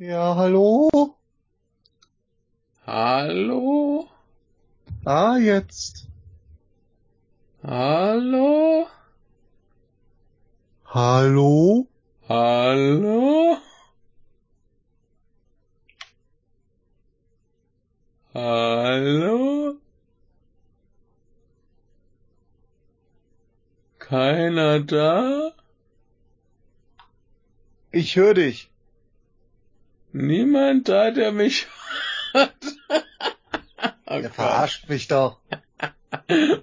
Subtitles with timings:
[0.00, 0.88] Ja, hallo?
[2.86, 4.08] Hallo?
[5.04, 6.08] Ah, jetzt.
[7.62, 8.86] Hallo?
[10.86, 11.86] Hallo?
[12.30, 13.58] Hallo?
[18.32, 19.74] Hallo?
[23.98, 25.52] Keiner da?
[27.92, 28.70] Ich höre dich.
[30.12, 31.66] Niemand da, der mich
[32.32, 32.54] hört.
[34.12, 34.32] Oh Gott.
[34.34, 35.38] verarscht mich doch.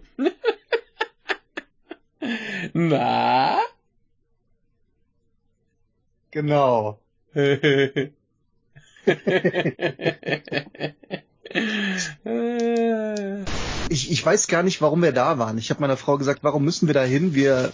[2.73, 3.61] Na?
[6.31, 6.99] Genau.
[13.89, 15.57] Ich, ich weiß gar nicht, warum wir da waren.
[15.57, 17.33] Ich habe meiner Frau gesagt, warum müssen wir da hin?
[17.33, 17.71] Wir,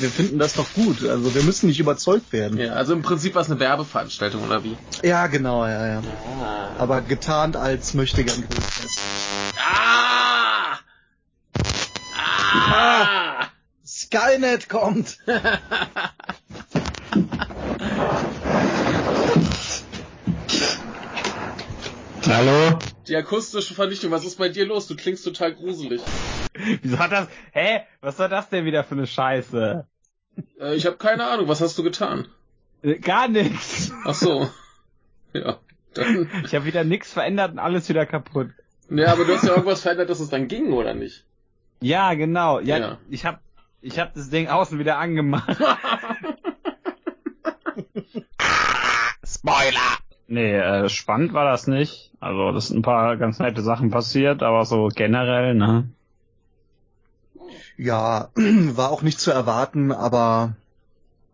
[0.00, 1.04] wir finden das doch gut.
[1.04, 2.58] Also wir müssen nicht überzeugt werden.
[2.58, 4.76] ja, also im Prinzip war es eine Werbeveranstaltung, oder wie?
[5.02, 6.02] Ja, genau, ja, ja.
[6.42, 6.70] Ah.
[6.78, 8.98] Aber getarnt als möchte gern Grillfest.
[9.58, 10.78] Ah!
[12.54, 13.46] Ah!
[13.86, 15.18] Skynet kommt!
[22.26, 22.78] Hallo?
[23.08, 24.86] Die akustische Vernichtung, was ist bei dir los?
[24.86, 26.00] Du klingst total gruselig.
[26.82, 27.28] Wieso hat das?
[27.52, 27.80] Hä?
[28.00, 29.86] Was soll das denn wieder für eine Scheiße?
[30.60, 32.28] Äh, ich habe keine Ahnung, was hast du getan?
[32.82, 33.92] Äh, Gar nichts.
[34.04, 34.48] Ach so.
[35.32, 35.58] Ja.
[35.94, 38.50] Dann, Ich habe wieder nichts verändert und alles wieder kaputt.
[38.88, 41.24] ja, aber du hast ja irgendwas verändert, dass es dann ging, oder nicht?
[41.80, 42.60] Ja, genau.
[42.60, 42.98] Ja, Ja.
[43.10, 43.40] ich hab
[43.80, 45.48] ich hab das Ding außen wieder angemacht.
[49.24, 49.98] Spoiler.
[50.28, 52.12] Nee, äh, spannend war das nicht.
[52.20, 55.88] Also, das sind ein paar ganz nette Sachen passiert, aber so generell, ne?
[57.76, 60.54] Ja, war auch nicht zu erwarten, aber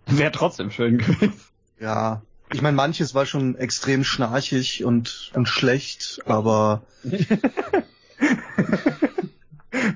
[0.07, 1.35] Wäre trotzdem schön gewesen.
[1.79, 2.23] ja.
[2.51, 6.81] Ich meine, manches war schon extrem schnarchig und, und schlecht, aber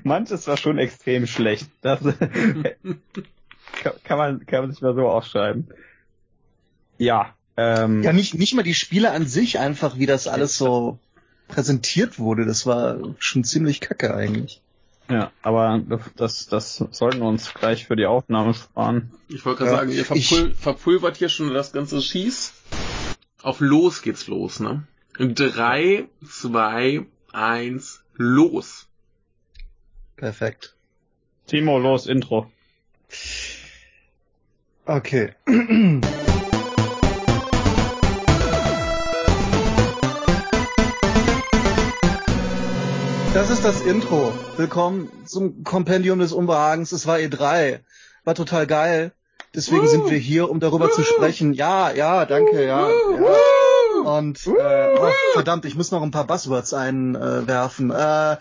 [0.03, 1.67] Manches war schon extrem schlecht.
[1.81, 1.99] Das
[4.03, 5.67] kann, man kann man sich mal so aufschreiben.
[6.97, 10.99] Ja, ähm, ja, nicht, nicht mal die Spiele an sich, einfach wie das alles so
[11.47, 12.45] präsentiert wurde.
[12.45, 14.61] Das war schon ziemlich kacke eigentlich.
[15.09, 15.81] ja, aber
[16.15, 19.11] das das sollten wir uns gleich für die Aufnahme sparen.
[19.27, 22.53] Ich wollte gerade Ja, sagen, ihr ich- verpul verpulvert hier schon das ganze Schieß.
[23.41, 24.87] Auf los geht's los, ne?
[25.19, 28.87] In drei, zwei, eins, los.
[30.15, 30.75] Perfekt.
[31.47, 32.49] Timo, los, Intro.
[34.85, 35.33] Okay.
[43.33, 44.31] Das ist das Intro.
[44.57, 46.91] Willkommen zum Kompendium des Unbehagens.
[46.91, 47.79] Es war E3.
[48.25, 49.11] War total geil.
[49.55, 49.87] Deswegen Woo!
[49.87, 51.05] sind wir hier, um darüber zu Woo!
[51.05, 51.53] sprechen.
[51.53, 52.87] Ja, ja, danke, ja.
[52.87, 54.11] Ja.
[54.11, 57.89] Und äh, oh, verdammt, ich muss noch ein paar Buzzwords einwerfen.
[57.89, 58.37] Äh,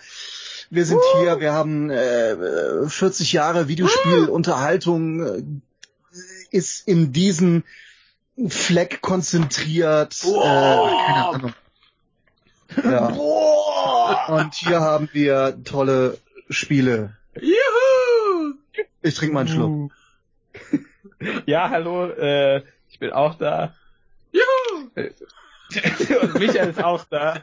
[0.68, 5.42] wir sind hier, wir haben äh, 40 Jahre Videospielunterhaltung äh,
[6.50, 7.64] ist in diesen
[8.46, 10.22] Fleck konzentriert.
[10.22, 10.32] Äh,
[11.06, 11.54] keine Ahnung.
[12.84, 13.16] Ja.
[14.28, 16.18] Und hier haben wir tolle
[16.48, 17.16] Spiele.
[17.34, 18.54] Juhu!
[19.02, 19.92] Ich trinke mal einen Schluck.
[21.46, 23.72] Ja, hallo, äh, ich bin auch da.
[24.32, 24.90] Juhu!
[26.20, 27.42] Und Michael ist auch da.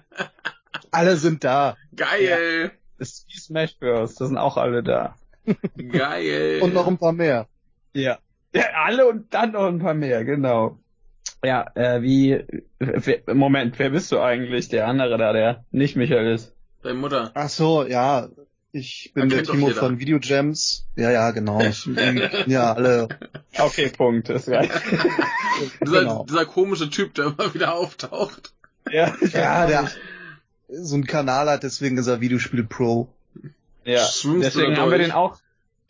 [0.91, 1.77] Alle sind da.
[1.95, 2.71] Geil!
[2.97, 4.15] Das ist wie Smash Bros.
[4.15, 5.15] Das sind auch alle da.
[5.77, 6.59] Geil!
[6.61, 7.47] Und noch ein paar mehr.
[7.93, 8.19] Ja.
[8.53, 10.77] Ja, alle und dann noch ein paar mehr, genau.
[11.43, 12.43] Ja, äh, wie,
[13.33, 14.67] Moment, wer bist du eigentlich?
[14.67, 16.53] Der andere da, der nicht Michael ist.
[16.81, 17.31] Deine Mutter.
[17.33, 18.29] Ach so, ja.
[18.71, 20.85] Ich bin Man der Timo von Videogems.
[20.95, 21.59] Ja, ja, genau.
[22.45, 23.09] Ja, alle.
[23.57, 24.71] Okay, Punkt, das reicht.
[25.83, 26.25] Dieser, Genau.
[26.29, 28.53] dieser komische Typ, der immer wieder auftaucht.
[28.91, 29.89] ja, Ja, der
[30.71, 33.09] so ein Kanal hat, deswegen ist er Videospiel Pro.
[33.85, 34.05] ja.
[34.23, 35.39] Deswegen haben wir den auch,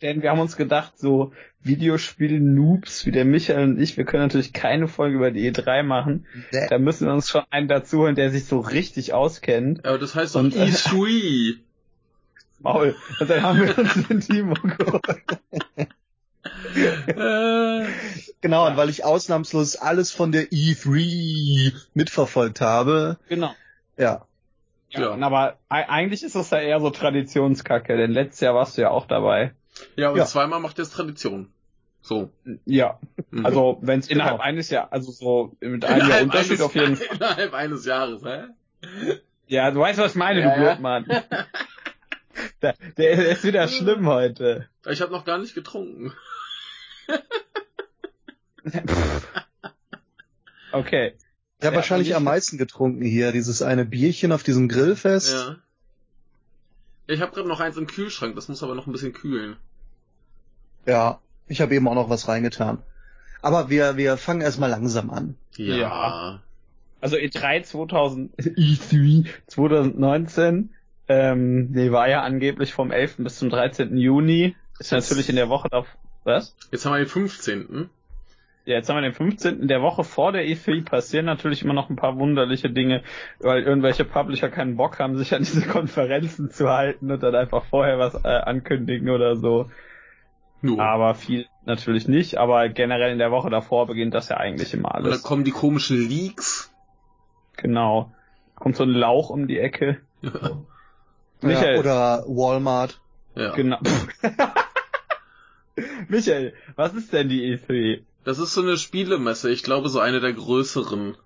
[0.02, 1.32] denn wir haben uns gedacht, so
[1.62, 6.26] Videospiel-Noobs wie der Michael und ich, wir können natürlich keine Folge über die E3 machen.
[6.70, 9.84] Da müssen wir uns schon einen dazu holen, der sich so richtig auskennt.
[9.84, 11.56] Aber das heißt doch Und- E3.
[12.62, 12.94] Maul.
[13.20, 15.02] Und dann haben wir uns den Timo geholt.
[17.06, 17.86] äh,
[18.42, 23.54] Genau, und weil ich ausnahmslos alles von der E3 mitverfolgt habe, Genau.
[23.98, 24.24] ja.
[24.90, 25.26] Ja, Ja.
[25.26, 29.06] aber eigentlich ist das ja eher so Traditionskacke, denn letztes Jahr warst du ja auch
[29.06, 29.52] dabei.
[29.96, 30.26] Ja, und Ja.
[30.26, 31.52] zweimal macht er es Tradition.
[32.02, 32.30] So.
[32.64, 32.98] Ja,
[33.30, 33.44] Mhm.
[33.46, 34.22] also wenn es Genau.
[34.22, 37.06] innerhalb eines Jahr, also so mit einem Jahr Unterschied eines, auf jeden Fall.
[37.16, 38.44] Innerhalb eines Jahres, hä?
[39.48, 40.68] Ja, du weißt, was ich meine, Ja, du ja.
[40.74, 41.06] Blödmann.
[42.62, 44.68] Der, der ist wieder schlimm heute.
[44.88, 46.12] Ich habe noch gar nicht getrunken.
[50.72, 51.14] Okay.
[51.58, 55.32] Ich habe Ja, wahrscheinlich am meisten getrunken hier, dieses eine Bierchen auf diesem Grillfest.
[55.32, 55.56] Ja.
[57.06, 59.56] Ich habe gerade noch eins im Kühlschrank, das muss aber noch ein bisschen kühlen.
[60.86, 62.78] Ja, ich habe eben auch noch was reingetan.
[63.42, 65.36] Aber wir, wir fangen erstmal langsam an.
[65.56, 65.76] Ja.
[65.76, 66.42] Ja.
[67.00, 70.70] Also E3 2000, E3 2019,
[71.08, 73.16] ähm, nee, war ja angeblich vom 11.
[73.18, 73.96] bis zum 13.
[73.96, 74.54] Juni.
[74.78, 75.84] Ist Jetzt- natürlich in der Woche da,
[76.24, 76.54] was?
[76.70, 77.88] Jetzt haben wir den 15.
[78.66, 79.60] Ja, jetzt haben wir den 15.
[79.62, 83.02] In der Woche vor der E3 passieren natürlich immer noch ein paar wunderliche Dinge,
[83.40, 87.64] weil irgendwelche Publisher keinen Bock haben, sich an diese Konferenzen zu halten und dann einfach
[87.64, 89.70] vorher was äh, ankündigen oder so.
[90.62, 90.80] Nur.
[90.82, 94.94] Aber viel natürlich nicht, aber generell in der Woche davor beginnt das ja eigentlich immer
[94.94, 95.22] Und dann alles.
[95.22, 96.70] kommen die komischen Leaks.
[97.56, 98.12] Genau.
[98.56, 100.00] Kommt so ein Lauch um die Ecke.
[101.40, 101.74] Michael.
[101.74, 103.00] Ja, oder Walmart.
[103.34, 103.54] ja.
[103.54, 103.78] Genau.
[106.08, 108.02] Michael, was ist denn die E E3?
[108.24, 111.16] Das ist so eine Spielemesse, ich glaube so eine der größeren.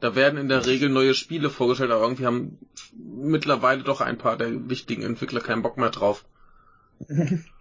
[0.00, 2.58] Da werden in der Regel neue Spiele vorgestellt, aber irgendwie haben
[2.96, 6.24] mittlerweile doch ein paar der wichtigen Entwickler keinen Bock mehr drauf.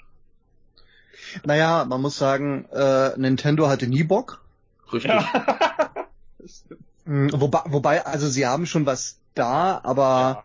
[1.46, 4.44] Naja, man muss sagen, äh, Nintendo hatte nie Bock.
[4.92, 5.12] Richtig.
[7.06, 10.44] Mhm, Wobei, wobei, also sie haben schon was da, aber Ja.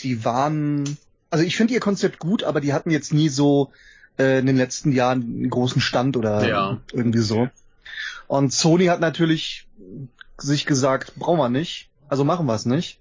[0.00, 0.96] die waren,
[1.30, 3.72] also ich finde ihr Konzept gut, aber die hatten jetzt nie so
[4.18, 6.80] äh, in den letzten Jahren einen großen Stand oder Ja.
[6.92, 7.48] irgendwie so.
[8.26, 9.66] Und Sony hat natürlich
[10.36, 13.00] sich gesagt, brauchen wir nicht, also machen wir es nicht.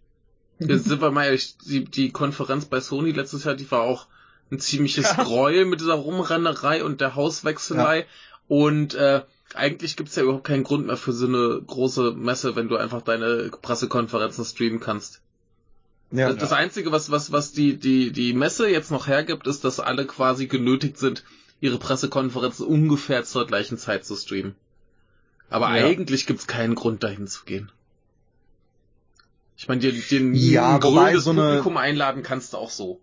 [0.60, 4.08] Jetzt sind wir mal ehrlich, die, die Konferenz bei Sony letztes Jahr, die war auch
[4.52, 8.06] ein ziemliches Gräuel mit dieser Rumrennerei und der Hauswechselei.
[8.48, 9.24] Und äh,
[9.54, 13.02] eigentlich gibt's ja überhaupt keinen Grund mehr für so eine große Messe, wenn du einfach
[13.02, 15.22] deine Pressekonferenzen streamen kannst.
[16.12, 19.66] Ja, Das, das Einzige, was, was, was die, die, die Messe jetzt noch hergibt, ist,
[19.66, 21.24] dass alle quasi genötigt sind,
[21.60, 24.56] ihre Pressekonferenzen ungefähr zur gleichen Zeit zu streamen.
[25.50, 25.86] Aber Ja.
[25.86, 27.72] eigentlich gibt's keinen Grund, dahin zu gehen.
[29.58, 33.02] Ich meine, den, den Ja, grünes so eine- Publikum einladen kannst du auch so.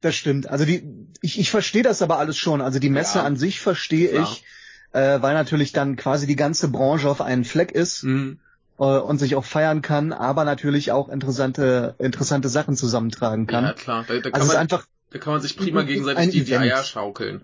[0.00, 0.48] Das stimmt.
[0.48, 0.82] Also die,
[1.20, 2.60] ich, ich verstehe das aber alles schon.
[2.62, 3.24] Also die Messe Ja.
[3.24, 4.30] an sich verstehe Klar.
[4.32, 4.44] ich,
[4.92, 8.38] äh, weil natürlich dann quasi die ganze Branche auf einen Fleck ist Mhm.
[8.78, 13.64] äh, und sich auch feiern kann, aber natürlich auch interessante, interessante Sachen zusammentragen kann.
[13.64, 14.04] Ja, klar.
[14.08, 16.44] Da, da, kann also es ist man, einfach, da kann man sich prima gegenseitig die,
[16.44, 16.56] die.
[16.56, 17.42] Eier schaukeln.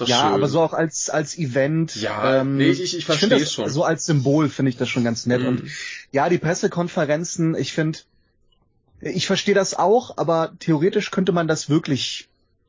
[0.00, 0.16] Ja, schön.
[0.34, 1.96] aber so auch als als Event.
[1.96, 3.70] Ja, ähm, nee, ich- ich- das schon.
[3.70, 5.40] So als Symbol finde ich das schon ganz nett.
[5.40, 5.46] Mhm.
[5.48, 5.62] Und
[6.12, 8.00] ja, die Pressekonferenzen, ich finde,
[9.00, 12.28] ich verstehe das auch, aber theoretisch könnte man das wirklich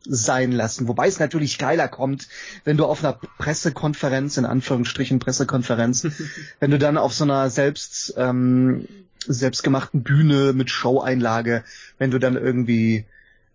[0.10, 0.88] sein lassen.
[0.88, 2.28] Wobei es natürlich geiler kommt,
[2.64, 6.08] wenn du auf einer Pressekonferenz, in Anführungsstrichen Pressekonferenz,
[6.60, 8.88] wenn du dann auf so einer selbst, ähm,
[9.26, 11.64] selbstgemachten Bühne mit Show-Einlage,
[11.98, 13.06] wenn du dann irgendwie,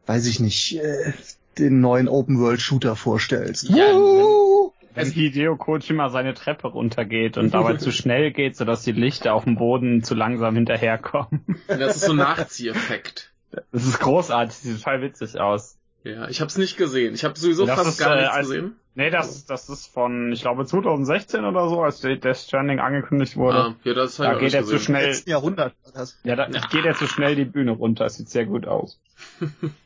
[0.07, 1.13] weiß ich nicht, äh,
[1.59, 3.69] den neuen Open-World-Shooter vorstellst.
[3.69, 4.42] Ja, Wuhu!
[4.95, 9.45] Wenn Hideo Kojima seine Treppe runtergeht und dabei zu schnell geht, sodass die Lichter auf
[9.45, 11.45] dem Boden zu langsam hinterherkommen.
[11.69, 13.33] Das ist so ein Nachzieheffekt.
[13.71, 15.79] Das ist großartig, sieht total witzig aus.
[16.05, 17.15] Ja, ich hab's nicht gesehen.
[17.15, 18.77] Ich habe sowieso Das fast ist, gar äh, nichts als- gesehen.
[18.95, 23.57] Nee, das, das ist von, ich glaube, 2016 oder so, als Death Stranding angekündigt wurde.
[23.59, 26.21] Ah, ja, das Da geht er zu schnell, letzten Jahrhundert das.
[26.25, 29.01] ja, da geht er zu schnell die Bühne runter, das sieht sehr gut aus.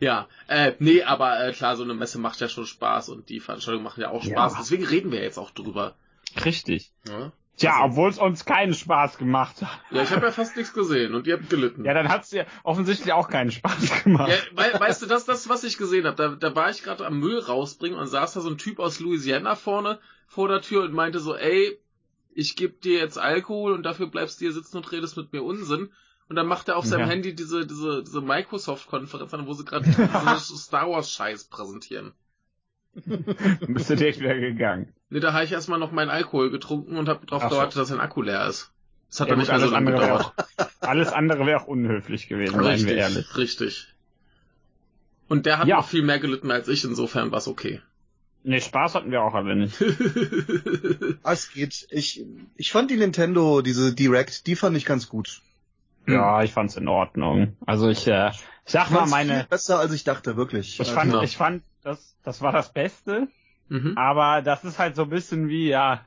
[0.00, 3.40] Ja, äh, nee, aber äh, klar, so eine Messe macht ja schon Spaß und die
[3.40, 4.52] Veranstaltungen machen ja auch Spaß.
[4.52, 4.58] Ja.
[4.60, 5.94] Deswegen reden wir jetzt auch drüber.
[6.44, 6.92] Richtig.
[7.08, 9.80] Ja, Tja, obwohl es uns keinen Spaß gemacht hat.
[9.90, 11.84] ja ich habe ja fast nichts gesehen und ihr habt gelitten.
[11.84, 14.30] Ja, dann hat's dir offensichtlich auch keinen Spaß gemacht.
[14.30, 17.04] Ja, wei- weißt du, das, das, was ich gesehen habe, da, da war ich gerade
[17.04, 20.84] am Müll rausbringen und saß da so ein Typ aus Louisiana vorne vor der Tür
[20.84, 21.76] und meinte so, ey,
[22.32, 25.42] ich geb dir jetzt Alkohol und dafür bleibst du hier sitzen und redest mit mir
[25.42, 25.90] Unsinn.
[26.28, 27.06] Und dann macht er auf seinem Ja.
[27.06, 29.90] Handy diese, diese, diese Microsoft-Konferenz an, wo sie gerade
[30.38, 32.12] Star Wars-Scheiß präsentieren.
[32.94, 34.92] Bist du direkt wieder gegangen.
[35.10, 37.56] Nee, da habe ich erstmal noch meinen Alkohol getrunken und habe darauf Ach so.
[37.56, 38.72] gewartet, dass sein Akku leer ist.
[39.08, 40.34] Das hat Ja, dann gut, nicht mehr so alles lange gedauert.
[40.58, 43.36] auch, alles andere wäre auch unhöflich gewesen, seien wir ehrlich.
[43.36, 43.94] Richtig, richtig.
[45.28, 45.76] Und der hat Ja.
[45.76, 47.80] noch viel mehr gelitten als ich, insofern war's okay.
[48.44, 49.78] Nee, Spaß hatten wir auch alle nicht.
[51.24, 51.86] Es geht.
[51.90, 52.24] Ich,
[52.56, 55.42] ich fand die Nintendo, diese Direct, die fand ich ganz gut.
[56.14, 57.56] Ja, ich fand's in Ordnung.
[57.66, 60.74] Also ich, äh, ich sag mal meine, viel besser, als ich dachte, wirklich.
[60.74, 61.22] ich Also, fand, Ja.
[61.22, 63.28] ich fand, das, das war das Beste,
[63.68, 63.96] mhm.
[63.96, 66.04] aber das ist halt so ein bisschen wie, ja,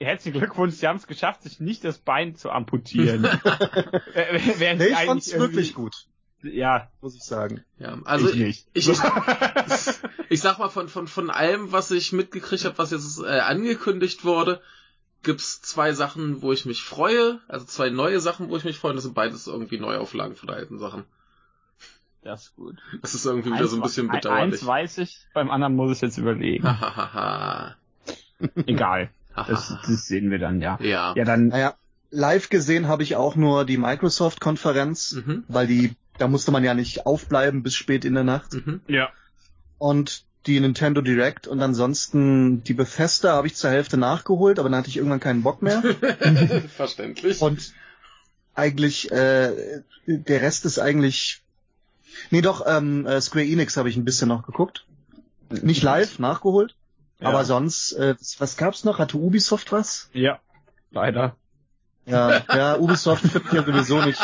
[0.00, 3.24] herzlichen Glückwunsch, sie haben es geschafft, sich nicht das Bein zu amputieren.
[4.14, 5.94] Äh, während nee, ich fand's wirklich gut,
[6.42, 7.62] Ja, muss ich sagen.
[7.78, 8.66] Ja, also ich nicht.
[8.72, 8.98] ich, ich,
[10.30, 14.24] ich sag mal, von, von, von allem, was ich mitgekriegt habe, was jetzt äh, angekündigt
[14.24, 14.60] wurde,
[15.22, 18.90] gibt's zwei Sachen, wo ich mich freue, also zwei neue Sachen, wo ich mich freue,
[18.92, 21.04] und das sind beides irgendwie Neuauflagen von alten Sachen.
[22.22, 22.76] das ist gut.
[23.02, 24.52] Das ist irgendwie wieder so ein bisschen Eins- bedauerlich.
[24.54, 26.64] Eins weiß ich, beim anderen muss ich jetzt überlegen.
[26.64, 27.76] Hahaha.
[28.66, 29.10] Egal.
[29.36, 30.78] Das, das sehen wir dann, ja.
[30.82, 31.14] Ja.
[31.16, 31.74] Ja, dann, Naja,
[32.10, 35.44] live gesehen habe ich auch nur die Microsoft-Konferenz, Mhm.
[35.48, 38.52] weil die, da musste man ja nicht aufbleiben bis spät in der Nacht.
[38.54, 38.80] Mhm.
[38.88, 39.08] ja.
[39.78, 44.78] Und die Nintendo Direct und ansonsten die Bethesda habe ich zur Hälfte nachgeholt, aber dann
[44.78, 45.82] hatte ich irgendwann keinen Bock mehr.
[46.76, 47.40] Verständlich.
[47.42, 47.74] Und
[48.54, 51.42] eigentlich, äh, der Rest ist eigentlich.
[52.30, 54.86] Nee, doch, ähm, äh, Square Enix habe ich ein bisschen noch geguckt.
[55.50, 56.74] Nicht live, nachgeholt.
[57.20, 57.28] Ja.
[57.28, 58.98] Aber sonst, äh, was gab's noch?
[58.98, 60.08] Hatte Ubisoft was?
[60.12, 60.40] Ja.
[60.90, 61.36] Leider.
[62.06, 64.20] Ja, ja, Ubisoft finde ich ja sowieso nicht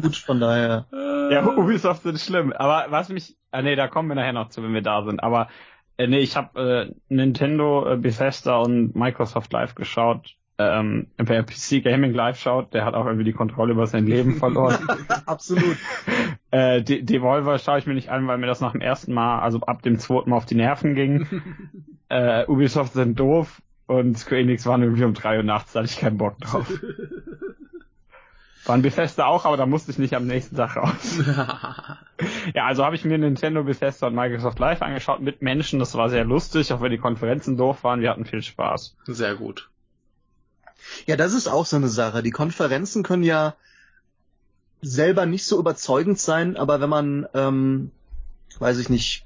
[0.00, 0.86] gut, von daher.
[1.30, 2.52] Ja, Ubisoft sind schlimm.
[2.52, 5.22] Aber was mich, ah nee, da kommen wir nachher noch zu, wenn wir da sind.
[5.22, 5.48] Aber
[5.96, 10.36] äh, nee, ich habe äh, Nintendo, äh, Bethesda und Microsoft Live geschaut.
[10.58, 14.34] Ähm, wer PC Gaming Live schaut, der hat auch irgendwie die Kontrolle über sein Leben
[14.36, 14.86] verloren.
[15.26, 15.76] Absolut.
[16.50, 19.40] äh, De Devolver schaue ich mir nicht an, weil mir das nach dem ersten Mal,
[19.40, 21.26] also ab dem zweiten Mal auf die Nerven ging.
[22.08, 25.90] äh, Ubisoft sind doof und Square Enix waren irgendwie um drei Uhr nachts, da hatte
[25.90, 26.70] ich keinen Bock drauf.
[28.66, 31.18] Waren Bethesda auch, aber da musste ich nicht am nächsten Tag raus.
[32.54, 35.78] Ja, also habe ich mir Nintendo, Bethesda und Microsoft Live angeschaut mit Menschen.
[35.78, 38.02] Das war sehr lustig, auch wenn die Konferenzen doof waren.
[38.02, 38.94] Wir hatten viel Spaß.
[39.06, 39.70] Sehr gut.
[41.06, 42.22] Ja, das ist auch so eine Sache.
[42.22, 43.54] Die Konferenzen können ja
[44.82, 47.90] selber nicht so überzeugend sein, aber wenn man, ähm,
[48.58, 49.24] weiß ich nicht,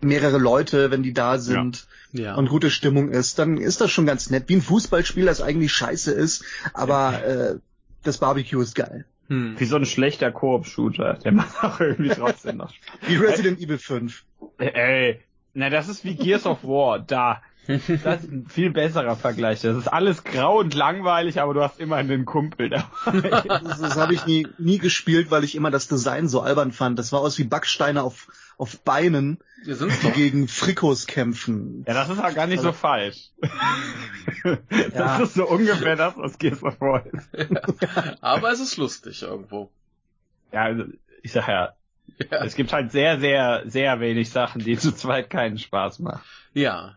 [0.00, 2.36] mehrere Leute, wenn die da sind Ja.
[2.36, 4.44] und gute Stimmung ist, dann ist das schon ganz nett.
[4.48, 7.56] Wie ein Fußballspiel, das eigentlich scheiße ist, aber äh,
[8.04, 9.04] das Barbecue ist geil.
[9.28, 9.54] hm.
[9.58, 11.14] Wie so ein schlechter Koop-Shooter.
[11.24, 13.08] Der macht auch irgendwie trotzdem noch Spaß.
[13.08, 14.24] Wie Resident Evil 5.
[14.58, 15.20] Ey,
[15.54, 16.98] na, das ist wie Gears of War.
[17.00, 17.42] Da.
[17.66, 19.60] Das ist ein viel besserer Vergleich.
[19.60, 23.42] Das ist alles grau und langweilig, aber du hast immer einen Kumpel dabei.
[23.62, 26.98] Das, das habe ich nie, nie gespielt, weil ich immer das Design so albern fand.
[26.98, 28.28] Das war aus wie Backsteine auf,
[28.58, 30.12] auf Beinen, die doch.
[30.14, 31.84] gegen Frikos kämpfen.
[31.86, 33.30] Ja, das ist ja gar nicht so falsch.
[34.44, 35.18] Das Ja.
[35.22, 37.28] ist so ungefähr das, was Gears of War ist.
[38.22, 39.70] Aber es ist lustig irgendwo.
[40.52, 40.84] Ja, also,
[41.22, 41.74] ich sag ja,
[42.30, 42.44] Ja.
[42.44, 46.22] es gibt halt sehr, sehr, sehr wenig Sachen, die zu zweit keinen Spaß machen.
[46.54, 46.96] Ja.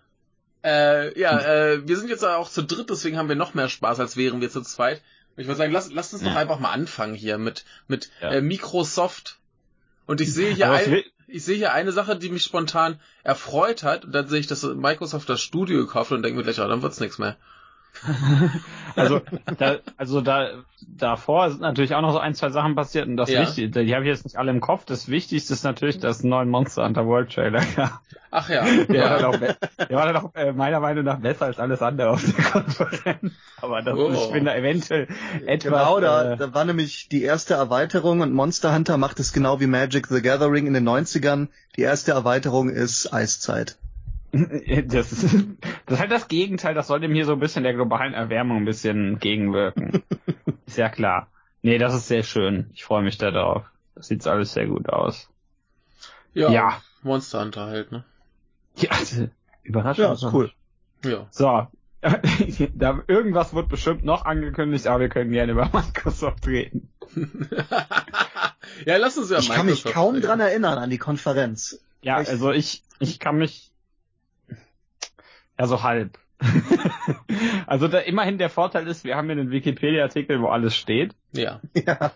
[0.64, 4.00] Äh, ja, äh, wir sind jetzt auch zu dritt, deswegen haben wir noch mehr Spaß,
[4.00, 5.02] als wären wir zu zweit.
[5.38, 6.38] Ich würde sagen, lass, lass uns doch Ja.
[6.38, 8.32] einfach mal anfangen hier mit, mit Ja.
[8.32, 9.40] äh, Microsoft.
[10.06, 13.84] Und ich sehe hier ein, will- ich sehe hier eine Sache, die mich spontan erfreut
[13.84, 14.06] hat.
[14.06, 16.68] Und dann sehe ich, dass Microsoft das Studio gekauft hat und denke mir gleich, oh,
[16.68, 17.38] dann wird's nichts mehr.
[18.96, 19.22] Also,
[19.58, 20.50] da, also da,
[20.98, 23.42] davor sind natürlich auch noch so ein, zwei Sachen passiert und das Ja.
[23.42, 24.84] Wichtigste, die habe ich jetzt nicht alle im Kopf.
[24.86, 28.02] Das Wichtigste ist natürlich, dass es einen neuen Monster Hunter World Trailer gab.
[28.32, 28.66] Ach ja.
[28.90, 29.56] Der war dann auch, be-
[29.90, 33.34] der war dann auch äh, meiner Meinung nach besser als alles andere auf der Konferenz.
[33.62, 34.12] Aber das, Oh.
[34.12, 35.08] ich bin da eventuell
[35.46, 35.72] etwas.
[35.72, 39.60] Genau, da, äh, da war nämlich die erste Erweiterung und Monster Hunter macht es genau
[39.62, 41.48] wie Magic the Gathering in den 90ern.
[41.78, 43.78] Die erste Erweiterung ist Eiszeit.
[44.86, 45.24] Das ist,
[45.86, 48.58] das ist halt das Gegenteil, das soll dem hier so ein bisschen der globalen Erwärmung
[48.58, 50.04] ein bisschen gegenwirken.
[50.66, 51.28] ist ja klar.
[51.62, 52.70] Nee, das ist sehr schön.
[52.74, 53.66] Ich freue mich da drauf.
[53.96, 55.30] Das sieht alles sehr gut aus.
[56.34, 56.50] ja.
[56.50, 56.82] Ja.
[57.04, 58.04] Monster Hunter halt, ne?
[58.78, 58.90] Ja,
[59.64, 60.06] überraschend.
[60.08, 60.52] Ja, ist cool.
[61.04, 61.28] Ja.
[61.32, 61.68] So.
[62.76, 66.90] da, irgendwas wird bestimmt noch angekündigt, aber wir können gerne über Microsoft reden.
[68.86, 70.26] ja, lass uns ja Ich kann mich Microsoft kaum reden.
[70.26, 71.80] dran erinnern an die Konferenz.
[72.02, 72.30] Ja, Echt?
[72.30, 73.71] also ich, ich kann mich,
[75.62, 76.18] ja, so halb.
[77.68, 81.14] also da immerhin der Vorteil ist, wir haben hier einen Wikipedia-Artikel, wo alles steht.
[81.34, 81.62] Ja.
[81.76, 82.12] Ja.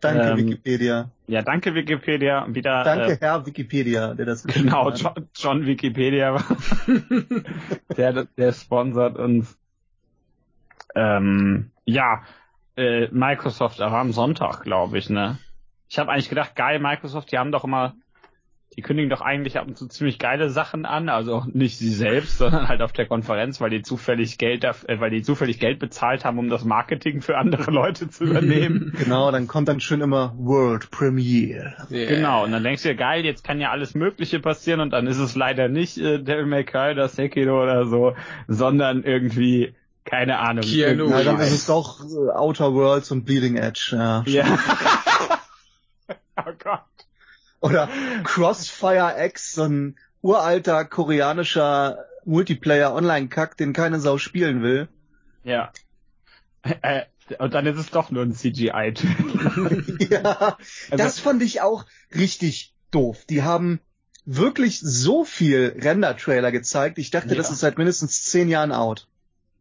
[0.00, 1.10] Danke, Ähm, Wikipedia.
[1.26, 2.46] Ja, danke Wikipedia.
[2.48, 4.98] Wieder, Danke, äh, Herr Wikipedia, der das genau, hat.
[5.00, 6.56] John, John Wikipedia, war-
[7.96, 9.58] der, der sponsert uns.
[10.94, 12.22] Ähm, ja,
[12.76, 15.38] äh, Microsoft, aber am Sonntag, glaube ich, ne?
[15.88, 17.94] Ich habe eigentlich gedacht, geil, Microsoft, die haben doch immer,
[18.78, 22.38] die kündigen doch eigentlich ab und zu ziemlich geile Sachen an, also nicht sie selbst,
[22.38, 26.24] sondern halt auf der Konferenz, weil die zufällig Geld, äh, weil die zufällig Geld bezahlt
[26.24, 28.92] haben, um das Marketing für andere Leute zu übernehmen.
[28.96, 31.74] Genau, dann kommt dann schön immer World Premiere.
[31.90, 32.06] Yeah.
[32.06, 35.08] Genau, und dann denkst du dir, geil, jetzt kann ja alles Mögliche passieren und dann
[35.08, 38.14] ist es leider nicht äh, Devil May Cry oder Sekiro oder so,
[38.46, 40.62] sondern irgendwie, keine Ahnung.
[40.62, 43.96] Keanu Ja, dann ist es doch äh, Outer Worlds und Bleeding Edge.
[43.98, 44.22] Ja.
[44.24, 44.44] Ja.
[46.46, 46.97] oh Gott.
[47.60, 47.88] Oder
[48.24, 54.88] Crossfire X, so ein uralter koreanischer Multiplayer-Online-Kack, den keine Sau spielen will.
[55.44, 55.72] Ja.
[56.62, 57.02] Äh,
[57.38, 58.94] und dann ist es doch nur ein CGI.
[60.10, 60.56] ja,
[60.90, 61.84] Also- das fand ich auch
[62.14, 63.24] richtig doof.
[63.28, 63.80] Die haben
[64.24, 66.98] wirklich so viel Render-Trailer gezeigt.
[66.98, 67.34] Ich dachte, Ja.
[67.36, 69.06] das ist seit mindestens zehn Jahren out.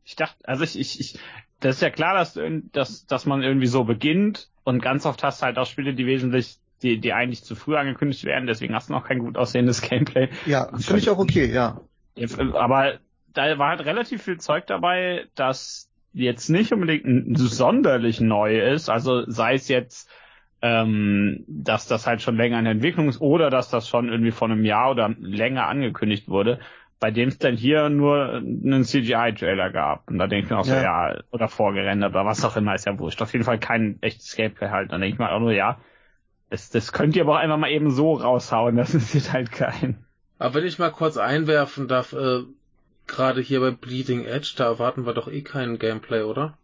[0.04, 1.20] Ich dachte, also ich, ich, ich,
[1.60, 2.38] das ist ja klar, dass,
[2.72, 6.06] dass, dass man irgendwie so beginnt und ganz oft hast du halt auch Spiele, die
[6.06, 9.82] wesentlich, die, die eigentlich zu früh angekündigt werden, deswegen hast du noch kein gut aussehendes
[9.82, 10.30] Gameplay.
[10.46, 11.82] Ja, finde ich auch okay, ja.
[12.54, 13.00] Aber
[13.34, 18.90] da war halt relativ viel Zeug dabei, das jetzt nicht unbedingt sonderlich neu ist.
[18.90, 20.10] Also sei es jetzt,
[20.62, 24.32] ähm, dass das halt schon länger in der Entwicklung ist oder dass das schon irgendwie
[24.32, 26.60] vor einem Jahr oder länger angekündigt wurde,
[27.00, 30.10] bei dem es dann hier nur einen CGI-Trailer gab.
[30.10, 31.12] Und da denke ich mir auch so, ja.
[31.12, 33.22] ja, oder vorgerendert oder was auch immer, ist ja wurscht.
[33.22, 34.92] Auf jeden Fall kein echtes Gameplay halt.
[34.92, 35.78] Dann denke ich mir auch nur, ja,
[36.50, 40.04] das, das könnt ihr aber auch einfach mal eben so raushauen, das ist halt kein.
[40.39, 42.44] Aber wenn ich mal kurz einwerfen darf, äh,
[43.08, 46.58] gerade hier bei Bleeding Edge, da erwarten wir doch eh keinen Gameplay, oder?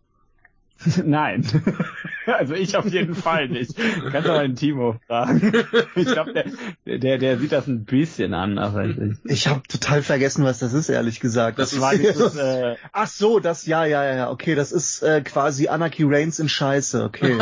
[1.04, 1.46] Nein.
[2.26, 3.76] Also ich auf jeden Fall nicht.
[3.76, 5.52] Kannst du mal den Timo fragen.
[5.94, 6.32] Ich glaube,
[6.86, 9.18] der, der, der sieht das ein bisschen anders als ich.
[9.26, 11.60] Ich habe total vergessen, was das ist, ehrlich gesagt.
[11.60, 15.20] Das, das war dieses, äh Ach so, das, ja, ja, ja, okay, das ist äh,
[15.20, 17.38] quasi Anarchy Reigns in Scheiße, okay.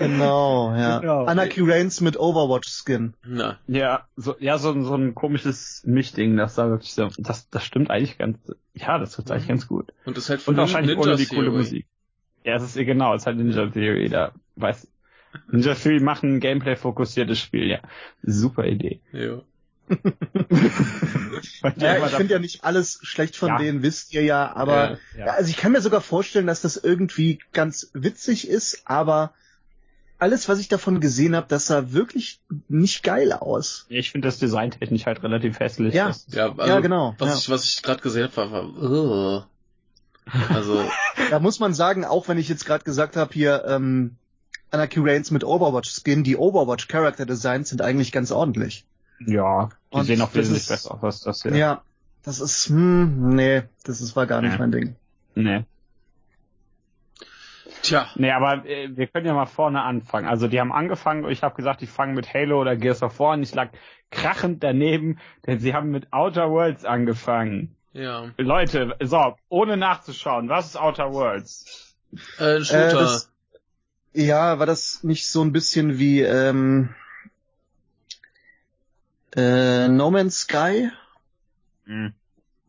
[0.00, 0.98] Genau, ja.
[0.98, 1.26] Genau.
[1.26, 3.14] Anarchy Reigns mit Overwatch-Skin.
[3.26, 3.58] Na.
[3.66, 7.90] Ja, so, ja, so, so ein komisches Mischding, das da wirklich so, das, das stimmt
[7.90, 8.38] eigentlich ganz,
[8.72, 9.92] ja, das tut eigentlich ganz gut.
[10.06, 11.86] Und das halt von Und wahrscheinlich Ninja ohne die coole Musik.
[12.44, 14.88] Ja, es ist, genau, es ist halt Ninja Theory, da, weiß,
[15.50, 17.80] Ninja Theory machen ein Gameplay-fokussiertes Spiel, ja.
[18.22, 19.00] Super Idee.
[19.12, 19.42] Ja.
[21.76, 23.58] ja, ich finde ja nicht alles schlecht von ja.
[23.58, 25.32] denen, wisst ihr ja, aber ja, ja.
[25.32, 29.34] also ich kann mir sogar vorstellen, dass das irgendwie ganz witzig ist, aber
[30.20, 33.86] alles, was ich davon gesehen habe, das sah wirklich nicht geil aus.
[33.88, 35.94] Ich finde das Design technisch halt relativ hässlich.
[35.94, 37.14] Ja, ja, also, ja genau.
[37.18, 37.36] Was ja.
[37.36, 39.42] ich, was ich gerade gesehen habe, war, war uh.
[40.52, 40.84] also
[41.30, 44.16] da muss man sagen, auch wenn ich jetzt gerade gesagt habe hier ähm,
[44.70, 48.84] Anarchy Reigns mit Overwatch Skin, die Overwatch Character Designs sind eigentlich ganz ordentlich.
[49.26, 51.56] Ja, die Und sehen auch wesentlich besser aus als das hier.
[51.56, 51.82] Ja,
[52.22, 54.58] das ist hm, nee, das ist war gar nicht nee.
[54.58, 54.96] mein Ding.
[55.34, 55.64] Nee.
[57.82, 58.08] Tja.
[58.14, 60.28] Nee, aber äh, wir können ja mal vorne anfangen.
[60.28, 63.32] Also die haben angefangen, ich habe gesagt, die fangen mit Halo oder Gears of War
[63.32, 63.42] an.
[63.42, 63.70] Ich lag
[64.10, 67.76] krachend daneben, denn sie haben mit Outer Worlds angefangen.
[67.92, 68.30] Ja.
[68.36, 71.96] Leute, so, ohne nachzuschauen, was ist Outer Worlds?
[72.38, 72.88] Äh, Shooter.
[72.88, 73.32] Äh, das,
[74.12, 76.94] ja, war das nicht so ein bisschen wie ähm,
[79.34, 80.90] äh, No Man's Sky?
[81.84, 82.14] Hm.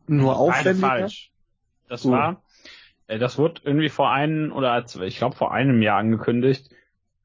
[0.06, 0.86] Nur aufwendiger?
[0.86, 1.30] falsch.
[1.88, 2.12] Das uh.
[2.12, 2.41] war
[3.18, 6.70] das wurde irgendwie vor einem oder ich glaube vor einem Jahr angekündigt,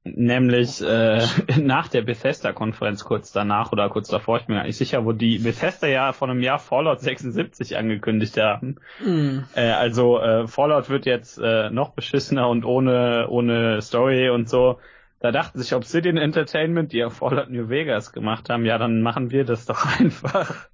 [0.03, 1.21] nämlich äh,
[1.59, 5.11] nach der Bethesda-Konferenz kurz danach oder kurz davor, ich bin mir gar nicht sicher, wo
[5.11, 8.77] die Bethesda ja vor einem Jahr Fallout 76 angekündigt haben.
[9.03, 9.45] Mhm.
[9.55, 14.79] Äh, also äh, Fallout wird jetzt äh, noch beschissener und ohne ohne Story und so.
[15.19, 19.31] Da dachten sich Obsidian Entertainment, die ja Fallout New Vegas gemacht haben, ja, dann machen
[19.31, 20.69] wir das doch einfach.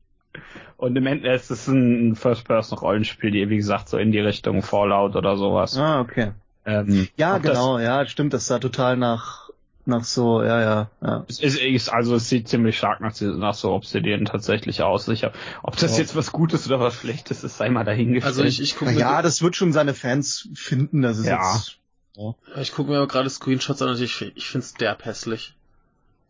[0.78, 5.16] Und im Endeffekt ist es ein First-Person-Rollenspiel, die, wie gesagt, so in die Richtung Fallout
[5.16, 5.78] oder sowas.
[5.78, 6.32] Ah, okay.
[6.66, 9.50] Ähm, ja, genau, das, ja, stimmt, das sah total nach,
[9.86, 11.26] nach so, ja, ja, ja.
[11.28, 15.08] Es ist, also es sieht ziemlich stark nach, nach so Obsidian tatsächlich aus.
[15.10, 16.00] Ich hab, ob das ja.
[16.00, 18.26] jetzt was Gutes oder was Schlechtes ist, sei mal dahingestellt.
[18.26, 21.54] Also ich, ich gucke Ja, das wird schon seine Fans finden, das ist ja.
[21.54, 21.78] jetzt.
[22.16, 22.36] Ja.
[22.62, 25.56] Ich gucke mir gerade Screenshots an und ich, ich finde es derb hässlich.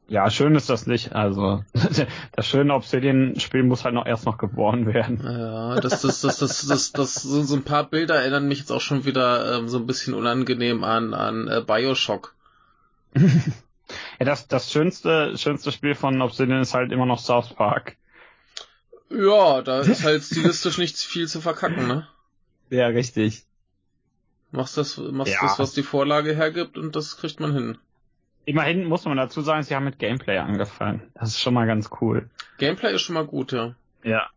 [0.08, 1.14] Ja, schön ist das nicht.
[1.14, 1.64] Also
[2.34, 5.22] das schöne Obsidian-Spiel muss halt noch erst noch geboren werden.
[5.24, 8.72] Ja, das, das, das, das, das, das, so, so ein paar Bilder erinnern mich jetzt
[8.72, 12.36] auch schon wieder ähm, so ein bisschen unangenehm an, an äh, Bioshock.
[13.16, 17.96] ja, das, das schönste, schönste Spiel von Obsidian ist halt immer noch South Park.
[19.10, 22.08] Ja, da ist halt stilistisch nicht viel zu verkacken, ne?
[22.70, 23.44] Ja, richtig.
[24.52, 25.40] Machst das, machst ja.
[25.42, 27.78] das, was die Vorlage hergibt und das kriegt man hin.
[28.46, 31.02] Immerhin muss man dazu sagen, sie haben mit Gameplay angefangen.
[31.16, 32.30] Das ist schon mal ganz cool.
[32.58, 33.76] Gameplay ist schon mal gut, ja.
[34.04, 34.28] Ja.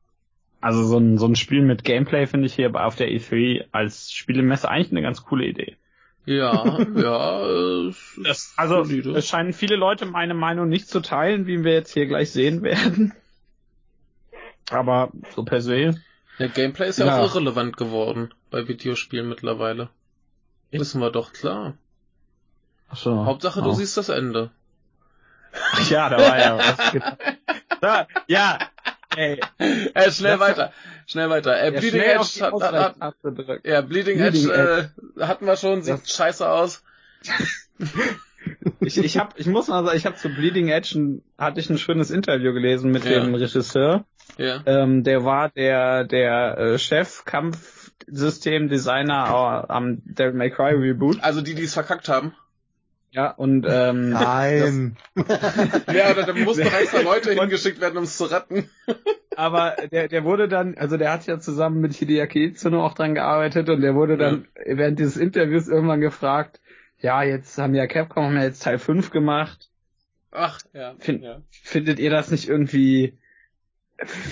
[0.61, 4.13] Also so ein, so ein Spiel mit Gameplay finde ich hier auf der E3 als
[4.13, 5.77] Spielemesse eigentlich eine ganz coole Idee.
[6.25, 7.91] Ja, ja.
[8.25, 9.13] Das, also solide.
[9.13, 12.63] es scheinen viele Leute meine Meinung nicht zu teilen, wie wir jetzt hier gleich sehen
[12.63, 13.15] werden.
[14.71, 15.95] Aber so per se.
[16.39, 17.19] Ja, Gameplay ist ja, ja.
[17.19, 19.89] auch irrelevant geworden bei Videospielen mittlerweile.
[20.71, 21.75] Wissen wir doch, klar.
[22.89, 23.25] Ach so.
[23.25, 23.73] Hauptsache, du oh.
[23.73, 24.51] siehst das Ende.
[25.73, 26.77] Ach ja, da war ja was.
[27.81, 28.59] da, ja,
[29.17, 29.41] ey.
[29.59, 30.73] Äh, schnell weiter,
[31.07, 31.57] schnell weiter.
[31.59, 33.15] Äh, ja, Bleeding Edge hat, hat, hat,
[33.65, 34.91] ja, Bleeding, Bleeding Edge, Edge.
[35.17, 36.85] Äh, hatten wir schon, sieht das scheiße aus.
[38.81, 41.71] ich, ich hab, ich muss mal sagen, ich habe zu Bleeding Edge ein, hatte ich
[41.71, 43.21] ein schönes Interview gelesen mit ja.
[43.21, 44.05] dem Regisseur.
[44.39, 44.61] Ja.
[44.67, 51.23] Ähm, der war der der äh, Chef Kampfsystemdesigner am Devil May Cry Reboot.
[51.23, 52.35] Also die, die es verkackt haben.
[53.17, 54.99] Ja, und ähm, Nein.
[55.17, 58.69] ja, da, da mussten doch extra Leute hingeschickt werden, um es zu retten.
[59.35, 63.15] aber der, der wurde dann, also der hat ja zusammen mit Hideaki Itsuno auch dran
[63.15, 64.77] gearbeitet und der wurde dann ja.
[64.77, 66.61] während dieses Interviews irgendwann gefragt,
[66.99, 69.71] ja, jetzt haben ja Capcom haben ja jetzt Teil 5 gemacht.
[70.31, 70.95] Ach, ja.
[70.99, 71.41] Find, ja.
[71.51, 73.17] Findet ihr das nicht irgendwie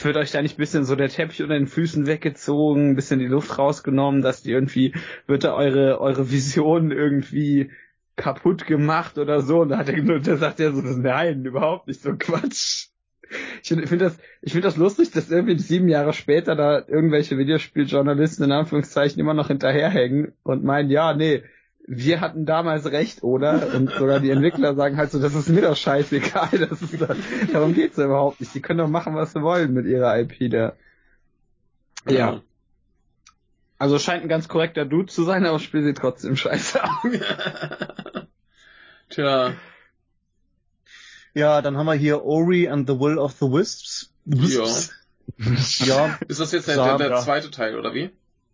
[0.02, 3.18] wird euch da nicht ein bisschen so der Teppich unter den Füßen weggezogen, ein bisschen
[3.18, 4.94] die Luft rausgenommen, dass die irgendwie,
[5.26, 7.70] wird da eure, eure Vision irgendwie
[8.16, 9.60] kaputt gemacht oder so?
[9.60, 12.88] Und da hat er, da sagt er so, nein, überhaupt nicht so Quatsch.
[13.62, 18.44] Ich finde das, ich finde das lustig, dass irgendwie sieben Jahre später da irgendwelche Videospieljournalisten
[18.44, 21.42] in Anführungszeichen immer noch hinterherhängen und meinen, ja, nee,
[21.86, 23.74] wir hatten damals recht, oder?
[23.74, 27.14] Und sogar die Entwickler sagen halt so, das ist mir doch scheißegal, das ist doch,
[27.52, 28.54] darum geht's ja überhaupt nicht.
[28.54, 30.74] Die können doch machen, was sie wollen mit ihrer IP da.
[32.08, 32.42] Ja.
[33.78, 36.90] Also scheint ein ganz korrekter Dude zu sein, aber das Spiel sieht trotzdem scheiße aus.
[39.10, 39.52] Tja.
[41.34, 44.12] Ja, dann haben wir hier Ori and the Will of the Wisps.
[44.24, 44.64] Ja.
[45.86, 48.10] ja, Ist das jetzt der, der, der zweite Teil, oder wie?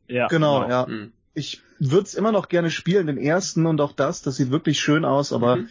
[0.09, 0.87] Ja, genau, ja.
[0.87, 1.13] Hm.
[1.35, 4.81] Ich würde es immer noch gerne spielen, den ersten und auch das, das sieht wirklich
[4.81, 5.69] schön aus, aber Mhm.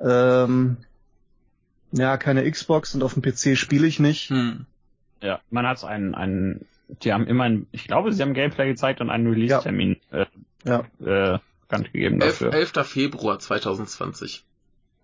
[0.00, 0.76] ähm,
[1.92, 4.30] ja, keine Xbox und auf dem PC spiele ich nicht.
[4.30, 4.66] Hm.
[5.20, 9.00] Ja, man hat einen, einen, die haben immer ein, ich glaube, sie haben Gameplay gezeigt
[9.00, 10.26] und einen Release-Termin äh,
[10.64, 10.80] Ja.
[11.00, 12.52] äh, bekannt gegeben Elf, dafür.
[12.54, 12.72] 11.
[12.86, 14.44] Februar 2020.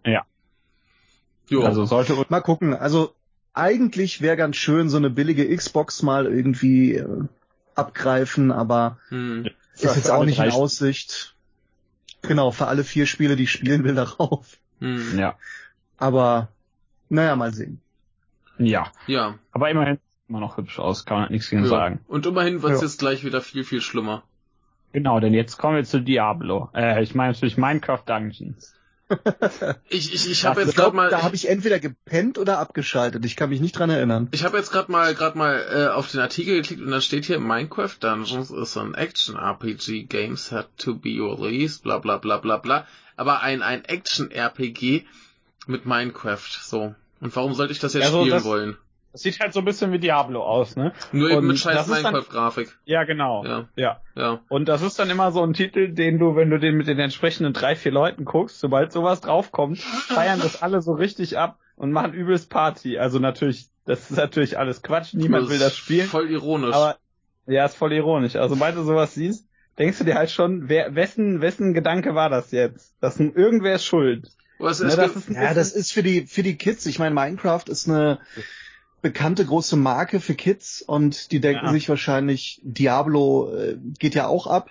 [0.07, 0.25] Ja.
[1.49, 1.65] Jo.
[1.65, 3.15] Also sollte Mal gucken, also
[3.53, 7.25] eigentlich wäre ganz schön, so eine billige Xbox mal irgendwie äh,
[7.75, 9.51] abgreifen, aber hm.
[9.75, 11.35] ist jetzt für auch nicht in Aussicht.
[12.23, 14.57] Genau, für alle vier Spiele, die ich spielen will, darauf.
[14.81, 15.19] Hm.
[15.19, 15.37] ja,
[15.99, 16.49] Aber
[17.09, 17.81] naja, mal sehen.
[18.59, 19.39] ja, Ja.
[19.51, 19.99] aber immerhin
[20.33, 21.69] immer noch hübsch aus, kann man nichts gegen ja.
[21.69, 22.01] sagen.
[22.09, 22.87] Und immerhin wird's Ja.
[22.87, 24.23] jetzt gleich wieder viel, viel schlimmer.
[24.95, 26.71] Genau, denn jetzt kommen wir zu Diablo.
[26.75, 28.75] Äh, ich meine natürlich Minecraft Dungeons.
[29.91, 31.11] Ich, ich, ich habe jetzt gerade mal.
[31.11, 33.23] da habe ich entweder gepennt oder abgeschaltet.
[33.27, 34.29] Ich kann mich nicht dran erinnern.
[34.31, 37.27] Ich habe jetzt gerade mal gerade mal äh, auf den Artikel geklickt und da steht
[37.27, 42.39] hier Minecraft Dungeons is an action RPG game set to be released, bla bla bla
[42.39, 42.87] bla bla.
[43.17, 45.05] Aber ein ein Action RPG
[45.67, 46.95] mit Minecraft, so.
[47.21, 48.77] Und warum sollte ich das jetzt Ja, so spielen das- wollen?
[49.13, 50.93] Das sieht halt so ein bisschen wie Diablo aus, ne?
[51.13, 52.79] Nur eben und mit scheiß Minecraft-Grafik.
[52.85, 53.45] Ja, genau.
[53.45, 54.01] Ja, ja.
[54.15, 54.41] ja.
[54.49, 56.99] Und das ist dann immer so ein Titel, den du, wenn du den mit den
[56.99, 61.93] entsprechenden drei, vier Leuten guckst, sobald sowas draufkommt, feiern das alle so richtig ab und
[61.93, 62.99] machen übelst Party.
[62.99, 66.07] Also natürlich, das ist natürlich alles Quatsch, niemand will das spielen.
[66.07, 66.75] Voll ironisch.
[66.75, 66.97] Aber
[67.47, 68.37] ja, ist voll ironisch.
[68.37, 69.47] Also sobald du sowas siehst,
[69.79, 72.95] denkst du dir halt schon, wer, wessen, wessen Gedanke war das jetzt?
[73.01, 74.31] Das irgendwer ist schuld.
[74.59, 76.87] Es, Ne, das ist Ja, das ist für die für die Kids.
[76.87, 78.21] Ich meine, Minecraft ist eine
[79.03, 81.73] bekannte große Marke für Kids und die denken Ja.
[81.73, 84.71] sich wahrscheinlich, Diablo äh, geht ja auch ab.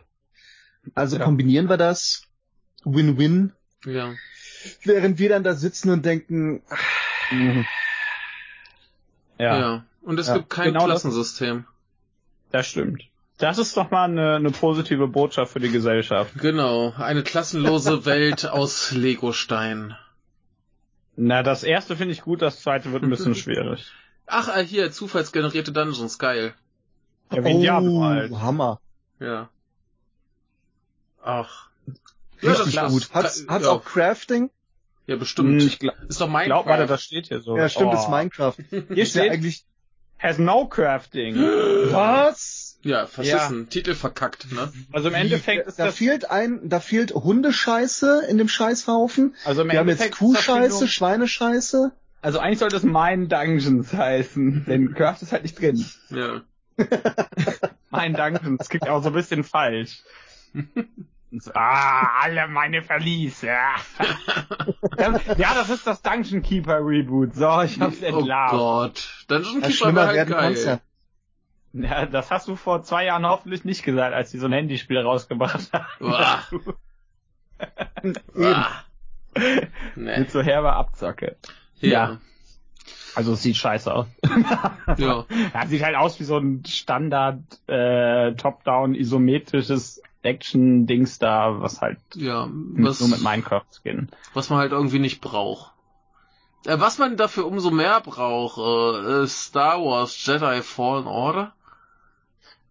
[0.96, 1.26] Also Ja.
[1.26, 2.24] kombinieren wir das.
[2.84, 3.52] Win-win.
[3.86, 4.14] ja.
[4.84, 6.62] Während wir dann da sitzen und denken,
[7.32, 7.66] Mhm.
[9.38, 11.66] ja, Ja, Und es Ja, gibt kein genau das- Klassensystem.
[12.52, 13.04] das stimmt.
[13.38, 16.34] Das ist doch mal eine, eine positive Botschaft für die Gesellschaft.
[16.40, 19.96] Genau, eine klassenlose Welt aus Legostein.
[21.16, 23.92] Na, das erste finde ich gut, das zweite wird ein bisschen schwierig.
[24.34, 26.54] Ach, äh, hier, zufallsgenerierte Dungeons, geil.
[27.32, 28.32] Ja, wie ein Diablo halt.
[28.32, 28.80] oh, Hammer.
[29.20, 29.50] Ja.
[31.24, 31.70] Ach.
[32.42, 33.10] Ja, Richtig das- gut.
[33.14, 33.48] Hat's, ja.
[33.54, 34.50] hat's auch Crafting?
[35.06, 35.62] Ja, Hm, bestimmt.
[35.64, 36.46] Ich glaub, Ist doch Minecraft.
[36.46, 37.58] glaub, warte, das steht hier so.
[37.58, 37.98] Ja, stimmt, oh.
[37.98, 38.56] ist Minecraft.
[38.70, 39.66] Hier Ist ja steht, eigentlich,
[40.18, 41.36] has no crafting.
[41.92, 42.80] was?
[42.84, 43.70] Ja, verschissen.
[43.70, 44.72] Titel verkackt, ne?
[44.92, 49.36] Also im Endeffekt ist da das, fehlt ein, da fehlt Hundescheiße in dem Scheißhaufen.
[49.46, 51.92] also im Wir haben Endeffekt jetzt ist das Kuhscheiße, Schweinescheiße.
[52.22, 55.84] Also eigentlich sollte es Mine Dungeons heißen, denn Craft ist halt nicht drin.
[56.10, 56.42] Ja.
[57.92, 60.04] Mine Dungeons, das klingt auch so ein bisschen falsch.
[61.32, 63.48] So, ah, alle meine Verliese.
[63.48, 63.76] Ja.
[65.38, 67.34] ja, das ist das Dungeon Keeper Reboot.
[67.36, 68.52] So, ich hab's Oh entlarvt.
[68.52, 69.26] Gott.
[69.28, 70.82] Dungeon Keeper schlimmer wäre halt geil.
[71.74, 72.06] ja.
[72.06, 75.72] Das hast du vor zwei Jahren hoffentlich nicht gesagt, als die so ein Handyspiel rausgebracht
[75.72, 76.44] haben.
[78.04, 78.16] Eben.
[78.34, 78.56] Nee.
[79.96, 81.38] Mit so herber Abzocke.
[81.90, 82.18] Ja.
[83.16, 84.08] Also es sieht scheiße aus.
[84.98, 85.26] Ja.
[85.54, 92.00] Ja, sieht halt aus wie so ein Standard äh, Top-Down isometrisches Action-Dings da, was halt
[92.16, 92.46] Ja.
[92.48, 94.10] mit, Was, nur mit Minecraft-Skin.
[94.34, 95.72] was man halt irgendwie nicht braucht.
[96.66, 101.54] Äh, was man dafür umso mehr braucht, äh, Star Wars Jedi Fallen Order.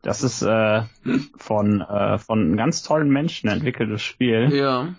[0.02, 0.82] Das ist äh,
[1.36, 4.94] von äh, von einem ganz tollen Menschen entwickeltes Spiel, Ja.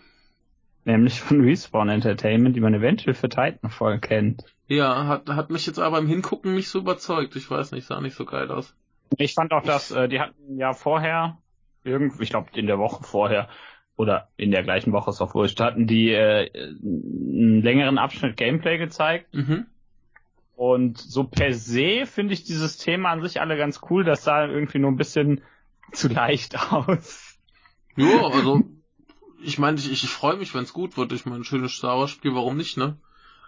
[0.86, 4.44] Nämlich von Respawn Entertainment, die man eventuell für Titanfall kennt.
[4.68, 7.36] Ja, hat, hat mich jetzt aber im Hingucken nicht so überzeugt.
[7.36, 8.76] Ich weiß nicht, sah nicht so geil aus.
[9.18, 11.38] Ich fand auch, dass äh, die hatten ja vorher,
[11.84, 13.50] irgendwie, ich glaube in der Woche vorher,
[13.98, 18.78] oder in der gleichen Woche ist auch wurscht, hatten die äh, einen längeren Abschnitt Gameplay
[18.78, 19.34] gezeigt.
[19.34, 19.68] Mhm.
[20.56, 24.04] Und so per se finde ich dieses Thema an sich alle ganz cool.
[24.04, 25.42] Das sah irgendwie nur ein bisschen
[25.92, 27.38] zu leicht aus.
[27.96, 28.64] Ja, also
[29.44, 31.12] ich meine, ich, ich freue mich, wenn es gut wird.
[31.12, 32.98] Ich meine, ein schönes Star Wars Spiel, warum nicht, ne?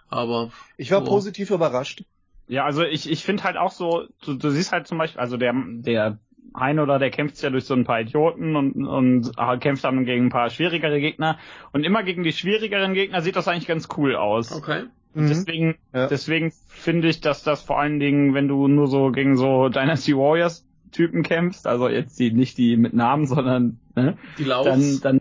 [0.08, 1.04] Aber Ich war Oh.
[1.04, 2.04] positiv überrascht.
[2.46, 5.36] Ja, also ich, ich finde halt auch so, du, du siehst halt zum Beispiel, also
[5.36, 6.18] der, der
[6.54, 10.04] Hein oder der kämpft ja durch so ein paar Idioten und, und äh, kämpft dann
[10.04, 11.38] gegen ein paar schwierigere Gegner.
[11.72, 14.52] Und immer gegen die schwierigeren Gegner sieht das eigentlich ganz cool aus.
[14.52, 14.84] Okay.
[15.14, 16.06] Und deswegen, ja.
[16.08, 20.16] deswegen finde ich, dass das vor allen Dingen, wenn du nur so gegen so Dynasty
[20.16, 25.00] Warriors Typen kämpfst, also jetzt die nicht die mit Namen, sondern ne, die Laufs.
[25.00, 25.20] dann dann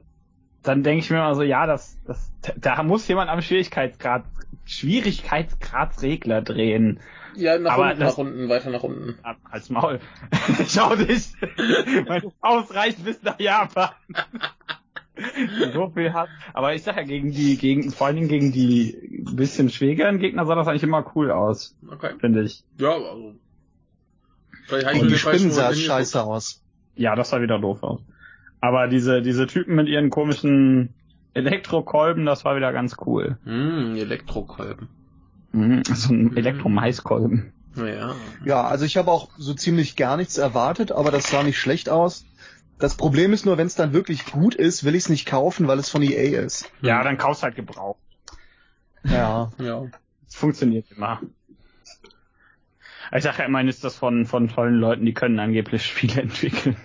[0.64, 4.24] dann denke ich mir mal so, ja, das das da muss jemand am Schwierigkeitsgrad
[4.66, 7.00] Schwierigkeitsgradsregler drehen.
[7.36, 9.18] Ja, nach Aber unten, das, nach unten, weiter nach unten.
[9.50, 10.00] Als Maul.
[10.68, 11.34] Schau dich.
[12.08, 13.90] Meine Faust reicht bis nach Japan.
[15.74, 16.30] so viel hat.
[16.54, 20.46] Aber ich sag ja, gegen die, gegen, vor allen Dingen gegen die bisschen schwägeren Gegner
[20.46, 21.76] sah das eigentlich immer cool aus.
[21.92, 22.14] Okay.
[22.20, 22.64] Finde ich.
[22.78, 23.36] Ja, also.
[24.70, 26.64] Und die Spinnen sah scheiße aus.
[26.96, 28.02] Ja, das sah wieder doof aus.
[28.64, 30.94] Aber diese, diese Typen mit ihren komischen
[31.34, 33.38] Elektrokolben, das war wieder ganz cool.
[33.44, 34.88] Mm, Elektrokolben.
[35.52, 37.52] Mhm, so ein Elektromaiskolben.
[37.76, 38.16] Ja.
[38.46, 41.90] Ja, also ich habe auch so ziemlich gar nichts erwartet, aber das sah nicht schlecht
[41.90, 42.26] aus.
[42.80, 45.68] Das Problem ist nur, wenn es dann wirklich gut ist, will ich es nicht kaufen,
[45.68, 46.72] weil es von EA ist.
[46.80, 48.00] Ja, dann kaufst halt gebraucht.
[49.04, 49.52] Ja.
[49.60, 49.88] ja.
[50.26, 51.20] Es funktioniert immer.
[53.14, 56.78] Ich sage ja immerhin ist das von, von tollen Leuten, die können angeblich Spiele entwickeln.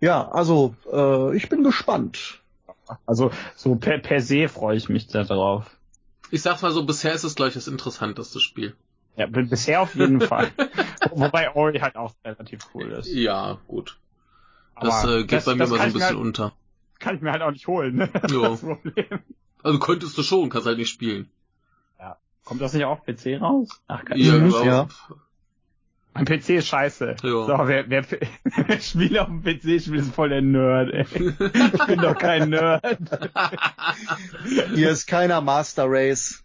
[0.00, 2.40] Ja, also äh, ich bin gespannt.
[3.06, 5.76] Also so per, per se freue ich mich da drauf.
[6.30, 8.74] Ich sag's mal so, bisher ist es gleich das interessanteste Spiel.
[9.16, 10.50] Ja, bisher auf jeden Fall.
[11.10, 13.12] Wobei Ori halt auch relativ cool ist.
[13.12, 13.98] Ja, gut.
[14.80, 16.52] Das äh, geht das, bei mir mal so ein bisschen halt, unter.
[16.98, 18.10] Kann ich mir halt auch nicht holen, ne?
[18.30, 18.48] Ja.
[18.48, 19.20] Das Problem.
[19.62, 21.28] Also könntest du schon, kannst halt nicht spielen.
[21.98, 22.16] Ja.
[22.44, 23.68] Kommt das nicht auf PC raus?
[23.88, 24.88] Ach, kann ja, ich ja.
[26.14, 27.16] Mein PC ist scheiße.
[27.22, 27.28] Ja.
[27.28, 28.04] So, wer, wer,
[28.66, 31.06] wer Spiel auf dem PC spielt, ist voll der Nerd, ey.
[31.72, 32.82] Ich bin doch kein Nerd.
[34.74, 36.42] Hier ist keiner Master Race.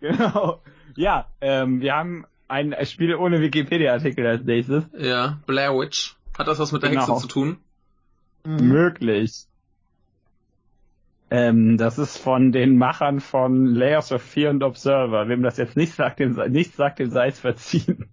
[0.00, 0.62] Genau.
[0.96, 4.84] Ja, ähm, wir haben ein Spiel ohne Wikipedia-Artikel als nächstes.
[4.96, 6.16] Ja, Blair Witch.
[6.36, 7.08] Hat das was mit der genau.
[7.08, 7.58] Hexe zu tun?
[8.44, 8.68] Mhm.
[8.68, 9.46] Möglich.
[11.30, 15.28] Ähm, das ist von den Machern von Layers of Fear und Observer.
[15.28, 18.08] Wem das jetzt nicht sagt, dem, nicht sagt, dem sei es verziehen.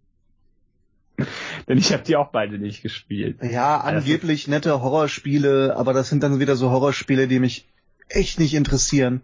[1.67, 3.37] Denn ich habe die auch beide nicht gespielt.
[3.41, 7.67] Ja, angeblich nette Horrorspiele, aber das sind dann wieder so Horrorspiele, die mich
[8.09, 9.21] echt nicht interessieren.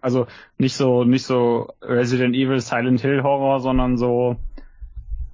[0.00, 4.36] Also nicht so nicht so Resident Evil Silent Hill Horror, sondern so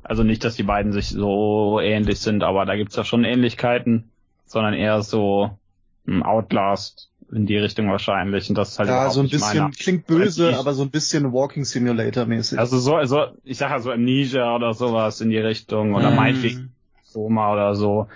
[0.03, 4.11] also nicht, dass die beiden sich so ähnlich sind, aber da gibt's ja schon Ähnlichkeiten,
[4.45, 5.59] sondern eher so
[6.07, 8.49] ein Outlast in die Richtung wahrscheinlich.
[8.49, 9.71] Und das ist halt ja, so ein bisschen, meiner.
[9.71, 12.59] klingt böse, aber so ein bisschen Walking Simulator mäßig.
[12.59, 16.17] Also so, also ich sag ja so Amnesia oder sowas in die Richtung oder mm.
[16.17, 16.73] meinetwegen
[17.05, 18.09] Soma oder so.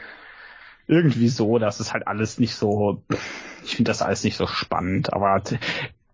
[0.87, 3.03] Irgendwie so, das ist halt alles nicht so,
[3.65, 5.43] ich finde das alles nicht so spannend, aber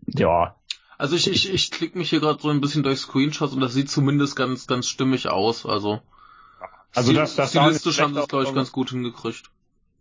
[0.07, 0.55] ja.
[0.99, 3.75] Also ich, ich, ich klicke mich hier gerade so ein bisschen durch Screenshots und das
[3.75, 6.01] sieht zumindest ganz, ganz stimmig aus, also.
[6.95, 9.51] Also das, das stilistisch haben sie es, glaube ich, ganz gut hingekriegt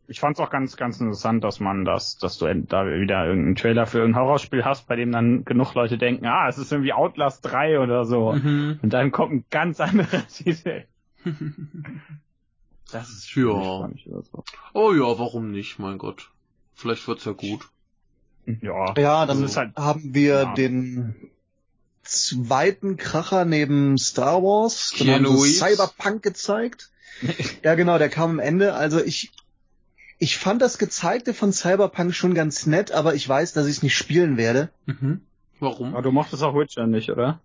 [0.07, 3.55] ich fand es auch ganz, ganz interessant, dass man das, dass du da wieder irgendeinen
[3.55, 6.93] Trailer für ein Horrorspiel hast, bei dem dann genug Leute denken, ah, es ist irgendwie
[6.93, 8.33] Outlast 3 oder so.
[8.33, 8.79] Mhm.
[8.81, 10.83] Und dann kommt ein ganz anderer Titel.
[12.91, 13.43] das ist ja.
[13.43, 14.43] So.
[14.73, 16.29] Oh ja, warum nicht, mein Gott.
[16.73, 17.69] Vielleicht wird's ja gut.
[18.61, 18.93] Ja.
[18.97, 20.53] Ja, dann halt, haben wir ja.
[20.53, 21.15] den
[22.03, 24.93] zweiten Kracher neben Star Wars.
[24.99, 26.91] Dann haben sie Cyberpunk gezeigt.
[27.63, 28.75] ja, genau, der kam am Ende.
[28.75, 29.31] Also ich
[30.17, 33.83] ich fand das Gezeigte von Cyberpunk schon ganz nett, aber ich weiß, dass ich es
[33.83, 34.69] nicht spielen werde.
[34.85, 35.21] Mhm.
[35.59, 35.93] Warum?
[35.93, 37.39] Aber du mochtest auch Witcher nicht, oder?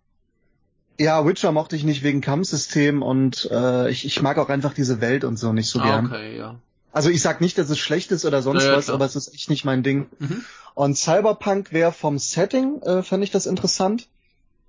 [0.98, 5.00] Ja, Witcher mochte ich nicht wegen Kampfsystem und äh, ich, ich mag auch einfach diese
[5.00, 6.06] Welt und so nicht so ah, gern.
[6.06, 6.56] Okay, ja.
[6.92, 8.96] Also ich sag nicht, dass es schlecht ist oder sonst ja, was, klar.
[8.96, 10.06] aber es ist echt nicht mein Ding.
[10.18, 10.44] Mhm.
[10.74, 14.09] Und Cyberpunk wäre vom Setting, äh, fand ich das interessant.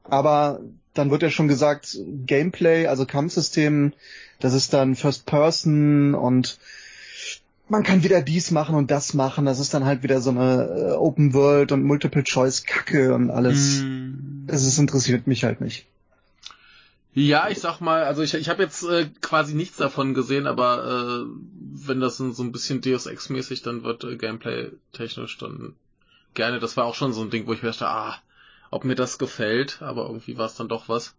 [0.03, 0.61] Aber
[0.93, 3.93] dann wird ja schon gesagt, Gameplay, also Kampfsystem,
[4.39, 6.57] das ist dann First Person und
[7.71, 9.45] man kann wieder dies machen und das machen.
[9.45, 13.31] Das ist dann halt wieder so eine äh, Open World und Multiple Choice Kacke und
[13.31, 13.81] alles.
[13.81, 14.45] Mm.
[14.45, 15.87] Das ist, interessiert mich halt nicht.
[17.13, 21.25] Ja, ich sag mal, also ich, ich habe jetzt äh, quasi nichts davon gesehen, aber
[21.25, 21.25] äh,
[21.87, 25.73] wenn das so ein bisschen Deus Ex mäßig dann wird, äh, Gameplay technisch, dann
[26.33, 26.59] gerne.
[26.59, 28.17] Das war auch schon so ein Ding, wo ich mir dachte, ah,
[28.69, 31.15] ob mir das gefällt, aber irgendwie war es dann doch was.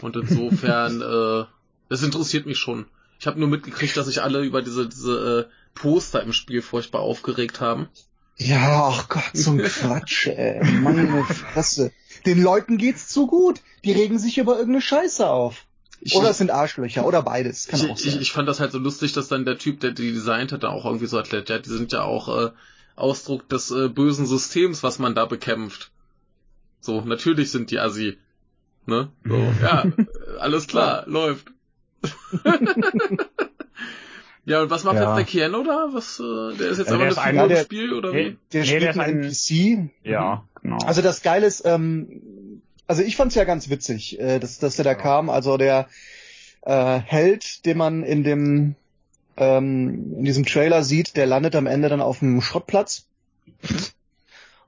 [0.00, 1.44] Und insofern, äh,
[1.90, 2.86] es interessiert mich schon.
[3.18, 7.02] Ich habe nur mitgekriegt, dass sich alle über diese, diese äh, Poster im Spiel furchtbar
[7.02, 7.88] aufgeregt haben.
[8.36, 10.62] Ja, ach Gott, so ein Quatsch, ey.
[10.80, 11.92] Meine Fresse.
[12.26, 13.60] Den Leuten geht's zu gut.
[13.84, 15.64] Die regen sich über irgendeine Scheiße auf.
[16.00, 17.68] Ich, oder es sind Arschlöcher, oder beides.
[17.68, 18.08] Kann ich, auch sein.
[18.08, 20.64] Ich, ich fand das halt so lustig, dass dann der Typ, der die designt hat,
[20.64, 22.50] da auch irgendwie so erklärt, ja, die sind ja auch äh,
[22.94, 25.90] Ausdruck des äh, bösen Systems, was man da bekämpft.
[26.80, 28.18] So, natürlich sind die Assi.
[28.84, 29.10] Ne?
[29.24, 29.84] So, ja,
[30.38, 31.48] alles klar, läuft.
[34.46, 35.16] ja, und was macht Ja.
[35.16, 35.88] jetzt der Keanu da?
[35.92, 38.12] Was, äh, der ist jetzt Ja, aber der eine Figur einer im der- Spiel, oder
[38.12, 38.24] Nee.
[38.30, 38.36] wie?
[38.52, 39.90] Der Nee, spielt der einen ein- NPC.
[40.02, 40.78] Ja, genau.
[40.86, 44.84] Also das Geile ist, ähm, also ich fand's ja ganz witzig, äh, dass, dass der
[44.84, 44.96] da Ja.
[44.96, 45.28] kam.
[45.30, 45.88] Also der
[46.62, 48.74] äh, Held, den man in dem
[49.36, 53.06] ähm, in diesem Trailer sieht, der landet am Ende dann auf dem Schrottplatz.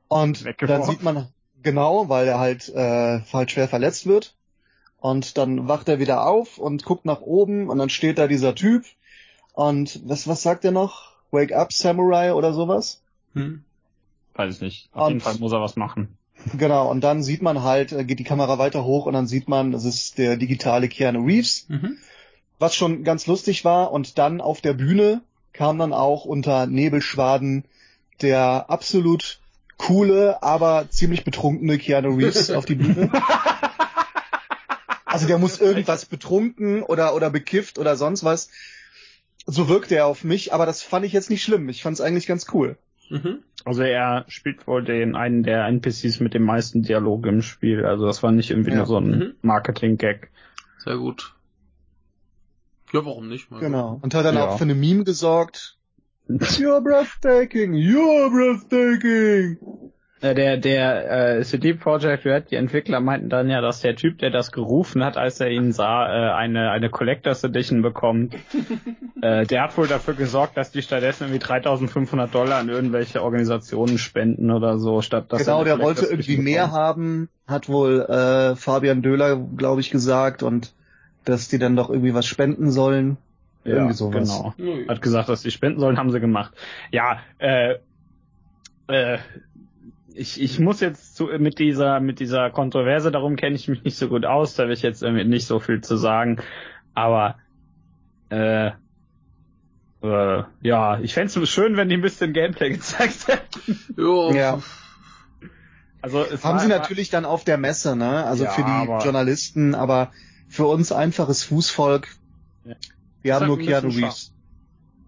[0.09, 1.29] Und dann sieht man
[1.63, 4.35] genau, weil er halt, äh, halt schwer verletzt wird.
[5.01, 8.55] Und dann wacht er wieder auf und guckt nach oben und dann steht da dieser
[8.55, 8.85] Typ.
[9.59, 11.15] Und was, was sagt er noch?
[11.33, 13.01] Wake up, Samurai oder sowas?
[13.35, 13.65] Hm?
[14.37, 14.89] Weiß ich nicht.
[14.93, 16.17] Auf jeden Und- Fall muss er was machen.
[16.57, 19.49] Genau, und dann sieht man halt, äh, geht die Kamera weiter hoch und dann sieht
[19.49, 21.97] man, das ist der digitale Keanu Reeves, Mhm.
[22.61, 23.91] was schon ganz lustig war.
[23.91, 27.65] Und dann auf der Bühne kam dann auch unter Nebelschwaden
[28.23, 29.41] der absolut
[29.77, 33.11] coole, aber ziemlich betrunkene Keanu Reeves auf die Bühne.
[35.05, 38.51] Also der muss irgendwas betrunken oder, oder bekifft oder sonst was.
[39.51, 41.69] So wirkte er auf mich, aber das fand ich jetzt nicht schlimm.
[41.71, 42.77] Ich fand es eigentlich ganz cool.
[43.09, 43.39] Mhm.
[43.65, 47.87] Also er spielt wohl den einen der NPCs mit dem meisten Dialog im Spiel.
[47.87, 48.77] Also das war nicht irgendwie Ja.
[48.77, 49.35] nur so ein Mhm.
[49.41, 50.29] Marketing-Gag.
[50.85, 51.35] Sehr gut.
[52.93, 53.51] Ja, warum nicht?
[53.51, 53.99] Mal Genau.
[54.03, 54.49] Und hat dann Ja.
[54.49, 55.79] auch für eine Meme gesorgt.
[56.29, 59.57] You're breathtaking, you're breathtaking.
[60.21, 64.19] Äh, Der, der äh, CD Projekt Red, die Entwickler meinten dann ja, dass der Typ,
[64.19, 68.35] der das gerufen hat, als er ihn sah, äh, eine, eine Collectors Edition bekommt.
[69.23, 73.99] äh, der hat wohl dafür gesorgt, dass die stattdessen irgendwie 3500 Dollar an irgendwelche Organisationen
[73.99, 76.81] spenden oder so, statt dass genau, er der wollte irgendwie Edition mehr bekommt.
[76.81, 80.75] haben, hat wohl äh, Fabian Döhler, glaube ich, gesagt und
[81.25, 83.19] dass die dann doch irgendwie was spenden sollen.
[83.65, 84.43] Irgendwie sowas.
[84.57, 84.89] Genau.
[84.89, 86.55] Hat gesagt, dass die spenden sollen, haben sie gemacht.
[86.91, 87.75] Ja, äh,
[88.87, 89.19] äh,
[90.19, 93.97] ich, ich muss jetzt zu, mit dieser mit dieser Kontroverse, darum kenne ich mich nicht
[93.97, 96.39] so gut aus, da will ich jetzt irgendwie nicht so viel zu sagen.
[96.93, 97.37] Aber
[98.31, 98.73] äh,
[100.03, 103.79] äh, ja, ich fände es schön, wenn die ein bisschen Gameplay gezeigt hätten.
[103.97, 104.33] Jo.
[104.33, 104.61] Ja.
[106.03, 108.25] Also es Haben sie natürlich dann auf der Messe, ne?
[108.25, 110.13] Also Ja, für die aber- Journalisten, aber
[110.49, 112.09] für uns einfaches Fußvolk,
[112.65, 112.75] Ja.
[113.23, 114.33] wir haben halt nur Keanu Reeves.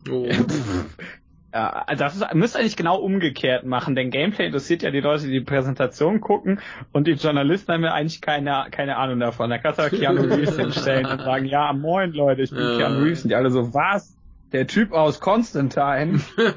[0.09, 0.29] Oh.
[1.53, 5.33] Ja, das ist, müsste eigentlich genau umgekehrt machen, denn Gameplay interessiert ja die Leute, die
[5.33, 6.61] die Präsentation gucken
[6.93, 9.51] und die Journalisten haben ja eigentlich keine, keine Ahnung davon.
[9.51, 12.77] Da kannst du ja Keanu Reeves hinstellen und sagen, ja, moin Leute, ich bin Ja.
[12.79, 14.17] Keanu Reeves und die alle so, was?
[14.53, 16.21] Der Typ aus Constantine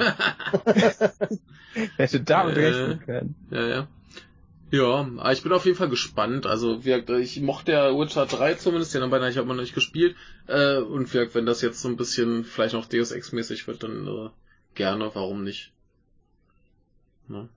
[1.97, 2.65] hätte damit Äh.
[2.65, 3.35] rechnen können.
[3.51, 3.87] Ja, ja.
[4.71, 6.47] Ja, ich bin auf jeden Fall gespannt.
[6.47, 9.75] Also, wie gesagt, ich mochte ja Witcher 3 zumindest, den habe ich aber noch nicht
[9.75, 10.15] gespielt.
[10.47, 13.83] Äh, und wie gesagt, wenn das jetzt so ein bisschen vielleicht noch Deus Ex-mäßig wird,
[13.83, 14.29] dann äh,
[14.75, 15.71] gerne, warum nicht?
[17.27, 17.49] Ne?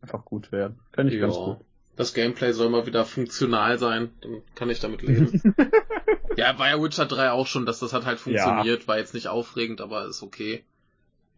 [0.00, 0.78] Einfach gut werden.
[0.92, 1.44] Finde ich ganz Ja.
[1.44, 1.58] gut.
[1.96, 5.42] Das Gameplay soll mal wieder funktional sein, dann kann ich damit leben.
[6.36, 9.26] ja, war ja Witcher 3 auch schon, dass das hat halt funktioniert, war jetzt nicht
[9.26, 10.62] aufregend, aber ist okay.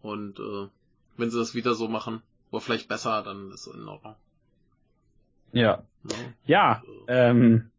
[0.03, 0.69] Und äh,
[1.17, 4.15] wenn sie das wieder so machen, oder vielleicht besser, dann ist es in Ordnung.
[5.53, 5.83] Ja.
[6.03, 6.15] Ne?
[6.45, 7.70] Ja, ähm,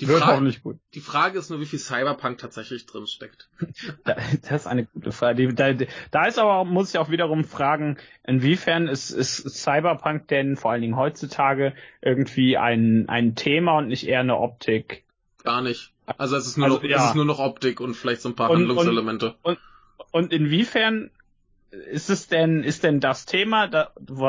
[0.00, 0.78] Die, wird Frage, hoffentlich gut.
[0.94, 3.48] die Frage ist nur, wie viel Cyberpunk tatsächlich drin steckt.
[4.04, 4.16] Da-
[4.48, 5.52] Das ist eine gute Frage.
[5.54, 5.72] Da,
[6.10, 10.82] da ist aber, muss ich auch wiederum fragen, inwiefern ist, ist Cyberpunk denn vor allen
[10.82, 15.04] Dingen heutzutage irgendwie ein, ein Thema und nicht eher eine Optik?
[15.44, 15.92] Gar nicht.
[16.18, 16.96] Also es ist nur, Also, noch, ja.
[16.98, 19.36] es ist nur noch Optik und vielleicht so ein paar Und- Handlungselemente.
[20.12, 21.10] Und inwiefern
[21.70, 23.70] ist es denn, ist denn das Thema,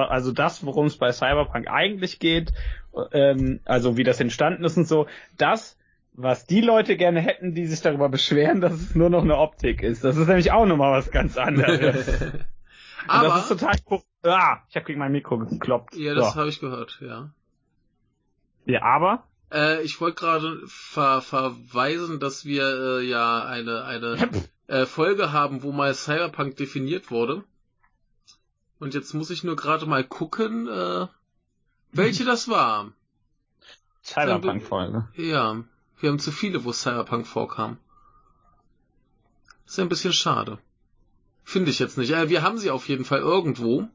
[0.10, 2.53] also das, worum es bei Cyberpunk eigentlich geht,
[3.12, 5.77] ähm, also wie das entstanden ist und so, das,
[6.13, 9.82] was die Leute gerne hätten, die sich darüber beschweren, dass es nur noch eine Optik
[9.82, 10.04] ist.
[10.04, 12.08] Das ist nämlich auch nochmal was ganz anderes.
[13.08, 14.01] Aber, das ist total cool.
[14.23, 15.95] Ah, ich habe gegen mein Mikro gekloppt.
[15.95, 16.39] ja, das so.
[16.39, 17.32] habe ich gehört, ja.
[18.65, 24.17] ja, aber Äh, ich wollte gerade ver verweisen, dass wir äh, ja eine, eine
[24.67, 27.43] äh, Folge haben, wo mal Cyberpunk definiert wurde.
[28.80, 31.07] Und jetzt muss ich nur gerade mal gucken, äh,
[31.91, 32.91] welche das war.
[34.03, 35.07] Cyberpunk-Folge.
[35.15, 35.63] Ja,
[35.99, 37.77] wir haben zu viele, wo Cyberpunk vorkam.
[39.65, 40.57] Ist ja ein bisschen schade.
[41.43, 42.11] Finde ich jetzt nicht.
[42.11, 43.87] Äh, wir haben sie auf jeden Fall irgendwo.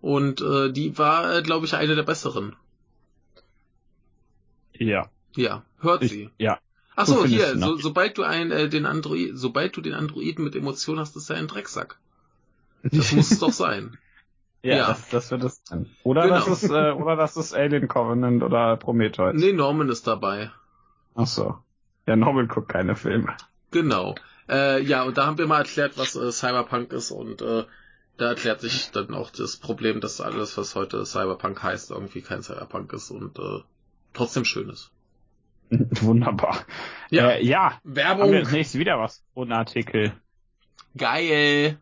[0.00, 2.56] Und äh, die war, äh, glaube ich, eine der besseren.
[4.72, 5.10] Ja.
[5.36, 6.30] Ja, hört Ich, sie.
[6.38, 6.58] ja.
[6.96, 10.54] Ach so, hier, so, sobald du ein, äh, den Android, sobald du den Androiden mit
[10.54, 11.98] Emotionen hast, ist er ein Drecksack.
[12.82, 13.98] Das muss es doch sein.
[14.62, 14.86] Ja, Ja.
[14.88, 15.86] Das, das wird es sein.
[16.02, 16.34] Oder Genau.
[16.36, 19.34] das ist, äh, oder das ist Alien Covenant oder Prometheus.
[19.34, 20.50] Nee, Norman ist dabei.
[21.14, 21.56] Ach so.
[22.06, 23.36] Ja, Norman guckt keine Filme.
[23.70, 24.14] Genau.
[24.48, 27.64] Äh, ja, und da haben wir mal erklärt, was äh, Cyberpunk ist und äh,
[28.16, 32.42] da erklärt sich dann auch das Problem, dass alles, was heute Cyberpunk heißt, irgendwie kein
[32.42, 33.60] Cyberpunk ist und äh,
[34.12, 34.90] trotzdem schön ist.
[35.70, 36.56] Wunderbar.
[37.10, 37.30] Ja.
[37.30, 37.74] Äh, ja.
[37.74, 38.30] Haben wir Werbung.
[38.32, 39.22] nächstes wieder was?
[39.34, 40.12] Und Artikel.
[40.96, 41.78] Geil.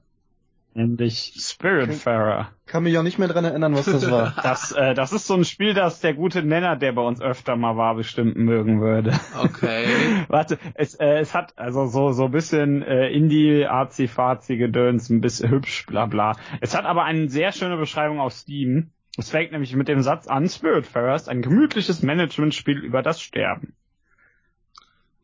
[0.74, 2.52] Nämlich Spiritfarer.
[2.66, 4.34] Kann mich auch nicht mehr dran erinnern, was das war.
[4.42, 7.56] Das, äh, das ist so ein Spiel, das der gute Nenner, der bei uns öfter
[7.56, 9.18] mal war, bestimmt mögen würde.
[9.42, 9.86] Okay.
[10.28, 15.08] Warte, es, äh, es hat also so so ein bisschen äh, Indie, Arzi, Fazi Gedöns,
[15.10, 16.36] ein bisschen hübsch, bla bla.
[16.60, 18.90] Es hat aber eine sehr schöne Beschreibung auf Steam.
[19.16, 23.74] Es fängt nämlich mit dem Satz an, Spiritfarer ist ein gemütliches Managementspiel über das Sterben.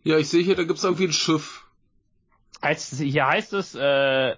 [0.02, 1.64] Ja, ich sehe hier, da gibt's irgendwie ein Schiff.
[2.60, 4.34] Heißt, hier heißt es, äh,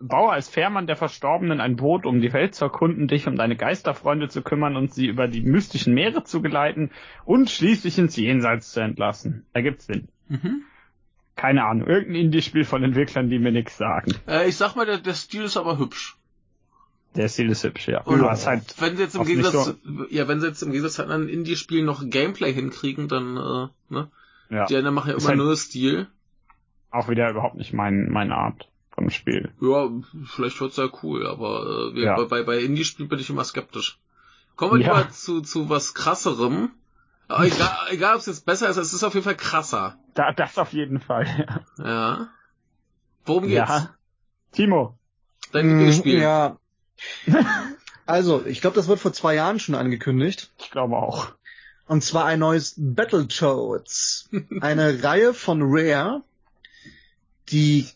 [0.00, 3.56] baue als Fährmann der Verstorbenen ein Boot, um die Welt zu erkunden, dich um deine
[3.56, 6.90] Geisterfreunde zu kümmern und sie über die mystischen Meere zu geleiten
[7.24, 9.44] und schließlich ins Jenseits zu entlassen.
[9.52, 10.08] Ergibt Sinn.
[10.28, 10.62] Mhm.
[11.36, 14.14] Keine Ahnung, irgendein Indie-Spiel von Entwicklern, die mir nichts sagen.
[14.26, 16.16] Äh, ich sag mal, der, der Stil ist aber hübsch.
[17.16, 18.02] Der Stil ist hübsch, ja.
[18.02, 19.74] Und halt, wenn sie jetzt im Gegensatz, so-
[20.10, 24.10] ja, wenn sie jetzt im Gegensatz zu anderen Indie-Spielen noch Gameplay hinkriegen, dann, äh, ne?
[24.50, 26.06] ja, Die anderen machen ja immer halt- nur Stil.
[26.90, 28.68] auch wieder überhaupt nicht mein, meine Art
[29.00, 29.52] vom Spiel.
[29.60, 29.88] Ja,
[30.26, 32.16] vielleicht wird's ja cool, aber äh, wir, Ja.
[32.16, 33.98] bei, bei, bei Indie-Spielen bin ich immer skeptisch.
[34.56, 34.98] Kommen wir Ja.
[34.98, 36.70] lieber zu, zu was krasserem.
[37.28, 39.96] Aber egal, egal ob es jetzt besser ist, es ist auf jeden Fall krasser.
[40.14, 41.26] Da, das auf jeden Fall,
[41.78, 41.84] ja.
[41.84, 42.28] Ja.
[43.24, 43.54] Worum geht's?
[43.68, 43.94] Ja.
[44.52, 44.98] Timo.
[45.52, 46.18] Dein Mm, Lieblingsspiel.
[46.20, 46.56] Ja.
[48.06, 50.50] Also, ich glaube, das wird vor zwei Jahren schon angekündigt.
[50.58, 51.28] Ich glaube auch.
[51.86, 54.28] Und zwar ein neues Battletoads.
[54.60, 56.22] Eine Reihe von Rare,
[57.50, 57.86] die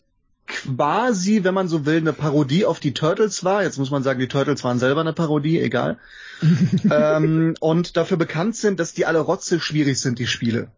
[0.55, 3.63] quasi, wenn man so will, eine Parodie auf die Turtles war.
[3.63, 5.97] Jetzt muss man sagen, die Turtles waren selber eine Parodie, egal.
[6.91, 10.69] ähm, und dafür bekannt sind, dass die alle rotze schwierig sind, die Spiele.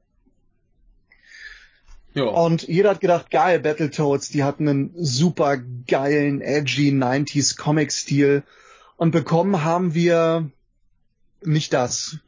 [2.13, 2.23] Ja.
[2.23, 5.57] Und jeder hat gedacht, geil, Battletoads, die hatten einen super
[5.87, 8.43] geilen, edgy 90s Comic-Stil.
[8.95, 10.49] Und bekommen haben wir
[11.43, 12.17] nicht das.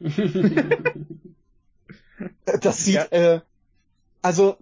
[2.60, 3.04] Das sieht, Ja.
[3.12, 3.40] äh,
[4.20, 4.58] also,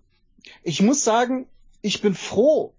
[0.62, 1.46] ich muss sagen,
[1.82, 2.72] ich bin froh,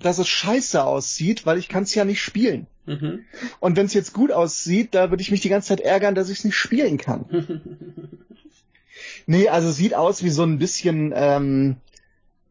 [0.00, 2.66] dass es scheiße aussieht, weil ich kann es ja nicht spielen.
[2.86, 3.24] Mhm.
[3.60, 6.30] Und wenn es jetzt gut aussieht, da würde ich mich die ganze Zeit ärgern, dass
[6.30, 7.60] ich es nicht spielen kann.
[9.26, 11.76] Nee, also sieht aus wie so ein bisschen ähm,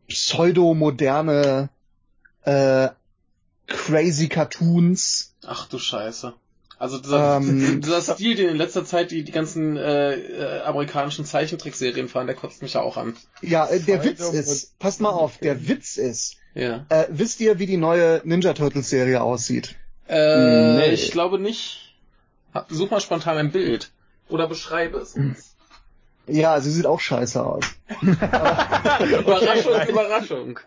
[0.08, 1.70] pseudo-moderne
[2.44, 2.90] äh,
[3.66, 5.34] crazy Cartoons.
[5.44, 6.34] Ach du Scheiße.
[6.78, 11.26] Also dieser, Ähm, dieser Stil, den in letzter Zeit die, die ganzen äh, äh, amerikanischen
[11.26, 13.16] Zeichentrickserien fahren, der kotzt mich ja auch an.
[13.42, 16.86] Ja, äh, der Witz ist, passt mal auf, der Witz ist, Ja.
[16.90, 19.76] äh, wisst ihr, wie die neue Ninja Turtles Serie aussieht?
[20.08, 20.90] Äh, Nee.
[20.92, 21.96] ich glaube nicht.
[22.70, 23.92] Such mal spontan ein Bild.
[24.30, 25.54] Oder beschreibe es uns.
[26.26, 27.64] Ja, sie sieht auch scheiße aus.
[28.02, 30.60] Überraschung, Überraschung.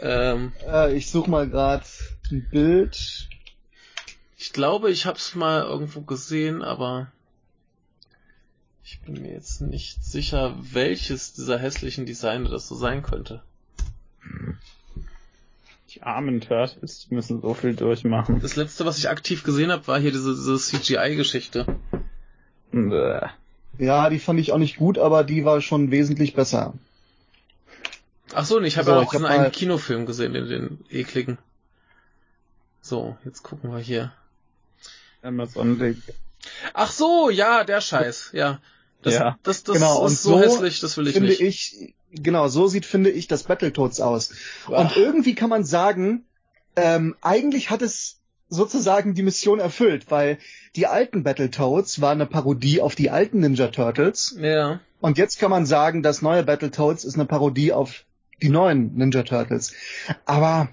[0.00, 1.84] Ähm, Äh, ich suche mal gerade
[2.30, 3.28] ein Bild.
[4.38, 7.08] ich glaube, ich hab's mal irgendwo gesehen, aber
[8.84, 13.42] ich bin mir jetzt nicht sicher, welches dieser hässlichen Designer das so sein könnte.
[15.94, 18.40] Die armen Turtles die müssen so viel durchmachen.
[18.40, 21.66] Das letzte, was ich aktiv gesehen habe, war hier diese, diese CGI-Geschichte.
[23.78, 26.74] Ja, die fand ich auch nicht gut, aber die war schon wesentlich besser.
[28.32, 30.48] Ach so, und ich habe So, ja auch hab diesen einen mal- Kinofilm gesehen, den,
[30.48, 31.38] den ekligen.
[32.80, 34.12] So, jetzt gucken wir hier.
[35.22, 35.98] Amazon Link.
[36.72, 38.60] Ach so, ja, der Scheiß, ja.
[39.02, 39.38] Das, Ja.
[39.42, 41.40] das, das Genau, und ist so, so hässlich, das will ich finde nicht.
[41.40, 44.32] ich, genau, so sieht, finde ich, das Battletoads aus.
[44.66, 44.70] Ach.
[44.70, 46.24] Und irgendwie kann man sagen,
[46.76, 50.38] ähm, eigentlich hat es sozusagen die Mission erfüllt, weil
[50.76, 54.36] die alten Battletoads waren eine Parodie auf die alten Ninja Turtles.
[54.38, 54.80] Ja.
[55.00, 58.04] Und jetzt kann man sagen, das neue Battletoads ist eine Parodie auf
[58.42, 59.72] die neuen Ninja Turtles.
[60.24, 60.68] Aber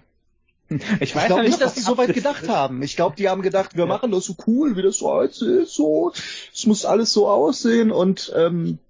[0.69, 2.81] Ich ich glaube ja nicht, dass die so weit gedacht haben.
[2.81, 5.73] Ich glaube, die haben gedacht, wir machen das so cool, wie das so jetzt ist,
[5.73, 6.11] so.
[6.53, 8.86] Es muss alles so aussehen und ähm, äh,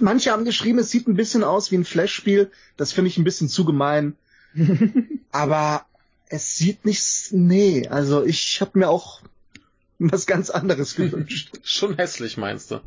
[0.00, 2.50] manche haben geschrieben, es sieht ein bisschen aus wie ein Flash-Spiel.
[2.76, 4.16] Das finde ich ein bisschen zu gemein.
[5.32, 5.84] Aber
[6.28, 9.22] es sieht nicht, nee, also ich habe mir auch
[9.98, 11.58] was ganz anderes gewünscht.
[11.64, 12.80] Schon hässlich, meinst du?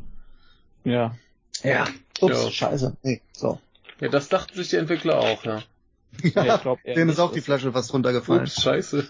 [0.84, 1.16] Ja.
[1.62, 1.86] ja.
[2.20, 2.50] Ups, Ja.
[2.50, 2.96] scheiße.
[3.02, 3.60] Nee, so.
[4.00, 5.62] Ja, das dachten sich die Entwickler auch, ja.
[6.22, 8.42] Ja, ich glaub denen ist auch die Flasche fast runtergefallen.
[8.42, 9.08] Ups, scheiße.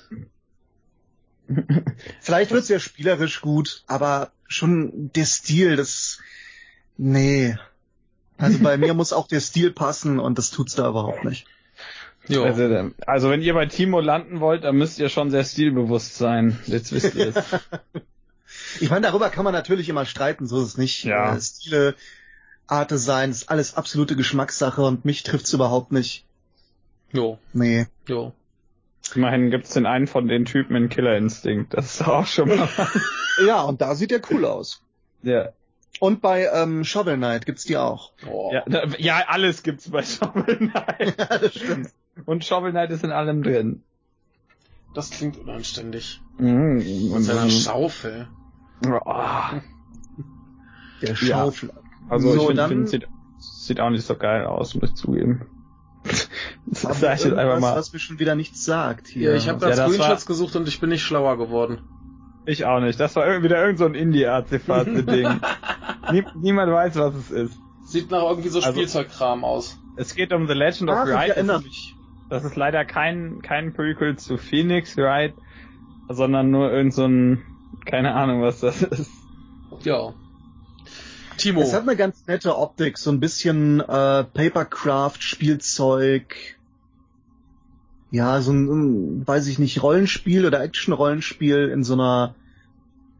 [2.20, 6.20] Vielleicht wird's ja spielerisch gut, aber schon der Stil, das,
[7.02, 7.56] nee.
[8.38, 11.46] Also bei mir muss auch der Stil passen und das tut's da überhaupt nicht.
[12.28, 12.44] Jo.
[12.44, 16.58] Also, also wenn ihr bei Timo landen wollt, dann müsst ihr schon sehr stilbewusst sein.
[16.66, 17.36] Jetzt wisst ihr es.
[18.80, 21.04] Ich meine, darüber kann man natürlich immer streiten, so ist es nicht.
[21.04, 21.34] Ja.
[21.34, 21.94] Äh, Stile,
[22.66, 26.24] Art Design, ist alles absolute Geschmackssache und mich trifft's überhaupt nicht.
[27.12, 27.38] Jo.
[27.52, 27.86] Nee.
[28.06, 28.32] Jo.
[29.14, 31.74] Immerhin gibt's den einen von den Typen in Killer Instinct.
[31.74, 32.68] Das ist doch auch schon mal.
[33.46, 34.82] Ja, und da sieht der cool aus.
[35.22, 35.52] Ja.
[36.00, 38.12] Und bei ähm, Shovel Knight gibt's die auch.
[38.28, 38.50] Oh.
[38.52, 41.14] Ja, da- ja, alles gibt's bei Shovel Knight.
[41.18, 41.88] ja, das stimmt.
[42.26, 43.82] Und Shovel Knight ist in allem drin.
[44.94, 46.20] Das klingt unanständig.
[46.38, 46.74] Mhm.
[46.76, 48.28] Mit Und seiner dann, Schaufel.
[48.86, 49.60] oh,
[51.00, 51.72] Der Schaufel.
[52.08, 53.06] also So, ich finde, find, sieht,
[53.38, 55.46] sieht auch nicht so geil aus, muss ich zugeben.
[56.66, 57.76] Das sag ich jetzt einfach mal.
[57.76, 59.30] was mir schon wieder nichts sagt hier.
[59.30, 61.80] Ja, ich habe Ja, gerade das Screenshots gesucht und ich bin nicht schlauer geworden.
[62.46, 62.98] Ich auch nicht.
[63.00, 65.28] Das war irgendwie wieder irgend so ein Indie-Artefakt-Ding.
[66.10, 67.58] Nie, niemand weiß, was es ist.
[67.84, 69.78] Sieht nach irgendwie so Also- Spielzeugkram aus.
[69.96, 71.28] Es geht um The Legend of ich Wright.
[71.36, 71.72] erinnere Das.
[72.30, 75.34] Das ist leider kein, kein Prequel zu Phoenix Wright,
[76.08, 77.42] sondern nur irgend so ein,
[77.84, 79.10] keine Ahnung, was das ist.
[79.82, 80.14] Ja.
[81.36, 81.60] Timo.
[81.62, 86.34] Es hat eine ganz nette Optik, so ein bisschen äh, Papercraft-Spielzeug.
[88.10, 92.34] Ja, so ein, ein, weiß ich nicht, Rollenspiel oder Action-Rollenspiel in so einer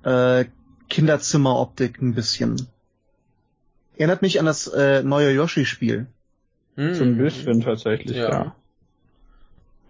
[0.04, 0.44] äh,
[0.88, 2.68] Kinderzimmer-Optik ein bisschen.
[3.96, 6.06] Erinnert mich an das äh, neue Yoshi-Spiel.
[6.76, 6.94] Hm.
[6.94, 8.30] So ein bisschen tatsächlich, Ja.
[8.30, 8.56] ja.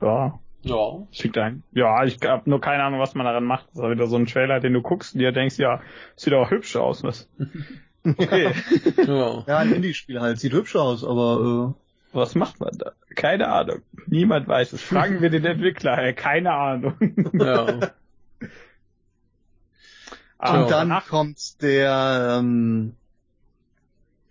[0.00, 1.06] Ja, Ja.
[1.12, 1.62] schickt ein.
[1.72, 3.68] Ja, ich hab nur keine Ahnung, was man daran macht.
[3.68, 5.80] Das ist wieder so ein Trailer, den du guckst und dir denkst, ja,
[6.16, 7.02] sieht auch hübsch aus.
[7.02, 7.28] Was?
[8.04, 8.52] Okay.
[8.96, 9.44] Ja.
[9.46, 11.76] Ja, ein Indie-Spiel halt, sieht hübsch aus, aber
[12.12, 12.90] was macht man da?
[13.14, 13.82] Keine Ahnung.
[14.08, 14.82] Niemand weiß es.
[14.82, 15.96] Fragen wir den Entwickler.
[15.98, 16.94] Ey, keine Ahnung.
[17.32, 17.68] ja.
[17.68, 17.72] äh,
[18.42, 18.50] und
[20.40, 22.96] dann danach- kommt der ähm,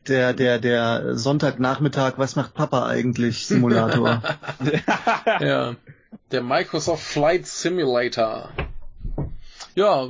[0.08, 4.22] der der der Sonntagnachmittag, was macht Papa eigentlich Simulator.
[5.39, 5.76] ja.
[6.32, 8.49] Der Microsoft Flight Simulator.
[9.76, 10.08] Ja,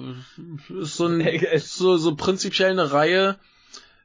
[0.81, 3.37] ist so, ein, ist so, so prinzipiell eine Reihe,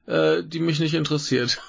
[0.06, 1.62] äh, die mich nicht interessiert.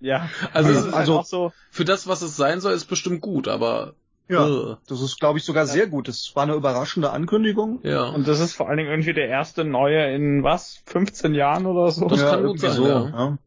[0.00, 0.28] ja.
[0.52, 3.94] Also, Also, also- auch so, Für das, was es sein soll, ist bestimmt gut, aber
[4.28, 6.08] ja, das ist glaube ich sogar sehr gut.
[6.08, 7.80] Das war eine überraschende Ankündigung.
[7.82, 8.04] ja.
[8.04, 10.82] Und das ist vor allen Dingen irgendwie der erste neue in was?
[10.86, 12.08] 15 Jahren oder so?
[12.08, 12.88] Das ja, kann gut irgendwie sein, so.
[12.88, 13.08] ja.
[13.08, 13.38] ja.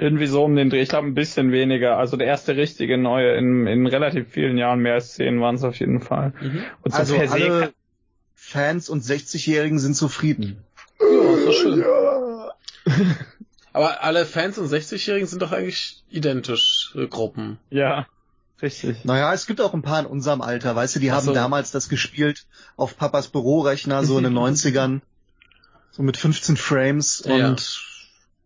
[0.00, 0.80] Irgendwie so um den Dreh.
[0.80, 1.98] Ich glaube ein bisschen weniger.
[1.98, 5.64] Also der erste richtige neue in, in relativ vielen Jahren, mehr als 10 waren es
[5.64, 6.32] auf jeden Fall.
[6.40, 6.62] Mhm.
[6.82, 7.72] Und so Also per se alle
[8.34, 10.62] Fans und 60-Jährigen sind zufrieden.
[11.00, 11.84] Ja, doch schön.
[13.72, 17.58] Aber alle Fans und 60-Jährigen sind doch eigentlich identisch, äh, Gruppen.
[17.70, 18.06] Ja,
[18.62, 19.04] richtig.
[19.04, 21.32] Naja, es gibt auch ein paar in unserem Alter, weißt du, die Ach haben so.
[21.34, 22.46] damals das gespielt
[22.76, 25.00] auf Papas Bürorechner, so in den 90ern,
[25.90, 27.48] so mit 15 Frames Ja.
[27.48, 27.84] und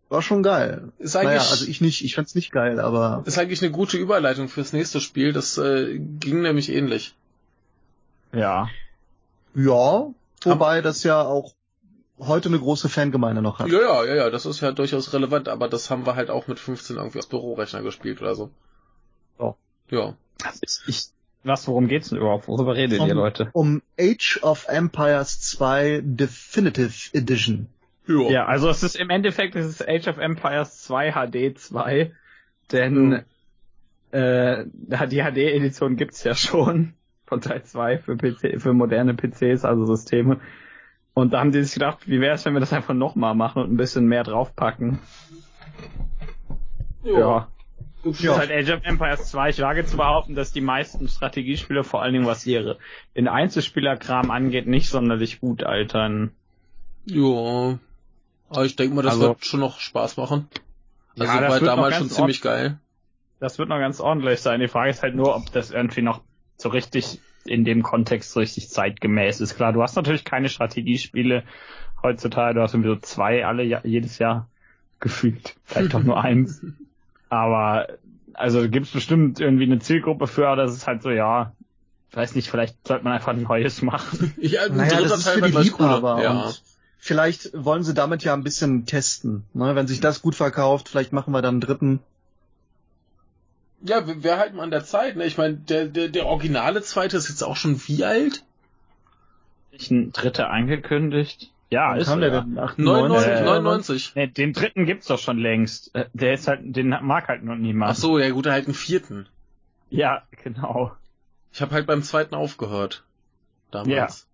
[0.08, 0.92] war schon geil.
[0.98, 3.96] Ist Naja, eigentlich, also ich nicht, ich fand's nicht geil, aber ist eigentlich eine gute
[3.96, 5.32] Überleitung fürs nächste Spiel.
[5.32, 7.14] Das äh, ging nämlich ähnlich.
[8.34, 8.68] Ja.
[9.54, 10.06] ja,
[10.44, 11.54] wobei das ja auch
[12.18, 13.68] heute eine große Fangemeinde noch hat.
[13.68, 16.46] Ja, ja, ja, ja, das ist ja durchaus relevant, aber das haben wir halt auch
[16.46, 18.50] mit 15 irgendwie aus Bürorechner gespielt oder so.
[19.92, 20.14] Ja.
[20.86, 21.08] Ich,
[21.44, 22.48] was, worum geht's denn überhaupt?
[22.48, 23.50] Worüber redet Um- ihr, Leute?
[23.52, 27.68] Um Age of Empires 2 Definitive Edition.
[28.08, 32.10] Ja, also es ist im Endeffekt es ist Age of Empires 2 HD 2,
[32.72, 33.22] denn
[34.10, 36.94] äh, die HD-Edition gibt's ja schon
[37.26, 40.40] von Teil 2 für PC, für moderne PCs, also Systeme.
[41.14, 43.62] Und da haben die sich gedacht, wie wäre es, wenn wir das einfach nochmal machen
[43.62, 44.98] und ein bisschen mehr draufpacken.
[47.04, 47.51] Ja.
[48.04, 49.50] Das ist halt Age of Empires 2.
[49.50, 52.78] Ich wage zu behaupten, dass die meisten Strategiespiele, vor allen Dingen was ihre
[53.16, 56.32] den Einzelspielerkram angeht, nicht sonderlich gut altern.
[57.04, 57.78] Ja.
[58.50, 60.48] Aber ich denke mal, das Also- wird schon noch Spaß machen.
[61.14, 62.78] Ja, Also das war wird noch damals ganz schon ziemlich geil.
[63.40, 64.60] Das wird noch ganz ordentlich sein.
[64.60, 66.22] Die Frage ist halt nur, ob das irgendwie noch
[66.56, 69.56] so richtig in dem Kontext so richtig zeitgemäß ist.
[69.56, 71.42] Klar, du hast natürlich keine Strategiespiele
[72.02, 72.54] heutzutage.
[72.54, 74.48] Du hast irgendwie so zwei alle ja, jedes Jahr
[75.00, 75.56] gefühlt.
[75.64, 76.64] Vielleicht doch nur eins.
[77.32, 77.88] Aber
[78.34, 81.52] also gibt es bestimmt irgendwie eine Zielgruppe für, aber das ist halt so, ja,
[82.10, 84.34] ich weiß nicht, vielleicht sollte man einfach ein neues machen.
[84.38, 85.68] Ja, ein Naja, das ist Teil für war die.
[85.68, 86.30] Liebhaber Ja.
[86.42, 86.62] und
[86.98, 89.44] vielleicht wollen sie damit ja ein bisschen testen.
[89.54, 89.74] Ne?
[89.74, 92.00] Wenn sich das gut verkauft, vielleicht machen wir dann einen dritten.
[93.80, 95.24] Ja, wir, wir halten an der Zeit, ne?
[95.24, 98.44] Ich meine, der, der, der originale zweite ist jetzt auch schon wie alt?
[99.70, 101.50] Ist ein dritter angekündigt?
[101.72, 102.30] Ja, Wann ist kam er.
[102.30, 102.58] der denn?
[102.58, 102.84] 98?
[102.84, 104.12] 99, äh, 99.
[104.14, 105.94] Nee, den dritten gibt's doch schon längst.
[105.94, 107.92] Äh, Der ist halt, den mag halt noch niemand.
[107.92, 109.26] Ach so, ja gut, er halt einen vierten.
[109.88, 110.92] Ja, genau.
[111.50, 113.04] Ich habe halt beim zweiten aufgehört.
[113.70, 114.26] Damals.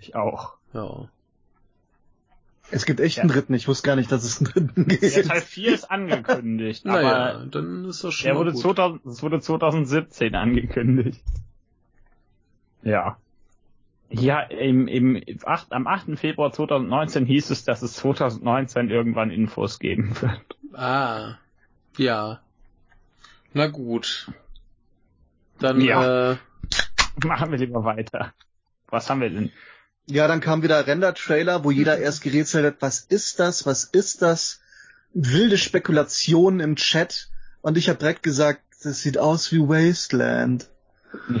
[0.00, 0.54] Ich auch.
[0.74, 1.08] Ja.
[2.72, 3.22] Es gibt echt Ja.
[3.22, 3.54] einen dritten.
[3.54, 5.28] Ich wusste gar nicht, dass es einen dritten Der gibt.
[5.28, 8.60] Teil 4 ist angekündigt, aber Naja, dann ist das schon der wurde gut.
[8.62, 11.20] 2000, das wurde 2017 angekündigt.
[12.82, 13.18] Ja.
[14.14, 16.18] Ja, im, im 8, am 8.
[16.18, 20.40] Februar 2019 hieß es, dass es 2019 irgendwann Infos geben wird.
[20.74, 21.36] Ah.
[21.96, 22.40] Ja.
[23.54, 24.30] Na gut.
[25.58, 26.32] Dann, Ja.
[26.32, 26.36] äh,
[27.24, 28.32] Machen wir lieber weiter.
[28.88, 29.50] Was haben wir denn?
[30.06, 34.22] Ja, dann kam wieder Render-Trailer, wo jeder erst gerätselt hat, was ist das, was ist
[34.22, 34.60] das?
[35.14, 37.28] Wilde Spekulationen im Chat.
[37.60, 40.68] Und ich habe direkt gesagt, das sieht aus wie Wasteland.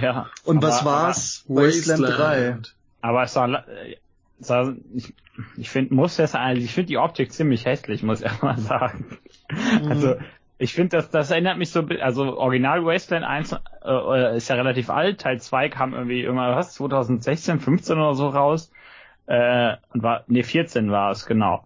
[0.00, 0.28] Ja.
[0.44, 1.44] Und aber, was war's?
[1.48, 2.56] Wasteland, 3.
[3.00, 3.96] Aber es sah, äh,
[4.40, 5.14] sah ich,
[5.56, 9.18] ich finde, muss das eigentlich, ich finde die Optik ziemlich hässlich, muss ich mal sagen.
[9.50, 9.88] Mhm.
[9.88, 10.14] Also,
[10.58, 14.90] ich finde, das, das erinnert mich so, also Original Wasteland 1 äh, ist ja relativ
[14.90, 18.70] alt, Teil 2 kam irgendwie irgendwann, was, 2016, 15 oder so raus.
[19.26, 21.64] Äh, und war, nee, 14 war es, genau.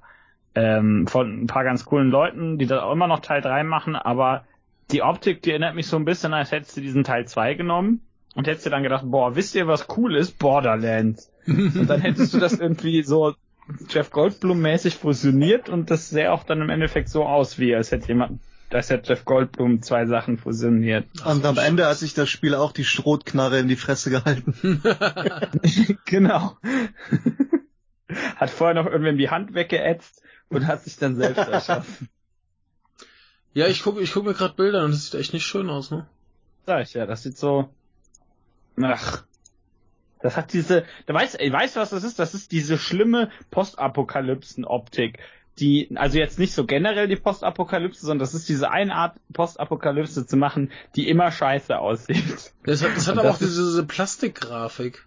[0.54, 3.96] Ähm, von ein paar ganz coolen Leuten, die da auch immer noch Teil 3 machen,
[3.96, 4.44] aber
[4.90, 8.02] die Optik, die erinnert mich so ein bisschen, als hättest du diesen Teil 2 genommen
[8.34, 10.38] und hättest dir dann gedacht, boah, wisst ihr, was cool ist?
[10.38, 11.32] Borderlands.
[11.46, 13.34] und dann hättest du das irgendwie so
[13.88, 18.08] Jeff Goldblum-mäßig fusioniert und das sähe auch dann im Endeffekt so aus, wie als hätte
[18.08, 21.06] jemand, als hätte Jeff Goldblum zwei Sachen fusioniert.
[21.24, 24.82] Und am Ende hat sich das Spiel auch die Schrotknarre in die Fresse gehalten.
[26.04, 26.56] genau.
[28.36, 32.08] hat vorher noch irgendwem die Hand weggeätzt und hat sich dann selbst erschossen.
[33.56, 35.90] Ja, ich gucke ich guck mir gerade Bilder und das sieht echt nicht schön aus,
[35.90, 36.06] ne?
[36.66, 37.70] Sag ich ja, das sieht so.
[38.82, 39.24] Ach.
[40.20, 40.84] Das hat diese.
[41.06, 42.18] Da weißt, weißt du, was das ist?
[42.18, 45.20] Das ist diese schlimme Postapokalypsen-Optik.
[45.58, 50.26] Die, also jetzt nicht so generell die Postapokalypse, sondern das ist diese eine Art Postapokalypse
[50.26, 52.52] zu machen, die immer scheiße aussieht.
[52.64, 55.06] Das hat, das hat Und aber das auch diese, diese Plastikgrafik.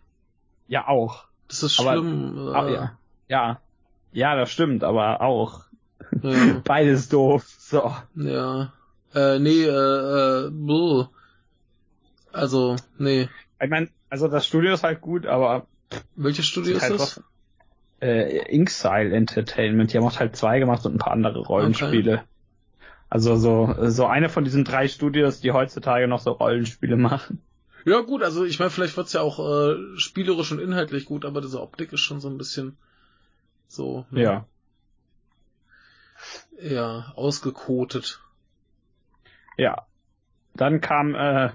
[0.67, 1.25] Ja, auch.
[1.49, 2.49] Das ist Aber- schlimm.
[2.51, 2.97] Ah, äh, ja.
[3.27, 3.61] ja.
[4.11, 5.65] Ja, das stimmt, aber auch.
[6.21, 6.61] Ja.
[6.63, 7.45] Beides doof.
[7.59, 7.93] So.
[8.15, 8.73] Ja.
[9.13, 11.05] Äh, nee, äh, äh, buh.
[12.31, 13.27] Also, nee.
[13.61, 15.67] Ich meine, also das Studio ist halt gut, aber
[16.15, 17.23] Welches Studio ist halt das?
[18.01, 22.23] äh, Inksile Entertainment, die haben auch Teil 2 gemacht und ein paar andere Rollenspiele.
[23.09, 27.41] Also so, so eine von diesen drei Studios, die heutzutage noch so Rollenspiele machen.
[27.85, 31.41] Ja gut, also ich meine, vielleicht wird's ja auch äh, spielerisch und inhaltlich gut, aber
[31.41, 32.77] diese Optik ist schon so ein bisschen
[33.67, 34.21] so, ne?
[34.21, 34.45] Ja.
[36.61, 38.20] Ja, ausgekotet.
[39.57, 39.86] Ja.
[40.55, 41.49] Dann kam, äh,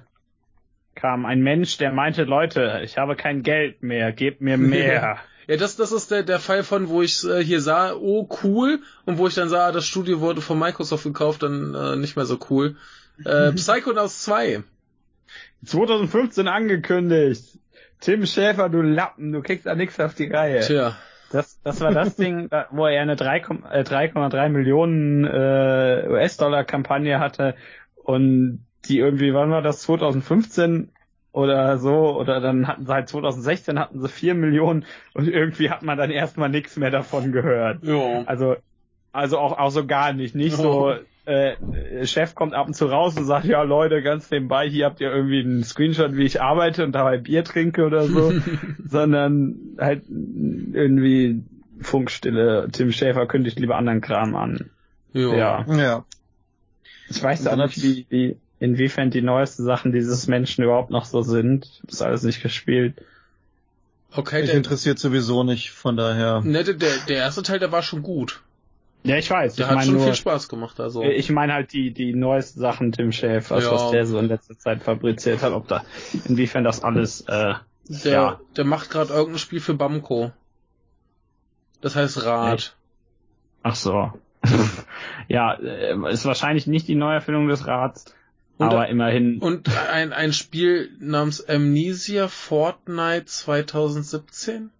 [0.94, 5.18] kam ein Mensch, der meinte, Leute, ich habe kein Geld mehr, gebt mir mehr.
[5.46, 8.80] Ja, das, das ist der, der Fall von, wo ich äh, hier sah, oh cool,
[9.04, 12.24] und wo ich dann sah, das Studio wurde von Microsoft gekauft, dann äh, nicht mehr
[12.24, 12.76] so cool.
[13.24, 14.62] Äh, Psychonauts 2.
[15.64, 17.58] 2015 angekündigt.
[18.00, 20.60] Tim Schäfer, du Lappen, du kriegst da nichts auf die Reihe.
[20.60, 20.96] Tja.
[21.34, 27.56] Das, das war das Ding, wo er eine 3,3 äh, 3,3 Millionen äh, US-Dollar-Kampagne hatte
[27.96, 30.92] und die irgendwie, wann war das, 2015
[31.32, 35.82] oder so, oder dann hatten sie halt 2016 hatten sie 4 Millionen und irgendwie hat
[35.82, 37.82] man dann erstmal nichts mehr davon gehört.
[37.82, 38.22] Ja.
[38.26, 38.54] Also,
[39.10, 40.36] also auch, auch so gar nicht.
[40.36, 40.94] Nicht so,
[41.26, 45.00] äh, Chef kommt ab und zu raus und sagt, ja Leute, ganz nebenbei, hier habt
[45.00, 48.32] ihr irgendwie einen Screenshot, wie ich arbeite und dabei Bier trinke oder so,
[48.86, 51.42] sondern halt irgendwie
[51.80, 52.68] Funkstille.
[52.70, 54.70] Tim Schäfer kündigt lieber anderen Kram an.
[55.12, 55.34] Ja.
[55.34, 55.64] Ja.
[55.76, 56.04] Ja.
[57.08, 61.22] Ich weiß auch nicht, wie, wie, inwiefern die neuesten Sachen dieses Menschen überhaupt noch so
[61.22, 61.82] sind.
[61.84, 62.94] Das alles nicht gespielt.
[64.12, 66.40] Okay, Mich der, interessiert sowieso nicht, von daher.
[66.42, 68.42] ne, der, der erste Teil, der war schon gut.
[69.04, 69.56] Ja, ich weiß.
[69.56, 71.02] Der ich hat meine schon nur, viel Spaß gemacht, also.
[71.02, 73.70] Ich meine halt die, die neuesten Sachen Tim Schäfer, Ja.
[73.70, 75.84] was der so in letzter Zeit fabriziert hat, ob da,
[76.26, 77.54] inwiefern das alles, äh,
[77.86, 78.40] Der, Ja.
[78.56, 80.32] der macht gerade irgendein Spiel für Bamco.
[81.82, 82.76] Das heißt Rad.
[83.62, 84.10] ach so.
[85.28, 88.06] ja, äh, ist wahrscheinlich nicht die Neuerfindung des Rats,
[88.56, 89.38] Und- aber immerhin.
[89.38, 94.70] Und ein, ein Spiel namens Amnesia Fortnite 2017?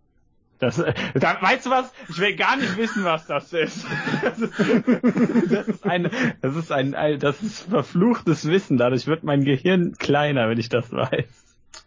[0.59, 1.93] Das, da, weißt du was?
[2.09, 3.85] Ich will gar nicht wissen, was das ist.
[4.23, 8.77] Das ist ein, das ist ein, ein das ist verfluchtes Wissen.
[8.79, 11.27] Dadurch wird mein Gehirn kleiner, wenn ich das weiß.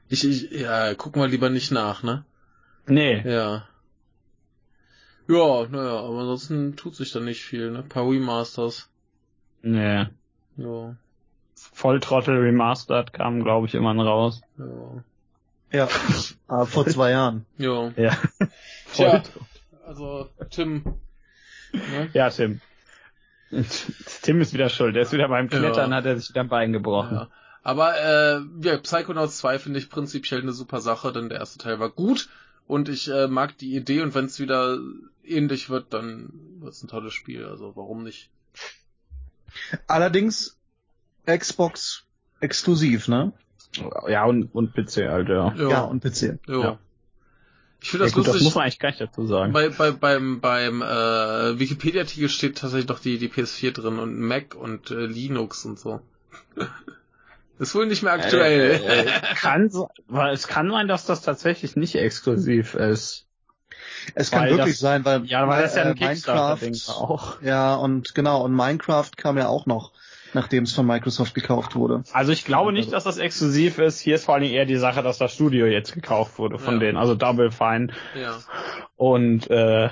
[0.10, 2.26] Ich, ich, ja, guck mal lieber nicht nach, ne?
[2.88, 3.22] Nee.
[3.30, 3.68] Ja.
[5.28, 7.80] Ja, naja, aber ansonsten tut sich da nicht viel, ne?
[7.80, 8.90] Ein paar Remasters.
[9.62, 10.06] Nee.
[10.56, 10.96] Ja,
[11.56, 14.42] Volltrottel Remastered kam, glaube ich, immer raus.
[14.58, 15.04] ja.
[15.72, 15.88] Ja.
[16.48, 17.46] Aber vor zwei Jahren.
[17.58, 17.92] Ja.
[17.98, 18.18] Ja.
[18.94, 19.24] Tja,
[19.86, 20.84] also, Tim.
[21.74, 22.10] Ne?
[22.14, 22.62] Ja, Tim.
[24.22, 24.96] Tim ist wieder schuld.
[24.96, 25.98] Er ist wieder beim Klettern, Ja.
[25.98, 27.16] hat er sich wieder ein Bein gebrochen.
[27.16, 27.28] Ja.
[27.64, 31.80] Aber äh, ja, Psychonauts 2 finde ich prinzipiell eine super Sache, denn der erste Teil
[31.80, 32.30] war gut
[32.66, 34.78] und ich äh, mag die Idee und wenn es wieder
[35.24, 37.46] ähnlich wird, dann wird es ein tolles Spiel.
[37.46, 38.30] Also warum nicht?
[39.88, 40.58] Allerdings
[41.26, 42.04] Xbox
[42.40, 43.34] exklusiv, ne?
[44.08, 45.54] Ja, und, und PC halt, ja.
[45.56, 46.40] Ja, und PC.
[46.48, 46.60] ja.
[46.62, 46.80] ja.
[47.82, 48.44] Ich finde Ja, das gut, das lustig.
[48.46, 49.54] muss man eigentlich gar nicht dazu sagen.
[49.54, 54.56] bei, bei, beim beim äh, Wikipedia-Artikel steht tatsächlich noch die, die PS4 drin und Mac
[54.56, 56.02] und äh, Linux und so.
[57.60, 58.72] Ist wohl nicht mehr aktuell.
[58.84, 63.26] Äh, äh, kann, so- weil es kann sein, dass das tatsächlich nicht exklusiv ist.
[64.16, 67.42] Es kann Weil wirklich das- sein, weil Ja, weil das ja äh, ein Minecraft, auch.
[67.42, 69.92] ja und genau und Minecraft kam ja auch noch,
[70.34, 72.04] nachdem es von Microsoft gekauft wurde.
[72.14, 74.00] Also ich glaube nicht, dass das exklusiv ist.
[74.00, 76.76] Hier ist vor allen Dingen eher die Sache, dass das Studio jetzt gekauft wurde von
[76.76, 76.80] Ja.
[76.82, 77.88] denen, also Double Fine.
[78.20, 78.40] Ja.
[78.96, 79.90] Und äh,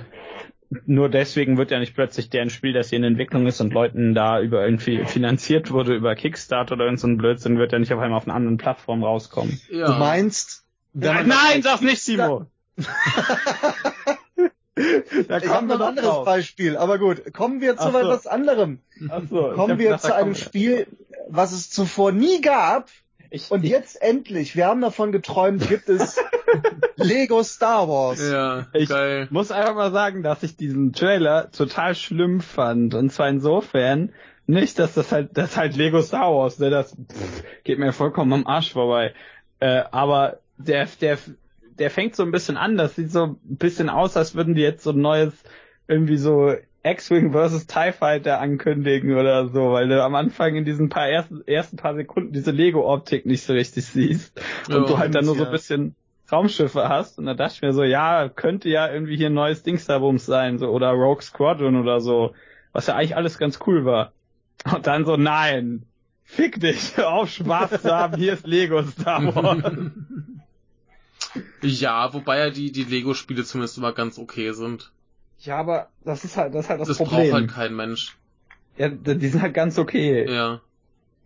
[0.86, 4.14] nur deswegen wird ja nicht plötzlich deren Spiel, das hier in Entwicklung ist und Leuten
[4.14, 7.94] da über irgendwie finanziert wurde, über Kickstarter oder irgend so ein Blödsinn, wird ja nicht
[7.94, 9.60] auf einmal auf einer anderen Plattform rauskommen.
[9.70, 9.88] ja.
[9.88, 10.64] Du meinst,
[10.94, 12.48] Nein, nein, sag's nicht, Simon!
[15.28, 17.98] da Ich habe noch ein anderes Beispiel, aber gut, kommen wir zu Ach so.
[18.00, 18.80] etwas anderem.
[19.10, 20.88] Achso, Kommen wir zu einem Spiel,
[21.30, 22.90] was es zuvor nie gab
[23.30, 26.18] Ich, und ich, jetzt endlich, wir haben davon geträumt, gibt es
[26.98, 28.22] Lego Star Wars.
[28.22, 29.28] Ja, Ich- geil.
[29.32, 32.94] muss einfach mal sagen, dass ich diesen Trailer total schlimm fand.
[32.96, 34.12] Und zwar insofern,
[34.48, 37.94] nicht, dass das halt, das ist halt Lego Star Wars, ne, das pff, geht mir
[37.94, 39.14] vollkommen am Arsch vorbei.
[39.60, 41.18] Äh, aber der, der,
[41.80, 44.62] der fängt so ein bisschen an, das sieht so ein bisschen aus, als würden die
[44.62, 45.34] jetzt so ein neues,
[45.88, 46.54] irgendwie so
[46.84, 47.68] X-Wing vs.
[47.68, 51.96] TIE Fighter ankündigen oder so, weil du am Anfang in diesen paar ersten, ersten paar
[51.96, 54.40] Sekunden diese Lego-Optik nicht so richtig siehst.
[54.70, 55.46] Und Ja, du halt dann nur so ja.
[55.46, 55.96] ein bisschen
[56.32, 57.18] Raumschiffe hast.
[57.18, 60.58] Und da dachte ich mir so, ja, könnte ja irgendwie hier ein neues Dingsda-Bums sein,
[60.60, 62.34] so, oder Rogue Squadron oder so.
[62.72, 64.14] Was ja eigentlich alles ganz cool war.
[64.72, 65.86] Und dann so, nein,
[66.24, 69.74] fick dich, auf Spaß zu haben, hier ist Lego Star Wars.
[71.68, 74.92] Ja, wobei ja die, die Lego-Spiele zumindest immer ganz okay sind.
[75.40, 77.22] Ja, aber das ist halt, das ist halt das, Das Problem.
[77.30, 78.16] braucht halt kein Mensch.
[78.78, 80.26] ja, die sind halt ganz okay.
[80.32, 80.62] Ja.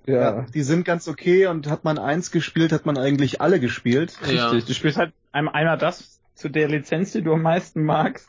[0.06, 4.18] Ja, die sind ganz okay und hat man eins gespielt, hat man eigentlich alle gespielt.
[4.26, 4.48] Ja.
[4.50, 4.66] Richtig.
[4.66, 8.28] Du spielst halt einmal, einmal das zu der Lizenz, die du am meisten magst.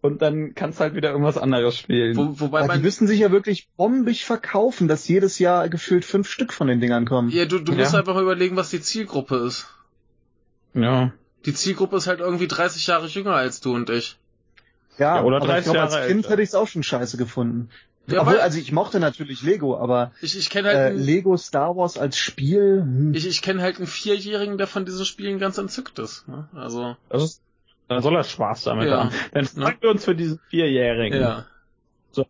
[0.00, 2.16] Und dann kannst du halt wieder irgendwas anderes spielen.
[2.16, 6.04] Wo, wobei Aber die man, müssen sich ja wirklich bombig verkaufen, dass jedes Jahr gefühlt
[6.04, 7.28] fünf Stück von den Dingern kommen.
[7.30, 7.78] ja, du, du Ja.
[7.78, 9.68] musst einfach mal überlegen, was die Zielgruppe ist.
[10.74, 11.12] ja.
[11.44, 14.16] Die Zielgruppe ist halt irgendwie 30 Jahre jünger als du und ich.
[14.98, 16.30] Ja, Ja, oder aber 30 ich glaube, als Kind älter.
[16.30, 17.70] hätte ich es auch schon scheiße gefunden.
[18.08, 21.76] Ja, Obwohl, also ich mochte natürlich Lego, aber Ich, ich kenne halt, äh, Lego Star
[21.76, 23.14] Wars als Spiel, hm.
[23.14, 26.26] ich, ich kenne halt einen Vierjährigen, der von diesen Spielen ganz entzückt ist.
[26.28, 26.48] Ne?
[26.54, 27.42] Also, Das ist,
[27.88, 29.04] dann soll er Spaß damit Ja.
[29.04, 29.10] haben.
[29.32, 31.20] Dann freuen wir uns für diesen Vierjährigen.
[31.20, 31.46] ja.
[32.10, 32.26] So.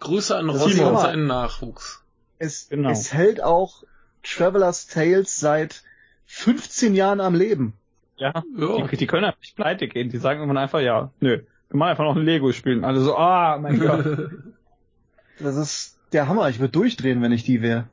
[0.00, 2.02] Grüße an Rossi und aber- seinen Nachwuchs.
[2.38, 2.90] es, Genau.
[2.90, 3.84] es hält auch
[4.24, 5.82] Traveler's Tales seit
[6.26, 7.74] 15 Jahren am Leben.
[8.18, 8.32] Ja.
[8.56, 8.86] Ja.
[8.86, 10.10] Die, die können halt nicht pleite gehen.
[10.10, 11.42] Die sagen immer einfach, ja, nö.
[11.70, 12.78] Wir machen einfach noch ein Lego-Spiel.
[12.78, 14.30] Und Alle so, ah, mein Gott.
[15.38, 16.48] Das ist der Hammer.
[16.48, 17.84] Ich würde durchdrehen, wenn ich die wäre.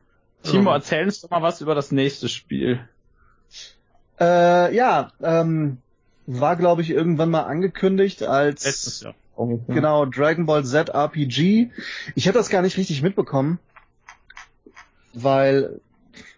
[0.44, 0.76] Timo, Ja.
[0.78, 2.80] erzähl uns doch mal was über das nächste Spiel.
[4.20, 5.78] Äh, ja, ähm,
[6.26, 9.14] war glaube ich irgendwann mal angekündigt als Jahr.
[9.68, 11.70] genau Dragon Ball Z RPG.
[12.16, 13.60] Ich habe das gar nicht richtig mitbekommen,
[15.14, 15.82] weil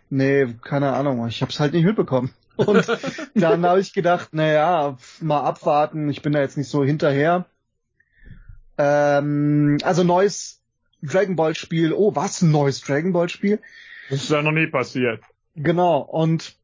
[0.10, 2.32] nee, keine Ahnung, ich habe es halt nicht mitbekommen.
[2.58, 2.88] Und
[3.36, 6.10] dann habe ich gedacht, na ja, mal abwarten.
[6.10, 7.46] Ich bin da jetzt nicht so hinterher.
[8.78, 10.62] Ähm, also neues
[11.02, 11.94] Dragon Ball Spiel.
[11.94, 13.60] Oh, was ein neues Dragon Ball Spiel?
[14.10, 15.22] Das ist ja noch nie passiert.
[15.56, 16.56] Genau, und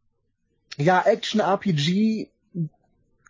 [0.78, 2.30] ja, Action-RPG,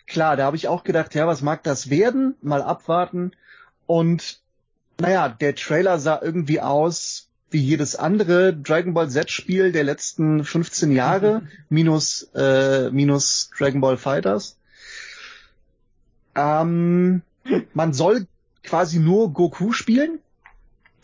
[0.08, 2.36] klar, da habe ich auch gedacht, ja, was mag das werden?
[2.42, 3.32] Mal abwarten.
[3.86, 4.42] Und
[5.00, 10.92] naja, der Trailer sah irgendwie aus wie jedes andere Dragon Ball Z-Spiel der letzten 15
[10.92, 14.58] Jahre, minus, äh, minus Dragon Ball Fighters.
[16.36, 17.22] Ähm,
[17.74, 18.28] man soll
[18.64, 20.20] quasi nur Goku spielen,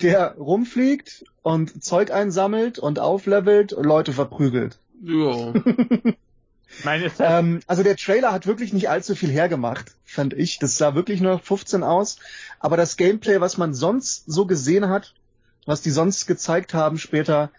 [0.01, 4.79] der rumfliegt und Zeug einsammelt und auflevelt und Leute verprügelt.
[5.01, 5.53] Ja.
[7.19, 10.59] Ähm, also der Trailer hat wirklich nicht allzu viel hergemacht, fand ich.
[10.59, 12.19] Das sah wirklich nur nach 15 aus.
[12.59, 15.13] Aber das Gameplay, was man sonst so gesehen hat,
[15.65, 17.51] was die sonst gezeigt haben später,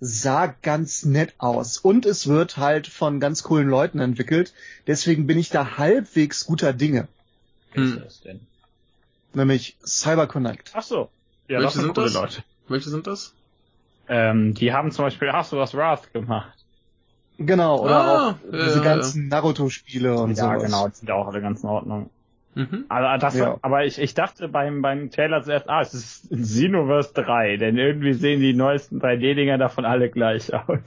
[0.00, 1.78] sah ganz nett aus.
[1.78, 4.52] Und es wird halt von ganz coolen Leuten entwickelt.
[4.86, 7.08] Deswegen bin ich da halbwegs guter Dinge.
[7.72, 8.00] Hm.
[8.02, 8.40] das denn?
[9.34, 10.72] Nämlich CyberConnect.
[10.74, 11.08] Ach so.
[11.48, 12.12] Ja, Welche das sind das?
[12.14, 12.44] Leute.
[12.68, 13.32] Welche sind das?
[14.08, 16.52] Ähm, die haben zum Beispiel Hast du was Wrath gemacht.
[17.38, 20.62] Genau, oder Ah, auch ja, diese ja, ganzen Naruto-Spiele und ja, sowas.
[20.64, 22.10] genau, die sind auch alle ganz in Ordnung.
[22.56, 22.86] Mhm.
[22.88, 23.58] Also das, Ja.
[23.60, 28.14] aber ich, ich dachte beim, beim Trailer zuerst, ah, es ist Xenoverse 3, denn irgendwie
[28.14, 30.78] sehen die neuesten 3D-Dinger davon alle gleich aus.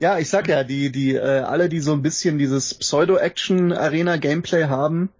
[0.00, 5.10] Ja, ich sag ja, die, die, äh, alle, die so ein bisschen dieses Pseudo-Action-Arena-Gameplay haben,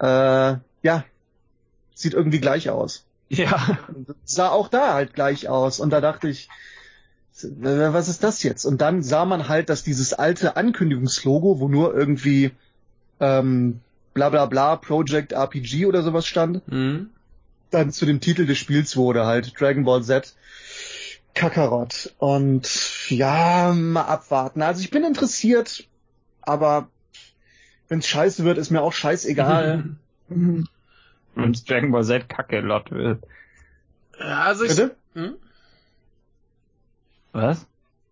[0.00, 0.06] äh,
[0.82, 1.04] ja,
[1.94, 3.04] sieht irgendwie gleich aus.
[3.28, 3.78] Ja.
[4.24, 5.78] Sah auch da halt gleich aus.
[5.78, 6.48] Und da dachte ich,
[7.60, 8.64] was ist das jetzt?
[8.64, 12.52] Und dann sah man halt, dass dieses alte Ankündigungslogo, wo nur irgendwie
[13.20, 13.80] ähm,
[14.14, 17.10] bla bla bla Project RPG oder sowas stand, Mhm.
[17.70, 20.34] dann zu dem Titel des Spiels wurde halt Dragon Ball Z
[21.34, 22.14] Kakarot.
[22.18, 24.60] Und ja, mal abwarten.
[24.62, 25.84] Also ich bin interessiert,
[26.42, 26.88] aber
[27.88, 29.84] Wenn's scheiße wird, ist mir auch scheißegal.
[31.34, 33.22] Und Dragon Ball Z Kacke Lot wird.
[34.18, 34.70] Also ich.
[34.70, 34.96] Bitte?
[35.14, 35.34] Hm?
[37.32, 37.66] Was?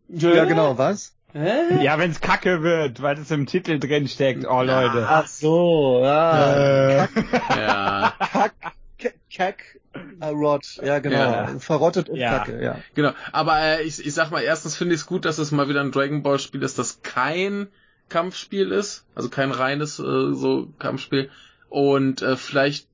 [0.08, 1.14] Ja, genau, was?
[1.32, 1.82] Hä?
[1.84, 4.44] Ja, wenn's Kacke wird, weil es im Titel drin steckt.
[4.46, 5.06] Oh, Leute.
[5.08, 7.04] Ach so, ja.
[7.04, 7.08] Äh,
[7.50, 8.52] Ja, Kack,
[8.98, 9.80] Kack, Kack,
[10.20, 11.16] äh, Rod, ja genau.
[11.16, 11.58] Ja.
[11.58, 12.38] Verrottet und Ja.
[12.38, 12.78] Kacke, ja.
[12.94, 13.12] genau.
[13.32, 15.80] Aber äh, ich, ich sag mal, erstens finde ich es gut, dass es mal wieder
[15.80, 17.68] ein Dragon Ball Spiel ist, das kein
[18.08, 21.30] Kampfspiel ist, also kein reines äh, so Kampfspiel.
[21.68, 22.88] Und äh, vielleicht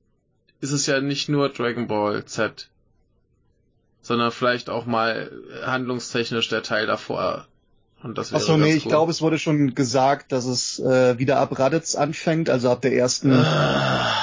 [0.61, 2.69] ist es ja nicht nur Dragon Ball Z,
[4.01, 5.31] sondern vielleicht auch mal
[5.65, 7.47] handlungstechnisch der Teil davor.
[8.03, 8.91] Und das Achso, nee, ich cool.
[8.91, 12.93] glaube, es wurde schon gesagt, dass es äh, wieder ab Raditz anfängt, also ab der
[12.93, 14.13] ersten, Ah.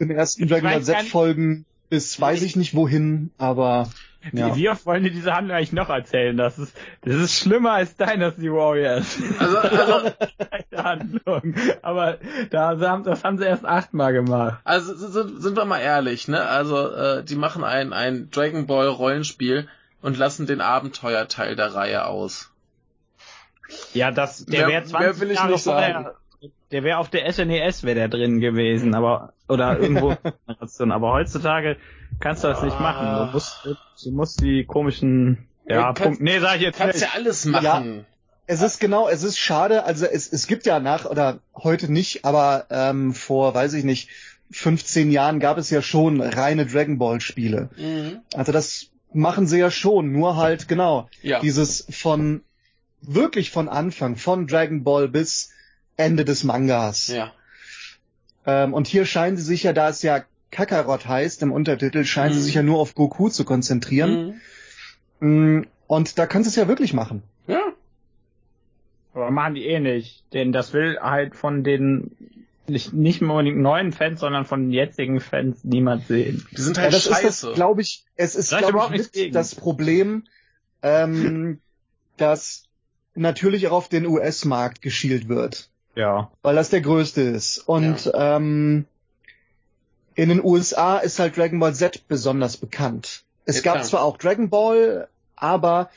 [0.00, 3.88] den ersten Dragon Ball weiß gar Z nicht- Folgen bis weiß ich nicht wohin, aber
[4.32, 4.56] ja.
[4.56, 6.36] Wie, wie oft wollen die diese Handlung eigentlich noch erzählen?
[6.36, 9.16] Das ist, das ist schlimmer als Dynasty Warriors.
[9.38, 10.10] Also, also,
[10.72, 11.54] Eine Handlung.
[11.82, 12.18] Aber
[12.50, 14.58] da, haben- das haben sie erst achtmal gemacht.
[14.64, 16.42] Also sind, sind wir mal ehrlich, ne?
[16.42, 19.68] Also äh, die machen ein, ein Dragon Ball Rollenspiel
[20.02, 22.50] und lassen den Abenteuerteil der Reihe aus.
[23.94, 26.14] Ja, das, der wäre wer 20 will ich Jahre nicht vorher,
[26.70, 30.16] der wäre auf der SNES wäre der drin gewesen, aber, oder irgendwo,
[30.90, 31.76] aber heutzutage
[32.20, 33.26] kannst du das nicht machen.
[33.26, 33.64] Du musst,
[34.04, 37.08] du musst die komischen, ja, Ja, kannst- Punkt, nee, sag ich jetzt Kannst nicht.
[37.08, 38.06] ja alles machen.
[38.48, 42.24] Es ist genau, es ist schade, also es, es gibt ja nach, oder heute nicht,
[42.24, 44.08] aber ähm, vor, weiß ich nicht,
[44.52, 47.70] 15 Jahren gab es ja schon reine Dragon Ball Spiele.
[47.76, 48.20] Mhm.
[48.34, 51.40] Also das machen sie ja schon, nur halt genau Ja.
[51.40, 52.42] dieses von
[53.02, 55.50] wirklich von Anfang, von Dragon Ball bis
[55.96, 57.08] Ende des Mangas.
[57.08, 57.32] Ja.
[58.46, 62.30] Ähm, und hier scheinen sie sich ja, da es ja Kakarot heißt im Untertitel, scheinen
[62.34, 62.38] Mhm.
[62.38, 64.40] sie sich ja nur auf Goku zu konzentrieren.
[65.20, 65.58] Mhm.
[65.60, 67.22] Mm, Und da kannst du es ja wirklich machen.
[67.46, 67.60] Ja.
[69.14, 70.24] Aber machen die eh nicht.
[70.32, 72.10] Denn das will halt von den
[72.68, 76.44] nicht, nicht nur unbedingt neuen Fans, sondern von den jetzigen Fans niemand sehen.
[76.50, 77.46] Die sind Ja, halt das ist scheiße.
[77.46, 80.24] das, glaube ich, es ist, glaube ich, das Problem,
[80.82, 81.60] ähm,
[82.16, 82.64] dass
[83.16, 86.30] natürlich auch auf den US-Markt geschielt wird, Ja.
[86.42, 87.58] weil das der größte ist.
[87.58, 88.84] Und ähm,
[90.14, 93.24] in den USA ist halt Dragon Ball Z besonders bekannt.
[93.44, 93.84] Es Ja, gab klar.
[93.84, 95.90] zwar auch Dragon Ball, aber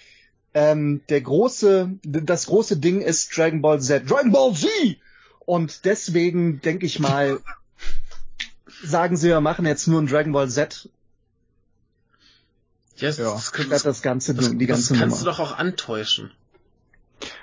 [0.53, 4.09] ähm, der große, das große Ding ist Dragon Ball Z.
[4.09, 4.97] Dragon Ball Z!
[5.45, 7.39] Und deswegen denke ich mal,
[8.83, 10.89] sagen sie, wir machen jetzt nur ein Dragon Ball Z
[12.97, 13.33] Yes, Ja.
[13.33, 15.37] das, das, das ganze, das, die das ganze kannst du Nummer.
[15.37, 16.31] doch auch antäuschen.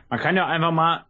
[0.09, 1.05] Man kann ja einfach mal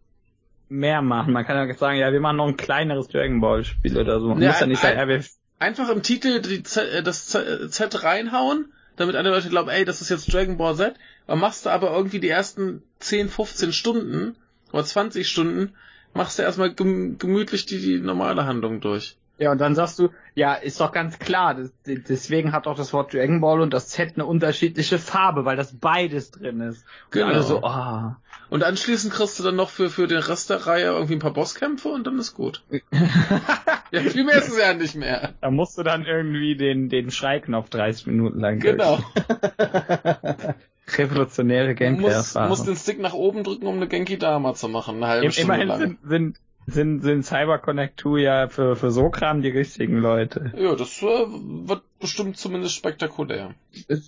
[0.69, 1.33] mehr machen.
[1.33, 4.29] Man kann ja sagen, ja, wir machen noch ein kleineres Dragon Ball Spiel oder so.
[4.31, 5.25] Man Ja, muss ja nicht ein- sagen, ja, wir,
[5.59, 9.85] Einfach im Titel die Z, äh, das Z, Z reinhauen, damit andere Leute glauben, ey,
[9.87, 10.95] das ist jetzt Dragon Ball Z.
[11.27, 14.37] Dann machst du aber irgendwie die ersten 10, 15 Stunden
[14.73, 15.73] oder 20 Stunden,
[16.12, 19.17] machst du erstmal gem gemütlich die, die normale Handlung durch.
[19.39, 22.93] Ja, und dann sagst du, ja, ist doch ganz klar, das, deswegen hat auch das
[22.93, 26.84] Wort Dragon Ball und das Z eine unterschiedliche Farbe, weil das beides drin ist.
[27.07, 27.26] Und Genau.
[27.28, 28.20] alle so, ah.
[28.49, 31.32] Und anschließend kriegst du dann noch für, für den Rest der Reihe irgendwie ein paar
[31.32, 32.62] Bosskämpfe und dann ist gut.
[33.91, 35.34] ja, viel mehr ist es ja nicht mehr.
[35.41, 38.99] Da musst du dann irgendwie den, den Schreiknopf 30 Minuten lang Genau.
[38.99, 40.55] drücken.
[40.97, 42.49] Revolutionäre Du musst, Gameplay-Erfahrung.
[42.49, 45.32] musst den Stick nach oben drücken, um eine Genki Dama zu machen, eine halbe Im-
[45.32, 45.78] Stunde Immerhin lang.
[45.80, 46.37] sind, sind,
[46.67, 50.53] sind, sind CyberConnect 2 ja für, für so Kram die richtigen Leute.
[50.57, 53.55] Ja, das äh, wird bestimmt zumindest spektakulär.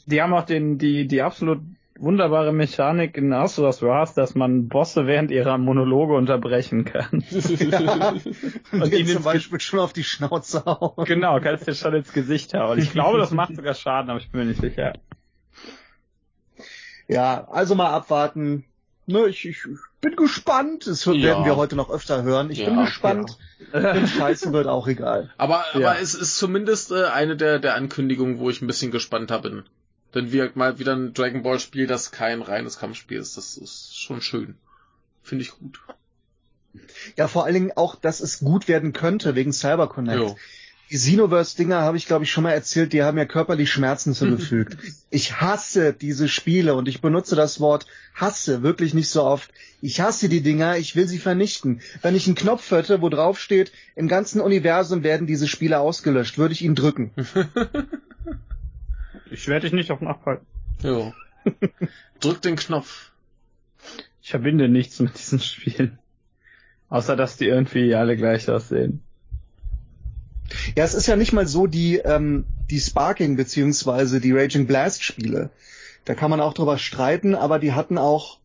[0.07, 1.61] Die haben auch den, die, die absolut
[1.99, 7.25] wunderbare Mechanik in Astros Wars, dass man Bosse während ihrer Monologe unterbrechen kann.
[8.73, 11.05] Und Und ihn ihn zum Beispiel schon auf die Schnauze hauen.
[11.05, 12.79] genau, kannst dir schon ins Gesicht hauen.
[12.79, 14.93] Ich glaube, das macht sogar Schaden, aber ich bin mir nicht sicher.
[17.09, 18.65] Ja, also mal abwarten.
[19.07, 19.65] Ne, ich, ich
[20.01, 20.87] bin gespannt.
[20.87, 21.13] Das Ja.
[21.15, 22.51] werden wir heute noch öfter hören.
[22.51, 23.39] Ich bin Ja, gespannt.
[23.73, 25.31] Wenn scheiße wird, auch egal.
[25.39, 25.91] Aber, Ja.
[25.91, 29.65] aber es ist zumindest äh, eine der, der Ankündigungen, wo ich ein bisschen gespannter bin.
[30.15, 33.37] Denn wir mal wieder ein Dragon Ball Spiel, das kein reines Kampfspiel ist.
[33.37, 34.57] Das ist schon schön.
[35.23, 35.81] Finde ich gut.
[37.17, 40.19] Ja, vor allen Dingen auch, dass es gut werden könnte wegen CyberConnect.
[40.19, 40.37] Jo.
[40.91, 44.79] Die Xenoverse-Dinger habe ich, glaube ich, schon mal erzählt, die haben ja körperlich Schmerzen zugefügt.
[45.11, 49.51] ich hasse diese Spiele und ich benutze das Wort hasse wirklich nicht so oft.
[49.83, 51.83] Ich hasse die Dinger, ich will sie vernichten.
[52.01, 56.39] Wenn ich einen Knopf hätte, wo drauf steht, im ganzen Universum werden diese Spiele ausgelöscht,
[56.39, 57.13] würde ich ihn drücken.
[59.31, 60.41] Ich werde dich nicht auf Nachfall.
[60.83, 61.13] Jo.
[62.21, 63.13] Drück den Knopf.
[64.23, 65.99] Ich verbinde nichts mit diesen Spielen.
[66.89, 69.03] Außer, dass die irgendwie alle gleich aussehen.
[70.77, 75.03] Ja, es ist ja nicht mal so die, ähm, die Sparking beziehungsweise die Raging Blast
[75.03, 75.51] Spiele.
[76.05, 78.39] Da kann man auch drüber streiten, aber die hatten auch,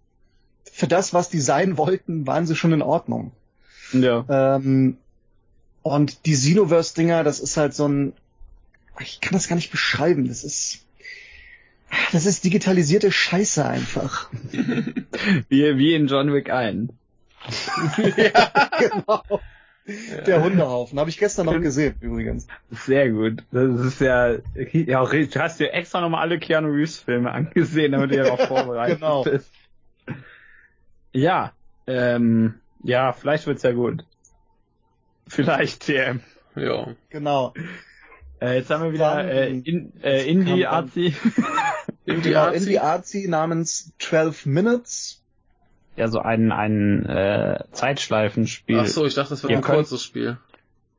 [0.72, 3.32] für das, was die sein wollten, waren sie schon in Ordnung.
[3.94, 4.26] Ja.
[4.56, 4.98] Ähm,
[5.82, 8.14] und die Xenoverse-Dinger, das ist halt so ein,
[9.00, 10.80] ich kann das gar nicht beschreiben, das ist,
[12.12, 14.30] das ist digitalisierte Scheiße einfach.
[15.50, 16.90] Wie, wie in John Wick 1.
[17.96, 19.22] genau.
[19.86, 20.98] Der Hundehaufen.
[21.00, 22.48] Habe ich gestern noch gesehen, übrigens.
[22.72, 23.44] Sehr gut.
[23.52, 27.92] Das ist ja, ja auch, du hast dir extra nochmal alle Keanu Reeves Filme angesehen,
[27.92, 29.24] damit du darauf vorbereitet Genau.
[29.24, 29.52] bist.
[31.12, 31.52] Ja,
[31.88, 34.06] ähm, ja, vielleicht wird's ja gut.
[35.28, 36.22] Vielleicht, TM.
[36.56, 36.88] Ja.
[37.10, 37.54] Genau.
[38.42, 41.16] Äh, jetzt haben wir wieder Dann- äh, in, äh, Indie Genau, Arzi.
[42.06, 45.23] Indie Arzi namens 12 Minutes.
[45.96, 48.80] Ja, so ein, ein äh, Zeitschleifenspiel.
[48.80, 50.38] Ach so, ich dachte, das wäre ein könnt- kurzes Spiel.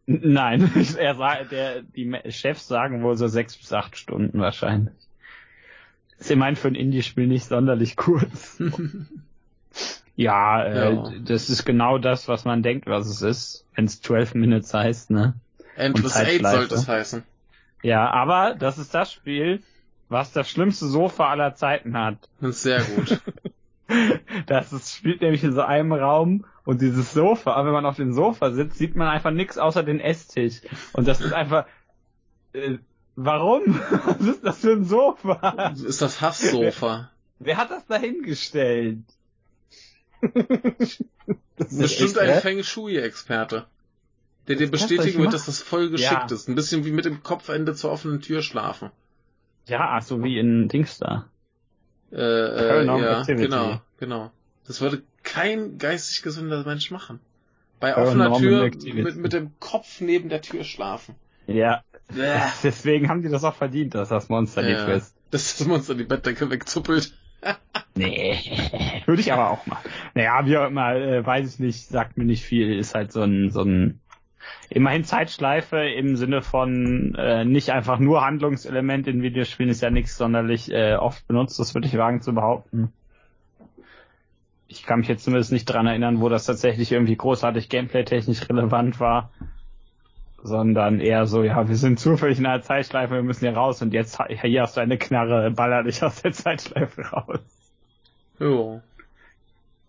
[0.06, 4.94] N- Nein, er sah, der, die Chefs sagen wohl so sechs bis acht Stunden wahrscheinlich.
[6.18, 8.62] Ist immerhin für ein Indie-Spiel nicht sonderlich kurz.
[10.16, 11.12] Ja, äh, Ja.
[11.24, 15.10] das ist genau das, was man denkt, was es ist, wenn es 12 Minutes heißt,
[15.10, 15.34] ne?
[15.76, 16.56] Und Eight Zeitschleife.
[16.58, 17.22] sollte es heißen.
[17.82, 19.60] Ja, aber das ist das Spiel,
[20.08, 22.28] was das schlimmste Sofa aller Zeiten hat.
[22.40, 23.20] Sehr gut.
[24.46, 27.96] Das ist, spielt nämlich in so einem Raum und dieses Sofa, aber wenn man auf
[27.96, 30.60] dem Sofa sitzt, sieht man einfach nichts außer den Esstisch.
[30.92, 31.66] Und das ist einfach,
[32.52, 32.78] äh,
[33.16, 33.62] warum?
[34.06, 35.54] Was ist das für ein Sofa?
[35.56, 37.10] Das ist das Hasssofa.
[37.38, 39.04] Wer hat das da hingestellt?
[41.56, 42.40] Das ist Bestimmt echt, ein?
[42.40, 43.66] Feng Shui-Experte.
[44.48, 46.34] Der dir bestätigen wird, dass das voll geschickt Ja.
[46.34, 46.48] ist.
[46.48, 48.90] Ein bisschen wie mit dem Kopfende zur offenen Tür schlafen.
[49.66, 51.26] Ja, so wie in Dings da.
[52.14, 53.44] Äh, äh, ja, Activity.
[53.48, 54.30] genau, genau.
[54.66, 57.20] Das würde kein geistig gesunder Mensch machen.
[57.80, 59.02] Bei offener Tür Activity.
[59.02, 61.16] mit, mit dem Kopf neben der Tür schlafen.
[61.46, 61.82] Ja,
[62.14, 62.40] Bäh.
[62.62, 64.84] deswegen haben die das auch verdient, dass das Monster die Ja.
[64.84, 65.14] frisst.
[65.30, 67.12] Dass das Monster die Bettdecke wegzuppelt.
[67.96, 69.78] Nee, würde ich aber auch mal.
[70.14, 73.22] Naja, wie auch immer, äh, weiß ich nicht, sagt mir nicht viel, ist halt so
[73.22, 74.00] ein, so ein,
[74.70, 80.16] immerhin Zeitschleife im Sinne von äh, nicht einfach nur Handlungselement in Videospielen ist ja nichts
[80.16, 82.92] sonderlich äh, oft benutzt, das würde ich wagen zu behaupten.
[84.68, 88.98] Ich kann mich jetzt zumindest nicht dran erinnern, wo das tatsächlich irgendwie großartig gameplay-technisch relevant
[88.98, 89.30] war,
[90.42, 93.94] sondern eher so, ja, wir sind zufällig in einer Zeitschleife, wir müssen hier raus und
[93.94, 97.40] jetzt hier hast du eine Knarre, baller dich aus der Zeitschleife raus.
[98.40, 98.80] Jo.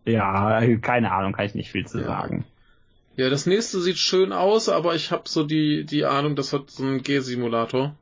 [0.05, 2.05] Ja, keine Ahnung, kann ich nicht viel zu Ja.
[2.05, 2.45] sagen.
[3.17, 6.69] Ja, das nächste sieht schön aus, aber ich habe so die, die Ahnung, das wird
[6.69, 7.95] so ein G-Simulator.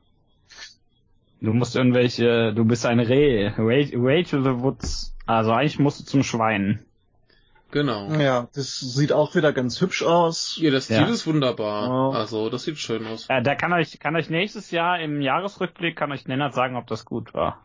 [1.41, 3.51] Du musst irgendwelche, du bist ein Reh.
[3.57, 5.14] Way, way to the woods.
[5.26, 6.84] Also eigentlich musst du zum Schwein.
[7.72, 8.11] Genau.
[8.14, 10.57] Ja, das sieht auch wieder ganz hübsch aus.
[10.61, 11.05] Ja, der Stil Ja.
[11.07, 11.88] ist wunderbar.
[12.14, 12.20] Ja.
[12.20, 13.26] Also, das sieht schön aus.
[13.30, 16.86] Äh, da kann euch, kann euch nächstes Jahr im Jahresrückblick, kann euch Nennert sagen, ob
[16.86, 17.64] das gut war.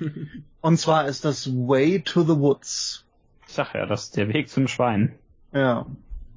[0.62, 3.04] Und zwar ist das Way to the Woods.
[3.46, 5.14] Ich sag ja, das ist der Weg zum Schwein.
[5.52, 5.84] Ja.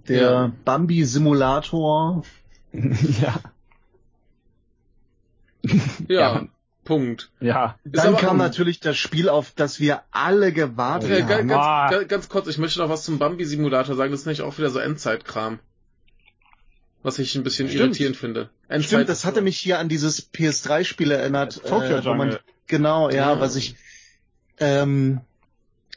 [0.08, 0.52] Der Ja.
[0.66, 2.24] Bambi-Simulator.
[2.74, 3.40] ja.
[5.64, 5.76] ja,
[6.08, 6.48] Ja.
[6.84, 7.32] Punkt.
[7.40, 7.78] Ja.
[7.86, 11.26] Ist Dann aber- kam natürlich das Spiel, auf das wir alle gewartet Äh, Ja.
[11.28, 11.90] ganz, Ah.
[11.90, 14.12] ganz, ganz kurz, ich möchte noch was zum Bambi-Simulator sagen.
[14.12, 15.60] Das ist nämlich auch wieder so Endzeitkram.
[17.02, 17.82] Was ich ein bisschen Stimmt.
[17.82, 18.50] irritierend finde.
[18.68, 21.62] Endzeit Stimmt, das hatte mich hier an dieses PS3-Spiel erinnert.
[21.66, 22.38] Tokyo äh, wo man,
[22.68, 23.40] genau, ja, Ja.
[23.40, 23.76] was ich
[24.60, 25.22] ähm,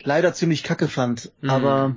[0.03, 1.33] leider ziemlich kacke fand.
[1.41, 1.51] Mhm.
[1.51, 1.97] Aber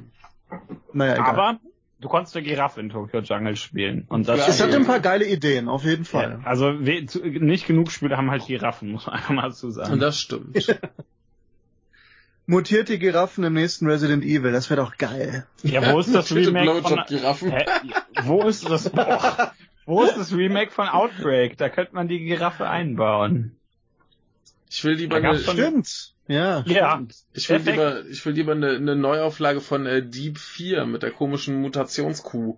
[0.94, 1.28] naja, egal.
[1.28, 1.60] Aber
[2.00, 4.06] du konntest eine Giraffe in Tokyo Jungle spielen.
[4.08, 6.40] Und das Ja, es hatte ein paar geile Ideen, auf jeden Fall.
[6.42, 9.70] Ja, also we, zu, nicht genug Spiele haben halt Giraffen, muss man einfach mal dazu
[9.70, 9.94] sagen.
[9.94, 10.78] Und das stimmt.
[12.46, 15.46] Mutierte Giraffen im nächsten Resident Evil, das wäre doch geil.
[15.62, 17.52] ja, wo ist das Remake von, Blowjob-Giraffen.
[17.52, 17.66] Hä?
[18.24, 19.54] Wo ist das, boah,
[19.86, 21.58] wo ist das Remake von Outbreak?
[21.58, 23.56] Da könnte man die Giraffe einbauen.
[24.68, 26.16] Ich will lieber Da eine, Stimmt.
[26.30, 26.64] Ja.
[26.68, 27.02] Ja.
[27.34, 27.78] ich will Perfekt.
[27.78, 32.56] lieber, ich will lieber eine, eine Neuauflage von äh, Deep 4 mit der komischen Mutationskuh.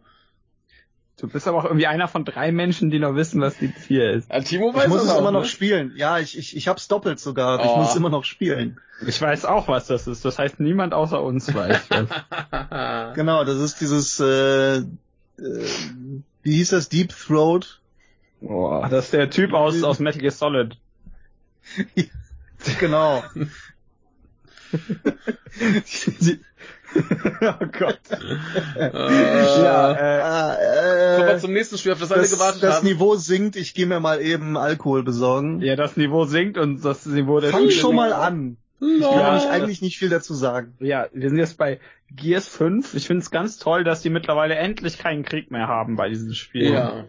[1.17, 4.11] Du bist aber auch irgendwie einer von drei Menschen, die noch wissen, was die 4
[4.11, 4.29] ist.
[4.29, 5.45] Ja, Timo Ich weiß muss das es auch, immer noch ne?
[5.47, 5.93] spielen.
[5.95, 7.53] Ja, ich, ich, ich hab's doppelt sogar.
[7.59, 7.77] aber Ich Oh.
[7.77, 8.77] muss es immer noch spielen.
[9.07, 10.25] Ich weiß auch, was das ist.
[10.25, 12.09] Das heißt, niemand außer uns weiß das.
[13.15, 14.83] Genau, das ist dieses, äh, äh,
[16.43, 17.79] wie hieß das, Deep Throat?
[18.41, 20.75] Boah, das ist der Typ aus, aus Metal Gear Solid.
[22.79, 23.23] Genau.
[27.41, 27.99] oh Gott.
[28.75, 30.55] äh, Ja, äh, Ah,
[31.15, 32.87] Kommen wir äh, zum nächsten Spiel, auf das alle das, gewartet das haben.
[32.87, 35.61] Niveau sinkt, ich gehe mir mal eben Alkohol besorgen.
[35.61, 38.57] ja, das Niveau sinkt und das Niveau der Fang schon mal an.
[38.79, 40.75] Ich kann nämlich eigentlich nicht viel dazu sagen.
[40.79, 42.95] Ja, wir sind jetzt bei Gears 5.
[42.95, 46.33] Ich finde es ganz toll, dass die mittlerweile endlich keinen Krieg mehr haben bei diesem
[46.33, 46.73] Spiel.
[46.73, 47.05] Ja.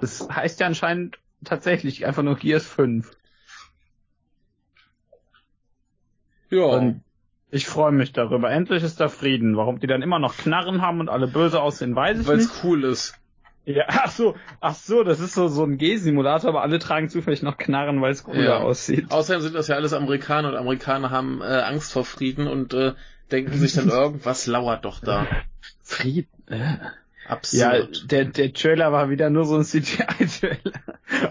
[0.00, 3.10] Das heißt ja anscheinend tatsächlich einfach nur Gears 5.
[6.50, 6.64] Ja.
[6.64, 7.02] Und
[7.50, 8.50] Ich freue mich darüber.
[8.50, 9.56] Endlich ist da Frieden.
[9.56, 12.50] Warum die dann immer noch Knarren haben und alle böse aussehen, weiß ich Weil nicht.
[12.50, 13.14] es cool ist.
[13.64, 17.42] Ja, ach so, ach so, das ist so, so ein G-Simulator, aber alle tragen zufällig
[17.42, 18.56] noch Knarren, weil es cooler Ja.
[18.58, 19.10] aussieht.
[19.10, 22.92] Außerdem sind das ja alles Amerikaner und Amerikaner haben äh, Angst vor Frieden und äh,
[23.30, 25.26] denken sich dann irgendwas lauert doch da.
[25.82, 26.28] Frieden.
[26.46, 26.76] Äh.
[27.52, 28.10] Ja, Absurd.
[28.10, 30.72] der, der Trailer war wieder nur so ein CGI-Trailer.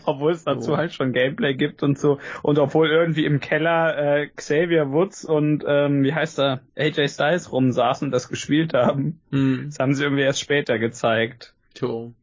[0.06, 0.78] obwohl es dazu Oh.
[0.78, 2.20] halt schon Gameplay gibt und so.
[2.44, 7.52] Und obwohl irgendwie im Keller äh, Xavier Woods und, ähm, wie heißt er, AJ Styles
[7.52, 9.20] rumsaßen und das gespielt haben.
[9.32, 9.66] Hm.
[9.70, 11.54] Das haben sie irgendwie erst später gezeigt.
[11.74, 12.14] Tjo.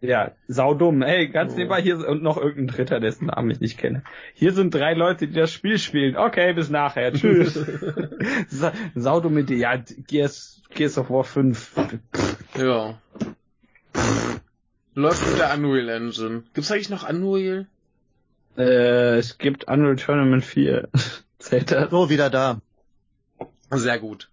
[0.00, 1.00] Ja, saudumm.
[1.00, 1.56] Ey, ganz Oh.
[1.56, 4.02] nebenbei hier und noch irgendein Dritter, dessen Namen ich nicht kenne.
[4.34, 6.18] Hier sind drei Leute, die das Spiel spielen.
[6.18, 7.10] Okay, bis nachher.
[7.14, 7.54] Tschüss.
[8.48, 9.56] Sa saudumme Idee.
[9.56, 9.76] Ja,
[10.06, 11.72] Gears, Gears of War 5.
[12.56, 12.98] Ja.
[14.94, 16.44] Läuft mit der Unreal Engine.
[16.54, 17.66] Gibt's eigentlich noch Unreal?
[18.56, 20.88] Äh, es gibt Unreal Tournament 4.
[21.38, 21.90] Zählt das?
[21.90, 22.60] So, wieder da.
[23.70, 24.30] Sehr gut.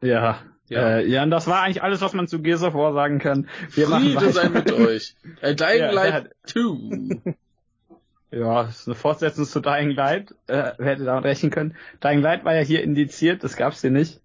[0.00, 0.40] Ja.
[0.68, 0.98] Ja.
[0.98, 3.48] Äh, ja, und das war eigentlich alles, was man zu Gears of War sagen kann.
[3.70, 4.32] Wir machen Friede weiter.
[4.32, 5.14] sei mit euch.
[5.40, 7.34] Äh, Dying Ja, Light der 2.
[8.32, 10.32] Ja, das ist eine Fortsetzung zu Dying Light.
[10.46, 11.76] Äh, wer hätte damit rechnen können?
[12.02, 14.20] Dying Light war ja hier indiziert, das gab's hier nicht.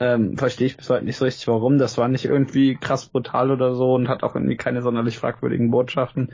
[0.00, 1.76] Ähm, Verstehe ich bis heute nicht so richtig, warum.
[1.76, 5.70] Das war nicht irgendwie krass brutal oder so und hat auch irgendwie keine sonderlich fragwürdigen
[5.70, 6.32] Botschaften.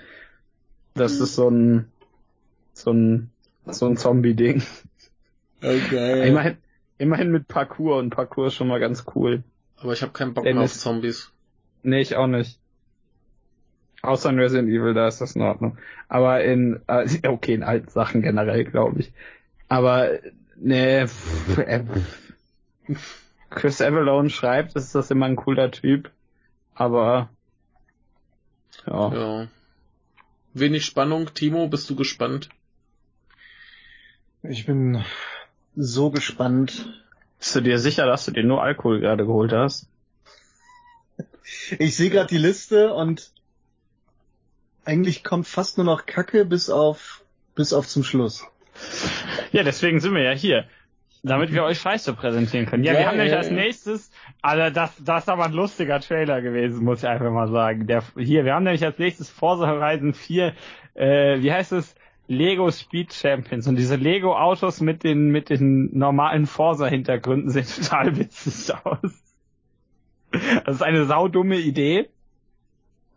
[0.94, 1.90] Das ist so ein
[2.72, 3.30] so ein
[3.66, 4.62] so ein Zombie-Ding.
[5.60, 6.28] Okay.
[6.28, 6.56] Immerhin,
[6.98, 9.42] immerhin mit Parkour und Parkour ist schon mal ganz cool.
[9.78, 10.80] Aber ich habe keinen Bock mehr auf Dennis.
[10.80, 11.32] Zombies.
[11.82, 12.60] Nee, ich auch nicht.
[14.02, 15.78] Außer in Resident Evil, da ist das in Ordnung.
[16.08, 19.12] Aber in, äh, okay, in alten Sachen generell, glaube ich.
[19.68, 20.10] Aber,
[20.56, 21.82] nee, pff, äh,
[23.57, 26.11] Chris Avalone schreibt, ist das immer ein cooler Typ.
[26.74, 27.30] Aber,
[28.86, 29.12] ja.
[29.12, 29.48] Ja.
[30.52, 31.32] Wenig Spannung.
[31.34, 32.50] Timo, bist du gespannt?
[34.42, 35.02] Ich bin
[35.74, 36.86] so gespannt.
[37.38, 39.88] Bist du dir sicher, dass du dir nur Alkohol gerade geholt hast?
[41.78, 43.32] Ich sehe gerade die Liste und
[44.84, 48.44] eigentlich kommt fast nur noch Kacke bis auf bis auf zum Schluss.
[49.52, 50.68] Ja, deswegen sind wir ja hier.
[51.26, 52.84] Damit wir euch Scheiße präsentieren können.
[52.84, 53.54] Ja, wir Ja, haben nämlich ja, als ja.
[53.54, 54.10] nächstes,
[54.42, 57.86] also das, das ist aber ein lustiger Trailer gewesen, muss ich einfach mal sagen.
[57.86, 60.52] Der, hier, wir haben nämlich als nächstes Forza Horizon 4,
[60.94, 61.94] äh, wie heißt es?
[62.28, 63.66] Lego Speed Champions.
[63.66, 69.22] Und diese Lego Autos mit den, mit den normalen Forza Hintergründen sehen total witzig aus.
[70.64, 72.08] Das ist eine saudumme Idee.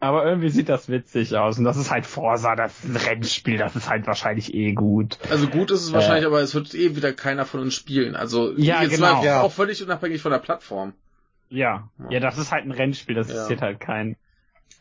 [0.02, 1.58] Aber irgendwie sieht das witzig aus.
[1.58, 5.18] Und das ist halt Forza, das ist ein Rennspiel, das ist halt wahrscheinlich eh gut.
[5.30, 5.94] Also gut ist es Äh.
[5.94, 8.16] wahrscheinlich, aber es wird eh wieder keiner von uns spielen.
[8.16, 9.16] Also Ja, jetzt genau.
[9.18, 9.42] mal Ja.
[9.42, 10.94] auch völlig unabhängig von der Plattform.
[11.50, 13.34] Ja, ja, das ist halt ein Rennspiel, das Ja.
[13.34, 14.16] interessiert halt keinen.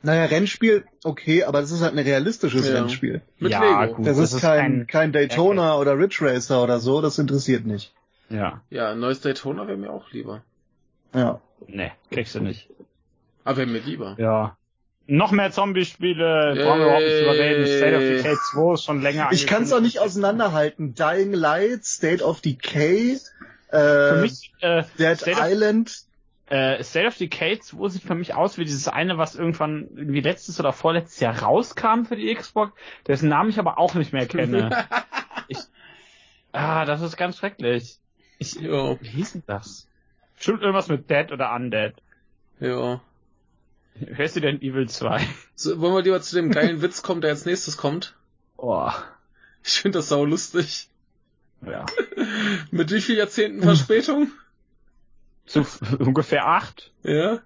[0.02, 2.74] Naja, Rennspiel, okay, aber das ist halt ein realistisches Ja.
[2.74, 3.20] Rennspiel.
[3.40, 3.94] Mit ja, Lego.
[3.96, 7.92] gut, Das, ist, kein, kein Daytona oder Ridge Racer oder so, das interessiert nicht.
[8.30, 10.42] Ja, Ja, ein neues Daytona wäre mir auch lieber.
[11.12, 11.40] Ja.
[11.66, 12.68] ne, kriegst du nicht.
[13.44, 14.14] Aber wäre mir lieber.
[14.18, 14.56] Ja.
[15.10, 17.66] Noch mehr Zombie-Spiele, brauchen wir überhaupt nicht drüber reden.
[17.66, 20.94] State of Decay 2 ist schon länger Ich kann es auch nicht auseinanderhalten.
[20.94, 23.18] Dying Light, State of Decay, äh,
[23.78, 26.02] Für mich, äh, Dead State of- Island.
[26.50, 30.20] äh, State of Decay 2 sieht für mich aus wie dieses eine, was irgendwann irgendwie
[30.20, 32.72] letztes oder vorletztes Jahr rauskam für die Xbox,
[33.06, 34.84] dessen Namen ich aber auch nicht mehr kenne.
[35.48, 35.56] ich,
[36.52, 37.96] ah, das ist ganz schrecklich.
[38.38, 39.88] Ich, Ja, wie hieß denn das?
[40.36, 41.94] Stimmt irgendwas mit Dead oder Undead.
[42.60, 43.00] ja.
[44.16, 45.26] Resident Evil 2.
[45.54, 48.14] So, wollen wir lieber zu dem geilen Witz kommen, der als nächstes kommt?
[48.56, 48.90] Oh.
[49.64, 50.88] Ich finde das sau lustig.
[51.66, 51.86] Ja.
[52.70, 54.30] Mit wie viel Jahrzehnten Verspätung?
[55.46, 55.66] Zu
[55.98, 56.92] ungefähr acht.
[57.02, 57.40] Ja.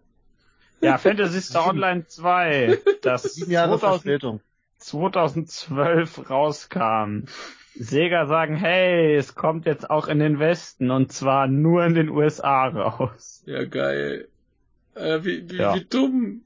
[0.80, 4.40] Ja, Fantasy Star Online 2, das Sieben Jahre 2000, Verspätung.
[4.78, 7.26] 2012 rauskam.
[7.74, 12.08] Sega sagen, hey, es kommt jetzt auch in den Westen und zwar nur in den
[12.08, 13.42] USA raus.
[13.46, 14.28] Ja, geil.
[14.94, 15.74] Äh, wie, wie, Ja.
[15.74, 16.42] wie dumm.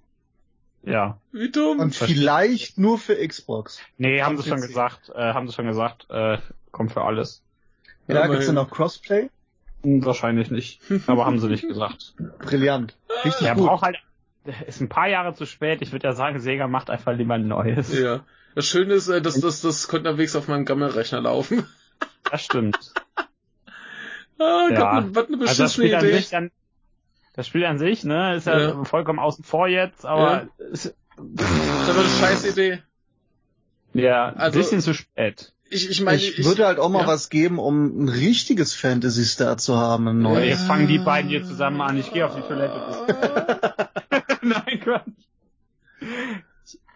[0.82, 1.18] Ja.
[1.32, 1.80] Wie dumm.
[1.80, 3.80] Und vielleicht nur für Xbox.
[3.98, 6.38] Nee, haben sie schon gesagt, äh, haben sie schon gesagt, äh,
[6.70, 7.42] kommt für alles.
[8.06, 9.28] Ja, Ja, gibt's denn noch Crossplay?
[9.82, 12.14] Hm, Wahrscheinlich nicht, aber haben sie nicht gesagt.
[12.38, 12.96] Brillant.
[13.24, 13.66] Richtig Er gut.
[13.66, 13.96] braucht halt,
[14.68, 15.82] ist ein paar Jahre zu spät.
[15.82, 17.92] Ich würde ja sagen, Sega macht einfach lieber ein neues.
[17.98, 18.24] Ja.
[18.54, 21.66] Das Schöne ist, äh, dass das, das könnte unterwegs auf meinem Gammelrechner laufen.
[22.30, 22.78] Das stimmt.
[24.38, 25.00] Ah, Ja.
[25.00, 25.06] ja.
[25.14, 26.16] was eine Also das beschissene Spiel an Idee.
[26.18, 26.50] sich dann,
[27.36, 28.84] das Spiel an sich, ne, ist ja, Ja.
[28.84, 32.82] vollkommen außen vor jetzt, aber ist, Das ist eine scheiß Idee.
[33.94, 35.52] ja, ein Also- bisschen zu spät.
[35.68, 37.06] Ich, ich meine, ich, würde halt auch mal ja.
[37.08, 40.46] was geben, um ein richtiges Fantasy Star zu haben, ein neues.
[40.48, 41.96] jetzt fangen die beiden hier zusammen an.
[41.98, 42.80] Ich gehe auf die Toilette.
[44.42, 45.02] Nein, Quatsch.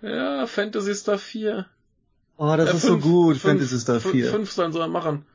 [0.03, 1.67] Ja, Fantasy Star 4.
[2.37, 4.31] Oh, das Äh, ist so fünf- gut, fünf- Fantasy Star fünf- 4.
[4.31, 5.27] Fünf sollen soll er machen.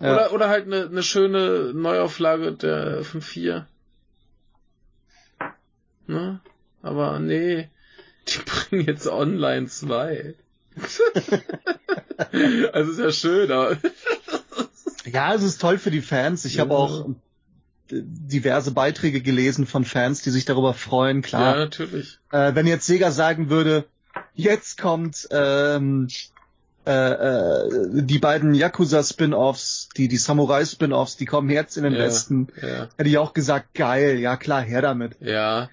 [0.00, 0.14] Ja.
[0.14, 3.66] Oder, oder halt eine, eine schöne Neuauflage der 5.4.
[6.08, 6.40] Ne?
[6.82, 7.68] Aber nee,
[8.28, 8.38] die
[8.70, 10.34] bringen jetzt online 2.
[12.72, 13.76] also ist ja schön, aber
[15.04, 16.44] Ja, es ist toll für die Fans.
[16.44, 16.76] Ich habe Ja.
[16.76, 17.14] auch äh,
[17.90, 21.18] diverse Beiträge gelesen von Fans, die sich darüber freuen.
[21.22, 22.18] ja, Klar, natürlich.
[22.32, 23.84] äh, wenn jetzt Sega sagen würde,
[24.34, 26.08] jetzt kommt ähm,
[26.86, 32.00] äh, äh, die beiden Yakuza-Spin-Offs, die, die Samurai-Spin-Offs, die kommen jetzt in den Ja.
[32.00, 32.88] Westen, Ja.
[32.96, 35.16] hätte ich auch gesagt, geil, ja klar, her damit.
[35.20, 35.70] Ja.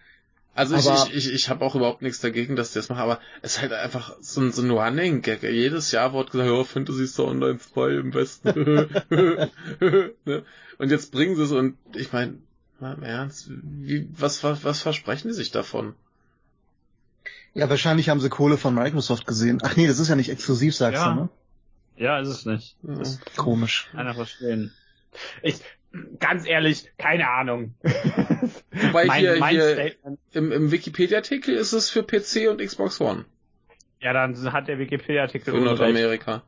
[0.55, 3.01] Also ich, Aber- ich, ich, ich habe auch überhaupt nichts dagegen, dass die das machen,
[3.01, 5.43] aber es ist halt einfach so ein, so ein Running Gag.
[5.43, 8.49] Jedes Jahr wird gesagt, ja, Fantasy Star Online 2 im Westen.
[10.25, 10.43] ne?
[10.77, 12.35] Und jetzt bringen sie es und ich meine,
[12.79, 15.93] mal im Ernst, wie, was, was, was versprechen die sich davon?
[17.53, 19.59] Ja, wahrscheinlich haben sie Kohle von Microsoft gesehen.
[19.63, 21.13] Ach nee, das ist ja nicht exklusiv, sagst Ja.
[21.13, 21.29] du, ne?
[21.97, 22.75] Ja, ist es nicht.
[22.83, 22.95] Ja.
[22.95, 23.87] Das Komisch.
[23.91, 24.73] kann er verstehen.
[25.41, 25.55] Ich,
[26.19, 27.75] ganz ehrlich, keine Ahnung.
[28.71, 29.91] Wobei mein, hier, mein hier
[30.33, 33.25] im, im Wikipedia-Artikel ist es für PC und Xbox One.
[34.01, 35.59] ja, dann hat der Wikipedia-Artikel Für.
[35.61, 36.43] Nordamerika.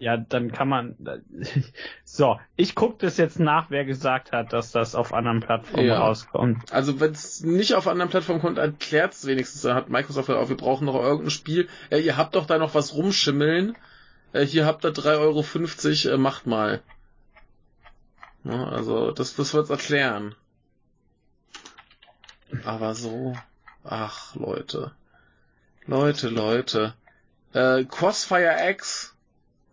[0.00, 0.96] Ja, dann kann man.
[2.04, 5.98] So, ich gucke das jetzt nach, wer gesagt hat, dass das auf anderen Plattformen Ja.
[5.98, 6.72] rauskommt.
[6.72, 9.62] Also wenn es nicht auf anderen Plattformen kommt, erklärt es wenigstens.
[9.62, 11.68] Dann hat Microsoft gesagt, oh, wir brauchen noch irgendein Spiel.
[11.90, 13.76] Äh, ihr habt doch da noch was rumschimmeln.
[14.32, 16.80] Äh, hier habt ihr 3,50 Euro, äh, macht mal.
[18.48, 20.34] Ja, also das, das wird's erklären.
[22.64, 23.36] Aber so.
[23.84, 24.92] Ach, Leute.
[25.86, 26.94] Leute, Leute.
[27.52, 29.14] Äh, Crossfire X.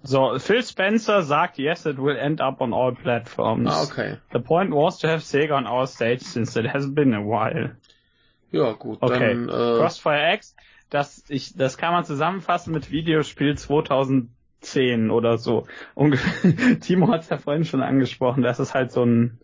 [0.04, 3.70] So, Phil Spencer sagt, yes, it will end up on all platforms.
[3.72, 4.18] Ah, okay.
[4.32, 7.72] The point was to have Sega on our stage since it has been a while.
[8.52, 9.02] Ja, gut.
[9.02, 9.34] Okay.
[9.34, 10.56] Dann, äh, Crossfire X,
[10.90, 13.58] das, ich, das kann man zusammenfassen mit Videospiel
[14.66, 15.68] 2010 oder so.
[15.94, 16.80] Ungefähr.
[16.82, 19.40] Timo hat es ja vorhin schon angesprochen, das ist halt so ein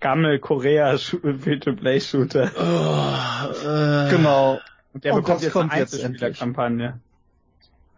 [0.00, 2.50] Gammel-Korea-Free-to-Play-Shooter.
[2.56, 4.60] oh, äh, Genau.
[4.92, 5.70] Und der Und bekommt das jetzt eine.
[5.70, 7.00] Einzelspielerkampagne.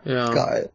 [0.04, 0.30] Ja.
[0.30, 0.70] Geil.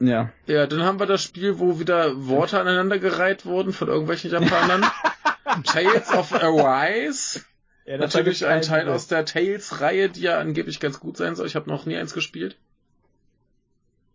[0.00, 0.30] Ja.
[0.46, 4.84] Ja, dann haben wir das Spiel, wo wieder Worte aneinandergereiht wurden von irgendwelchen Japanern.
[5.64, 7.40] Tales of Arise.
[7.84, 11.46] ja Natürlich ein Teil aus der Tales-Reihe, die ja angeblich ganz gut sein soll.
[11.46, 12.56] Ich habe noch nie eins gespielt.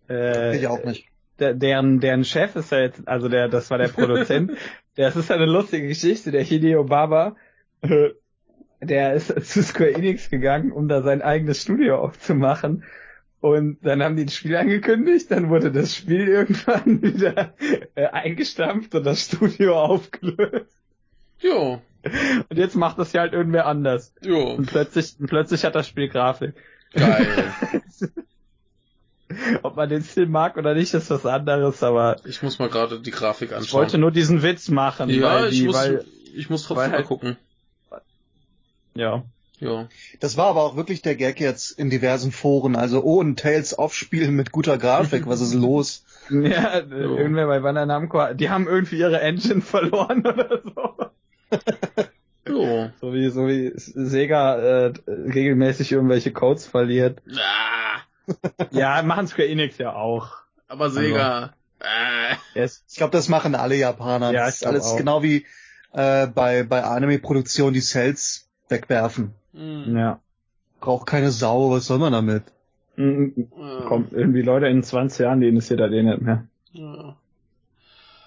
[0.09, 1.07] Äh, Ich auch nicht.
[1.39, 4.51] der, deren, deren Chef ist ja jetzt, also der, das war der Produzent.
[4.95, 7.35] das ist ja eine lustige Geschichte, der Hideo Baba,
[7.81, 8.09] äh,
[8.81, 12.84] der ist zu Square Enix gegangen, um da sein eigenes Studio aufzumachen.
[13.39, 17.53] Und dann haben die ein Spiel angekündigt, dann wurde das Spiel irgendwann wieder
[17.95, 20.77] äh, eingestampft und das Studio aufgelöst.
[21.39, 21.81] Jo,
[22.49, 24.13] Und jetzt macht das ja halt irgendwer anders.
[24.21, 26.53] jo, Und plötzlich, und plötzlich hat das Spiel Grafik.
[26.93, 27.53] geil.
[29.63, 32.99] Ob man den Stil mag oder nicht, ist was anderes, aber Ich muss mal gerade
[32.99, 33.65] die Grafik anschauen.
[33.65, 36.05] ich wollte nur diesen Witz machen, ja, weil ich die, muss, weil,
[36.35, 37.37] ich muss trotzdem weil mal halt- gucken.
[38.95, 39.23] ja.
[39.59, 39.87] Ja.
[40.19, 42.75] Das war aber auch wirklich der Gag jetzt in diversen Foren.
[42.75, 46.03] Also, oh, ein Tales-Off-Spiel mit guter Grafik, was ist los?
[46.29, 51.05] Ja, äh, irgendwer bei Bandai Namco, die haben irgendwie ihre Engine verloren oder so.
[52.45, 52.89] Jo.
[52.99, 57.21] So wie, so wie Sega äh, regelmäßig irgendwelche Codes verliert.
[57.37, 58.01] Ah,
[58.71, 60.29] Ja, machen Square Enix ja auch.
[60.67, 61.53] aber Sega.
[61.79, 62.83] Äh, Yes.
[62.89, 64.31] Ich glaube, das machen alle Japaner.
[64.31, 64.97] Ja, das ist alles auch.
[64.97, 65.45] genau wie
[65.91, 69.33] äh, bei, bei Anime-Produktionen die Cells wegwerfen.
[69.53, 70.19] hm, Ja.
[70.79, 72.43] Braucht keine Sau, was soll man damit?
[72.95, 73.49] Mhm.
[73.57, 76.45] äh, Kommt irgendwie Leute in 20 Jahren, die interessiert das eh nicht mehr.
[76.73, 77.15] Ja.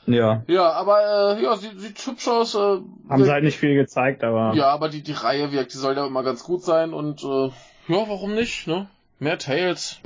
[0.06, 0.42] Ja.
[0.46, 2.54] Ja, aber äh, ja, sieht, sieht hübsch aus.
[2.54, 2.58] Äh,
[3.08, 5.96] Haben sie halt nicht viel gezeigt, aber Ja, aber die, die Reihe wirkt, die soll
[5.96, 7.46] ja immer ganz gut sein und äh,
[7.88, 8.88] ja, warum nicht, ne?
[9.18, 9.98] Mehr Tales.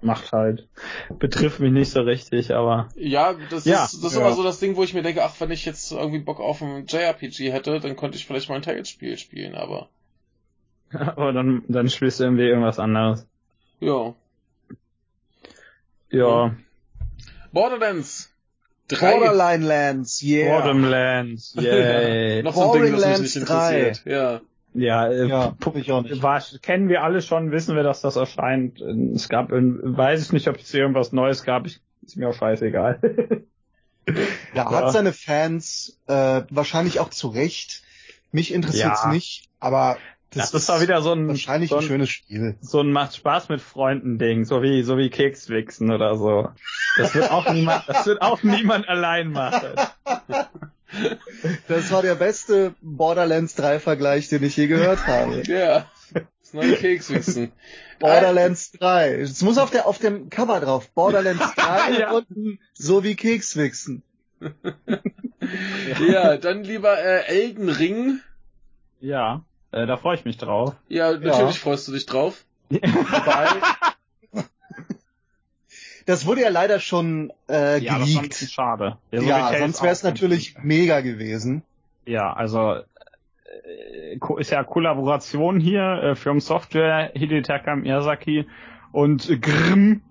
[0.00, 0.68] macht halt.
[1.18, 4.20] Betrifft mich nicht so richtig, aber Ja, das Ja, ist, das ist ja.
[4.26, 6.60] immer so das Ding, wo ich mir denke, ach, wenn ich jetzt irgendwie Bock auf
[6.60, 9.88] ein JRPG hätte, dann könnte ich vielleicht mal ein Tales-Spiel spielen, aber
[10.92, 13.26] aber dann, dann spielst du irgendwie irgendwas anderes.
[13.80, 14.14] ja.
[16.10, 16.54] Ja.
[17.52, 18.30] Borderlands
[18.88, 19.12] 3.
[19.18, 20.60] Borderline Lands, yeah.
[20.60, 22.42] Borderlands, yay.
[22.42, 24.02] Noch so ein Ding, das mich Borderlands nicht interessiert.
[24.04, 24.40] Ja.
[24.74, 26.22] Ja, äh, Ja, ich auch nicht.
[26.22, 28.80] war, kennen wir alle schon, wissen wir, dass das erscheint.
[28.80, 31.66] Es gab, in- weiß ich nicht, ob es irgendwas Neues gab.
[31.66, 32.98] Ich, ist mir auch scheißegal.
[34.08, 34.14] Ja,
[34.54, 34.70] Ja.
[34.70, 37.82] hat seine Fans äh, wahrscheinlich auch zu Recht.
[38.32, 39.12] Mich interessiert's Ja.
[39.12, 39.98] nicht, aber
[40.30, 42.56] Das, ist doch wieder so ein, wahrscheinlich so ein ein, schönes Spiel.
[42.62, 46.48] so ein macht Spaß mit Freunden Ding, so wie, so wie Kekswichsen oder so.
[46.96, 49.68] Das wird auch niemand, das wird auch niemand allein machen.
[51.68, 55.42] Das war der beste Borderlands 3 Vergleich, den ich je gehört habe.
[55.46, 55.86] Ja.
[56.12, 57.52] Das neue Kekswichsen.
[57.98, 59.14] Borderlands 3.
[59.20, 60.90] Es muss auf der auf dem Cover drauf.
[60.90, 62.10] Borderlands 3 Ja.
[62.12, 64.02] unten so wie Kekswichsen.
[66.08, 68.20] ja, dann lieber äh, Elden Ring.
[69.00, 70.74] Ja, äh, da freue ich mich drauf.
[70.88, 71.50] Ja, natürlich ja.
[71.52, 72.44] freust du dich drauf.
[72.70, 73.48] Wobei,
[76.06, 78.42] das wurde ja leider schon äh, ja, geleakt.
[78.42, 78.98] Das schade.
[79.10, 81.62] Ja, so ja sonst wäre es natürlich mega gewesen.
[82.04, 88.46] Ja, also äh, ist ja Kollaboration hier, äh, From Software, Hidetaka Miyazaki
[88.92, 90.02] und Grimm.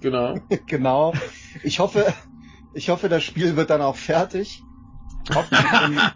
[0.00, 0.34] Genau.
[0.66, 1.14] genau.
[1.62, 2.12] Ich hoffe,
[2.74, 4.62] ich hoffe, das Spiel wird dann auch fertig.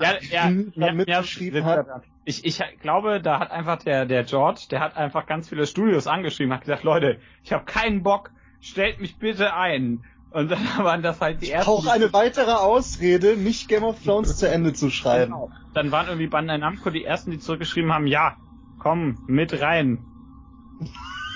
[0.01, 1.87] ja, ja, ja, mitgeschrieben hat.
[2.25, 6.07] Ich, ich glaube, da hat einfach der, der George, der hat einfach ganz viele Studios
[6.07, 8.31] angeschrieben, hat gesagt, Leute, ich habe keinen Bock,
[8.63, 10.03] stellt mich bitte ein.
[10.31, 11.71] Und dann waren das halt die ersten.
[11.71, 15.33] Auch eine weitere Ausrede, nicht Game of Thrones zu Ende zu schreiben.
[15.33, 15.51] Genau.
[15.75, 18.37] Dann waren irgendwie Bandai Namco die ersten, die zurückgeschrieben haben, ja,
[18.79, 20.07] komm, mit rein.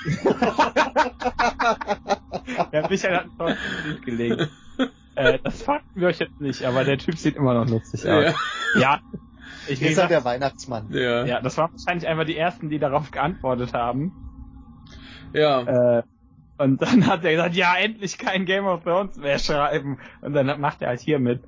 [2.72, 4.48] ja, Michael hat ein Lied gelegt.
[5.14, 8.34] Äh, das fakten wir euch jetzt nicht, aber der Typ sieht immer noch lustig aus.
[8.74, 8.80] Ja.
[8.80, 9.00] ja
[9.68, 10.88] ich ist halt der Weihnachtsmann.
[10.90, 11.24] Ja.
[11.24, 14.12] ja, das waren wahrscheinlich einfach die ersten, die darauf geantwortet haben.
[15.32, 15.98] Ja.
[15.98, 16.02] Äh,
[16.58, 19.98] und dann hat er gesagt, ja, endlich kein Game of Thrones mehr schreiben.
[20.22, 21.42] Und dann macht er halt hier mit.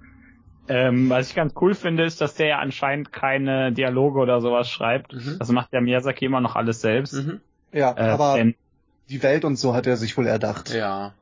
[0.69, 4.69] Ähm, was ich ganz cool finde, ist, dass der ja anscheinend keine Dialoge oder sowas
[4.69, 5.15] schreibt.
[5.15, 5.37] Mhm.
[5.39, 7.15] Das macht der Miyazaki immer noch alles selbst.
[7.15, 7.41] Mhm.
[7.73, 8.55] Ja, äh, aber denn,
[9.09, 10.73] die Welt und so hat er sich wohl erdacht.
[10.75, 11.15] Ja.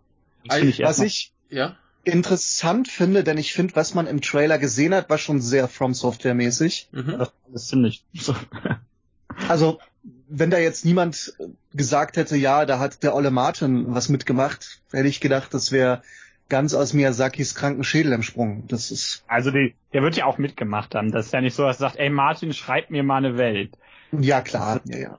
[0.43, 1.77] Ich was ich ja?
[2.03, 5.95] interessant finde, denn ich finde, was man im Trailer gesehen hat, war schon sehr From
[5.95, 6.89] Software mäßig.
[6.91, 7.17] Mhm.
[7.19, 8.05] Das ist ziemlich.
[9.49, 9.79] also
[10.29, 11.35] wenn da jetzt niemand
[11.75, 16.03] gesagt hätte, ja, da hat der Olle Martin was mitgemacht, hätte ich gedacht, das wäre
[16.49, 18.65] ganz aus Miyazakis kranken Schädel entsprungen.
[18.69, 19.25] Das ist.
[19.29, 21.13] Also die, der wird ja auch mitgemacht haben.
[21.13, 23.73] Das ist ja nicht so, dass er sagt, ey Martin, schreib mir mal eine Welt.
[24.13, 24.81] Ja, klar.
[24.85, 25.19] Ja, ja.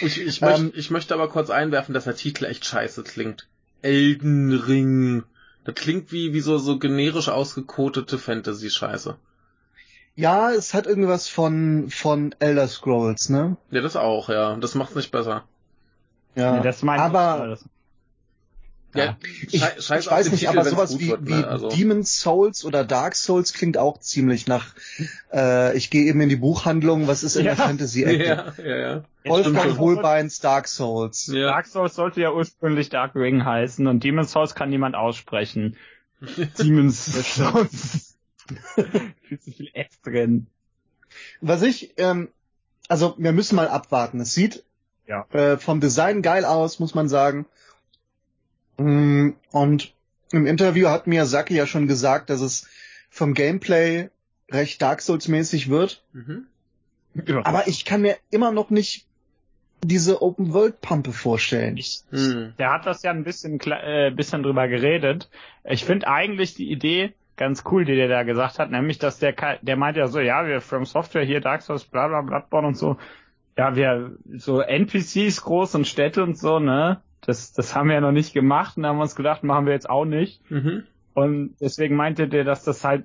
[0.00, 3.48] Ich, ich, ähm, ich möchte aber kurz einwerfen, dass der Titel echt scheiße klingt.
[3.82, 5.24] Elden Ring.
[5.64, 9.16] Das klingt wie, wie so, so generisch ausgekotete Fantasy-Scheiße.
[10.16, 13.56] Ja, es hat irgendwas von, von Elder Scrolls, ne?
[13.70, 14.56] Ja, das auch, ja.
[14.56, 15.44] Das macht's nicht besser.
[16.34, 17.58] Ja, nee, das meint aber,
[18.94, 19.16] ja,
[19.46, 21.38] ich, ich weiß nicht, Titel, aber sowas wie, wird, ne?
[21.38, 21.68] wie also.
[21.68, 24.74] Demon's Souls oder Dark Souls klingt auch ziemlich nach,
[25.32, 27.54] äh, ich gehe eben in die Buchhandlung, was ist in ja.
[27.54, 28.24] der Fantasy-Ecke?
[28.24, 29.04] Ja, ja, ja.
[29.24, 31.28] Wolfgang Holbeins Dark Souls.
[31.32, 31.48] Ja.
[31.48, 35.76] Dark Souls sollte ja ursprünglich Dark Ring heißen und Demon's Souls kann niemand aussprechen.
[36.58, 37.04] Demon's
[37.36, 38.16] Souls.
[39.30, 40.48] Viel zu viel S drin.
[41.40, 42.30] Was ich, ähm,
[42.88, 44.18] also wir müssen mal abwarten.
[44.18, 44.64] Es sieht
[45.06, 45.24] ja.
[45.30, 47.46] äh, vom Design geil aus, muss man sagen.
[48.76, 49.94] Mm, und
[50.32, 52.66] im Interview hat Miyazaki ja schon gesagt, dass es
[53.08, 54.10] vom Gameplay
[54.50, 56.02] recht Dark Souls mäßig wird.
[56.12, 56.48] Mhm.
[57.14, 57.46] Ja.
[57.46, 59.06] Aber ich kann mir immer noch nicht
[59.84, 61.76] diese Open World Pampe vorstellen.
[61.76, 62.54] Ich, hm.
[62.58, 65.30] Der hat das ja ein bisschen äh, bisschen drüber geredet.
[65.62, 69.34] Ich finde eigentlich die Idee ganz cool, die der da gesagt hat, nämlich dass der
[69.62, 72.76] der meint ja so, ja, wir From Software hier Dark Souls, bla bla Bloodborne und
[72.76, 72.98] so.
[73.56, 77.00] Ja, wir so NPCs groß und Städte und so, ne?
[77.22, 79.66] Das, das haben wir ja noch nicht gemacht und da haben wir uns gedacht, machen
[79.66, 80.48] wir jetzt auch nicht.
[80.50, 80.84] Mhm.
[81.14, 83.04] Und deswegen meinte der, dass das halt,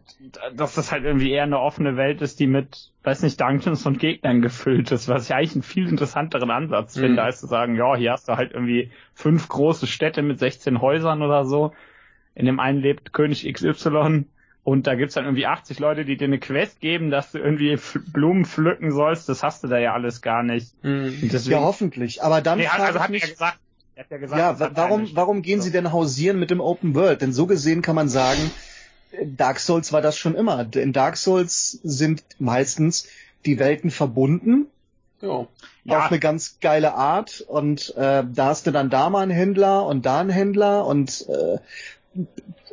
[0.53, 3.99] dass das halt irgendwie eher eine offene Welt ist, die mit, weiß nicht, Dungeons und
[3.99, 7.02] Gegnern gefüllt ist, was ich eigentlich einen viel interessanteren Ansatz mhm.
[7.02, 10.82] finde, als zu sagen, ja, hier hast du halt irgendwie fünf große Städte mit 16
[10.82, 11.74] Häusern oder so.
[12.36, 14.26] In dem einen lebt König XY
[14.64, 17.78] und da gibt's dann irgendwie 80 Leute, die dir eine Quest geben, dass du irgendwie
[18.12, 19.30] Blumen pflücken sollst.
[19.30, 20.74] Das hast du da ja alles gar nicht.
[20.84, 21.30] Mhm.
[21.32, 22.24] Deswegen, ja, hoffentlich.
[22.24, 23.60] Aber dann nee, also hat er gesagt,
[23.95, 27.22] hat ja, gesagt, ja warum, warum gehen sie denn hausieren mit dem Open World?
[27.22, 28.52] Denn so gesehen kann man sagen,
[29.24, 30.68] Dark Souls war das schon immer.
[30.76, 33.07] In Dark Souls sind meistens
[33.45, 34.66] die Welten verbunden.
[35.22, 35.48] Ja.
[35.84, 35.99] Ja.
[35.99, 37.41] Auf eine ganz geile Art.
[37.41, 41.28] Und äh, da hast du dann da mal einen Händler und da einen Händler und
[41.30, 41.60] äh,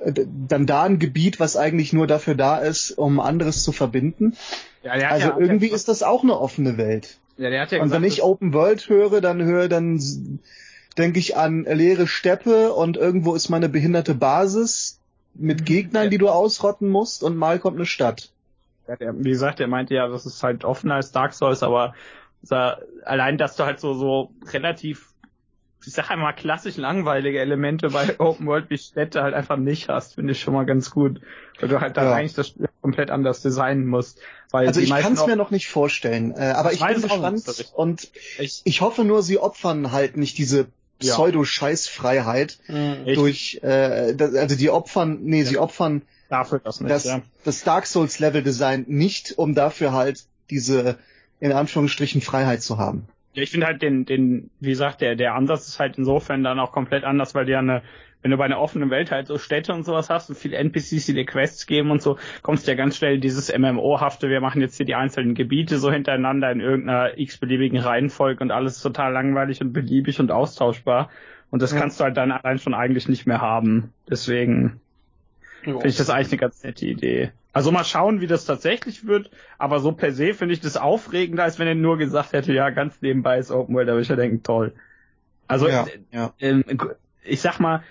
[0.04, 4.36] dann da ein Gebiet, was eigentlich nur dafür da ist, um anderes zu verbinden.
[4.82, 7.18] Ja, also ja, irgendwie ist das auch eine offene Welt.
[7.36, 10.40] Ja, der hat ja und gesagt, wenn ich Open World höre, dann höre dann
[10.98, 15.00] denke ich an leere Steppe und irgendwo ist meine behinderte Basis
[15.34, 15.64] mit mhm.
[15.64, 18.30] Gegnern, die du ausrotten musst und mal kommt eine Stadt.
[18.86, 21.94] Ja, der, wie gesagt, er meinte ja, das ist halt offener als Dark Souls, aber
[23.04, 25.11] allein, dass du halt so, so relativ,
[25.84, 30.14] ich sag einmal klassisch langweilige Elemente bei Open World wie Städte halt einfach nicht hast,
[30.14, 31.20] finde ich schon mal ganz gut.
[31.60, 32.14] Weil du halt dann ja.
[32.14, 34.20] eigentlich das Spiel komplett anders designen musst.
[34.50, 38.08] Weil also ich kann es mir noch nicht vorstellen, äh, aber ich bin gespannt und
[38.38, 40.66] ich, ich hoffe nur, sie opfern halt nicht diese
[40.98, 43.14] Pseudo-Scheißfreiheit mhm.
[43.14, 45.46] durch, äh, also die opfern, nee, ja.
[45.46, 47.22] sie opfern dafür das, nicht, das, ja.
[47.44, 50.98] das Dark Souls Level Design nicht, um dafür halt diese
[51.40, 53.08] in Anführungsstrichen Freiheit zu haben.
[53.34, 56.60] Ja, ich finde halt den, den, wie gesagt, der, der Ansatz ist halt insofern dann
[56.60, 57.82] auch komplett anders, weil die ja eine,
[58.20, 61.06] wenn du bei einer offenen Welt halt so Städte und sowas hast und viele NPCs,
[61.06, 64.42] die dir Quests geben und so, kommst du ja ganz schnell in dieses MMO-hafte, wir
[64.42, 69.12] machen jetzt hier die einzelnen Gebiete so hintereinander in irgendeiner x-beliebigen Reihenfolge und alles total
[69.14, 71.08] langweilig und beliebig und austauschbar.
[71.50, 71.80] Und das Ja.
[71.80, 73.94] kannst du halt dann allein schon eigentlich nicht mehr haben.
[74.10, 74.81] Deswegen
[75.64, 75.74] Jo.
[75.74, 77.32] finde ich das eigentlich eine ganz nette Idee.
[77.52, 81.44] Also mal schauen, wie das tatsächlich wird, aber so per se finde ich das aufregender,
[81.44, 84.08] als wenn er nur gesagt hätte, ja, ganz nebenbei ist Open World, da würde ich
[84.08, 84.72] ja denken, toll.
[85.46, 86.32] Also ja, äh, ja.
[86.40, 86.64] ähm,
[87.22, 87.82] ich sag mal,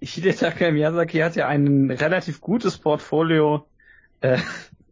[0.00, 3.66] Hidetaka Miyazaki hat ja ein relativ gutes Portfolio,
[4.20, 4.38] äh,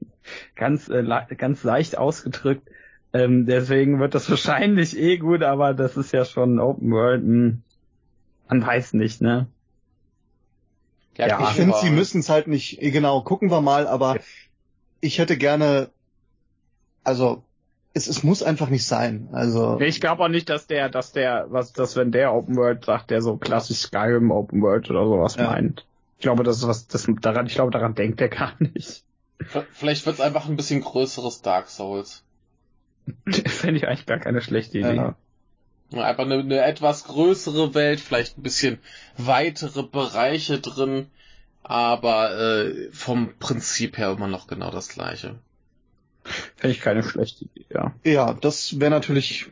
[0.55, 1.05] ganz, äh,
[1.37, 2.69] ganz leicht ausgedrückt.
[3.13, 7.23] Ähm, deswegen wird das wahrscheinlich eh gut, aber das ist ja schon Open World.
[7.23, 7.63] Hm.
[8.49, 9.49] Man weiß nicht, ne?
[11.17, 14.19] Ja, Ich finde, sie müssen es halt nicht, genau, gucken wir mal, aber
[15.01, 15.91] ich hätte gerne,
[17.05, 17.43] also,
[17.95, 19.29] es, es muss einfach nicht sein.
[19.33, 22.57] Also, Nee, ich glaube auch nicht, dass der, dass der, was, dass wenn der Open
[22.57, 25.45] World sagt, der so klassisch Skyrim Open World oder sowas Ja.
[25.51, 25.87] meint.
[26.19, 29.05] Ich glaube, das ist was, das daran, ich glaube, daran denkt er gar nicht.
[29.73, 32.25] Vielleicht wird's einfach ein bisschen größeres Dark Souls.
[33.47, 34.97] Fände ich eigentlich gar keine schlechte Idee.
[34.97, 35.17] Ja.
[35.93, 38.79] Einfach eine, eine etwas größere Welt, vielleicht ein bisschen
[39.17, 41.07] weitere Bereiche drin,
[41.63, 45.37] aber äh, vom Prinzip her immer noch genau das gleiche.
[46.57, 47.95] Fände ich keine schlechte Idee, ja.
[48.05, 49.47] ja, das wäre natürlich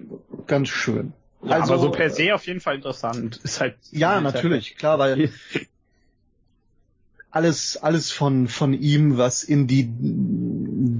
[0.46, 1.12] ganz schön.
[1.42, 3.36] Ja, also, aber so per se auf jeden Fall interessant.
[3.44, 3.76] Ist halt.
[3.92, 5.30] Ja, natürlich, klar, weil
[7.30, 9.92] alles, alles von, von ihm, was in die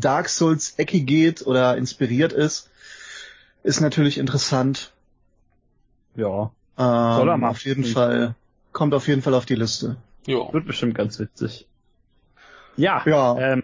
[0.00, 2.70] Dark Souls Ecke geht oder inspiriert ist,
[3.62, 4.92] ist natürlich interessant.
[6.16, 7.50] Ja, Ähm, Soll er machen.
[7.52, 8.34] Auf jeden Fall,
[8.72, 9.96] kommt auf jeden Fall auf die Liste.
[10.26, 10.52] Jo.
[10.52, 11.66] wird bestimmt ganz witzig.
[12.76, 13.38] Ja, Ja.
[13.38, 13.62] ähm,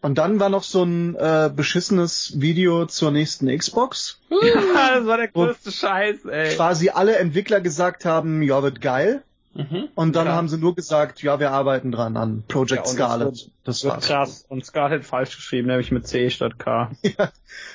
[0.00, 4.20] Und dann war noch so ein äh, beschissenes Video zur nächsten Xbox.
[4.30, 6.54] das war der größte Scheiß, ey.
[6.56, 9.22] Quasi alle Entwickler gesagt haben, ja, wird geil.
[9.54, 9.88] Mhm.
[9.94, 10.32] Und dann Ja.
[10.32, 13.26] haben sie nur gesagt, ja, wir arbeiten dran an Project Ja, und das Scarlet.
[13.26, 14.06] wird- Das Wird war's.
[14.06, 14.44] krass.
[14.48, 16.90] Und Scarlett falsch geschrieben, nämlich mit C statt K.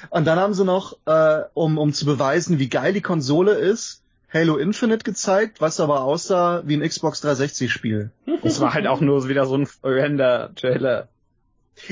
[0.09, 4.01] Und dann haben sie noch, äh, um, um zu beweisen, wie geil die Konsole ist,
[4.33, 8.11] Halo Infinite gezeigt, was aber aussah wie ein Xbox 360-Spiel.
[8.43, 11.07] Das war halt auch nur wieder so ein Render-Trailer.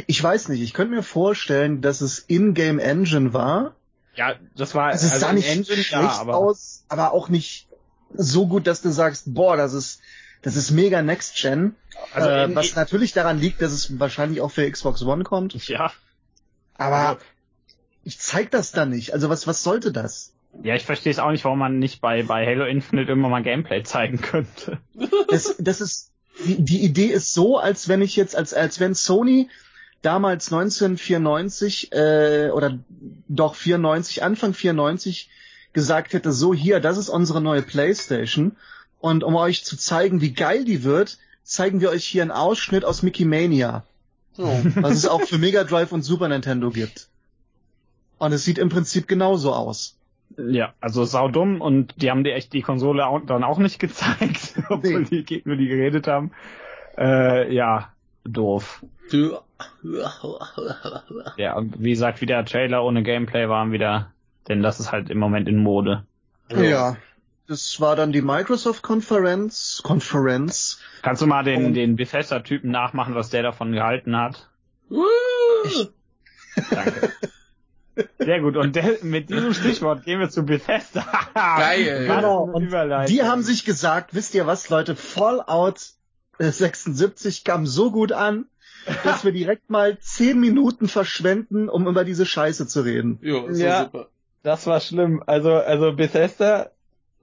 [0.08, 3.76] Ich weiß nicht, ich könnte mir vorstellen, dass es In-Game Engine war.
[4.16, 7.30] Ja, das war Also es sah in nicht Engine, schlecht ja, aber aus, aber auch
[7.30, 7.68] nicht
[8.14, 10.02] so gut, dass du sagst, boah, das ist,
[10.42, 11.76] das ist mega Next Gen.
[12.14, 15.54] Also äh, was natürlich daran liegt, dass es wahrscheinlich auch für Xbox One kommt.
[15.68, 15.92] ja.
[16.78, 17.22] Aber Also-
[18.04, 19.14] ich zeig das da nicht.
[19.14, 20.34] Also was, was sollte das?
[20.64, 23.44] Ja, ich verstehe es auch nicht, warum man nicht bei, bei Halo Infinite immer mal
[23.44, 24.78] Gameplay zeigen könnte.
[25.28, 26.12] Das, das ist,
[26.46, 29.50] die, die Idee ist so, als wenn ich jetzt, als, als wenn Sony
[30.02, 32.78] damals 1994, äh, oder
[33.28, 35.30] doch 94, Anfang 94
[35.76, 38.56] gesagt hätte, so hier, das ist unsere neue Playstation.
[39.00, 42.84] Und um euch zu zeigen, wie geil die wird, zeigen wir euch hier einen Ausschnitt
[42.84, 43.84] aus Mickey Mania,
[44.34, 44.46] So.
[44.78, 47.08] was es auch für Mega Drive und Super Nintendo gibt.
[48.18, 49.96] Und es sieht im Prinzip genauso aus.
[50.38, 54.56] Ja, also saudumm und die haben dir echt die Konsole auch, dann auch nicht gezeigt,
[54.70, 55.08] obwohl Nee.
[55.12, 56.32] die Gegner die geredet haben.
[56.98, 57.90] Äh, ja,
[58.24, 58.84] doof.
[59.12, 59.38] Du.
[61.38, 64.12] Ja, und wie gesagt, wieder Trailer ohne Gameplay waren wieder,
[64.48, 66.06] denn das ist halt im Moment in Mode.
[66.56, 66.98] Ja.
[67.48, 69.82] Das war dann die Microsoft-Konferenz.
[69.84, 70.80] Konferenz.
[71.04, 74.50] Kannst du mal den, Und- den Bethesda-Typen nachmachen, was der davon gehalten hat?
[76.70, 77.12] Danke.
[78.20, 78.58] Sehr gut.
[78.58, 81.06] Und der, mit diesem Stichwort gehen wir zu Bethesda.
[81.34, 82.08] Geil.
[82.08, 82.44] Genau.
[82.44, 82.70] Und.
[83.10, 85.80] Die haben sich gesagt, wisst ihr was, Leute, Fallout
[86.40, 88.46] äh, 76 kam so gut an,
[89.04, 93.20] dass wir direkt mal 10 Minuten verschwenden, um über diese Scheiße zu reden.
[93.22, 93.68] Jo, ist Ja.
[93.68, 93.84] ja.
[93.86, 94.08] super.
[94.46, 95.24] Das war schlimm.
[95.26, 96.70] Also, also Bethesda,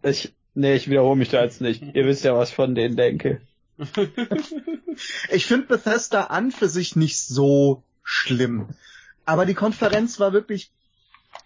[0.03, 1.81] ich, nee, ich wiederhole mich da jetzt nicht.
[1.94, 3.40] Ihr wisst ja, was ich von denen denke.
[5.31, 8.70] Ich finde Bethesda an für sich nicht so schlimm.
[9.24, 10.73] Aber die Konferenz war wirklich,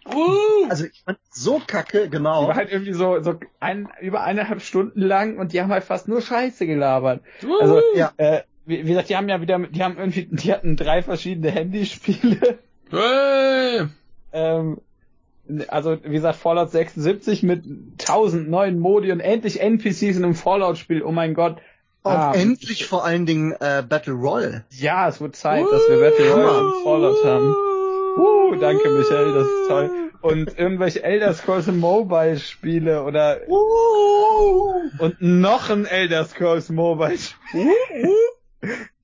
[0.06, 2.48] Uh, also ich fand so kacke, Die genau.
[2.48, 6.08] war halt irgendwie so, so ein, über eineinhalb Stunden lang und die haben halt fast
[6.08, 7.22] nur Scheiße gelabert.
[7.60, 8.12] Also, Ja.
[8.16, 11.50] äh, wie, wie gesagt, die haben ja wieder, die haben irgendwie, die hatten drei verschiedene
[11.50, 12.58] Handyspiele.
[12.90, 13.86] hey.
[14.32, 14.80] Ähm,
[15.68, 17.64] also, wie gesagt, Fallout 76 mit
[17.98, 21.02] tausend neuen Modi und endlich NPCs in einem Fallout-Spiel.
[21.02, 21.58] Oh mein Gott.
[22.02, 24.64] Und Ah, endlich vor allen Dingen äh, Battle Royale.
[24.70, 27.54] Ja, es wird Zeit, dass wir Battle Royale und Fallout haben.
[28.16, 29.90] Uh, danke Michael, das ist toll.
[30.22, 33.40] Und irgendwelche Elder Scrolls Mobile Spiele oder
[34.98, 37.70] und noch ein Elder Scrolls Mobile Spiel.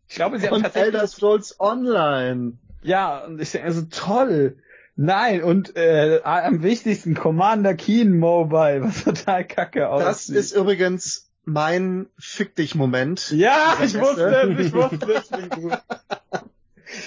[0.09, 2.53] Ich glaube, sie haben Und tatsächlich Elder Scrolls Online.
[2.83, 4.57] ja, und ich denke also toll.
[4.97, 10.07] Nein, und äh, am wichtigsten Commander Keen Mobile, was total kacke aussieht.
[10.07, 13.31] Das ist übrigens mein Fick dich Moment.
[13.31, 14.61] Ja, ich wusste Messe.
[14.61, 15.29] es, ich wusste es.
[15.29, 15.73] bin gut.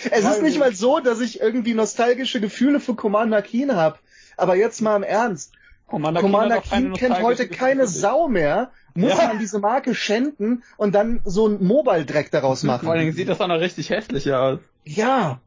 [0.10, 3.99] Es ist nicht mal so, dass ich irgendwie nostalgische Gefühle für Commander Keen habe.
[4.36, 5.52] Aber jetzt mal im Ernst.
[5.88, 7.86] Commander, Commander Keen kennt heute keine.
[7.86, 8.72] Sau mehr.
[8.95, 9.28] Muss Ja.
[9.28, 12.98] man diese Marke schänden und dann so ein Mobile-Dreck daraus Vor allen machen.
[12.99, 14.57] Dingen sieht das auch noch richtig hässlich aus.
[14.86, 15.40] Ja.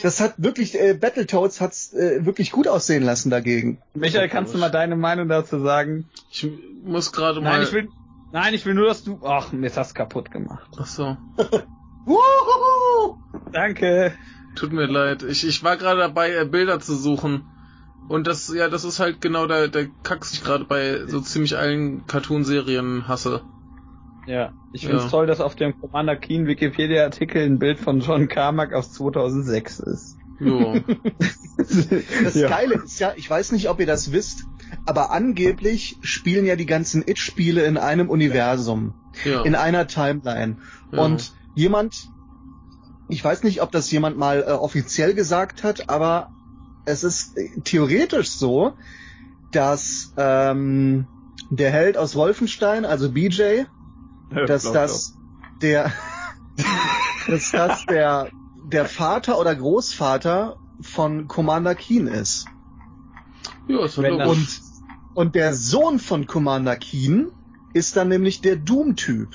[0.00, 3.78] Das hat wirklich, äh, Battletoads hat's äh, wirklich gut aussehen lassen dagegen.
[3.94, 6.08] Michael, kannst du mal deine Meinung dazu sagen?
[6.30, 6.46] Ich
[6.84, 7.52] muss gerade mal.
[7.52, 7.88] Nein, ich will,
[8.32, 10.70] nein, ich will nur, dass du, ach, mir ist das kaputt gemacht.
[10.78, 11.16] Ach so.
[13.52, 14.12] Danke.
[14.54, 15.22] Tut mir leid.
[15.22, 17.46] Ich, ich war gerade dabei, äh, Bilder zu suchen.
[18.08, 21.20] Und das, ja, das ist halt genau der, der Kack, den ich gerade bei so
[21.20, 23.42] ziemlich allen Cartoon-Serien hasse.
[24.26, 24.90] Ja, ich Ja.
[24.90, 29.80] find's toll, dass auf dem Commander Keen Wikipedia-Artikel ein Bild von John Carmack aus 2006
[29.80, 30.16] ist.
[30.40, 30.76] Jo.
[31.58, 32.48] Das Ja.
[32.48, 34.44] Geile ist ja, ich weiß nicht, ob ihr das wisst,
[34.84, 38.94] aber angeblich spielen ja die ganzen It-Spiele in einem Universum,
[39.24, 39.42] ja.
[39.42, 40.58] in einer Timeline.
[40.92, 41.02] Ja.
[41.02, 42.08] Und jemand,
[43.08, 46.30] ich weiß nicht, ob das jemand mal äh, offiziell gesagt hat, aber
[46.84, 48.74] es ist äh, theoretisch so,
[49.52, 51.06] dass ähm,
[51.50, 53.62] der Held aus Wolfenstein, also BJ,
[54.30, 55.16] dass Glaub das
[55.62, 55.92] der,
[57.26, 58.30] dass das der,
[58.72, 62.46] der Vater oder Großvater von Commander Keen ist.
[63.68, 64.28] ja, ist ja Wenn das-.
[64.28, 64.60] Und,
[65.14, 67.30] und der Sohn von Commander Keen
[67.72, 69.28] ist dann nämlich der Doom-Typ.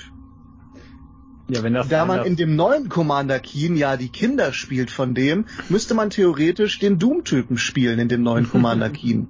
[1.48, 5.14] Ja, wenn das Da man in dem neuen Commander Keen ja die Kinder spielt von
[5.14, 9.28] dem, müsste man theoretisch den Doom-Typen spielen in dem neuen Commander Keen.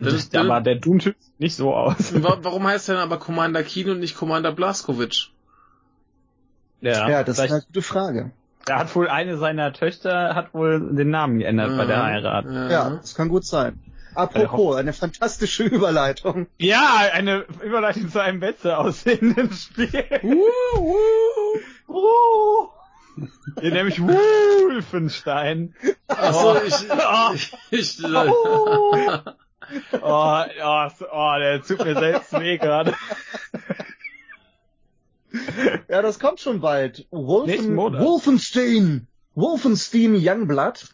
[0.00, 2.12] Das das, ist- aber der Doom-Typ sieht nicht so aus.
[2.22, 5.28] Wa- Warum heißt er denn aber Commander Keen und nicht Commander Blaskovic?
[6.80, 8.30] Ja, das ist eine gute Frage.
[8.66, 12.44] Er hat wohl eine seiner Töchter hat wohl den Namen geändert bei der Heirat.
[12.46, 12.70] Ja.
[12.70, 13.80] Ja, das kann gut sein.
[14.14, 16.46] Apropos, eine fantastische Überleitung.
[16.58, 20.04] Ja, eine Überleitung zu einem besser aussehenden Spiel.
[20.22, 20.44] Uh,
[20.78, 21.58] uh.
[21.88, 22.68] Oh.
[23.60, 25.74] Hier nämlich Wolfenstein.
[26.08, 27.34] Ach so, ich, Oh.
[27.34, 29.18] ich, ich, Oh.
[30.00, 32.94] Oh, oh, oh, der tut mir selbst weh gerade.
[35.88, 37.06] Ja, das kommt schon bald.
[37.10, 37.76] Wolfen.
[37.76, 39.06] Wolfenstein.
[39.34, 40.88] Wolfenstein Youngblood.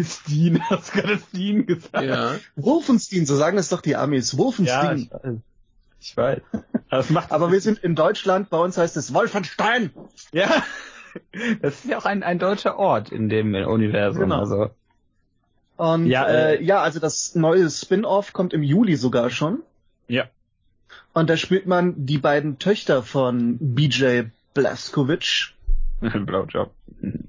[0.00, 2.04] Steen, hast du gerade Steen gesagt?
[2.04, 2.36] ja.
[2.56, 4.32] Wolfenstein, so sagen es doch die Amis.
[4.32, 4.98] Ja, Wolfenstein.
[4.98, 5.34] ich weiß.
[6.00, 6.40] Ich weiß.
[6.90, 9.90] Das macht Aber wir sind in Deutschland, bei uns heißt es Wolfenstein.
[10.32, 10.62] Ja.
[11.60, 14.22] Das ist ja auch ein, ein deutscher Ort in dem Universum.
[14.22, 14.38] Genau.
[14.38, 14.70] Also.
[15.76, 19.62] Und Ja, äh, äh, ja, also das neue Spin-off kommt im Juli sogar schon.
[20.08, 20.24] Ja.
[21.12, 24.22] Und da spielt man die beiden Töchter von BJ
[24.54, 25.52] Blazkowicz
[26.00, 26.72] Blowjob.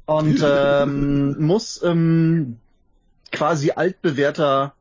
[0.05, 2.57] und ähm, muss ähm,
[3.31, 4.73] quasi altbewährter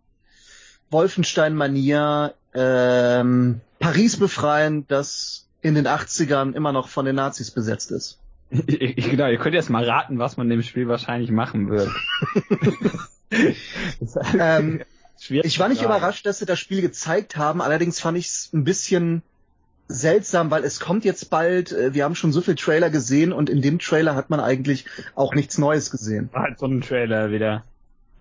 [0.91, 8.19] Wolfenstein-Manier ähm, Paris befreien, das in den 80ern immer noch von den Nazis besetzt ist.
[8.51, 11.89] genau, ihr könnt jetzt mal raten, was man dem Spiel wahrscheinlich machen wird.
[14.39, 14.83] Ähm,
[15.21, 15.91] Schwierig Ich war nicht sagen.
[15.91, 19.23] überrascht, dass sie das Spiel gezeigt haben, allerdings fand ich es ein bisschen
[19.87, 23.49] seltsam, weil es kommt jetzt bald, äh, wir haben schon so viel Trailer gesehen und
[23.49, 24.85] in dem Trailer hat man eigentlich
[25.15, 26.29] auch nichts Neues gesehen.
[26.33, 27.65] War halt so ein Trailer wieder.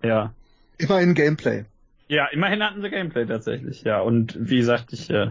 [0.02, 0.32] Ja.
[0.78, 1.64] Immerhin Gameplay.
[2.08, 4.00] Ja, immerhin hatten sie Gameplay tatsächlich, ja.
[4.00, 5.30] Und wie gesagt, ich, äh,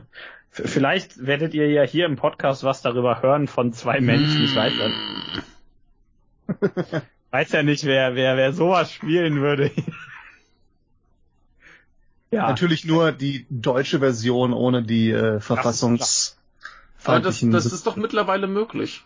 [0.50, 4.44] vielleicht werdet ihr ja hier im Podcast was darüber hören von zwei Menschen.
[4.44, 4.90] Ich weiß ja,
[7.32, 9.72] weiß ja nicht, wer, wer, wer sowas spielen würde.
[12.32, 12.48] ja.
[12.50, 17.52] Natürlich nur die deutsche Version ohne die äh, Aber das, verfassungsfeindlichen.
[17.52, 19.04] das ist doch mittlerweile möglich.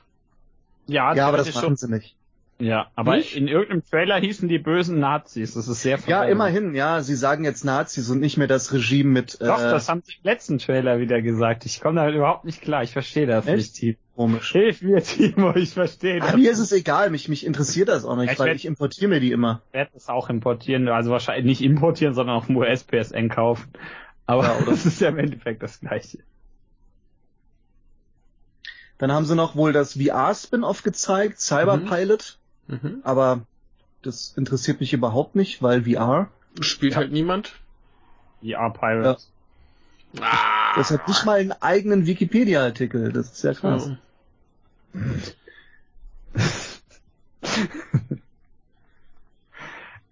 [0.87, 2.15] Ja, ja, aber das machen sie nicht.
[2.57, 3.35] Ja, aber Nicht?
[3.35, 5.55] in irgendeinem Trailer hießen die bösen Nazis.
[5.55, 6.31] Das ist sehr Ja, verwirrend.
[6.31, 9.89] immerhin, ja, sie sagen jetzt Nazis und nicht mehr das Regime mit Doch, äh, das
[9.89, 11.65] haben sie im letzten Trailer wieder gesagt.
[11.65, 12.81] Ich komme damit überhaupt nicht klar.
[12.83, 13.57] Ich verstehe das Echt?
[13.57, 13.97] nicht, Timo.
[14.15, 14.51] Komisch.
[14.51, 16.35] Hilf mir, Timo, ich verstehe Ach, das.
[16.35, 19.09] mir ist es egal, mich, mich interessiert das auch nicht, Ich weil werd- ich importiere
[19.09, 19.61] mir die immer.
[19.69, 23.67] Ich werde es auch importieren, also wahrscheinlich nicht importieren, sondern auf dem US-PSN kaufen.
[24.25, 26.19] Aber Ja, das ist ja im Endeffekt das Gleiche.
[28.97, 32.37] Dann haben sie noch wohl das VR-Spin-off gezeigt, Cyberpilot.
[32.67, 33.01] Mhm.
[33.03, 33.41] aber
[34.01, 36.29] das interessiert mich überhaupt nicht, weil VR,
[36.61, 36.99] Spielt Ja.
[36.99, 37.53] halt niemand.
[38.41, 39.29] VR Pirates.
[40.19, 40.73] Ah.
[40.77, 43.91] das hat nicht mal einen eigenen Wikipedia-Artikel, das ist ja krass.
[44.95, 46.41] Ja.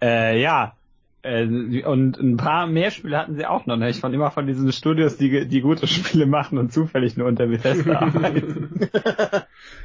[0.04, 0.76] Äh, ja.
[1.22, 3.78] Äh, und ein paar mehr Spiele hatten sie auch noch.
[3.78, 3.90] Ne?
[3.90, 7.48] Ich fand immer von diesen Studios, die, die gute Spiele machen und zufällig nur unter
[7.48, 8.90] Bethesda arbeiten.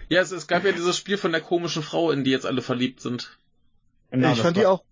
[0.08, 2.62] ja, es, es gab ja dieses Spiel von der komischen Frau, in die jetzt alle
[2.62, 3.38] verliebt sind.
[4.10, 4.82] Genau, ich fand die auch,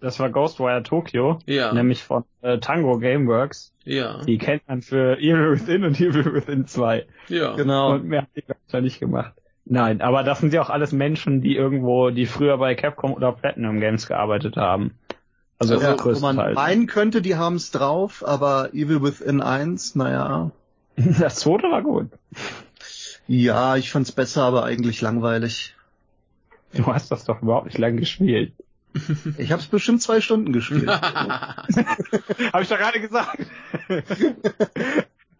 [0.00, 1.72] das war Ghostwire Tokyo, Ja.
[1.72, 3.72] nämlich von äh, Tango Gameworks.
[3.84, 4.22] Ja.
[4.24, 7.06] Die kennt man für Evil Within und Evil Within 2.
[7.28, 7.54] Ja.
[7.56, 7.92] Genau.
[7.94, 9.32] Und mehr hat die glaub ich, noch nicht gemacht.
[9.64, 13.32] Nein, aber das sind ja auch alles Menschen, die irgendwo, die früher bei Capcom oder
[13.32, 14.98] Platinum Games gearbeitet haben.
[15.58, 20.50] Also, Also, ja, wo man meinen könnte, die haben's drauf, aber Evil Within 1, naja.
[20.96, 22.08] Das zweite war gut.
[23.26, 25.74] Ja, ich fand's besser, aber eigentlich langweilig.
[26.72, 28.52] Du hast das doch überhaupt nicht lang gespielt.
[29.38, 30.88] Ich hab's bestimmt zwei Stunden gespielt.
[30.88, 33.46] Habe ich doch gerade gesagt.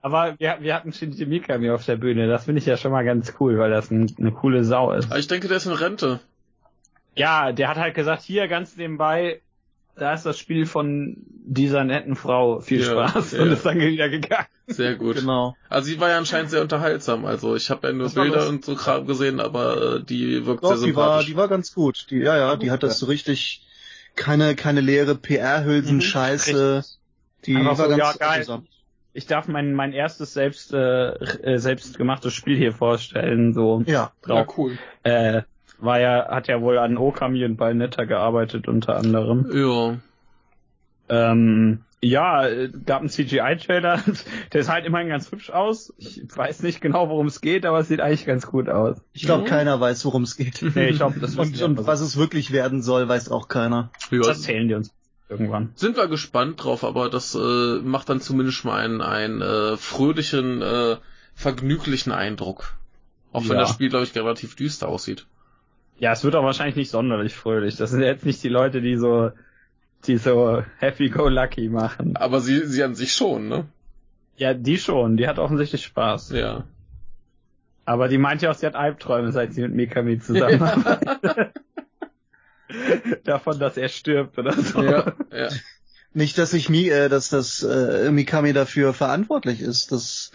[0.02, 2.27] Aber wir, wir hatten Shinji Mikami auf der Bühne.
[2.27, 5.10] Das finde ich ja schon mal ganz cool, weil das ein, eine coole Sau ist.
[5.10, 6.20] Aber ich denke, der ist in Rente.
[7.14, 9.40] Ja, der hat halt gesagt, hier ganz nebenbei,
[10.01, 12.60] da ist das Spiel von dieser netten Frau.
[12.60, 13.32] Viel Ja, Spaß.
[13.32, 13.43] ja.
[13.43, 14.47] Und ist dann wieder gegangen.
[14.66, 15.16] Sehr gut.
[15.16, 15.56] genau.
[15.68, 17.24] Also sie war ja anscheinend sehr unterhaltsam.
[17.27, 20.64] Also ich habe ja nur Das Bilder und so Kram gesehen, aber äh, die wirkt
[20.64, 21.27] Doch, sehr die war, sympathisch.
[21.27, 22.06] die war ganz gut.
[22.10, 23.66] Die, ja, ja, die hat das so richtig,
[24.16, 26.85] keine, keine leere PR-Hülsen-Scheiße.
[27.47, 28.12] Die Einfach war so, ganz ja,
[28.44, 28.62] geil.
[29.12, 33.82] Ich darf mein, mein erstes selbst, äh, äh, selbstgemachtes Spiel hier vorstellen, so.
[33.86, 34.56] Ja, ja, drauf.
[34.56, 34.78] cool.
[35.02, 35.43] Äh,
[35.81, 39.51] war ja, hat ja wohl an Okami und Bayonetta gearbeitet unter anderem.
[39.52, 39.97] Ja.
[41.09, 44.01] Ähm, ja, äh, gab einen CGI-Trailer,
[44.52, 45.93] der sah halt immerhin ganz hübsch aus.
[45.98, 48.97] Ich weiß nicht genau, worum es geht, aber es sieht eigentlich ganz gut aus.
[49.12, 49.48] ich glaube, Mhm.
[49.48, 50.62] keiner weiß, worum es geht.
[50.74, 53.90] Nee, ich glaube, das Und, und was es wirklich werden soll, weiß auch keiner.
[54.11, 54.19] ja.
[54.19, 54.94] das erzählen die uns
[55.28, 55.70] irgendwann.
[55.74, 60.62] Sind wir gespannt drauf, aber das äh, macht dann zumindest mal einen, einen äh, fröhlichen,
[60.62, 60.97] äh,
[61.35, 62.74] vergnüglichen Eindruck.
[63.32, 63.61] Auch wenn Ja.
[63.61, 65.27] das Spiel, glaube ich, relativ düster aussieht.
[66.01, 67.77] Ja, es wird auch wahrscheinlich nicht sonderlich fröhlich.
[67.77, 69.32] Das sind jetzt nicht die Leute, die so,
[70.06, 72.16] die so happy-go-lucky machen.
[72.16, 73.66] Aber sie, sie an sich schon, ne?
[74.36, 75.18] Ja, die schon.
[75.18, 76.31] Die hat offensichtlich Spaß.
[76.31, 76.64] Ja.
[77.85, 81.52] Aber die meint ja auch, sie hat Albträume, seit sie mit Mikami zusammenarbeitet.
[83.24, 84.82] Davon, dass er stirbt oder so.
[84.82, 85.48] ja, ja.
[86.14, 90.32] Nicht, dass ich Mi, äh, dass das äh, Mikami dafür verantwortlich ist, dass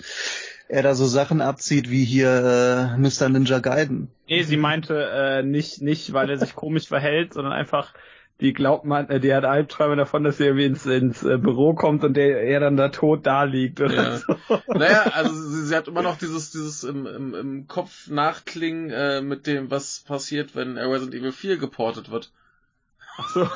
[0.67, 3.29] er da so Sachen abzieht wie hier äh, Mr.
[3.29, 4.09] Ninja Gaiden.
[4.27, 7.93] Nee, sie meinte äh, nicht, nicht, weil er sich komisch verhält, sondern einfach,
[8.41, 11.73] die glaubt man, äh, die hat Albträume davon, dass sie irgendwie ins, ins äh, Büro
[11.73, 14.17] kommt und der, er dann da tot da liegt oder Ja.
[14.17, 14.35] so.
[14.73, 19.21] Naja, also sie, sie hat immer noch dieses, dieses im, im, im Kopf nachklingen äh,
[19.21, 22.31] mit dem, was passiert, wenn Resident Evil 4 geportet wird.
[23.17, 23.43] Ach so.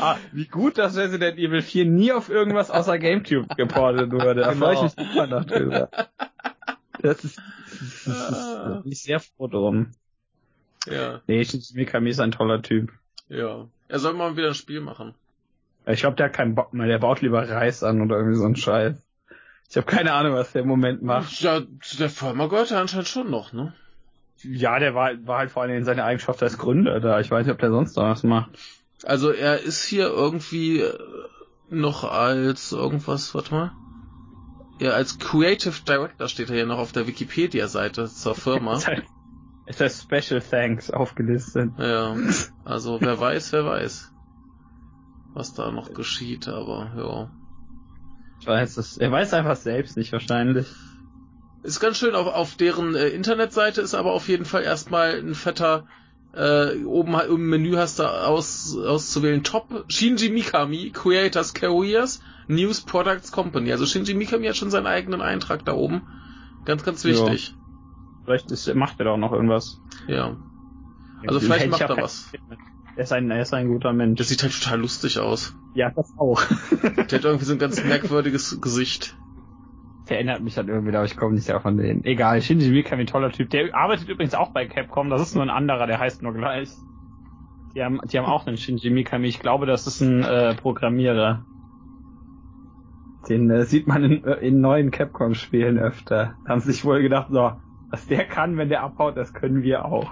[0.00, 4.40] ah, wie gut, dass Resident Evil 4 nie auf irgendwas außer Gamecube geportet wurde.
[4.42, 5.88] Da freue ich mich immer noch drüber.
[7.00, 9.92] Das ist, das ist, das ist da bin ich sehr froh drum.
[10.86, 12.92] Ja, Nee, Shinji Mikami ist ein toller Typ.
[13.28, 13.66] ja.
[13.90, 15.14] Er soll mal wieder ein Spiel machen.
[15.86, 16.86] Ich glaube, der hat keinen Bock mehr.
[16.86, 18.96] Der baut lieber Reis an oder irgendwie so ein Scheiß.
[19.70, 21.40] Ich habe keine Ahnung, was der im Moment macht.
[21.40, 21.62] Ja,
[21.98, 23.72] der Firma gehört ja anscheinend schon noch, ne?
[24.42, 27.20] Ja, der war, war halt vor allem in seiner Eigenschaft als Gründer da.
[27.20, 28.58] Ich weiß nicht, ob der sonst noch was macht.
[29.04, 30.98] Also er ist hier irgendwie äh,
[31.70, 33.72] noch als irgendwas, warte mal.
[34.80, 38.78] Ja, als Creative Director steht er hier noch auf der Wikipedia-Seite zur Firma.
[39.66, 41.72] Ist das Special Thanks aufgelistet.
[41.78, 42.16] Ja,
[42.64, 44.14] also wer weiß, wer weiß,
[45.34, 47.30] was da noch geschieht, aber ja.
[48.40, 48.96] Ich weiß es.
[48.96, 50.68] Er weiß einfach selbst nicht wahrscheinlich.
[51.62, 55.34] Ist ganz schön, auf, auf deren äh, Internetseite ist aber auf jeden Fall erstmal ein
[55.34, 55.86] fetter,
[56.32, 63.32] äh, oben im Menü hast du aus, auszuwählen Top Shinji Mikami, Creators Careers, News Products
[63.32, 63.72] Company.
[63.72, 66.02] Also Shinji Mikami hat schon seinen eigenen Eintrag da oben.
[66.64, 67.54] Ganz, ganz wichtig.
[68.24, 69.80] Vielleicht ist, macht er da auch noch irgendwas.
[70.06, 70.36] Ja.
[71.26, 72.30] Also vielleicht ich macht ja er was.
[72.96, 74.18] Er ist ein, er ist ein guter Mensch.
[74.18, 75.54] Das sieht halt total lustig aus.
[75.74, 76.42] ja, das auch.
[76.82, 79.16] Der hat irgendwie so ein ganz merkwürdiges Gesicht.
[80.10, 82.04] Erinnert mich an irgendwie, aber ich komme nicht sehr von denen.
[82.04, 83.50] Egal, Shinji Mikami, toller Typ.
[83.50, 85.10] Der arbeitet übrigens auch bei Capcom.
[85.10, 86.70] Das ist nur ein anderer, der heißt nur gleich.
[87.74, 89.28] Die haben, die haben auch einen Shinji Mikami.
[89.28, 91.44] Ich glaube, das ist ein äh, Programmierer.
[93.28, 96.36] Den äh, sieht man in, äh, in neuen Capcom-Spielen öfter.
[96.44, 97.52] Da haben sie sich wohl gedacht, so,
[97.90, 100.10] was der kann, wenn der abhaut, das können wir auch.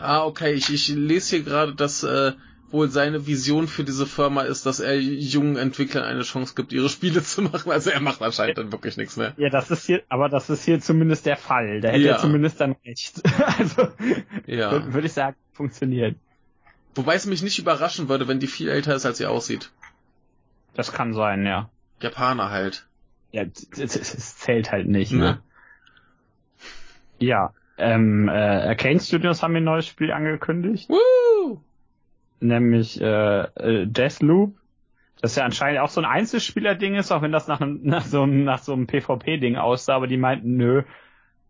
[0.00, 0.52] Ah, okay.
[0.52, 2.32] Ich, ich lese hier gerade, dass äh,
[2.70, 6.88] wohl seine Vision für diese Firma ist, dass er jungen Entwicklern eine Chance gibt, ihre
[6.88, 7.70] Spiele zu machen.
[7.70, 9.34] Also er macht anscheinend dann wirklich nichts mehr.
[9.36, 11.80] Ja, das ist hier, aber das ist hier zumindest der Fall.
[11.80, 12.12] Da hätte Ja.
[12.14, 13.22] er zumindest dann recht.
[13.58, 13.88] also,
[14.46, 14.72] Ja.
[14.72, 16.16] würde würd ich sagen, funktioniert.
[16.94, 19.70] Wobei es mich nicht überraschen würde, wenn die viel älter ist, als sie aussieht.
[20.74, 21.70] Das kann sein, ja.
[22.00, 22.86] Japaner halt.
[23.32, 23.44] Ja,
[23.76, 25.40] es zählt halt nicht, Ne?
[27.18, 27.52] Ja.
[27.78, 31.60] Ähm, äh, Arcane Studios haben ein neues Spiel angekündigt, Woo!
[32.40, 34.54] Nämlich äh, äh, Deathloop.
[35.20, 38.22] Das ja anscheinend auch so ein Einzelspieler-Ding ist, auch wenn das nach, einem, nach so
[38.22, 40.82] einem, nach so einem PvP-Ding aussah, aber die meinten, nö,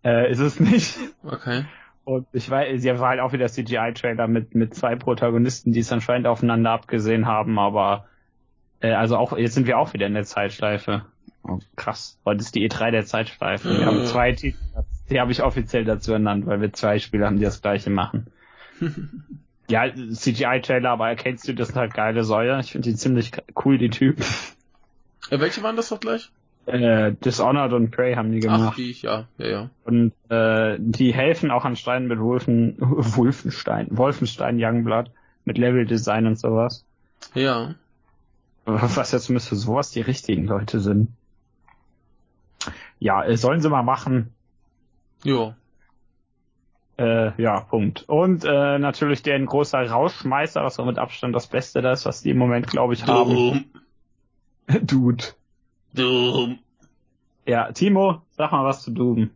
[0.04, 0.98] äh, ist es nicht.
[1.24, 1.64] Okay.
[2.04, 5.90] Und ich weiß, sie war halt auch wieder CGI-Trailer mit, mit zwei Protagonisten, die es
[5.90, 8.06] anscheinend aufeinander abgesehen haben, aber
[8.80, 11.04] äh, also auch, jetzt sind wir auch wieder in der Zeitschleife.
[11.42, 12.18] Oh, krass.
[12.24, 13.78] Heute ist die E3 der Zeitschleife.
[13.78, 14.58] Wir haben zwei Titel,
[15.10, 18.26] die habe ich offiziell dazu ernannt, weil wir zwei Spiele haben, die das gleiche machen.
[19.68, 22.58] ja, CGI-Trailer, aber erkennst du, das sind halt geile Säue.
[22.60, 23.32] Ich finde die ziemlich
[23.64, 24.24] cool, die Typen.
[25.28, 26.30] Äh, welche waren das doch gleich?
[26.66, 28.70] Äh, Dishonored und Prey haben die gemacht.
[28.72, 29.70] Ach, die, ja, ja, ja.
[29.84, 35.10] Und äh, die helfen auch an Steinen mit Wolfen, Wolfenstein, Wolfenstein Youngblood
[35.44, 36.84] mit Level-Design und sowas.
[37.34, 37.74] Ja.
[38.64, 41.08] Was ja zumindest für sowas die richtigen Leute sind.
[42.98, 44.32] Ja, äh, sollen sie mal machen.
[45.22, 45.54] Jo.
[46.98, 48.04] Äh, ja, Punkt.
[48.08, 52.22] Und äh, natürlich der ein großer Rausschmeißer, was auch mit Abstand das Beste das, was
[52.22, 53.34] die im Moment, glaube ich, haben.
[53.34, 53.64] Dumm.
[54.86, 55.24] Dude.
[55.92, 56.58] Dumm.
[57.46, 59.30] Ja, Timo, sag mal was zu Doom.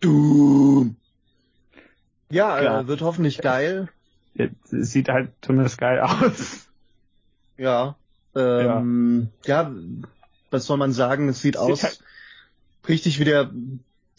[0.00, 0.96] Doom.
[2.30, 3.88] Ja, äh, wird hoffentlich geil.
[4.34, 6.68] Jetzt sieht halt zumindest geil aus.
[7.56, 7.96] Ja.
[8.36, 9.70] Ähm, ja.
[10.50, 11.28] was soll man sagen?
[11.28, 12.00] Es sieht Sieht aus halt-
[12.88, 13.50] richtig wie der,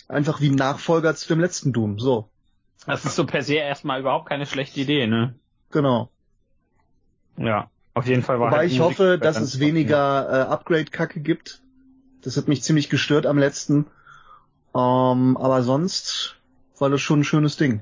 [0.10, 2.00] einfach wie ein Nachfolger zu dem letzten Doom.
[2.00, 2.30] So,
[2.86, 5.36] Das ist so per se erstmal überhaupt keine schlechte Idee, ne?
[5.72, 6.10] genau.
[7.38, 7.70] Ja.
[7.94, 11.62] Auf jeden Fall war Wobei halt ich Musik hoffe, dass es weniger äh, Upgrade-Kacke gibt.
[12.22, 13.88] Das hat mich ziemlich gestört am letzten.
[14.76, 16.38] Ähm, aber sonst
[16.78, 17.82] war das schon ein schönes Ding.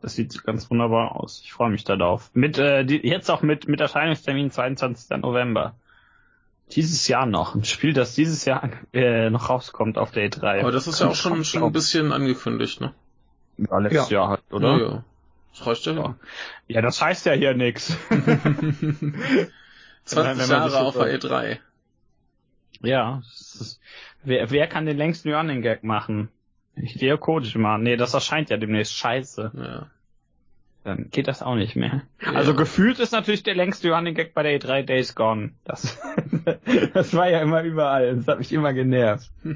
[0.00, 1.40] Das sieht ganz wunderbar aus.
[1.44, 2.30] Ich freue mich darauf.
[2.32, 5.18] Mit äh, die, jetzt auch mit mit Erscheinungstermin 22.
[5.18, 5.74] November.
[6.72, 7.54] Dieses Jahr noch.
[7.54, 10.60] Ein Spiel, das dieses Jahr äh, noch rauskommt auf der E3.
[10.60, 12.94] Aber das ist ja auch schon, schon ein bisschen angekündigt, ne?
[13.58, 14.18] ja, letztes Ja.
[14.18, 14.76] Jahr halt, oder?
[14.78, 15.04] Ja, ja.
[15.52, 16.14] Das reicht ja Ja.
[16.68, 17.86] Ja, das heißt ja hier nix.
[18.08, 18.08] 20
[20.14, 21.58] Wenn man sich Jahre auf der E3.
[22.82, 23.22] Ja.
[23.26, 23.80] es Ist,
[24.22, 26.28] wer, wer kann den längsten Running Gag machen?
[26.76, 27.78] Hideo Kojima.
[27.78, 29.50] Nee, das erscheint ja demnächst scheiße.
[29.54, 29.90] Ja.
[30.88, 32.02] Dann geht das auch nicht mehr.
[32.22, 32.32] Ja.
[32.32, 35.50] Also gefühlt ist natürlich der längste Running Gag bei der E3 Days Gone.
[35.64, 35.98] Das,
[36.94, 38.16] das war ja immer überall.
[38.16, 39.30] Das hat mich immer genervt.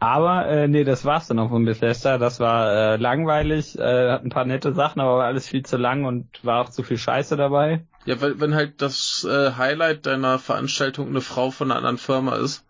[0.00, 2.18] Aber äh, nee, das war's dann auch von Bethesda.
[2.18, 5.76] Das war äh, langweilig, äh, hat ein paar nette Sachen, aber war alles viel zu
[5.76, 7.84] lang und war auch zu viel Scheiße dabei.
[8.04, 12.34] Ja, weil, wenn halt das äh, Highlight deiner Veranstaltung eine Frau von einer anderen Firma
[12.34, 12.64] ist.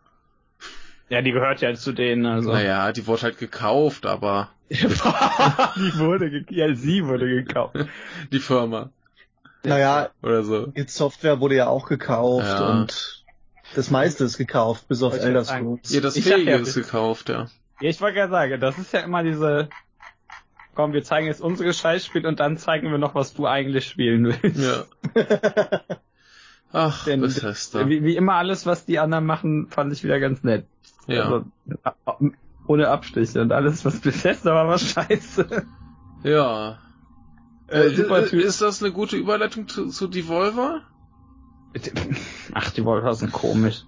[1.09, 2.27] Ja, die gehört ja zu denen.
[2.27, 2.53] Also.
[2.53, 4.51] Naja, die wurde halt gekauft, aber
[5.77, 7.77] die wurde ja, sie wurde gekauft.
[8.33, 8.91] die Firma
[9.65, 10.73] Naja, oder so.
[10.75, 12.71] It Software wurde ja auch gekauft Ja.
[12.71, 13.25] und
[13.75, 15.45] das meiste ist gekauft, bis auf Elder.
[15.45, 15.93] Scrolls.
[15.93, 17.49] Ja, das Fähige ja, ist gekauft, ja.
[17.81, 19.69] Ja, ich wollte gerade sagen, das ist ja immer diese,
[20.75, 24.27] komm, wir zeigen jetzt unsere Scheißspiel und dann zeigen wir noch, was du eigentlich spielen
[24.43, 24.61] willst.
[24.61, 24.85] Ja.
[26.73, 27.89] Ach, Denn- Bethesda.
[27.89, 30.67] Wie, wie immer alles, was die anderen machen, fand ich wieder ganz nett.
[31.07, 31.25] Ja.
[31.25, 32.31] Also,
[32.67, 35.67] ohne Abstriche und alles, was Bethesda war, war scheiße.
[36.25, 36.79] Ja.
[37.69, 38.41] Äh, Äh, super äh, Typ.
[38.41, 40.83] ist das eine gute Überleitung zu, zu Devolver?
[42.55, 43.85] Ach, die Volver sind komisch.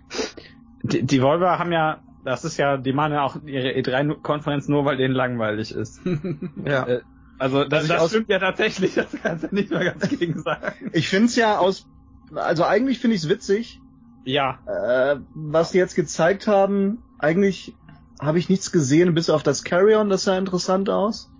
[0.82, 4.84] Die, die Volver haben ja, das ist ja, die machen ja auch ihre E3-Konferenz nur,
[4.84, 6.00] weil denen langweilig ist.
[6.64, 6.86] Ja.
[6.86, 7.00] Äh,
[7.38, 10.90] Also das, ich das stimmt ja tatsächlich, das kannst du nicht mal ganz gegen sagen.
[10.92, 11.86] Ich find's ja aus,
[12.34, 13.80] also eigentlich finde ich's witzig,
[14.24, 17.02] Ja, äh, was die jetzt gezeigt haben.
[17.18, 17.74] Eigentlich
[18.20, 21.30] habe ich nichts gesehen, bis auf das Carry-On, das sah interessant aus.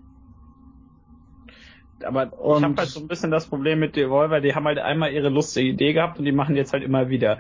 [2.04, 4.78] aber ich Und- habe halt so ein bisschen das Problem mit Devolver, die haben halt
[4.78, 7.38] einmal ihre lustige Idee gehabt und die machen jetzt halt immer wieder.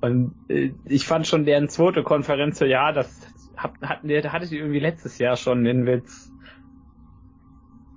[0.00, 3.08] Und äh, ich fand schon deren zweite Konferenz so, ja, das
[3.56, 6.30] hab, hatten die, hatte ich irgendwie letztes Jahr schon den Witz.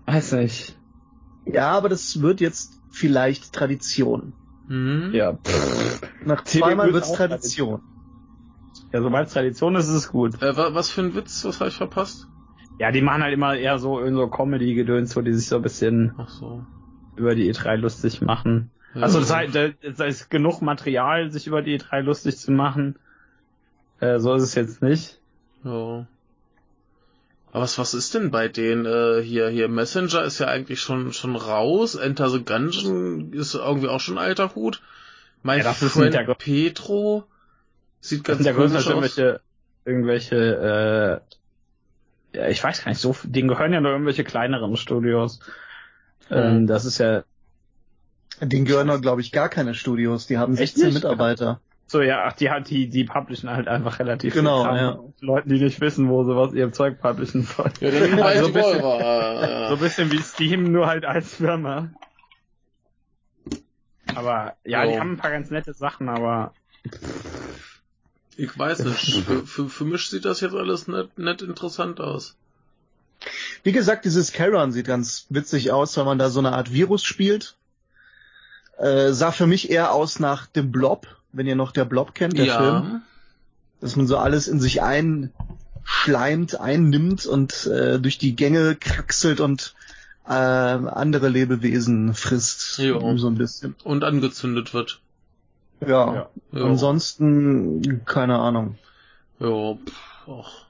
[0.07, 0.79] Weiß nicht.
[1.45, 4.33] Ja, aber das wird jetzt vielleicht Tradition.
[4.67, 5.11] Mhm.
[5.13, 6.01] Ja, pff.
[6.25, 7.81] Nach zweimal wird wird's auch Tradition.
[8.93, 10.41] Ja sobald es Tradition ist, ist es gut.
[10.41, 12.27] Äh, wa- was für ein Witz, was habe ich verpasst?
[12.79, 15.61] Ja, die machen halt immer eher so in so Comedy-Gedöns, wo die sich so ein
[15.63, 16.63] bisschen Ach so.
[17.15, 18.69] über die E3 lustig machen.
[18.93, 19.01] Ja.
[19.01, 22.97] Also das heißt, da ist genug Material, sich über die E3 lustig zu machen.
[23.99, 25.19] Äh, so ist es jetzt nicht.
[25.63, 26.05] Ja.
[27.51, 31.13] Aber was, was ist denn bei denen äh, hier hier Messenger ist ja eigentlich schon
[31.13, 31.95] schon raus.
[31.95, 34.81] Enter the Gungeon ist irgendwie auch schon alter Hut.
[35.43, 37.23] My Ja, Friend Petro
[38.09, 38.85] sieht Das ganz sind ja komisch aus.
[38.87, 39.41] irgendwelche,
[39.85, 41.21] irgendwelche,
[42.33, 45.39] äh, ja, ich weiß gar nicht, so, denen gehören ja nur irgendwelche kleineren Studios.
[46.29, 46.67] Ähm, Mhm.
[46.67, 47.23] das ist ja,
[48.41, 50.27] Den gehören doch, glaube ich, gar keine Studios.
[50.27, 50.93] Die haben Echt 16 nicht?
[50.95, 51.59] Mitarbeiter.
[51.87, 54.75] so, ja, ach, die hat, die, die publishen halt einfach relativ Genau, viel Kram.
[54.77, 54.99] ja.
[55.21, 57.71] Leuten, die nicht wissen, wo sie was ihrem Zeug publishen sollen.
[57.79, 59.67] Ja, Also ein bisschen- Devolver.
[59.69, 61.89] So ein bisschen wie Steam, nur halt als Firma.
[64.15, 64.91] Aber, ja, Jo.
[64.91, 66.53] die haben ein paar ganz nette Sachen, aber,
[68.37, 69.23] Ich weiß nicht.
[69.25, 72.35] Für, für, für mich sieht das jetzt alles nicht, nicht interessant aus.
[73.63, 77.03] Wie gesagt, dieses Charon sieht ganz witzig aus, weil man da so eine Art Virus
[77.03, 77.55] spielt.
[78.77, 82.37] Äh, sah für mich eher aus nach dem Blob, wenn ihr noch der Blob kennt,
[82.37, 82.57] der ja.
[82.59, 83.01] Film.
[83.81, 89.73] Dass man so alles in sich einschleimt, einnimmt und äh, durch die Gänge kraxelt und
[90.27, 92.77] äh, andere Lebewesen frisst.
[92.77, 93.17] Jo.
[93.17, 93.75] So ein bisschen.
[93.83, 95.01] Und angezündet wird.
[95.85, 96.29] Ja.
[96.51, 96.63] Ja.
[96.63, 98.77] Ansonsten, keine Ahnung.
[99.39, 100.63] Ja, pff, och.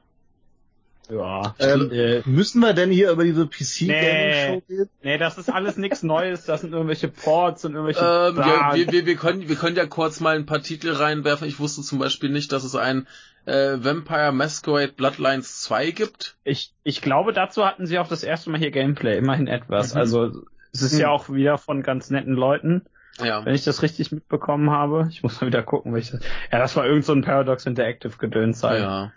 [1.10, 1.56] Ja.
[1.60, 4.76] Ähm, äh, Müssen wir denn hier über diese PC-Gaming-Show Nee.
[4.76, 4.90] reden?
[5.04, 6.44] nee, das ist alles nichts Neues.
[6.44, 8.02] Das sind irgendwelche Ports und irgendwelche.
[8.02, 11.48] Ähm, ja, wir, wir, wir, können, wir können ja kurz mal ein paar Titel reinwerfen.
[11.48, 13.08] Ich wusste zum Beispiel nicht, dass es ein
[13.46, 16.36] äh, Vampire Masquerade Bloodlines 2 gibt.
[16.44, 19.94] Ich, ich glaube, dazu hatten sie auch das erste Mal hier Gameplay, immerhin etwas.
[19.94, 20.00] Mhm.
[20.02, 20.32] Also
[20.74, 21.00] es ist Mhm.
[21.00, 22.82] ja auch wieder von ganz netten Leuten,
[23.20, 23.46] Ja.
[23.46, 25.08] wenn ich das richtig mitbekommen habe.
[25.10, 26.20] Ich muss mal wieder gucken, welches.
[26.52, 28.82] Ja, das war irgend so ein Paradox Interactive Gedöns halt.
[28.82, 29.12] Ja.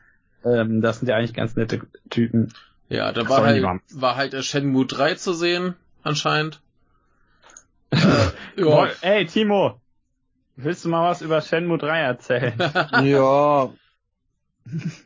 [0.45, 2.53] Ähm, das sind ja eigentlich ganz nette Typen.
[2.89, 6.61] Ja, da Ach, war halt, war halt der Shenmue 3 zu sehen, anscheinend.
[7.91, 7.99] äh,
[8.57, 8.89] ja.
[9.01, 9.81] Ey, Timo!
[10.57, 12.55] Willst du mal was über Shenmue 3 erzählen?
[13.05, 13.71] Ja.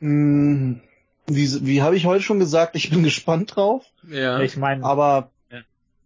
[0.01, 0.81] Hm,
[1.27, 3.85] wie wie habe ich heute schon gesagt, ich bin gespannt drauf.
[4.09, 4.41] ja.
[4.41, 5.31] ich meine, Aber.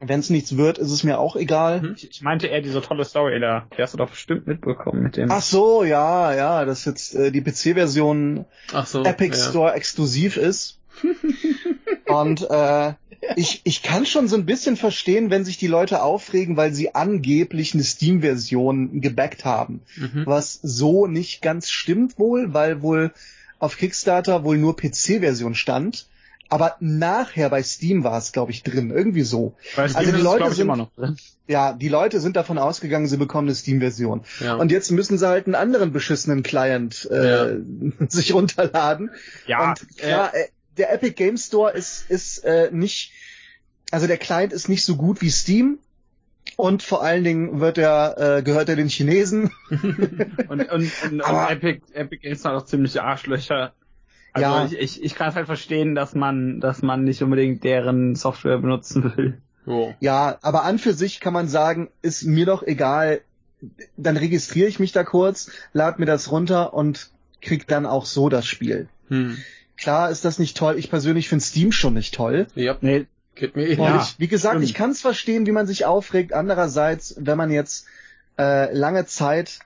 [0.00, 1.82] Wenn es nichts wird, ist es mir auch egal.
[1.82, 1.94] Mhm.
[1.96, 3.66] ich, ich meinte eher diese tolle Story da.
[3.76, 5.30] Die hast du doch bestimmt mitbekommen mit dem.
[5.30, 8.44] Ach so, ja, ja, dass jetzt äh, die PC-Version
[8.84, 9.02] so.
[9.02, 9.50] Epic ja.
[9.50, 10.78] Store exklusiv ist.
[12.06, 12.94] Und äh,
[13.36, 16.94] ich, ich kann schon so ein bisschen verstehen, wenn sich die Leute aufregen, weil sie
[16.94, 19.82] angeblich eine Steam-Version gebackt haben.
[19.96, 20.22] Mhm.
[20.24, 23.12] Was so nicht ganz stimmt wohl, weil wohl
[23.58, 26.06] auf Kickstarter wohl nur PC-Version stand.
[26.50, 28.90] Aber nachher bei Steam war es, glaube ich, drin.
[28.90, 29.54] Irgendwie so.
[29.76, 31.16] Also die Leute sind- immer noch drin.
[31.46, 34.22] Ja, die Leute sind davon ausgegangen, sie bekommen eine Steam-Version.
[34.40, 34.54] Ja.
[34.56, 37.56] Und jetzt müssen sie halt einen anderen beschissenen Client äh,
[38.08, 39.10] sich runterladen.
[39.46, 43.12] Ja, Und klar, äh, der Epic Game Store ist, ist äh, nicht,
[43.90, 45.78] also der Client ist nicht so gut wie Steam.
[46.56, 49.50] Und vor allen Dingen wird er, äh, gehört er den Chinesen.
[50.48, 53.74] Und, und, und, Aber- und Epic, Epic ist halt auch ziemliche Arschlöcher.
[54.38, 54.80] Also Ja.
[54.80, 58.58] ich, ich, ich kann es halt verstehen, dass man, dass man nicht unbedingt deren Software
[58.58, 59.38] benutzen will.
[59.66, 59.94] Jo.
[60.00, 63.20] Ja, aber an für sich kann man sagen, ist mir doch egal.
[63.96, 67.10] Dann registriere ich mich da kurz, lad mir das runter und
[67.42, 68.88] krieg dann auch so das Spiel.
[69.08, 69.36] Hm.
[69.76, 70.76] Klar ist das nicht toll.
[70.78, 72.46] Ich persönlich finde Steam schon nicht toll.
[72.54, 73.68] Ja, Nee, geht mir.
[73.78, 74.64] Und Ja, ich, wie gesagt, stimmt.
[74.64, 76.32] ich kann es verstehen, wie man sich aufregt.
[76.32, 77.86] Andererseits, wenn man jetzt
[78.38, 79.58] äh, lange Zeit,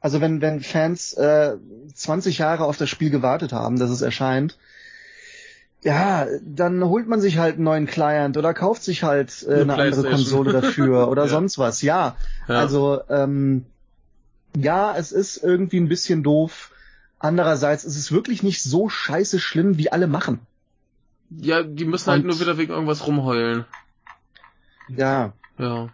[0.00, 1.56] also wenn, wenn Fans äh,
[1.94, 4.58] 20 Jahre auf das Spiel gewartet haben, dass es erscheint,
[5.82, 9.74] ja, dann holt man sich halt einen neuen Client oder kauft sich halt äh, Eine
[9.74, 10.10] eine andere.
[10.10, 11.28] Konsole dafür oder Ja.
[11.28, 11.82] sonst was.
[11.82, 12.16] Ja,
[12.48, 12.54] Ja.
[12.58, 13.64] also ähm,
[14.56, 16.72] ja, es ist irgendwie ein bisschen doof.
[17.20, 20.40] Andererseits ist es wirklich nicht so scheiße schlimm, wie alle machen.
[21.30, 23.64] ja, die müssen halt Und- nur wieder wegen irgendwas rumheulen.
[24.88, 25.32] Ja.
[25.58, 25.88] Ja.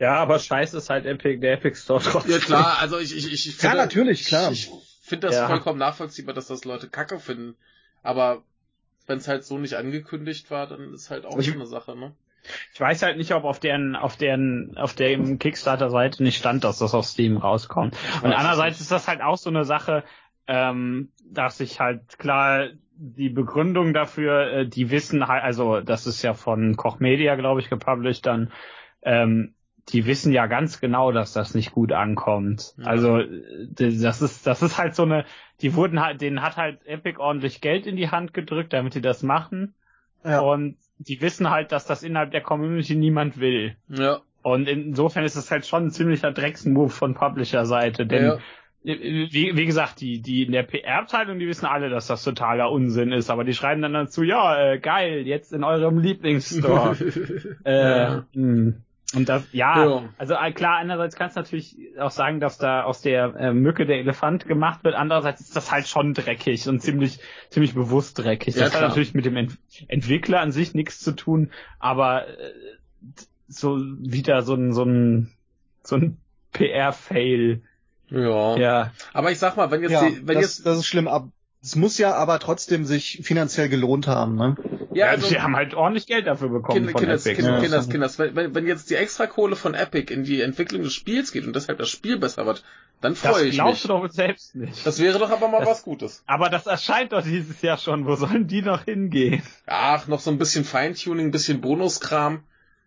[0.00, 2.32] Ja, aber scheiße ist halt Epic, der Epic Store trotzdem.
[2.32, 4.50] Ja klar, also ich, ich, ich, ich Ja, finde, natürlich, klar.
[4.50, 4.72] Ich, ich
[5.02, 5.46] finde das Ja.
[5.46, 7.56] vollkommen nachvollziehbar, dass das Leute Kacke finden.
[8.02, 8.42] Aber
[9.06, 11.96] wenn es halt so nicht angekündigt war, dann ist halt auch Ich- so eine Sache,
[11.96, 12.14] ne?
[12.72, 16.78] Ich weiß halt nicht, ob auf deren, auf deren, auf der Kickstarter-Seite nicht stand, dass
[16.78, 17.94] das auf Steam rauskommt.
[18.22, 20.04] Und andererseits ist das halt auch so eine Sache,
[20.46, 26.22] ähm, dass ich halt klar die Begründung dafür, äh, die wissen halt, also das ist
[26.22, 28.50] ja von Koch Media, glaube ich, gepublished dann,
[29.02, 29.54] ähm,
[29.90, 32.74] die wissen ja ganz genau, dass das nicht gut ankommt.
[32.78, 32.86] Ja.
[32.86, 35.24] Also äh, das ist, das ist halt so eine,
[35.60, 39.00] die wurden halt, denen hat halt Epic ordentlich Geld in die Hand gedrückt, damit die
[39.00, 39.74] das machen.
[40.24, 40.40] Ja.
[40.40, 43.76] Und die wissen halt, dass das innerhalb der Community niemand will.
[43.88, 44.20] Ja.
[44.42, 48.38] Und insofern ist es halt schon ein ziemlicher Drecksmove von Publisher-Seite, denn ja.
[48.82, 53.12] wie, wie gesagt, die, die in der PR-Abteilung, die wissen alle, dass das totaler Unsinn
[53.12, 56.96] ist, aber die schreiben dann dazu, ja, äh, geil, jetzt in eurem Lieblingsstore.
[57.64, 58.24] äh, Ja.
[58.34, 58.74] mh.
[59.14, 60.02] Und das, ja, Ja.
[60.18, 63.84] also äh, klar, einerseits kannst du natürlich auch sagen, dass da aus der äh, Mücke
[63.84, 67.18] der Elefant gemacht wird, andererseits ist das halt schon dreckig und ziemlich,
[67.48, 68.54] ziemlich bewusst dreckig.
[68.54, 68.88] Ja, das hat klar.
[68.88, 69.58] natürlich mit dem Ent
[69.88, 71.50] Entwickler an sich nichts zu tun,
[71.80, 72.32] aber äh,
[73.48, 75.32] so wieder so ein, so ein,
[75.82, 76.18] so ein
[76.52, 77.62] PR-Fail.
[78.10, 78.56] ja.
[78.56, 78.92] Ja.
[79.12, 81.08] Aber ich sag mal, wenn jetzt ja, die, wenn das, jetzt, das ist schlimm.
[81.08, 81.28] Ab,
[81.62, 84.36] es muss ja aber trotzdem sich finanziell gelohnt haben.
[84.36, 84.56] Ne?
[84.94, 87.36] Ja, Ja, also, sie haben halt ordentlich Geld dafür bekommen Kinder, von Kinders, Epic.
[87.42, 87.60] Kinders, ja.
[87.62, 91.46] Kinders, Kinders, wenn, wenn, jetzt die Extrakohle von Epic in die Entwicklung des Spiels geht
[91.46, 92.64] und deshalb das Spiel besser wird,
[93.00, 93.82] dann Das freue ich glaubst mich.
[93.82, 94.86] du doch selbst nicht.
[94.86, 96.22] Das wäre doch aber mal Das- was Gutes.
[96.26, 98.04] Aber das erscheint doch dieses Jahr schon.
[98.06, 99.42] Wo sollen die noch hingehen?
[99.66, 102.42] Ach, noch so ein bisschen Feintuning, ein bisschen Bonuskram.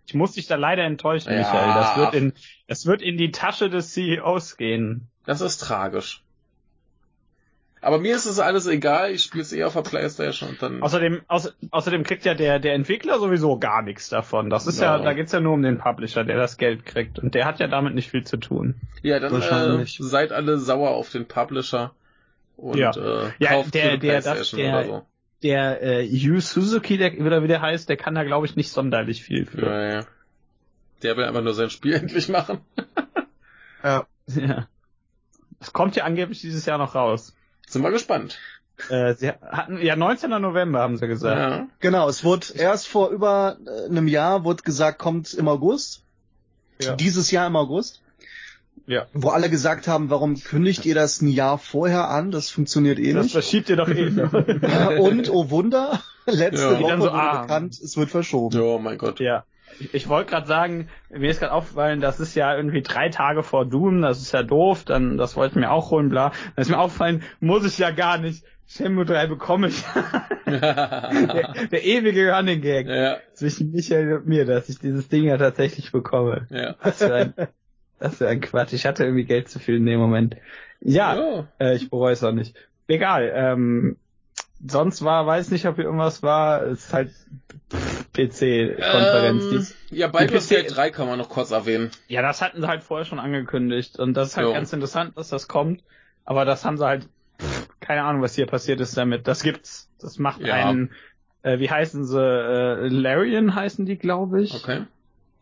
[0.05, 1.39] Ich muss dich da leider enttäuschen, Ja.
[1.39, 1.73] Michael.
[1.73, 2.33] Das wird in,
[2.67, 5.07] das wird in die Tasche des CEOs gehen.
[5.25, 6.21] Das ist tragisch.
[7.83, 10.81] Aber mir ist es alles egal, ich spiele es eh auf der Playstation und dann.
[10.81, 14.49] Außerdem, außer, außerdem kriegt ja der, der Entwickler sowieso gar nichts davon.
[14.49, 15.03] Das ist ja, Ja.
[15.03, 17.19] da geht's ja nur um den Publisher, der das Geld kriegt.
[17.19, 18.75] Und der hat ja damit nicht viel zu tun.
[19.01, 21.91] Ja, dann äh, seid alle sauer auf den Publisher
[22.57, 22.91] und Ja.
[22.91, 25.05] äh, Ja, kauft der- der- das- Playstation der- oder so.
[25.43, 28.71] Der äh, Yu Suzuki, der oder wie der heißt, der kann da glaube ich nicht
[28.71, 29.65] sonderlich viel für.
[29.65, 30.05] Ja, ja.
[31.03, 32.59] Der will einfach nur sein Spiel endlich machen.
[33.83, 34.05] Ja.
[34.27, 34.67] Ja.
[35.59, 37.35] Es kommt ja angeblich dieses Jahr noch raus.
[37.67, 38.37] Sind wir gespannt.
[38.89, 40.29] Äh, sie hatten ja 19.
[40.29, 41.37] November haben sie gesagt.
[41.37, 41.67] Ja.
[41.79, 46.03] Genau, es wurde erst vor über äh, einem Jahr wurde gesagt, kommt im August.
[46.81, 46.95] Ja.
[46.95, 48.01] Dieses Jahr im August.
[48.87, 49.05] Ja.
[49.13, 52.31] Wo alle gesagt haben, warum kündigt ihr das ein Jahr vorher an?
[52.31, 53.33] Das funktioniert eh Das nicht.
[53.33, 54.09] verschiebt ihr doch eh.
[54.09, 56.79] Ja, Und, oh Wunder, letzte Ja.
[56.81, 57.41] Woche so, wurde ah.
[57.43, 58.59] bekannt, es wird verschoben.
[58.59, 59.19] Oh mein Gott.
[59.19, 59.45] Ja.
[59.79, 63.43] Ich, ich wollte gerade sagen, mir ist gerade aufgefallen, das ist ja irgendwie drei Tage
[63.43, 66.31] vor Doom, das ist ja doof, dann das wollte ich mir auch holen, bla.
[66.55, 68.43] Dann ist mir aufgefallen, muss ich ja gar nicht.
[68.65, 69.83] Shenmue 3 bekomme ich.
[70.47, 75.37] der, der ewige Running Gag ja, zwischen Michael und mir, dass ich dieses Ding ja
[75.37, 76.47] tatsächlich bekomme.
[76.49, 76.75] ja.
[76.81, 77.33] Das für ein,
[78.11, 78.73] für ein Quatsch.
[78.73, 80.37] Ich hatte irgendwie Geld zu viel in dem Moment.
[80.81, 81.47] Ja, Ja.
[81.59, 82.55] äh, ich bereue es auch nicht.
[82.87, 83.97] Egal, ähm,
[84.65, 87.11] sonst war, weiß nicht, ob hier irgendwas war, es ist halt
[88.13, 89.51] PC-Konferenz.
[89.51, 91.91] Ähm, ja, Baldur's Die PC Gate 3 kann man noch kurz erwähnen.
[92.07, 94.53] Ja, das hatten sie halt vorher schon angekündigt und das ist halt Jo.
[94.53, 95.83] ganz interessant, dass das kommt.
[96.25, 97.09] Aber das haben sie halt,
[97.41, 99.27] pff, keine Ahnung, was hier passiert ist damit.
[99.27, 99.89] Das gibt's.
[99.99, 100.53] Das macht Ja.
[100.53, 100.91] einen,
[101.41, 104.53] äh, wie heißen sie, äh, Larian heißen die, glaube ich.
[104.53, 104.85] Okay.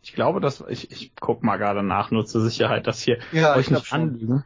[0.04, 3.56] Ich glaube, dass, ich, ich guck mal gerade nach, nur zur Sicherheit, dass hier Ja,
[3.56, 4.44] euch nicht anlüge.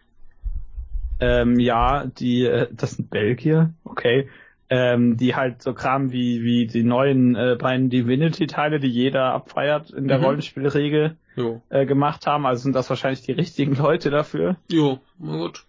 [1.19, 4.29] Ähm, ja, die, äh, das sind Belgier, okay.
[4.67, 9.91] Ähm, die halt so Kram wie, wie die neuen äh, beiden Divinity-Teile, die jeder abfeiert
[9.91, 10.23] in der Mhm.
[10.25, 11.61] Rollenspielregel, Jo.
[11.69, 12.47] äh, gemacht haben.
[12.47, 14.55] Also sind das wahrscheinlich die richtigen Leute dafür.
[14.71, 15.65] Jo, na gut.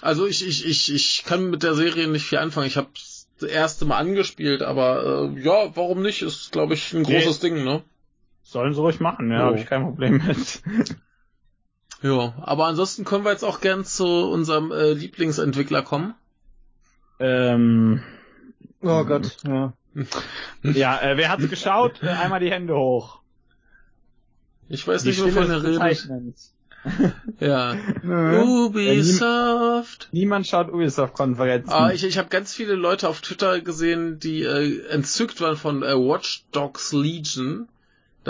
[0.00, 2.66] Also ich, ich, ich, ich kann mit der Serie nicht viel anfangen.
[2.66, 6.22] Ich habe das erste Mal angespielt, aber äh, ja, warum nicht?
[6.22, 7.82] Ist, glaube ich, ein großes Ding, ne?
[8.42, 9.44] Sollen sie ruhig machen, ja, Jo.
[9.48, 10.62] habe ich kein Problem mit.
[12.00, 16.14] Ja, aber ansonsten können wir jetzt auch gern zu unserem äh, Lieblingsentwickler kommen.
[17.20, 18.02] Ähm,
[18.80, 19.72] Oh Gott, ja.
[20.62, 22.02] ja, äh, wer hat's geschaut?
[22.02, 23.20] Äh, einmal die Hände hoch.
[24.68, 26.06] Ich weiß Die nicht, wovon er redet.
[27.40, 27.74] Ja.
[28.44, 30.08] Ubisoft.
[30.12, 31.72] Niemand schaut Ubisoft-Konferenzen.
[31.72, 35.82] Ah, ich ich habe ganz viele Leute auf Twitter gesehen, die äh, entzückt waren von
[35.82, 37.68] äh, Watch Dogs Legion.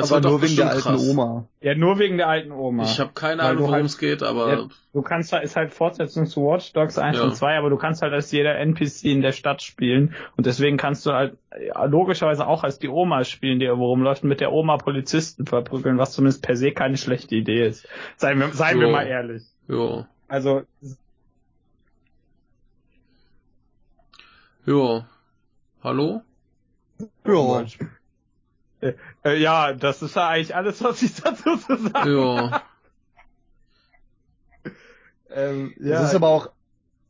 [0.01, 1.09] Das Aber war nur wegen der alten krass.
[1.11, 1.49] Oma.
[1.61, 2.85] ja, nur wegen der alten Oma.
[2.85, 5.57] Ich habe keine Weil Ahnung, worum halt- es geht, aber Ja, du kannst halt, ist
[5.57, 7.25] halt Fortsetzung zu Watch Dogs 1 Ja.
[7.25, 10.77] und 2, aber du kannst halt als jeder NPC in der Stadt spielen und deswegen
[10.77, 14.39] kannst du halt ja, logischerweise auch als die Oma spielen, die irgendwo rumläuft und mit
[14.41, 17.89] der Oma Polizisten verprügeln, was zumindest per se keine schlechte Idee ist.
[18.17, 18.93] Seien wir, seien wir Jo.
[18.93, 19.43] mal ehrlich.
[19.67, 20.07] jo.
[20.29, 20.63] Also,
[24.67, 25.03] Jo.
[25.83, 26.23] Hallo?
[27.27, 27.65] Ja.
[28.81, 28.93] Äh,
[29.25, 32.51] äh, ja, das ist ja eigentlich alles, was ich dazu zu sagen Jo.
[35.31, 36.51] ähm, Das ist aber auch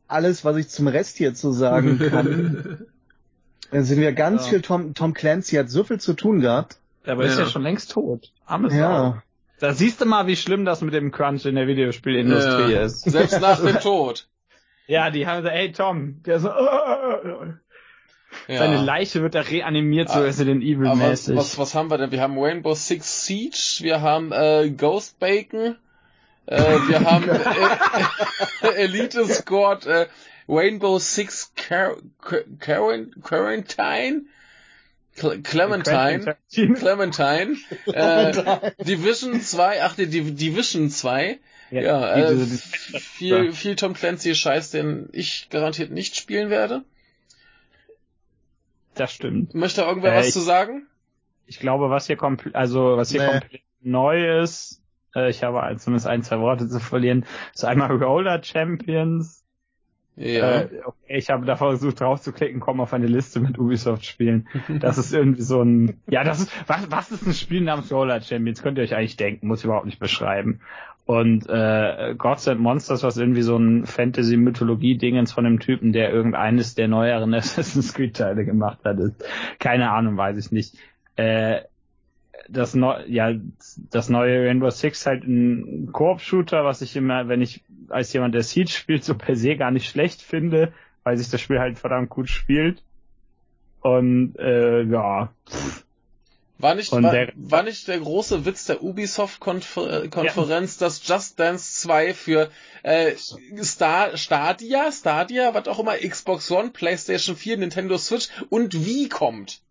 [0.07, 2.87] alles, was ich zum Rest hier zu sagen kann.
[3.71, 4.49] Dann sind wir ganz Ja.
[4.49, 6.77] viel Tom, Tom Clancy hat so viel zu tun gehabt.
[7.05, 7.43] aber ist Ja.
[7.45, 8.31] ja schon längst tot.
[8.45, 8.79] Armes Sau.
[8.79, 9.23] Ja.
[9.59, 12.81] Da siehst du mal, wie schlimm das mit dem Crunch in der Videospielindustrie Ja.
[12.83, 13.01] ist.
[13.01, 14.27] Selbst nach dem Tod.
[14.87, 17.53] Ja, die haben so, ey Tom, der so, äh,
[18.47, 18.59] Ja.
[18.59, 21.97] seine Leiche wird da reanimiert, so Ah, Resident Evil Aber was, was, was haben wir
[21.97, 22.11] denn?
[22.11, 25.75] Wir haben Rainbow Six Siege, wir haben äh, Ghost Bacon,
[26.47, 27.29] äh, wir haben
[28.61, 30.07] äh, Elite Squad, äh,
[30.47, 34.23] Rainbow Six Car Car Quarant- Quarantine,
[35.15, 36.35] Cle Clementine,
[36.75, 37.55] Clementine,
[37.87, 41.39] äh, Division 2, ach die Div- Division 2,
[41.71, 42.45] Ja, ja, äh,
[42.99, 46.83] viel, viel Tom Clancy Scheiß, den ich garantiert nicht spielen werde.
[48.99, 49.53] Das stimmt.
[49.55, 50.87] Möchte irgendwer Äh, was ich- zu sagen?
[51.45, 53.27] Ich glaube, was hier komplett, also was hier Nee.
[53.39, 54.81] komplett neu ist,
[55.15, 59.43] äh, ich habe zumindest ein, zwei Worte zu verlieren, ist einmal Roller Champions.
[60.15, 60.61] Ja.
[60.63, 64.47] Äh, okay, ich habe da versucht draufzuklicken, komme auf eine Liste mit Ubisoft-Spielen.
[64.81, 68.19] Das ist irgendwie so ein, ja, das ist, was, was ist ein Spiel namens Roller
[68.21, 68.61] Champions?
[68.61, 70.59] Könnt ihr euch eigentlich denken, muss ich überhaupt nicht beschreiben.
[71.05, 76.75] Und äh, Gods and Monsters, was irgendwie so ein Fantasy-Mythologie-Dingens von einem Typen, der irgendeines
[76.75, 79.25] der neueren Assassin's Creed-Teile gemacht hat, ist.
[79.57, 80.77] Keine Ahnung, weiß ich nicht.
[81.15, 81.61] Äh,
[82.47, 83.33] das neu, ja,
[83.91, 88.43] das neue Rainbow Six halt ein Koop-Shooter, was ich immer, wenn ich als jemand, der
[88.43, 90.73] Siege spielt, so per se gar nicht schlecht finde,
[91.03, 92.83] weil sich das Spiel halt verdammt gut spielt.
[93.81, 95.85] Und äh, ja, pff,
[96.61, 100.85] War nicht, war, war nicht der große Witz der Ubisoft-Konferenz, ja.
[100.85, 102.51] dass Just Dance 2 für
[102.83, 103.13] äh,
[103.63, 109.61] Star, Stadia, Stadia, was auch immer, Xbox One, PlayStation 4, Nintendo Switch und Wii kommt?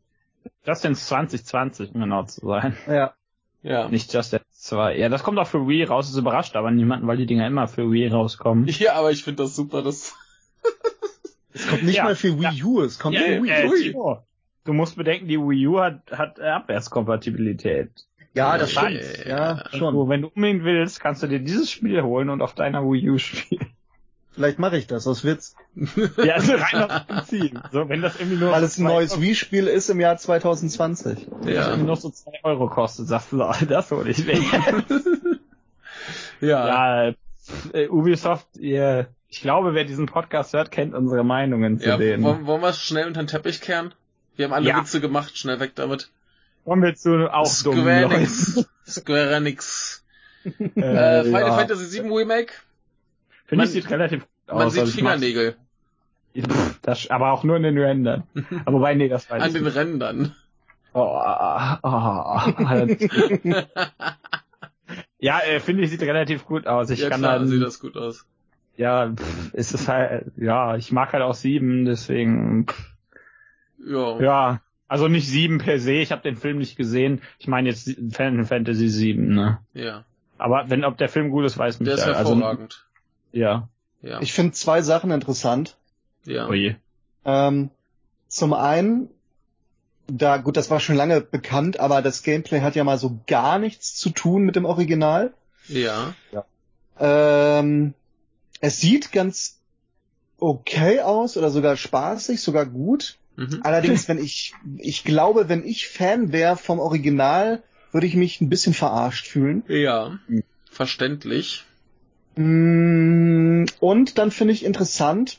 [0.64, 2.74] Just Dance 2020, um genau zu sein.
[2.86, 3.12] Ja.
[3.62, 3.88] Ja.
[3.88, 4.96] Nicht Just Dance 2.
[4.96, 7.68] Ja, das kommt auch für Wii raus, ist überrascht aber niemanden, weil die Dinger immer
[7.68, 8.66] für Wii rauskommen.
[8.78, 10.14] Ja, aber ich finde das super, das.
[11.52, 12.04] es kommt nicht ja.
[12.04, 14.12] mal für Wii U, es kommt ja, für Wii U.
[14.12, 14.16] Äh,
[14.68, 17.90] du musst bedenken, die Wii U hat, hat Abwärtskompatibilität.
[18.34, 19.24] Ja, das stimmt.
[19.26, 19.88] Ja, schon.
[19.88, 23.10] Also, wenn du unbedingt willst, kannst du dir dieses Spiel holen und auf deiner Wii
[23.10, 23.72] U spielen.
[24.32, 25.56] Vielleicht mache ich das aus Witz.
[26.22, 27.60] ja, also rein auf Prinzip.
[27.72, 31.26] So, wenn das irgendwie nur Weil es ein neues Wii-Spiel ist im Jahr 2020.
[31.44, 31.54] Ja.
[31.54, 34.38] Das irgendwie noch so zwei Euro kostet, sagst du, das hole ich weg.
[36.40, 37.08] ja.
[37.08, 37.14] Ja,
[37.72, 42.22] äh, Ubisoft, ihr, ich glaube, wer diesen Podcast hört, kennt unsere Meinungen zu ja, denen.
[42.22, 43.92] Wollen, wollen wir es schnell unter den Teppich kehren?
[44.38, 44.78] Wir haben alle ja.
[44.78, 46.12] Witze gemacht, schnell weg damit.
[46.64, 48.64] Kommen wir zu auch Square Enix.
[48.86, 50.04] Square Enix.
[50.44, 51.56] äh, äh, Final ja.
[51.56, 52.52] Fantasy VII Remake.
[53.46, 54.76] Finde ich sieht relativ gut aus.
[54.76, 55.56] Man sieht Fingernägel.
[56.82, 58.22] Das, aber auch nur in den Rändern.
[58.64, 60.36] Aber wobei, nee, das weiß An den Rändern.
[60.92, 62.40] Oh, oh, oh,
[65.18, 66.90] ja, äh, finde ich, sieht relativ gut aus.
[66.90, 68.24] Ich ja, kann klar, dann, sieht das gut aus.
[68.76, 72.66] Ja, pff, ist es halt, ja, ich mag halt auch sieben, deswegen.
[72.66, 72.97] Pff.
[73.84, 74.20] Ja.
[74.20, 77.20] Ja, also nicht sieben per se, ich habe den Film nicht gesehen.
[77.38, 79.58] Ich meine jetzt Final Fantasy 7, ne?
[79.74, 80.04] Ja.
[80.38, 81.88] Aber wenn ob der Film gut ist, weiß nicht.
[81.88, 82.86] Der ist also, hervorragend.
[83.32, 83.68] Ja.
[84.02, 84.20] ja.
[84.20, 85.76] Ich finde zwei Sachen interessant.
[86.24, 86.48] Ja.
[86.48, 86.76] Oh je.
[87.24, 87.70] Ähm,
[88.28, 89.10] zum einen,
[90.06, 93.58] da, gut, das war schon lange bekannt, aber das Gameplay hat ja mal so gar
[93.58, 95.34] nichts zu tun mit dem Original.
[95.66, 96.14] Ja.
[96.32, 96.44] ja.
[96.98, 97.94] Ähm,
[98.60, 99.60] es sieht ganz
[100.38, 103.18] okay aus oder sogar spaßig, sogar gut.
[103.38, 103.60] Mhm.
[103.62, 107.62] Allerdings, wenn ich, ich glaube, wenn ich Fan wäre vom Original,
[107.92, 109.62] würde ich mich ein bisschen verarscht fühlen.
[109.68, 110.42] Ja, mhm.
[110.70, 111.64] verständlich.
[112.36, 115.38] Mm, und dann finde ich interessant,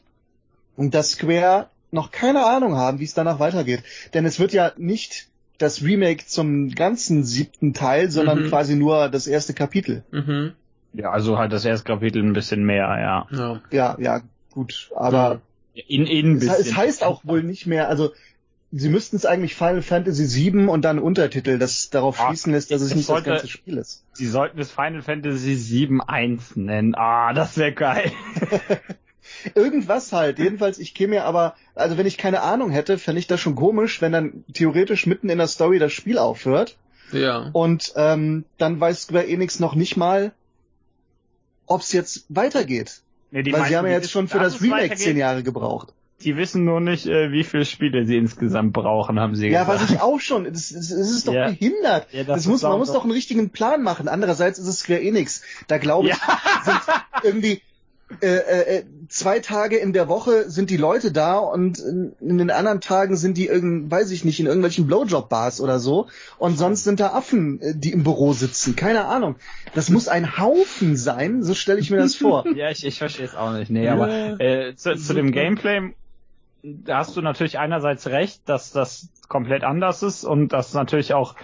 [0.78, 3.84] dass Square noch keine Ahnung haben, wie es danach weitergeht.
[4.14, 5.28] Denn es wird ja nicht
[5.58, 8.50] das Remake zum ganzen siebten Teil, sondern mhm.
[8.50, 10.04] quasi nur das erste Kapitel.
[10.12, 10.54] Mhm.
[10.94, 13.28] Ja, also halt das erste Kapitel ein bisschen mehr, ja.
[13.32, 14.22] Ja, ja, ja
[14.52, 14.90] gut.
[14.96, 15.42] Aber
[15.74, 18.12] in, in es, es heißt auch wohl nicht mehr, also
[18.72, 22.72] sie müssten es eigentlich Final Fantasy VII und dann Untertitel, das darauf ah, schließen lässt,
[22.72, 24.04] dass es, es nicht sollte, das ganze Spiel ist.
[24.14, 26.96] Sie sollten es Final Fantasy VII 1 nennen.
[26.96, 28.12] Ah, das wäre geil.
[29.56, 30.40] Irgendwas halt.
[30.40, 33.56] Jedenfalls, ich käme mir aber, also wenn ich keine Ahnung hätte, fände ich das schon
[33.56, 36.78] komisch, wenn dann theoretisch mitten in der Story das Spiel aufhört.
[37.12, 37.50] Ja.
[37.54, 40.32] Und ähm, dann weiß Square Enix noch nicht mal,
[41.66, 43.02] ob es jetzt weitergeht.
[43.32, 45.94] Nee, die Weil sie haben ja jetzt schon für das Remake zehn Jahre gebraucht.
[46.22, 49.80] Die wissen nur nicht, äh, wie viele Spiele sie insgesamt brauchen, haben sie ja, gesagt.
[49.80, 50.44] Ja, was ich auch schon.
[50.44, 51.48] Das, das, das ist doch ja.
[51.48, 52.08] behindert.
[52.12, 54.10] Ja, das, das muss, man muss doch einen richtigen Plan machen.
[54.10, 55.44] Andererseits ist es Square Enix.
[55.68, 56.16] Da glaube ich,
[56.66, 56.80] sind
[57.24, 57.62] irgendwie
[58.22, 62.52] äh, äh, zwei Tage in der Woche sind die Leute da und in, in den
[62.52, 66.08] anderen Tagen sind die irgend, weiß ich nicht, in irgendwelchen Blowjob-Bars oder so
[66.38, 68.76] und sonst sind da Affen, äh, die im Büro sitzen.
[68.76, 69.36] Keine Ahnung.
[69.76, 72.46] Das muss ein Haufen sein, so stelle ich mir das vor.
[72.56, 73.70] ja, ich, ich verstehe es auch nicht.
[73.70, 75.94] Nee, ja, aber äh, zu, zu dem Gameplay
[76.64, 81.36] da hast du natürlich einerseits recht, dass das komplett anders ist und dass natürlich auch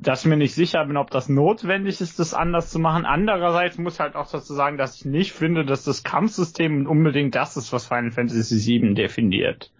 [0.00, 3.04] dass ich mir nicht sicher bin, ob das notwendig ist, das anders zu machen.
[3.04, 7.56] Andererseits muss halt auch dazu sagen, dass ich nicht finde, dass das Kampfsystem unbedingt das
[7.56, 9.72] ist, was Final Fantasy VII definiert.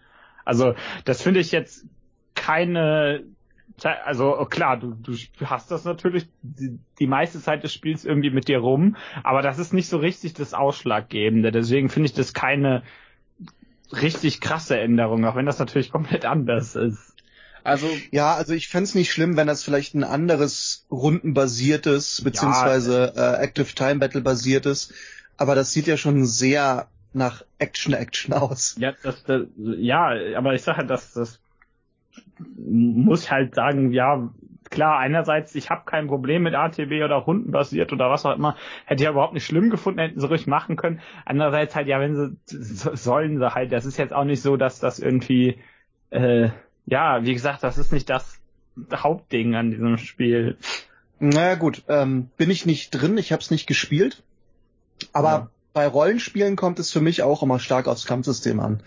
[0.45, 1.87] Also das finde ich jetzt
[2.35, 3.25] keine
[3.83, 8.49] also klar, du, du hast das natürlich die, die meiste Zeit des Spiels irgendwie mit
[8.49, 11.51] dir rum, aber das ist nicht so richtig das Ausschlaggebende.
[11.51, 12.83] Deswegen finde ich das keine
[13.91, 17.10] richtig krasse Änderung, auch wenn das natürlich komplett anders ist.
[17.65, 23.35] Also ja, also ich fände nicht schlimm, wenn das vielleicht ein anderes rundenbasiertes beziehungsweise ja,
[23.35, 24.93] äh, Active Time Battle basiertes,
[25.37, 28.77] aber das sieht ja schon sehr nach Action Action aus.
[28.79, 31.41] Ja, das, das ja, aber ich sage halt, dass das
[32.57, 34.31] muss halt sagen, ja,
[34.71, 38.57] klar, einerseits, ich habe kein Problem mit ATB oder rundenbasiert oder was auch immer,
[38.87, 41.01] hätte ich ja überhaupt nicht schlimm gefunden, hätten sie ruhig machen können.
[41.25, 42.57] Andererseits halt, ja, wenn sie
[42.97, 45.61] sollen sie halt, das ist jetzt auch nicht so, dass das irgendwie
[46.11, 46.51] äh,
[46.87, 48.41] ja, wie gesagt, das ist nicht das
[48.93, 50.57] Hauptding an diesem Spiel.
[51.19, 54.23] Naja gut, ähm, bin ich nicht drin, ich habe es nicht gespielt.
[55.13, 58.81] Aber bei Rollenspielen kommt es für mich auch immer stark aufs Kampfsystem an.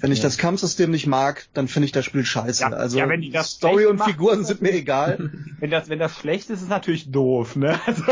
[0.00, 0.24] Wenn ich Ja.
[0.24, 2.62] das Kampfsystem nicht mag, dann finde ich das Spiel scheiße.
[2.62, 5.30] Ja, also ja, wenn die das Story und machen- Figuren sind mir egal.
[5.60, 7.78] Wenn das, wenn das schlecht ist, ist es natürlich doof, ne?
[7.86, 8.02] Also,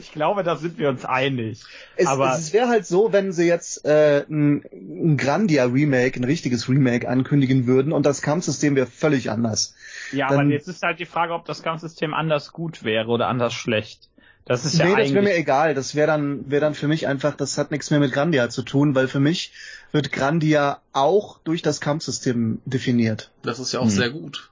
[0.00, 1.60] ich glaube, da sind wir uns einig.
[1.96, 6.68] Es, Aber- es wäre halt so, wenn sie jetzt äh, ein, ein Grandia-Remake, ein richtiges
[6.70, 9.74] Remake ankündigen würden und das Kampfsystem wäre völlig anders.
[10.12, 13.28] Ja, Dann- aber jetzt ist halt die Frage, ob das Kampfsystem anders gut wäre oder
[13.28, 14.08] anders schlecht.
[14.44, 15.74] Das ist ja nee, das wäre mir egal.
[15.74, 18.62] Das wäre dann, wäre dann für mich einfach, das hat nichts mehr mit Grandia zu
[18.62, 19.52] tun, weil für mich
[19.92, 23.30] wird Grandia auch durch das Kampfsystem definiert.
[23.42, 23.90] Das ist ja auch Hm.
[23.90, 24.48] sehr gut.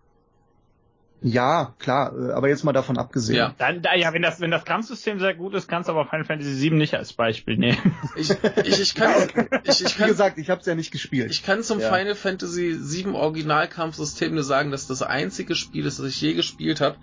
[1.22, 3.36] Ja, klar, äh, aber jetzt mal davon abgesehen.
[3.36, 3.54] Ja.
[3.58, 6.24] Dann, da, ja, wenn das, wenn das Kampfsystem sehr gut ist, kannst du aber Final
[6.24, 7.94] Fantasy VII nicht als Beispiel nehmen.
[8.16, 8.30] Ich,
[8.64, 9.12] ich, ich kann,
[9.64, 11.30] ich, ich Wie kann, gesagt, ich habe es ja nicht gespielt.
[11.30, 11.92] ich kann zum Ja.
[11.92, 16.80] Final Fantasy VII Originalkampfsystem nur sagen, dass das einzige Spiel ist, das ich je gespielt
[16.80, 16.96] habe,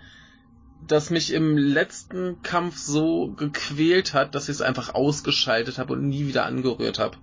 [0.86, 6.08] das mich im letzten Kampf so gequält hat, dass ich es einfach ausgeschaltet habe und
[6.08, 7.18] nie wieder angerührt habe.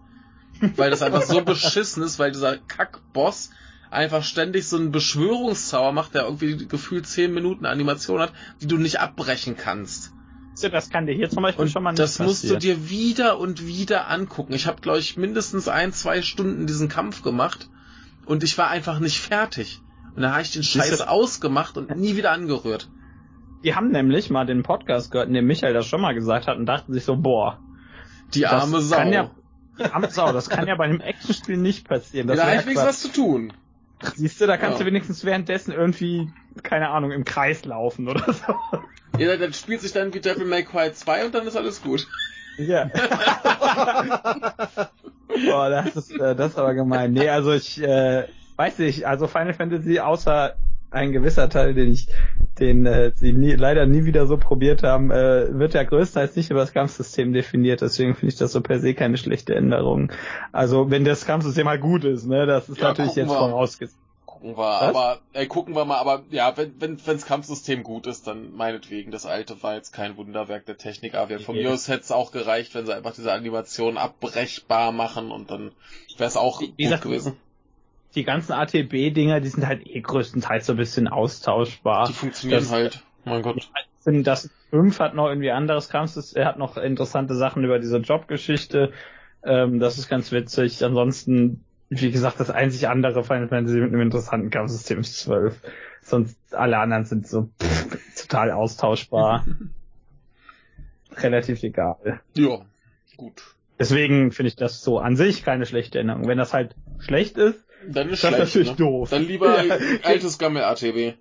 [0.77, 3.51] Weil das einfach so beschissen ist, weil dieser Kackboss
[3.91, 8.77] einfach ständig so einen Beschwörungszauber macht, der irgendwie gefühlt 10 Minuten Animation hat, die du
[8.77, 10.13] nicht abbrechen kannst.
[10.61, 13.39] Das kann dir hier zum Beispiel Und schon mal nicht das musst du dir wieder
[13.39, 14.53] und wieder angucken.
[14.53, 17.69] Ich habe, glaube ich, mindestens ein, zwei Stunden diesen Kampf gemacht
[18.27, 19.81] und ich war einfach nicht fertig.
[20.15, 22.89] Und dann habe ich den Scheiß ausgemacht und nie wieder angerührt.
[23.65, 26.57] Die haben nämlich mal den Podcast gehört, in dem Michael das schon mal gesagt hat
[26.59, 27.59] und dachten sich so, boah,
[28.35, 28.97] Die Das arme Sau.
[28.97, 29.31] kann ja-
[29.79, 32.27] die arme Sau, das kann ja bei einem Actionspiel nicht passieren.
[32.29, 33.53] Das da habe ich wenigstens was zu tun.
[34.15, 34.85] Siehst du, da kannst Ja.
[34.85, 36.31] du wenigstens währenddessen irgendwie,
[36.63, 38.55] keine Ahnung, im Kreis laufen oder so.
[39.19, 42.07] Ja, dann spielt sich dann wie Devil May Cry 2 und dann ist alles gut.
[42.59, 42.91] Ja.
[45.47, 47.13] Boah, das ist, äh, das ist aber gemein.
[47.13, 48.25] Nee, also ich äh,
[48.57, 50.55] weiß nicht, also Final Fantasy, außer
[50.95, 52.09] ein gewisser Teil, den ich,
[52.59, 56.51] den äh, sie nie, leider nie wieder so probiert haben, äh, wird ja größtenteils nicht
[56.51, 60.13] über das Kampfsystem definiert, deswegen finde ich das so per se keine schlechte Änderung.
[60.53, 63.99] Also wenn das Kampfsystem halt gut ist, ne, das ist Ja, natürlich jetzt vorausgesetzt.
[64.27, 68.27] Gucken wir, aber äh, gucken wir mal, aber ja, wenn wenn wenn's Kampfsystem gut ist,
[68.27, 69.11] dann meinetwegen.
[69.11, 72.31] Das alte war jetzt kein Wunderwerk der Technik, aber von mir aus hätte es auch
[72.33, 75.73] gereicht, wenn sie einfach diese Animation abbrechbar machen und dann
[76.19, 77.37] wäre es auch wie gut gesagt, gewesen.
[78.15, 82.07] Die ganzen ATB-Dinger, die sind halt eh größtenteils so ein bisschen austauschbar.
[82.07, 83.03] Die funktionieren das- halt.
[83.25, 83.69] Mein Gott.
[84.05, 88.93] das 5 hat noch irgendwie anderes Kampfsystem, er hat noch interessante Sachen über diese Jobgeschichte.
[89.43, 90.85] Ähm, das ist ganz witzig.
[90.85, 95.59] Ansonsten, wie gesagt, das einzig andere Final Fantasy mit einem interessanten Kampfsystem ist 12.
[96.03, 99.47] Sonst alle anderen sind so pff, total austauschbar.
[101.17, 102.21] Relativ egal.
[102.35, 102.61] Ja,
[103.17, 103.43] gut.
[103.79, 106.27] Deswegen finde ich das so an sich keine schlechte Änderung.
[106.29, 108.77] Wenn das halt schlecht ist, Dann ist ist das schlecht, natürlich ne?
[108.77, 109.11] doof.
[109.11, 109.77] Dann lieber Ja.
[110.03, 111.15] altes Gammel-ATB.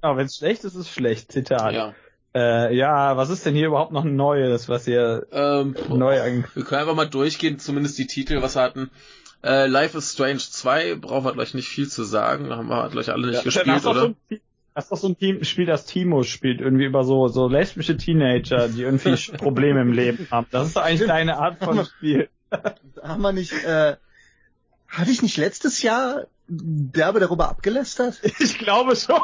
[0.00, 1.32] Aber wenn es schlecht ist, ist es schlecht.
[1.32, 1.72] Zitat.
[1.74, 1.94] Ja.
[2.34, 6.64] Äh, ja, was ist denn hier überhaupt noch Neues, was ihr Ähm, neu an wir
[6.64, 8.90] können einfach mal durchgehen, zumindest die Titel, was wir hatten.
[9.44, 12.48] Äh, Life is Strange 2 brauchen wir gleich nicht viel zu sagen.
[12.48, 14.00] Da haben wir gleich alle nicht Ja, gespielt, das ist doch oder?
[14.00, 14.40] So ein, Team-
[14.74, 17.96] das ist doch so ein Team, Spiel, das Timo spielt, irgendwie über so, so lesbische
[17.96, 20.46] Teenager, die irgendwie Probleme im Leben haben.
[20.50, 22.28] Das ist doch eigentlich deine Art von Spiel.
[23.00, 23.96] Haben wir nicht, äh,
[24.96, 28.20] hatte ich nicht letztes Jahr derbe darüber abgelästert?
[28.40, 29.20] Ich glaube schon.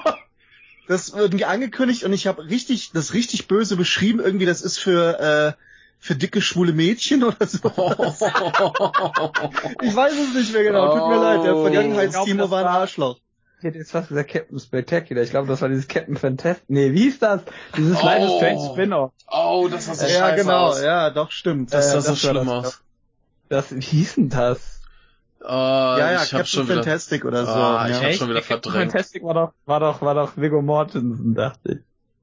[0.88, 4.18] Das wird irgendwie angekündigt und ich habe richtig, das richtig böse beschrieben.
[4.20, 5.52] Irgendwie, das ist für, äh,
[6.00, 7.58] für dicke schwule Mädchen oder so.
[9.82, 10.88] Ich weiß es nicht mehr genau.
[10.98, 11.22] Tut mir Oh.
[11.22, 11.36] leid.
[11.44, 13.18] Der glaube, Vergangenheitstimo war ein war- Arschloch.
[13.58, 15.22] Ich hätte jetzt fast gesagt Captain Spectacular.
[15.22, 16.64] Ich glaube, das war dieses Captain Fantastic.
[16.68, 17.42] Nee, wie hieß das?
[17.76, 18.08] Dieses Oh.
[18.08, 19.12] Is Strange Spin-off.
[19.30, 20.66] oh, das sah so Ja, scheiße genau.
[20.68, 20.80] aus.
[20.82, 21.72] Ja, doch, stimmt.
[21.74, 22.80] Das Äh, sah so das war schlimm das, aus.
[23.50, 24.79] Das, wie hieß denn das?
[25.42, 27.52] Äh, ja, ja, ich Captain schon wieder, Fantastic oder so.
[27.52, 28.02] Ah, ich ja.
[28.08, 28.92] hab schon wieder Captain verdrängt.
[28.92, 31.80] Fantastic war doch, war doch, war doch Viggo Mortensen, dachte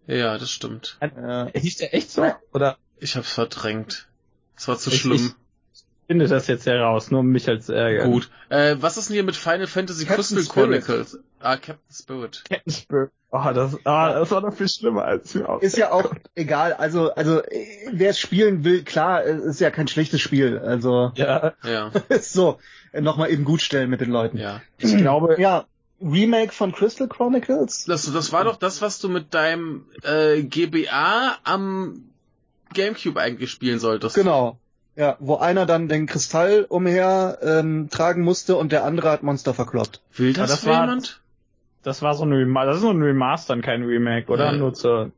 [0.07, 0.15] ich.
[0.15, 0.98] ja, das stimmt.
[1.02, 1.48] Ja.
[1.53, 2.26] Hieß der echt so?
[2.53, 4.07] Oder Ich hab's verdrängt.
[4.56, 5.34] Das war zu Ich- schlimm.
[6.07, 8.11] finde das jetzt heraus, nur um mich als ärgern.
[8.11, 8.30] Gut.
[8.49, 10.84] Äh, was ist denn hier mit Final Fantasy Captain Crystal Spirit.
[10.85, 11.19] Chronicles?
[11.39, 12.44] Ah, Captain Spirit.
[12.49, 13.11] Captain Spirit.
[13.30, 15.62] Oh, das, ah, das war noch viel schlimmer als mir auch.
[15.62, 16.74] Ist ja auch egal.
[16.74, 17.41] Also, also,
[17.91, 20.60] wer es spielen will, klar, ist ja kein schlechtes Spiel.
[20.60, 21.91] Also, Ja, Ja,
[22.22, 22.60] so.
[22.94, 24.38] Nochmal eben gut stellen mit den Leuten.
[24.38, 24.62] ja.
[24.78, 25.66] ich glaube, Ja,
[26.02, 27.84] Remake von Crystal Chronicles?
[27.86, 32.06] Das, das war doch das, was du mit deinem äh, GBA am
[32.74, 34.16] Gamecube eigentlich spielen solltest.
[34.16, 34.58] Genau.
[34.95, 39.54] Ja, wo einer dann den Kristall umher ähm, tragen musste und der andere hat Monster
[39.54, 40.02] verkloppt.
[40.16, 41.22] Will Ja, das, das war- jemand?
[41.88, 44.45] Das war so ein Remaster, das ist so ein Remaster, und kein Remake, oder?
[44.47, 44.51] Ja.
[44.51, 45.11] Nur zur,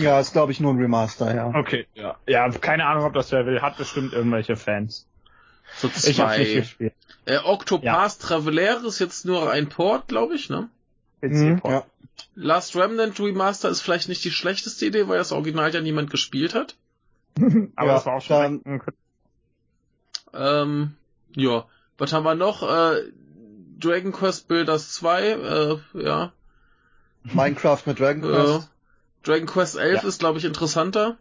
[0.00, 1.48] Ja, ist glaube ich nur ein Remaster, ja.
[1.54, 2.16] okay, ja.
[2.26, 5.06] Ja, keine Ahnung, ob das wer will, hat bestimmt irgendwelche Fans.
[5.76, 6.54] So Ich hab's nicht zwei.
[6.60, 6.94] gespielt.
[7.26, 10.68] Äh, Octopath Traveler ist jetzt nur ein Port, glaube ich, ne?
[11.20, 11.84] Mhm, ja.
[12.34, 16.54] Last Remnant Remaster ist vielleicht nicht die schlechteste Idee, weil das Original ja niemand gespielt
[16.54, 16.76] hat.
[17.76, 18.80] Aber Ja, das war auch schon dann-
[20.32, 20.94] Ähm,
[21.34, 21.66] ja.
[21.98, 22.62] Was haben wir noch?
[22.62, 23.02] Äh,
[23.78, 26.32] Dragon Quest Builders 2, äh, ja.
[27.24, 28.64] Minecraft mit Dragon Quest.
[28.64, 30.08] Äh, Dragon Quest 11 Ja.
[30.08, 31.16] ist, glaube ich, interessanter.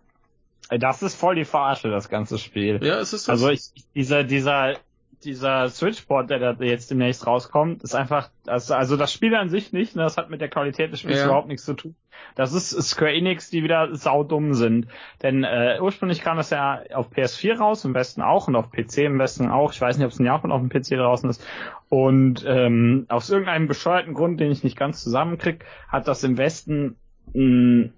[0.70, 2.80] Ey, Das ist voll die Verarsche, das ganze Spiel.
[2.84, 3.30] Ja, ist es das?
[3.30, 4.76] Also ich, dieser, dieser,
[5.24, 9.74] dieser Switchport, der da jetzt demnächst rauskommt, ist einfach, also, also das Spiel an sich
[9.74, 11.26] nicht, ne, das hat mit der Qualität des Spiels Ja.
[11.26, 11.96] überhaupt nichts zu tun.
[12.36, 14.88] Das ist Square Enix, die wieder saudumm sind.
[15.22, 19.00] Denn äh, ursprünglich kam das ja auf PS4 raus, im Westen auch, und auf PC
[19.00, 19.74] im Westen auch.
[19.74, 21.46] Ich weiß nicht, ob es in Japan auf dem PC draußen ist.
[21.90, 26.96] Und ähm, aus irgendeinem bescheuerten Grund, den ich nicht ganz zusammenkrieg, hat das im Westen
[27.34, 27.90] mh,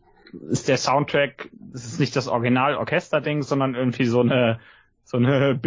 [0.50, 4.60] ist der Soundtrack, das ist nicht das Original-Orchester-Ding, sondern irgendwie so eine
[5.10, 5.56] so eine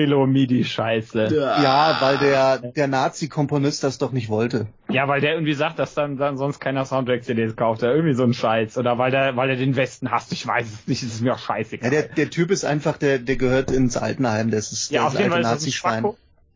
[0.52, 1.35] Billo-MIDI-Scheiße.
[1.35, 4.69] Ja, weil der, der Nazi-Komponist das doch nicht wollte.
[4.89, 8.23] Ja, weil der irgendwie sagt, dass dann, dann sonst keiner Soundtrack-CDs kauft oder irgendwie so
[8.23, 8.78] ein Scheiß.
[8.78, 10.32] Oder weil der, weil der den Westen hasst.
[10.32, 11.90] Ich weiß es nicht, es ist mir auch Ja, scheißegal.
[11.90, 15.31] der, der Typ ist einfach, der, der gehört ins Altenheim, das ist Ja, auf jeden
[15.32, 16.14] Fall alte ist das ein Nazi-Schwein.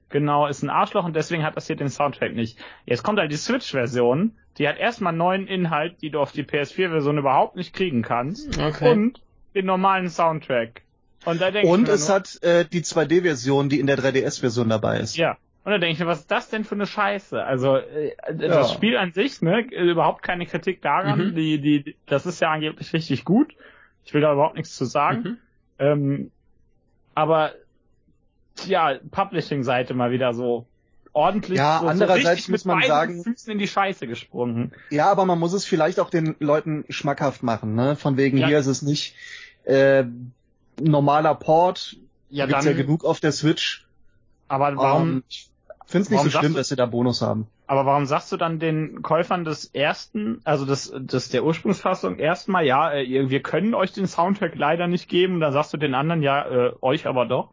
[0.09, 2.57] Genau, ist ein Arschloch und deswegen hat das hier den Soundtrack nicht.
[2.85, 7.19] Jetzt kommt halt die Switch-Version, die hat erstmal neuen Inhalt, die du auf die PS4-Version
[7.19, 8.57] überhaupt nicht kriegen kannst.
[8.61, 8.93] Okay.
[8.93, 9.21] Und
[9.57, 10.83] den normalen Soundtrack.
[11.25, 15.01] Und da denke Und es nur, hat äh, die 2D-Version, die in der 3DS-Version dabei
[15.01, 15.17] ist.
[15.17, 15.37] Ja.
[15.65, 17.43] Und da denke ich mir, was ist das denn für eine Scheiße?
[17.43, 18.35] Also äh, Ja.
[18.35, 21.31] das Spiel an sich, ne, überhaupt keine Kritik daran.
[21.31, 21.35] Mhm.
[21.35, 23.55] Die, die, das ist ja angeblich richtig gut.
[24.05, 25.23] Ich will da überhaupt nichts zu sagen.
[25.23, 25.39] Mhm.
[25.79, 26.31] Ähm,
[27.17, 27.53] aber
[28.67, 30.67] ja, Publishing-Seite mal wieder so
[31.13, 34.73] ordentlich Ja, so, andererseits so muss man sagen- Füßen in die Scheiße gesprungen.
[34.91, 37.97] Ja, aber man muss es vielleicht auch den Leuten schmackhaft machen, ne?
[37.97, 38.47] Von wegen Ja.
[38.47, 39.15] hier ist es nicht
[39.65, 40.05] äh,
[40.81, 41.97] normaler Port,
[42.29, 43.87] Ja, gibt's dann, ja genug auf der Switch.
[44.49, 45.51] aber warum, Ähm, ich
[45.87, 47.47] find's nicht warum so schlimm, sagst du- dass sie da Bonus haben.
[47.69, 52.65] aber warum sagst du dann den Käufern des ersten, also des, des der Ursprungsfassung erstmal,
[52.65, 56.23] ja, äh, wir können euch den Soundtrack leider nicht geben, dann sagst du den anderen,
[56.23, 57.51] ja, äh, euch aber doch.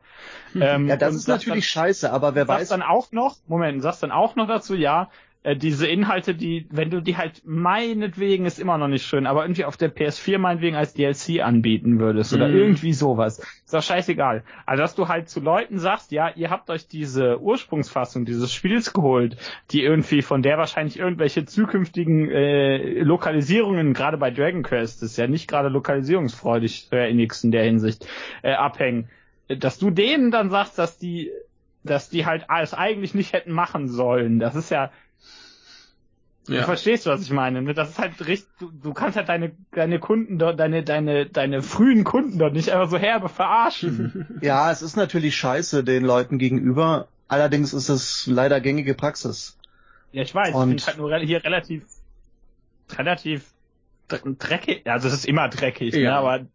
[0.60, 3.38] Ähm, Ja, das und ist sagst natürlich scheiße, aber wer sagst weiß, dann auch noch,
[3.48, 5.10] Moment, sagst dann auch noch dazu, ja,
[5.44, 9.44] äh, diese Inhalte, die, wenn du die halt meinetwegen ist immer noch nicht schön, aber
[9.44, 12.56] irgendwie auf der PS4 meinetwegen als DLC anbieten würdest oder Mhm.
[12.56, 13.40] irgendwie sowas.
[13.40, 14.44] Ist doch scheißegal.
[14.66, 18.94] Also dass du halt zu Leuten sagst, ja, ihr habt euch diese Ursprungsfassung dieses Spiels
[18.94, 19.38] geholt,
[19.72, 25.28] die irgendwie von der wahrscheinlich irgendwelche zukünftigen äh, Lokalisierungen, gerade bei Dragon Quest, ist ja
[25.28, 28.08] nicht gerade lokalisierungsfreudig für Enix in der Hinsicht,
[28.42, 29.10] äh, abhängen.
[29.48, 31.32] Dass du denen dann sagst, dass die
[31.86, 34.40] dass die halt alles eigentlich nicht hätten machen sollen.
[34.40, 34.90] Das ist ja,
[36.48, 36.64] du Ja.
[36.64, 37.62] verstehst, was ich meine.
[37.62, 37.74] ne?
[37.74, 41.62] Das ist halt richtig, du, du kannst halt deine, deine Kunden dort, deine, deine, deine
[41.62, 44.26] frühen Kunden dort nicht einfach so herbe verarschen.
[44.42, 47.08] ja, es ist natürlich scheiße den Leuten gegenüber.
[47.28, 49.58] Allerdings ist es leider gängige Praxis.
[50.12, 51.84] ja, ich weiß, Und- ich finde halt nur hier relativ,
[52.98, 53.46] relativ
[54.08, 56.20] dr- dreckig, also es ist immer dreckig, ne, Ja.
[56.20, 56.46] aber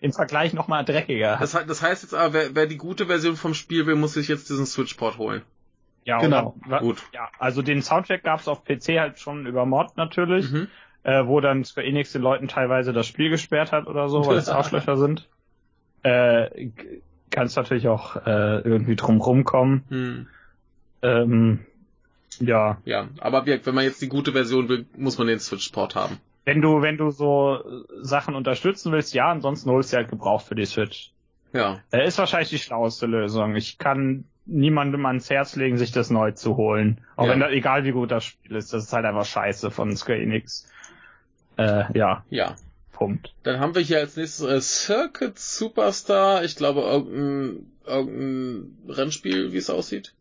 [0.00, 1.36] im Vergleich nochmal dreckiger.
[1.40, 4.28] Das, das heißt jetzt aber, wer, wer die gute Version vom Spiel will, muss sich
[4.28, 5.42] jetzt diesen Switch-Port holen.
[6.04, 6.54] Ja, genau.
[6.66, 7.02] Wa- Gut.
[7.12, 10.50] Ja, also den Soundtrack gab's auf PC halt schon über Mod natürlich.
[10.50, 10.68] Mhm.
[11.02, 14.36] äh, wo dann Square Enix den Leuten teilweise das Spiel gesperrt hat oder so, weil
[14.38, 15.28] es Arschlöcher sind.
[16.02, 16.70] Äh,
[17.30, 19.84] kannst natürlich auch äh, irgendwie drum rumkommen.
[19.88, 20.26] Hm.
[21.02, 21.60] Ähm,
[22.40, 25.94] ja, Ja, aber wie- wenn man jetzt die gute Version will, muss man den Switch-Port
[25.94, 26.18] haben.
[26.46, 30.46] wenn du wenn du so äh, Sachen unterstützen willst, ja, ansonsten holst du halt gebraucht
[30.46, 31.10] für die Switch.
[31.52, 31.80] Ja.
[31.90, 33.54] Äh, ist wahrscheinlich die schlauste Lösung.
[33.56, 37.00] Ich kann niemandem ans Herz legen, sich das neu zu holen.
[37.16, 37.30] Auch Ja.
[37.32, 40.20] wenn da, egal wie gut das Spiel ist, das ist halt einfach scheiße von Square
[40.20, 40.68] Enix.
[41.56, 42.56] Äh, ja, Ja.
[42.92, 43.34] Punkt.
[43.42, 46.44] Dann haben wir hier als nächstes äh, Circuit Superstar.
[46.44, 50.14] Ich glaube, irgendein, irgendein Rennspiel, wie es aussieht.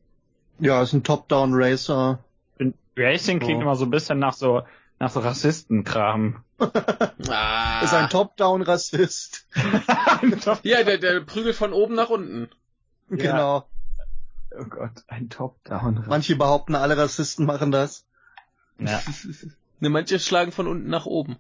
[0.60, 2.20] Ja, ist ein Top-Down-Racer.
[2.98, 3.62] Racing klingt Oh.
[3.62, 4.64] immer so ein bisschen nach so
[5.00, 6.44] nach so Rassistenkram.
[7.30, 7.82] Ah.
[7.84, 9.48] Ist ein Top-Down-Rassist.
[10.64, 12.50] Ja, der, der prügelt von oben nach unten.
[13.10, 13.16] Ja.
[13.18, 13.66] Genau.
[14.60, 16.06] Oh Gott, ein Top-Down.
[16.08, 18.06] Manche behaupten, alle Rassisten machen das.
[18.80, 19.02] Ja,
[19.80, 21.36] Ne, manche schlagen von unten nach oben.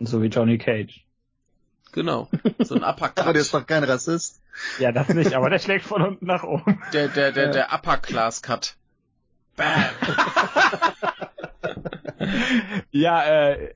[0.00, 1.04] so wie Johnny Cage.
[1.92, 2.28] Genau.
[2.58, 3.18] So ein Uppercut.
[3.22, 4.40] Aber der ist doch kein Rassist.
[4.80, 6.82] Ja, das nicht, aber der schlägt von unten nach oben.
[6.92, 8.74] Der, der, der, der Upper Class Cut.
[9.54, 9.84] Bam.
[12.90, 13.74] Ja, äh,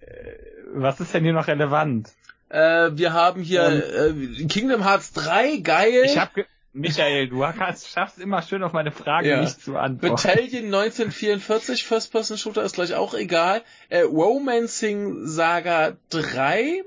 [0.73, 2.11] was ist denn hier noch relevant?
[2.49, 6.03] Äh, wir haben hier äh, Kingdom Hearts 3, geil.
[6.07, 9.41] Ich hab ge Michael, du schaffst immer schön auf meine Frage Ja.
[9.41, 10.15] nicht zu antworten.
[10.15, 13.63] Battalion 1944, First-Person-Shooter ist gleich auch egal.
[13.89, 16.85] Äh, Romancing Saga 3.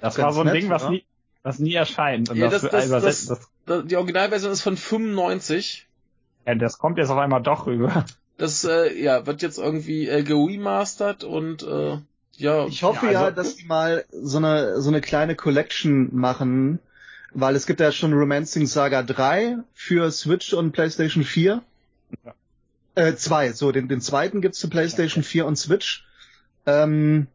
[0.00, 0.90] Das Ganz war so ein nett, Ding, was oder?
[0.92, 1.04] nie,
[1.44, 2.28] was nie erscheint.
[2.30, 3.26] Und Ja, das, das- das,
[3.66, 5.86] das- Die Originalversion ist von 95.
[6.46, 8.04] ja, das kommt jetzt auf einmal doch rüber.
[8.36, 11.98] Das äh, ja, wird jetzt irgendwie äh, geremastert und äh,
[12.38, 12.66] ja.
[12.66, 16.80] Ich hoffe Ja, ja, also- dass die mal so eine, so eine kleine Collection machen,
[17.34, 21.62] Weil es gibt ja schon Romancing Saga 3 für Switch und PlayStation 4.
[22.24, 22.34] Ja.
[22.94, 26.06] Äh, zwei, so, den, den zweiten gibt's für PlayStation 4 und Switch.
[26.66, 27.26] Ähm,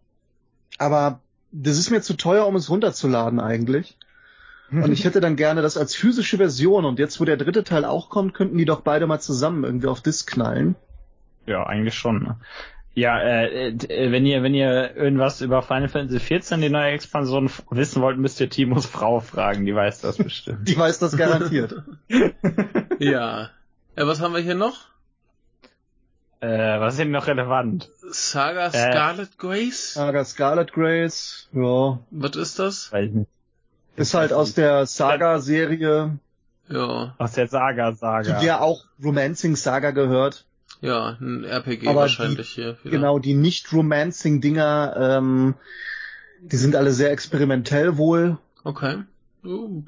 [0.77, 1.21] aber
[1.51, 3.97] das ist mir zu teuer, um es runterzuladen eigentlich.
[4.71, 6.83] Und ich hätte dann gerne das als physische Version.
[6.83, 9.87] Und jetzt, wo der dritte Teil auch kommt, könnten die doch beide mal zusammen irgendwie
[9.87, 10.75] auf Disc knallen.
[11.45, 12.23] Ja, eigentlich schon.
[12.23, 12.35] Ne?
[12.97, 17.47] Ja, äh, äh, wenn ihr wenn ihr irgendwas über Final Fantasy 14 die neue Expansion
[17.69, 20.67] wissen wollt, müsst ihr Timos Frau fragen, die weiß das bestimmt.
[20.67, 21.75] Die weiß das garantiert.
[22.99, 23.51] ja.
[23.95, 24.87] Äh, was haben wir hier noch?
[26.39, 27.89] äh, was ist denn noch relevant?
[28.09, 28.71] Saga Äh.
[28.91, 29.93] Scarlet Grace?
[29.93, 31.99] Saga Scarlet Grace, ja.
[32.09, 32.91] Was ist das?
[32.91, 33.29] Weiß nicht.
[33.95, 36.17] Ist halt aus der Saga-Serie,
[36.67, 38.39] Ja, Aus der Saga zu Saga.
[38.39, 40.45] der auch Romancing Saga gehört.
[40.81, 42.77] Ja, ein RPG Aber wahrscheinlich hier.
[42.83, 42.91] Ja.
[42.91, 45.55] Genau, die nicht-Romancing-Dinger, ähm,
[46.41, 48.37] die sind alle sehr experimentell wohl.
[48.63, 49.03] Okay.
[49.43, 49.83] Uh,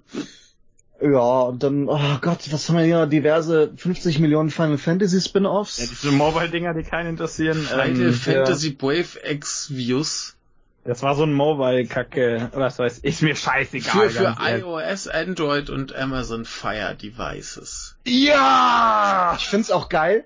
[1.02, 3.06] Ja, und dann, oh Gott, was haben wir hier?
[3.06, 5.78] Diverse 50 Millionen Final Fantasy Ja, Spin-Offs.
[5.78, 7.58] diese Mobile-Dinger, die keinen interessieren.
[7.58, 10.36] Final ähm, Fantasy Brave Exvius.
[10.84, 14.10] Das war so ein Mobile-Kacke, was weiß ich, ist mir scheißegal.
[14.10, 17.96] Für, für iOS, Android und Amazon Fire Devices.
[18.06, 19.36] Ja!
[19.38, 20.26] Ich find's auch geil.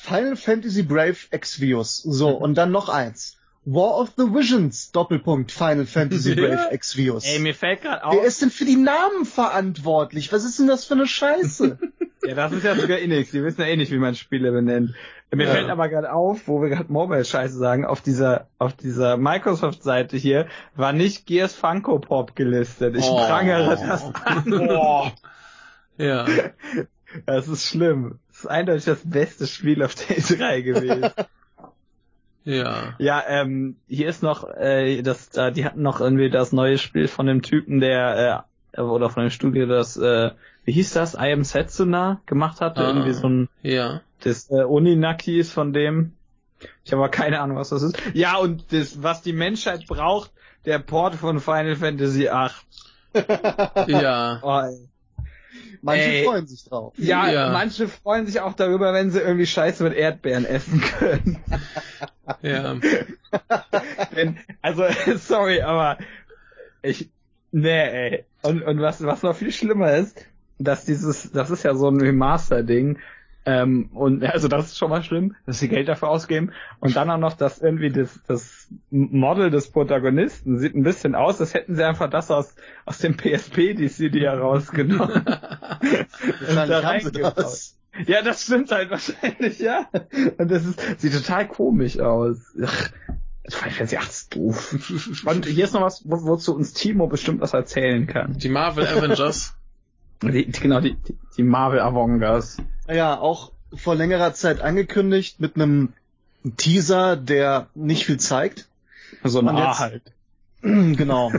[0.00, 1.98] Final Fantasy Brave Exvius.
[2.02, 3.36] So, und dann noch eins.
[3.64, 6.34] War of the Visions, Doppelpunkt, Final Fantasy.
[6.36, 7.24] Brave Exvius.
[7.26, 10.32] Ey, mir fällt gerade auf, Wer ist denn für die Namen verantwortlich?
[10.32, 11.78] Was ist denn das für eine Scheiße?
[12.26, 14.94] ja, das ist ja sogar Inix, die wissen ja eh nicht, wie man Spiele benennt.
[15.34, 15.52] Mir Ja.
[15.52, 20.46] fällt aber gerade auf, wo wir gerade Mobile-Scheiße sagen, auf dieser, auf dieser Microsoft-Seite hier
[20.74, 22.96] war nicht Gears Funko Pop gelistet.
[22.96, 23.16] Ich Oh.
[23.16, 24.44] prangere das an.
[24.46, 25.12] Boah.
[25.98, 26.24] Ja.
[27.24, 28.18] Das ist schlimm.
[28.38, 31.10] Das ist eindeutig das beste Spiel auf der E3 gewesen.
[32.44, 32.94] Ja.
[32.98, 37.06] Ja, ähm, hier ist noch, äh, das, äh, die hatten noch irgendwie das neue Spiel
[37.06, 40.30] von dem Typen, der, äh, oder von dem Studio, das, äh,
[40.64, 42.88] wie hieß das, I Am Setsuna gemacht hatte, Ah.
[42.88, 44.00] irgendwie so ein, Ja.
[44.22, 46.14] das äh, Uninaki ist von dem.
[46.84, 48.00] Ich habe aber keine Ahnung, was das ist.
[48.14, 50.30] Ja, und das, was die Menschheit braucht,
[50.64, 53.24] der Port von Final Fantasy VIII.
[53.88, 54.38] Ja.
[54.42, 54.62] Oh.
[55.82, 56.24] Manche Ey.
[56.24, 56.92] freuen sich drauf.
[56.96, 57.50] ja, Ja.
[57.50, 61.38] manche freuen sich auch darüber, wenn sie irgendwie Scheiße mit Erdbeeren essen können.
[62.42, 62.76] Ja.
[64.16, 64.84] Denn, also,
[65.18, 65.98] sorry, aber
[66.82, 67.08] ich,
[67.52, 67.70] nee,
[68.10, 68.24] ey.
[68.42, 70.26] Und, und was, was noch viel schlimmer ist,
[70.58, 72.98] dass dieses, das ist ja so ein Remaster-Ding,
[73.48, 76.52] ähm, und also das ist schon mal schlimm, dass sie Geld dafür ausgeben.
[76.80, 81.40] Und dann auch noch, dass irgendwie das, das Model des Protagonisten sieht ein bisschen aus,
[81.40, 82.54] als hätten sie einfach das aus,
[82.84, 85.24] aus dem PSP-DCD herausgenommen.
[85.24, 87.48] Wahrscheinlich und da haben.
[88.06, 89.88] Ja, das stimmt halt wahrscheinlich, ja.
[90.36, 92.54] Und das ist, sieht total komisch aus.
[92.62, 92.90] Ach,
[93.48, 95.24] Final Fantasy 8 ist doof.
[95.24, 98.34] Und hier ist noch was, wo, wozu uns Timo bestimmt was erzählen kann.
[98.34, 99.57] Die Marvel Avengers.
[100.22, 100.96] Die, genau, die,
[101.36, 102.58] die, Marvel Avengers.
[102.88, 105.92] Ja, auch vor längerer Zeit angekündigt mit einem
[106.56, 108.66] Teaser, der nicht viel zeigt.
[109.22, 110.02] So ein Und A halt.
[110.62, 111.32] genau.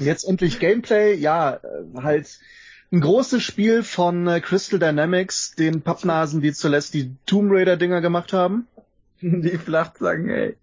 [0.00, 2.38] Jetzt endlich Gameplay, ja, äh, halt
[2.92, 8.00] ein großes Spiel von äh, Crystal Dynamics, den Pappnasen, die zuletzt die Tomb Raider Dinger
[8.00, 8.66] gemacht haben.
[9.20, 10.56] Die flach sagen, ey.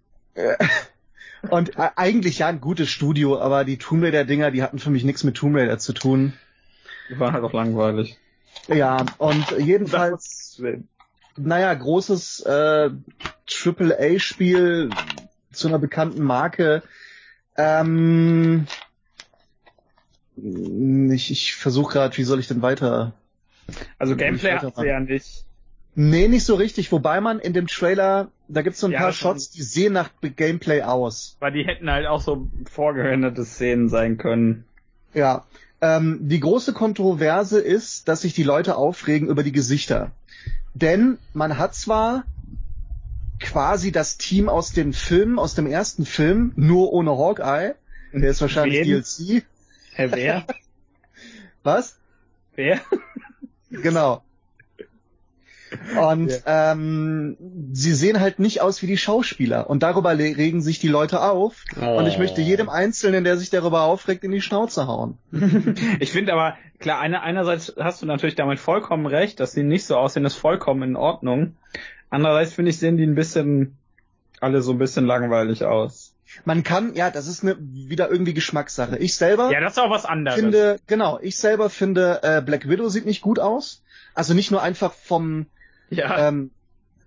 [1.50, 4.92] Und äh, eigentlich ja ein gutes Studio, aber die Tomb Raider Dinger, die hatten für
[4.92, 6.34] mich nichts mit Tomb Raider zu tun.
[7.10, 8.18] Die waren halt auch langweilig.
[8.68, 10.62] Ja, und jedenfalls,
[11.38, 12.90] naja, großes äh,
[13.66, 14.90] AAA-Spiel
[15.52, 16.84] zu einer bekannten Marke.
[17.58, 18.68] Ähm,
[20.36, 23.14] ich ich versuche gerade, wie soll ich denn weiter?
[23.98, 25.46] Also Gameplay hat sie ja nicht.
[25.98, 29.14] Nee, nicht so richtig, wobei man in dem Trailer, da gibt's so ein Ja, paar.
[29.14, 31.38] Shots, die sehen nach Gameplay aus.
[31.40, 34.66] Weil die hätten halt auch so vorgehörnete Szenen sein können.
[35.14, 35.46] Ja.
[35.82, 40.12] Ähm, die große Kontroverse ist, dass sich die Leute aufregen über die Gesichter.
[40.74, 42.26] Denn man hat zwar
[43.40, 47.76] quasi das Team aus den Filmen, aus dem ersten Film, nur ohne Hawkeye.
[48.14, 49.04] Der ist wahrscheinlich Wen?
[49.04, 49.46] DLC.
[49.94, 50.46] Herr wer?
[51.64, 51.98] Was?
[52.56, 52.82] wer?
[53.70, 54.25] Genau.
[56.00, 57.38] Und ähm,
[57.74, 59.70] sie sehen halt nicht aus wie die Schauspieler.
[59.70, 61.64] Und darüber regen sich die Leute auf.
[61.76, 65.18] Und ich möchte jedem Einzelnen, der sich darüber aufregt, in die Schnauze hauen.
[66.00, 69.86] Ich finde aber, klar, eine, einerseits hast du natürlich damit vollkommen recht, dass sie nicht
[69.86, 71.56] so aussehen, ist vollkommen in Ordnung.
[72.10, 73.78] Andererseits finde ich, sehen die ein bisschen,
[74.40, 76.14] alle so ein bisschen langweilig aus.
[76.44, 78.98] Man kann, ja, das ist eine, wieder irgendwie Geschmackssache.
[78.98, 80.40] Ich selber Ja, das ist auch was anderes.
[80.40, 83.84] finde, genau, ich selber finde, äh, Black Widow sieht nicht gut aus.
[84.14, 85.46] Also nicht nur einfach vom,
[85.98, 86.52] ja, ähm,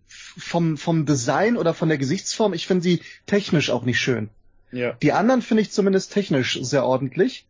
[0.09, 4.31] vom, vom Design oder von der Gesichtsform, ich finde sie technisch auch nicht schön.
[4.73, 4.93] ja.
[4.93, 7.47] Die anderen finde ich zumindest technisch sehr ordentlich.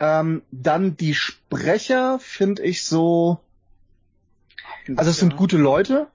[0.00, 3.40] Ähm, dann die Sprecher finde ich so,
[4.96, 6.06] also es sind gute Leute.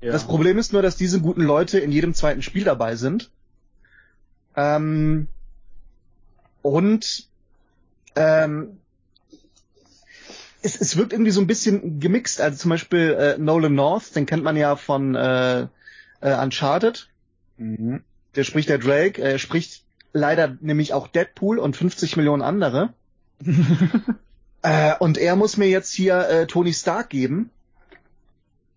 [0.00, 0.12] Ja.
[0.12, 3.30] Das Problem ist nur, dass diese guten Leute in jedem zweiten Spiel dabei sind.
[4.54, 5.26] Ähm,
[6.62, 7.28] und
[8.14, 8.78] ähm,
[10.64, 12.40] es, es wirkt irgendwie so ein bisschen gemixt.
[12.40, 15.66] Also zum Beispiel äh, Nolan North, den kennt man ja von äh,
[16.20, 17.08] äh, Uncharted.
[17.58, 18.02] Mhm.
[18.34, 19.22] Der spricht der Drake.
[19.22, 22.92] Er spricht leider nämlich auch Deadpool und 50 Millionen andere.
[24.62, 27.50] äh, und er muss mir jetzt hier äh, Tony Stark geben.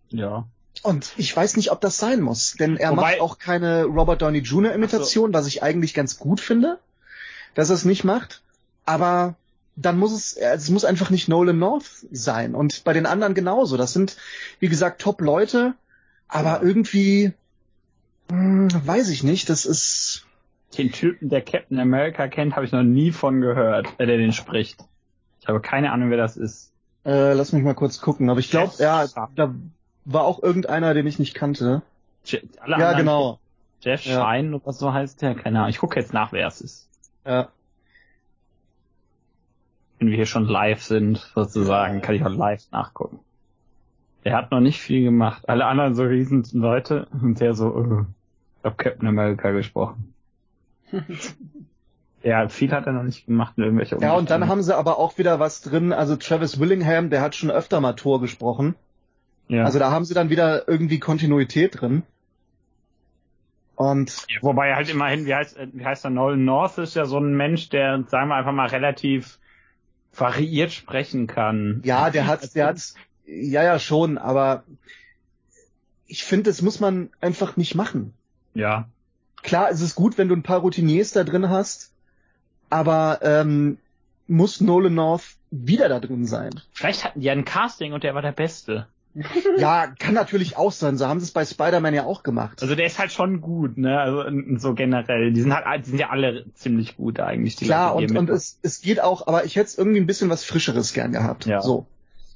[0.10, 0.46] Ja.
[0.84, 4.22] Und ich weiß nicht, ob das sein muss, denn er Wobei- macht auch keine Robert
[4.22, 4.74] Downey Jr.
[4.74, 6.80] Imitation, was ich eigentlich ganz gut finde,
[7.56, 8.42] dass er es nicht macht.
[8.86, 9.36] Aber
[9.78, 12.56] dann muss es, äh, es muss einfach nicht Nolan North sein.
[12.56, 13.78] Und bei den anderen genauso.
[13.78, 14.18] Das sind,
[14.60, 15.76] wie gesagt, Top-Leute,
[16.28, 16.62] aber Ja.
[16.62, 17.34] irgendwie,
[18.30, 20.26] hm, weiß ich nicht, das ist,
[20.78, 24.34] Den Typen, der Captain America kennt, habe ich noch nie von gehört, äh, der den
[24.34, 24.84] spricht.
[25.40, 26.72] Ich habe keine Ahnung, wer das ist.
[27.06, 28.30] äh, lass mich mal kurz gucken.
[28.30, 29.06] Aber ich glaube, ja,
[29.36, 29.56] da
[30.04, 31.82] war auch irgendeiner, den ich nicht kannte.
[32.26, 33.40] Je Ja, genau.
[33.80, 34.30] Jeff Ja.
[34.36, 35.70] Shine oder so heißt der, keine Ahnung.
[35.70, 36.90] Ich gucke jetzt nach, wer es ist.
[37.26, 37.48] Ja.
[39.99, 43.19] Wenn wir hier schon live sind, sozusagen, kann ich auch live nachgucken.
[44.24, 45.48] Der hat noch nicht viel gemacht.
[45.48, 48.06] Alle anderen so riesen Leute und der so, äh,
[48.60, 50.14] ich hab Captain America gesprochen.
[52.24, 53.53] ja, viel hat er noch nicht gemacht.
[53.57, 55.94] in Irgendwelche Ja, und dann haben sie aber auch wieder was drin.
[55.94, 58.76] Also Travis Willingham, der hat schon öfter mal Tor gesprochen.
[59.48, 59.64] ja.
[59.64, 62.03] Also da haben sie dann wieder irgendwie Kontinuität drin.
[63.78, 67.18] Und Ja, Wobei halt immerhin, wie heißt, wie heißt er, Nolan North ist ja so
[67.18, 69.40] ein Mensch, der, sagen wir einfach mal, relativ
[70.19, 71.81] variiert sprechen kann.
[71.84, 72.80] ja, der hat, der hat,
[73.26, 74.64] ja, ja, schon, aber
[76.07, 78.14] ich finde, das muss man einfach nicht machen.
[78.53, 78.88] Ja.
[79.44, 81.91] Klar, es ist gut, wenn du ein paar Routiniers da drin hast,
[82.69, 83.77] aber ähm,
[84.27, 86.52] muss Nolan North wieder da drin sein?
[86.73, 88.88] Vielleicht hatten die ja ein Casting und der war der Beste.
[89.57, 90.98] Ja, kann natürlich auch sein.
[90.98, 92.61] So haben sie es bei Spider-Man ja auch gemacht.
[92.61, 93.99] Also der ist halt schon gut, ne?
[93.99, 94.23] Also
[94.57, 95.31] so generell.
[95.34, 97.56] Die sind halt, die sind ja alle ziemlich gut eigentlich.
[97.56, 99.99] Die Klar, Leute, die und, und es, es geht auch, aber ich hätte es irgendwie
[99.99, 101.45] ein bisschen was Frischeres gern gehabt.
[101.45, 101.61] Ja.
[101.61, 101.88] So.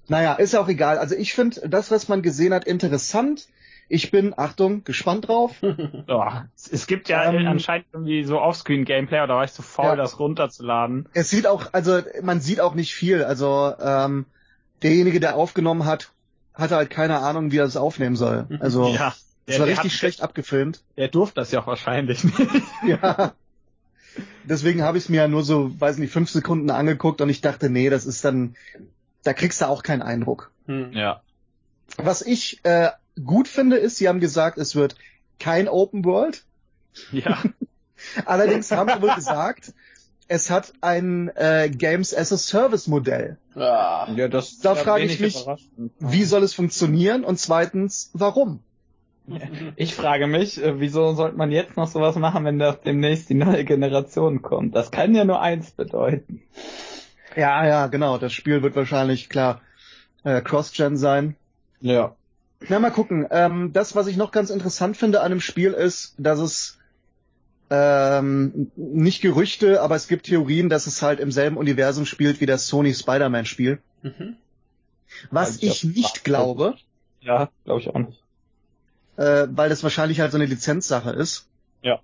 [0.08, 0.98] Naja, ist ja auch egal.
[0.98, 3.48] Also ich finde das, was man gesehen hat, interessant.
[3.88, 5.56] Ich bin, Achtung, gespannt drauf.
[6.08, 9.86] Ja, es- es gibt ja Ähm, anscheinend irgendwie so Offscreen-Gameplay, oder war ich zu faul,
[9.90, 9.96] Ja.
[9.98, 11.08] das runterzuladen?
[11.14, 13.24] Es sieht auch, also man sieht auch nicht viel.
[13.24, 14.26] Also ähm,
[14.82, 16.12] derjenige, der aufgenommen hat,
[16.62, 18.48] hatte halt keine Ahnung, wie er es aufnehmen soll.
[18.60, 19.14] Also ja.
[19.46, 20.82] es war richtig schlecht abgefilmt.
[20.98, 22.38] Der durfte das ja auch wahrscheinlich nicht.
[22.86, 23.34] Ja.
[24.44, 27.42] Deswegen habe ich es mir ja nur so, weiß nicht, fünf Sekunden angeguckt und ich
[27.42, 28.56] dachte, nee, das ist dann,
[29.24, 30.52] da kriegst du auch keinen Eindruck.
[30.66, 30.92] Hm.
[30.94, 31.22] ja.
[31.98, 32.90] Was ich äh,
[33.24, 34.96] gut finde, ist, sie haben gesagt, es wird
[35.40, 36.44] kein Open World.
[37.12, 37.42] Ja.
[38.26, 39.74] Allerdings haben sie wohl gesagt,
[40.32, 43.38] es hat ein äh, Games as a Service Modell.
[43.54, 44.08] Ah.
[44.16, 45.92] ja das Da ist ja frage ich mich, überraschend.
[46.00, 47.26] Wie soll es funktionieren?
[47.26, 48.62] Und zweitens, warum?
[49.76, 53.34] Ich frage mich, äh, wieso sollte man jetzt noch sowas machen, wenn da demnächst die
[53.34, 54.74] neue Generation kommt?
[54.74, 56.42] Das kann ja nur eins bedeuten.
[57.36, 58.18] Ja, ja, genau.
[58.18, 59.62] Das Spiel wird wahrscheinlich klar
[60.24, 61.36] äh, Cross-Gen sein.
[61.82, 62.16] Ja.
[62.70, 63.28] Na, mal gucken.
[63.32, 66.80] Ähm, das, was ich noch ganz interessant finde an dem Spiel, ist, dass es
[67.74, 72.46] ähm, nicht Gerüchte, aber es gibt Theorien, dass es halt im selben Universum spielt wie
[72.46, 73.80] das Sony Spider-Man-Spiel.
[74.04, 74.36] Mhm.
[75.32, 76.76] Was Also ich ich nicht glaube,
[77.22, 78.22] Ja, glaube ich auch nicht.
[79.18, 81.48] äh, weil das wahrscheinlich halt so eine Lizenzsache ist.
[81.82, 82.00] Ja.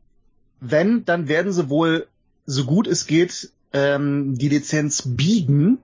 [0.61, 2.07] Wenn, dann werden sie wohl,
[2.45, 5.79] so gut es geht, ähm, die Lizenz biegen,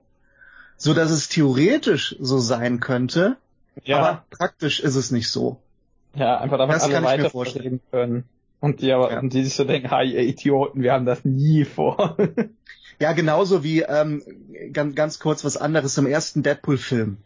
[0.78, 3.36] so dass es theoretisch so sein könnte,
[3.84, 5.60] Ja, aber praktisch ist es nicht so.
[6.14, 7.80] ja, einfach damit das alle weiter vorstellen.
[7.90, 8.24] können.
[8.64, 9.18] Und die aber, Ja.
[9.20, 12.16] und die sich so denken, ha, ihr Idioten, wir haben das nie vor.
[13.00, 14.22] Ja, genauso wie ähm,
[14.72, 17.16] ganz, ganz kurz was anderes im ersten Deadpool-Film.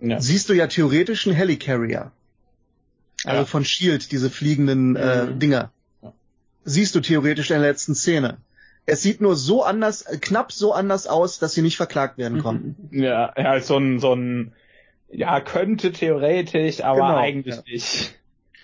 [0.00, 0.18] ja.
[0.20, 2.10] Siehst du ja theoretisch einen Helicarrier.
[3.24, 3.44] Also Ja.
[3.46, 5.38] von Shield, diese fliegenden äh, Mhm.
[5.38, 5.70] Dinger.
[6.64, 8.38] Siehst du theoretisch in der letzten Szene.
[8.84, 12.42] Es sieht nur so anders, äh, knapp so anders aus, dass sie nicht verklagt werden
[12.42, 12.88] konnten.
[12.90, 14.54] Ja, ja, ist so ein, so ein,
[15.08, 18.14] ja, könnte theoretisch, aber Genau, eigentlich nicht.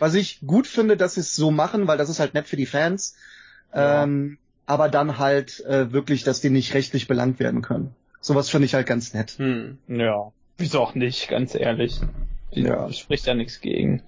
[0.03, 2.57] Was ich gut finde, dass sie es so machen, weil das ist halt nett für
[2.57, 3.15] die Fans.
[3.73, 4.03] Ja.
[4.03, 7.95] Ähm, aber dann halt äh, wirklich, dass die nicht rechtlich belangt werden können.
[8.21, 9.35] Sowas finde ich halt ganz nett.
[9.39, 9.79] Hm.
[9.87, 10.33] Ja.
[10.59, 12.01] Wieso auch nicht, ganz ehrlich.
[12.53, 12.93] Die, Ja.
[12.93, 14.03] Spricht ja nichts gegen.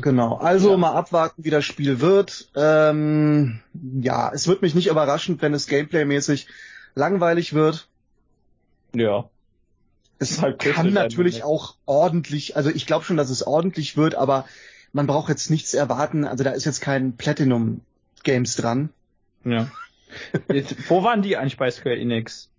[0.00, 0.38] Genau.
[0.38, 0.76] Also Ja.
[0.76, 2.50] mal abwarten, wie das Spiel wird.
[2.56, 3.60] Ähm,
[4.00, 6.48] ja, es wird mich nicht überraschend, wenn es gameplaymäßig
[6.96, 7.86] langweilig wird.
[8.92, 9.30] Ja.
[10.18, 14.46] Es Halt kann natürlich auch ordentlich, also ich glaube schon, dass es ordentlich wird, aber
[14.92, 16.24] man braucht jetzt nichts erwarten.
[16.24, 17.80] Also da ist jetzt kein Platinum
[18.24, 18.90] Games dran.
[19.44, 19.68] Ja.
[20.52, 22.50] Jetzt, wo waren die eigentlich bei Square Enix?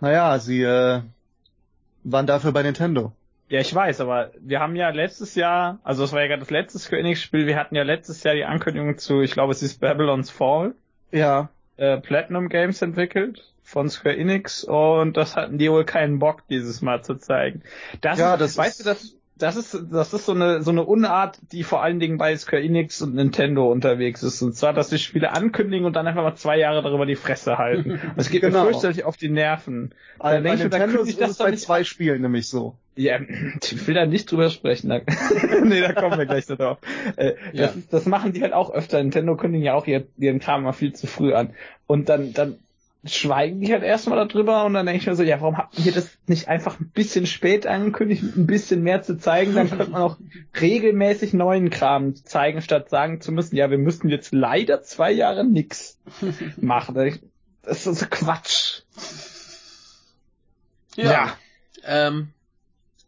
[0.00, 1.02] naja, sie äh,
[2.04, 3.12] waren dafür bei Nintendo.
[3.48, 6.50] Ja, ich weiß, aber wir haben ja letztes Jahr, also das war ja gerade das
[6.50, 9.62] letzte Square Enix Spiel, wir hatten ja letztes Jahr die Ankündigung zu, ich glaube es
[9.62, 10.74] ist Babylon's Fall,
[11.12, 16.46] Ja, äh, Platinum Games entwickelt von Square Enix und das hatten die wohl keinen Bock
[16.48, 17.62] dieses Mal zu zeigen.
[18.00, 20.70] Das Ja, ist, das weißt ist- du, das, das ist, das ist so eine, so
[20.70, 24.40] eine Unart, die vor allen Dingen bei Square Enix und Nintendo unterwegs ist.
[24.42, 27.58] Und zwar, dass sie Spiele ankündigen und dann einfach mal zwei Jahre darüber die Fresse
[27.58, 28.00] halten.
[28.16, 28.64] Es geht Genau.
[28.64, 29.92] mir fürchterlich auf die Nerven.
[30.22, 32.76] denk bei ich da Nintendo ist das doch bei zwei Spielen nämlich so.
[32.96, 33.18] Ja,
[33.62, 34.88] ich will da nicht drüber sprechen.
[34.90, 35.00] Da,
[35.64, 36.78] nee, da kommen wir gleich drauf.
[37.16, 37.66] Äh, Ja.
[37.66, 39.02] das, das machen die halt auch öfter.
[39.02, 41.54] Nintendo kündigen ja auch ihr- ihren Kram mal viel zu früh an.
[41.88, 42.58] Und dann, dann
[43.04, 45.92] schweigen die halt erstmal darüber und dann denke ich mir so, ja, warum habt ihr
[45.92, 49.54] das nicht einfach ein bisschen spät angekündigt, ein bisschen mehr zu zeigen?
[49.54, 50.16] Dann könnte man auch
[50.58, 55.44] regelmäßig neuen Kram zeigen, statt sagen zu müssen, ja, wir müssen jetzt leider zwei Jahre
[55.44, 55.98] nix
[56.56, 56.94] machen.
[57.62, 58.82] Das ist so Quatsch.
[60.96, 61.36] Ja.
[61.84, 62.28] Ähm,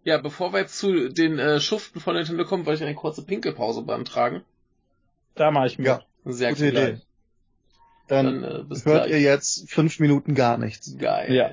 [0.05, 3.25] ja, bevor wir jetzt zu den äh, Schuften von Nintendo kommen, wollte ich eine kurze
[3.25, 4.43] Pinkelpause beantragen.
[5.35, 5.87] Da mache ich mir.
[5.87, 6.69] Ja, Sehr gute.
[6.69, 7.01] Idee.
[8.07, 9.11] Dann, Dann äh, bis hört gleich.
[9.13, 10.97] ihr jetzt fünf Minuten gar nichts.
[10.99, 11.33] Geil.
[11.33, 11.51] Ja.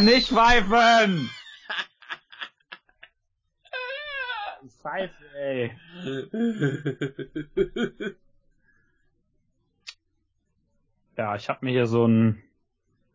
[0.00, 1.30] Nicht pfeifen!
[4.80, 5.76] Pfeife, ey.
[11.16, 12.42] Ja, ich habe mir hier so einen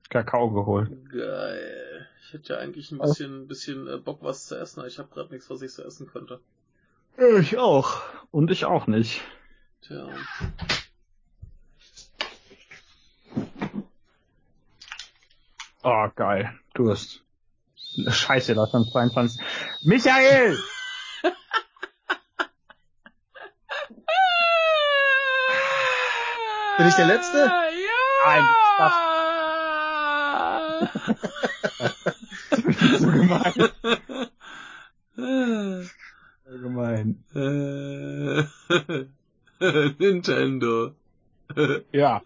[0.09, 0.91] Kakao geholt.
[1.11, 2.07] Geil.
[2.21, 3.09] Ich hätte ja eigentlich ein Was?
[3.09, 5.81] bisschen, bisschen äh, Bock, was zu essen, aber ich habe gerade nichts, was ich so
[5.83, 6.39] essen könnte.
[7.39, 8.01] Ich auch.
[8.29, 9.21] Und ich auch nicht.
[9.81, 10.07] Tja.
[15.81, 16.59] Oh, geil.
[16.75, 17.23] Durst.
[18.07, 19.41] Scheiße, das sind 22.
[19.83, 20.55] Michael!
[26.77, 27.51] Bin ich der Letzte?
[28.25, 28.43] Nein,
[28.77, 28.91] Ja!
[32.99, 33.53] so gemein.
[36.45, 37.23] So gemein.
[37.33, 38.43] äh,
[39.99, 40.91] Nintendo.
[41.93, 42.21] Ja.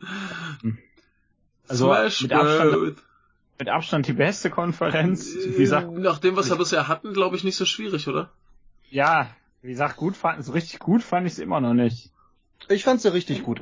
[1.68, 2.96] Also, Smash mit Abstand-.
[3.60, 5.34] Mit Abstand die beste Konferenz.
[5.36, 8.32] Wie gesagt, Nach dem, was wir bisher hatten, glaube ich, nicht so schwierig, oder?
[8.90, 9.30] ja,
[9.62, 12.12] wie gesagt, gut fand, so richtig gut fand ich es immer noch nicht.
[12.70, 13.62] Ich fand's ja richtig gut.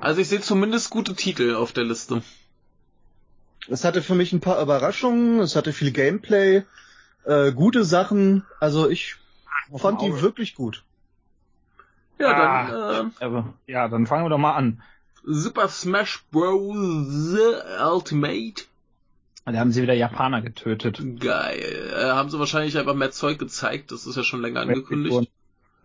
[0.00, 2.22] Also ich sehe zumindest gute Titel auf der Liste.
[3.68, 6.64] Es hatte für mich ein paar Überraschungen, es hatte viel Gameplay,
[7.24, 8.44] äh, gute Sachen.
[8.58, 9.14] Also ich
[9.76, 10.82] fand die wirklich gut.
[12.18, 12.90] Ja, Ah.
[12.90, 14.82] dann äh, Aber, ja, dann fangen wir doch mal an.
[15.24, 16.76] Super Smash Bros.
[17.80, 18.64] Ultimate.
[19.52, 21.02] Da haben sie wieder Japaner getötet.
[21.20, 21.92] Geil.
[21.96, 23.92] Äh, haben sie wahrscheinlich einfach mehr Zeug gezeigt.
[23.92, 25.30] Das ist ja schon länger angekündigt.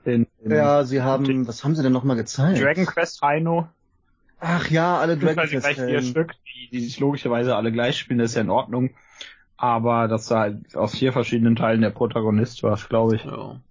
[0.06, 2.62] Den, den Ja, sie haben, was haben sie denn nochmal gezeigt?
[2.62, 3.68] Dragon Quest Rhino.
[4.40, 6.02] Ach ja, alle Dragon Quest gleich vier.
[6.02, 8.90] Stück, die, die sich logischerweise alle gleich spielen, das ist ja in Ordnung.
[9.56, 13.24] Aber dass da halt aus vier verschiedenen Teilen der Protagonist war, glaube ich.
[13.24, 13.62] Ja.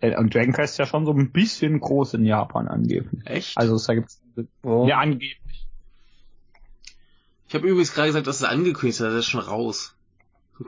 [0.00, 3.22] Äh, Und Dragon Quest ist ja schon so ein bisschen groß in Japan angeblich.
[3.24, 3.56] Echt?
[3.56, 4.20] Also da gibt's
[4.62, 4.86] Oh.
[4.86, 5.40] ja angeblich.
[7.54, 9.00] Ich habe übrigens gerade gesagt, dass es angekündigt ist.
[9.00, 9.96] Das ist schon raus.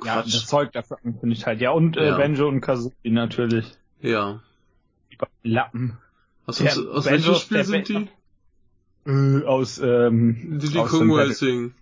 [0.05, 1.61] Ja, das Zeug dafür angekündigt halt.
[1.61, 2.17] Ja, und äh, Ja.
[2.17, 3.77] Benjo und Kazooie natürlich.
[4.01, 4.41] Ja.
[5.11, 5.99] Die beiden Lappen.
[6.47, 8.09] Aus, Der aus, aus welchem Spiel sind die?
[9.05, 11.75] Äh, aus, ähm, Diddy aus Kong Racing.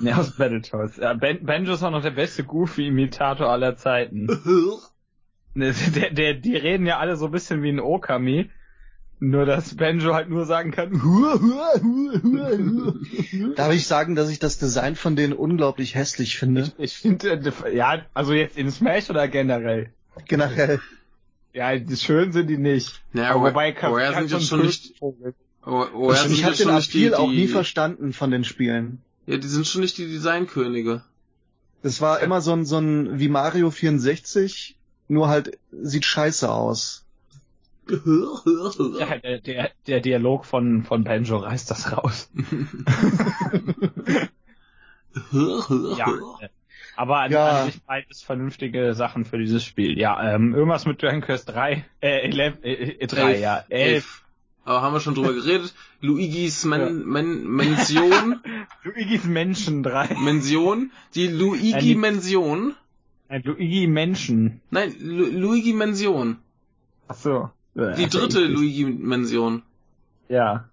[0.00, 0.96] Nee, aus Battletoads.
[0.96, 4.26] Ja, ben Benjo ist auch noch der beste Goofy-Imitator aller Zeiten.
[5.54, 8.50] Ne, der, der, die reden ja alle so ein bisschen wie ein Okami.
[9.20, 13.54] Nur, dass Benjo halt nur sagen kann, hua, hua, hua, hua, hua.
[13.56, 16.70] Darf ich sagen, dass ich das Design von denen unglaublich hässlich finde?
[16.78, 17.30] Ich finde,
[17.64, 19.90] äh, ja, also jetzt in Smash oder generell?
[20.26, 20.80] Generell.
[21.52, 23.02] Ja, die schön sind die nicht.
[23.12, 24.94] Ja, aber wobei er halt sind jetzt schon nicht-.
[25.00, 25.14] Oh,
[25.64, 29.02] oh, ja, ich sind habe den die, Appeal auch nie verstanden von den Spielen.
[29.26, 31.02] Ja, die sind schon nicht die Designkönige.
[31.82, 34.76] Das war immer so ein, so ein wie Mario 64,
[35.08, 37.04] nur halt sieht scheiße aus.
[38.98, 42.30] Ja, der, der, der Dialog von, von Benjo reißt das raus.
[45.32, 46.08] Ja.
[46.40, 46.48] äh,
[46.96, 47.60] Aber an, Ja.
[47.62, 49.98] an sich beides vernünftige Sachen für dieses Spiel.
[49.98, 54.24] Ja, ähm, irgendwas mit Dragon Quest 3, äh, 11, äh, äh, 3, ja, 11.
[54.64, 55.74] aber haben wir schon drüber geredet.
[56.00, 56.90] Luigis Men ja.
[56.90, 58.40] Men Mension.
[58.84, 60.16] Luigis Menschen 3.
[60.20, 60.90] Mension.
[61.14, 62.74] Die Luigi Mension.
[63.30, 64.60] Nein, Luigi Menschen.
[64.70, 66.38] Nein, Lu Luigi Mension.
[67.08, 67.50] Ach so.
[67.78, 69.62] Die dritte Luigi Mension.
[70.28, 70.68] Ja.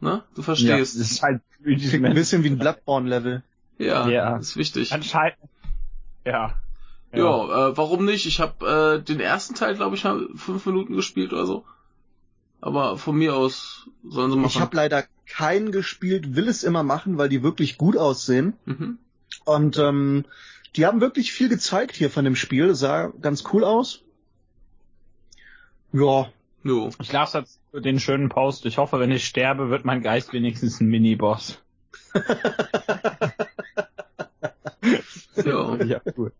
[0.00, 0.22] Ne?
[0.34, 0.70] Du verstehst.
[0.70, 3.42] Ja, das ist halt ein bisschen wie ein Bloodborne-Level.
[3.78, 4.92] Ja, ja, ist wichtig.
[4.92, 5.38] Anscheinend.
[6.24, 6.54] Ja.
[7.12, 8.26] Ja, ja äh, warum nicht?
[8.26, 11.64] Ich habe äh, den ersten Teil, glaube ich, fünf Minuten gespielt oder so.
[12.60, 14.50] Aber von mir aus sollen sie machen.
[14.50, 18.54] Ich habe leider keinen gespielt, will es immer machen, weil die wirklich gut aussehen.
[18.64, 18.98] Mhm.
[19.44, 20.24] Und ähm,
[20.76, 22.74] die haben wirklich viel gezeigt hier von dem Spiel.
[22.74, 24.02] sah ganz cool aus.
[25.92, 26.28] Ja.
[26.62, 26.90] Jo.
[27.00, 28.66] Ich las jetzt den schönen Post.
[28.66, 31.58] Ich hoffe, wenn ich sterbe, wird mein Geist wenigstens ein Miniboss.
[35.36, 35.76] ja.
[35.84, 36.32] ja, cool.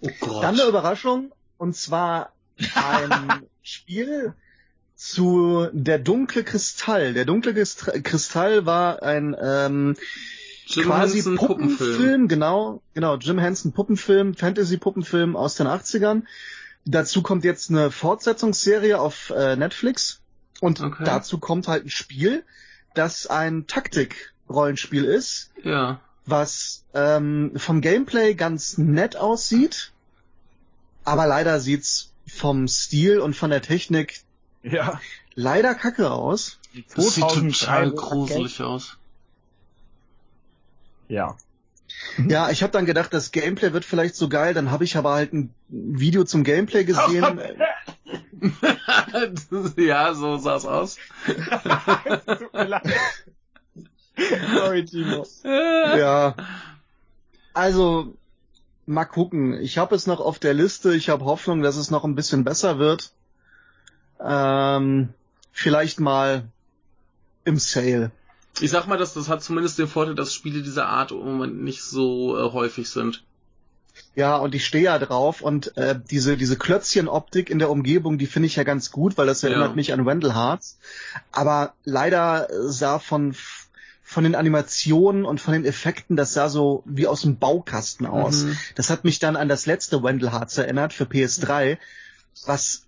[0.00, 0.42] Oh Gott.
[0.42, 1.32] Dann eine Überraschung.
[1.58, 2.32] Und zwar
[2.74, 4.34] ein Spiel
[4.94, 7.14] zu Der dunkle Kristall.
[7.14, 9.96] Der dunkle Kristall war ein ähm,
[10.66, 11.78] Jim quasi Henson Puppenfilm.
[11.78, 16.22] Puppenfilm, genau, genau, Jim Henson Puppenfilm, Fantasy-Puppenfilm aus den 80ern.
[16.84, 20.20] Dazu kommt jetzt eine Fortsetzungsserie auf äh, Netflix
[20.60, 21.04] und okay.
[21.04, 22.44] dazu kommt halt ein Spiel,
[22.94, 25.50] das ein Taktik-Rollenspiel ist.
[25.62, 26.00] Ja.
[26.24, 29.92] Was ähm, vom Gameplay ganz nett aussieht,
[31.04, 34.20] aber leider sieht's vom Stil und von der Technik
[34.62, 35.00] ja.
[35.34, 36.58] leider kacke aus.
[36.94, 38.96] Das sieht total gruselig aus.
[41.08, 41.36] Ja.
[42.28, 45.12] Ja, ich habe dann gedacht, das Gameplay wird vielleicht so geil, dann habe ich aber
[45.14, 47.40] halt ein Video zum Gameplay gesehen.
[49.76, 50.98] ja, so sah's aus.
[54.54, 55.26] Sorry, Timo.
[55.44, 56.34] Ja.
[57.54, 58.14] Also,
[58.86, 59.54] mal gucken.
[59.60, 60.94] Ich habe es noch auf der Liste.
[60.94, 63.12] Ich habe Hoffnung, dass es noch ein bisschen besser wird.
[64.20, 65.08] Ähm,
[65.52, 66.44] vielleicht mal
[67.44, 68.10] im Sale.
[68.60, 71.62] Ich sag mal, dass das hat zumindest den Vorteil, dass Spiele dieser Art im Moment
[71.62, 73.24] nicht so äh, häufig sind.
[74.14, 78.26] Ja, und ich stehe ja drauf und äh, diese diese Klötzchenoptik in der Umgebung, die
[78.26, 79.74] finde ich ja ganz gut, weil das erinnert ja.
[79.74, 80.78] mich an Wendell Hearts.
[81.30, 83.34] Aber leider sah von
[84.02, 88.42] von den Animationen und von den Effekten, das sah so wie aus dem Baukasten aus.
[88.42, 88.58] Mhm.
[88.74, 91.78] Das hat mich dann an das letzte Wendell Hearts erinnert für PS3,
[92.44, 92.84] was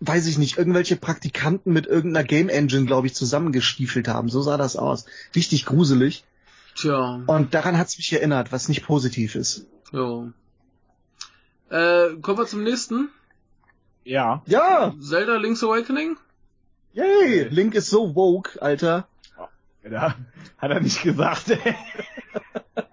[0.00, 4.28] weiß ich nicht, irgendwelche Praktikanten mit irgendeiner Game Engine, glaube ich, zusammengestiefelt haben.
[4.28, 5.04] So sah das aus.
[5.34, 6.24] Richtig gruselig.
[6.74, 7.22] Tja.
[7.26, 9.66] Und daran hat's mich erinnert, was nicht positiv ist.
[9.92, 10.32] Ja.
[11.68, 13.10] Äh, kommen wir zum nächsten.
[14.04, 14.42] Ja.
[14.46, 14.94] Ja!
[15.00, 16.16] Zelda Link's Awakening?
[16.94, 17.48] Yay!
[17.50, 19.06] Link ist so woke, Alter.
[19.88, 20.14] Ja,
[20.58, 21.74] hat er nicht gesagt, ey.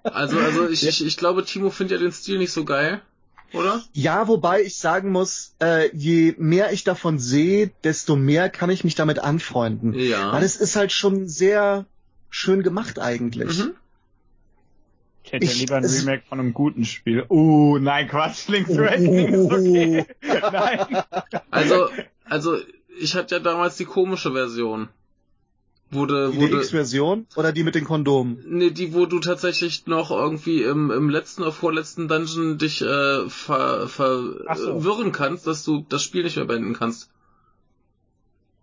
[0.04, 3.02] Also, also ich, ich, ich glaube, Timo findet ja den Stil nicht so geil
[3.54, 3.84] oder?
[3.94, 8.84] Ja, wobei ich sagen muss, äh, je mehr ich davon sehe, desto mehr kann ich
[8.84, 9.94] mich damit anfreunden.
[9.94, 10.34] Ja.
[10.34, 11.86] Weil es ist halt schon sehr
[12.30, 13.60] schön gemacht eigentlich.
[13.60, 13.74] Mhm.
[15.24, 17.26] Ich hätte ich, lieber ein Remake von einem guten Spiel.
[17.30, 20.06] Uh, nein, Quatsch, Link's uh, Awakening ist okay.
[20.22, 21.04] nein.
[21.52, 21.90] Also,
[22.24, 22.58] also,
[22.98, 24.88] ich hatte ja damals die komische Version
[25.90, 28.44] wurde, die wurde X-Version oder die mit den Kondomen?
[28.48, 33.30] Nee, die, wo du tatsächlich noch irgendwie im, im letzten oder vorletzten Dungeon dich äh,
[33.30, 35.12] ver, verwirren so.
[35.12, 37.10] kannst, dass du das Spiel nicht mehr beenden kannst.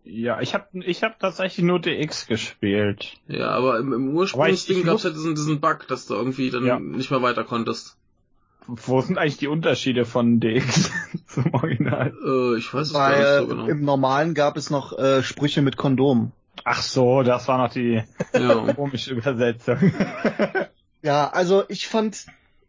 [0.05, 3.15] Ja, ich habe ich hab tatsächlich nur DX gespielt.
[3.27, 6.67] Ja, aber im, im Ursprungsding gab es ja diesen, diesen Bug, dass du irgendwie dann
[6.67, 6.78] ja.
[6.78, 7.97] nicht mehr weiter konntest.
[8.67, 10.91] Wo sind eigentlich die Unterschiede von DX
[11.27, 12.15] zum Original?
[12.25, 13.69] Äh, ich weiß es Weil, gar nicht so genau.
[13.69, 16.33] Im Normalen gab es noch äh, Sprüche mit Kondom.
[16.62, 18.02] Ach so, das war noch die
[18.33, 18.73] ja.
[18.74, 19.92] komische Übersetzung.
[21.02, 22.26] ja, also ich fand,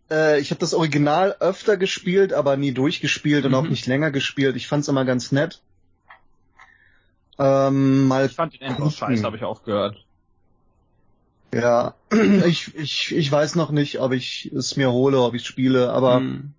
[0.09, 3.57] äh, ich habe das Original öfter gespielt, aber nie durchgespielt und mhm.
[3.57, 4.55] auch nicht länger gespielt.
[4.55, 5.61] Ich fand's immer ganz nett.
[7.38, 10.05] Ähm, mal ich fand den Endboss scheiße, habe ich auch gehört.
[11.53, 11.95] Ja,
[12.45, 16.19] ich, ich, ich weiß noch nicht, ob ich es mir hole, ob ich spiele, aber
[16.19, 16.53] mhm.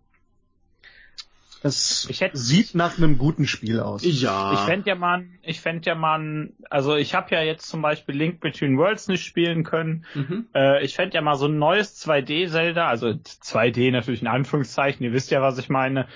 [1.63, 4.03] Es hätte, sieht nach einem guten Spiel aus.
[4.05, 4.53] Ja.
[4.53, 8.15] Ich fände ja mal, ich fände ja mal, also ich habe ja jetzt zum Beispiel
[8.15, 10.05] Link Between Worlds nicht spielen können.
[10.15, 10.47] Mhm.
[10.55, 15.13] Äh, ich fände ja mal so ein neues 2D-Zelda, also 2D natürlich in Anführungszeichen, ihr
[15.13, 16.07] wisst ja, was ich meine.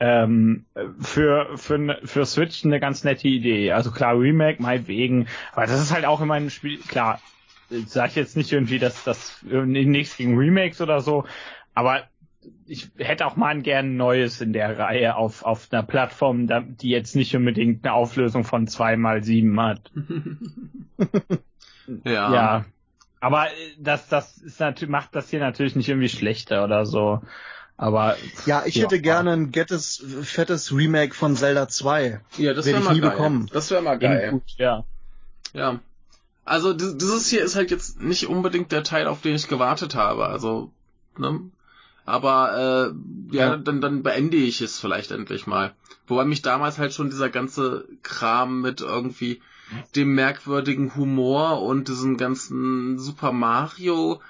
[0.00, 0.66] Ähm,
[1.00, 3.72] für, für, für Switch eine ganz nette Idee.
[3.72, 7.20] Also klar, Remake, meinetwegen, aber das ist halt auch immer ein Spiel, klar,
[7.68, 11.24] sag ich jetzt nicht irgendwie, dass das nichts gegen Remakes oder so,
[11.74, 12.04] aber
[12.66, 17.16] ich hätte auch mal gern Neues in der Reihe auf, auf einer Plattform, die jetzt
[17.16, 19.90] nicht unbedingt eine Auflösung von zwei mal sieben hat.
[22.04, 22.34] ja.
[22.34, 22.64] Ja.
[23.20, 27.20] Aber äh, das, das ist natürlich, macht das hier natürlich nicht irgendwie schlechter oder so.
[27.76, 32.20] Aber ja, ich hätte gerne ein gettes, fettes Remake von Zelda 2.
[32.36, 33.10] Ja, das wäre mal nie geil.
[33.10, 33.48] bekommen.
[33.52, 34.30] Das wäre mal geil.
[34.32, 34.84] Gut, ja.
[35.52, 35.78] Ja.
[36.44, 39.94] Also di- dieses hier ist halt jetzt nicht unbedingt der Teil, auf den ich gewartet
[39.94, 40.26] habe.
[40.26, 40.72] Also,
[41.16, 41.40] ne?
[42.08, 42.92] Aber
[43.32, 43.56] äh, ja, Ja.
[43.56, 45.74] dann dann beende ich es vielleicht endlich mal.
[46.06, 49.40] Wobei mich damals halt schon dieser ganze Kram mit irgendwie
[49.94, 54.20] dem merkwürdigen Humor und diesem ganzen Super Mario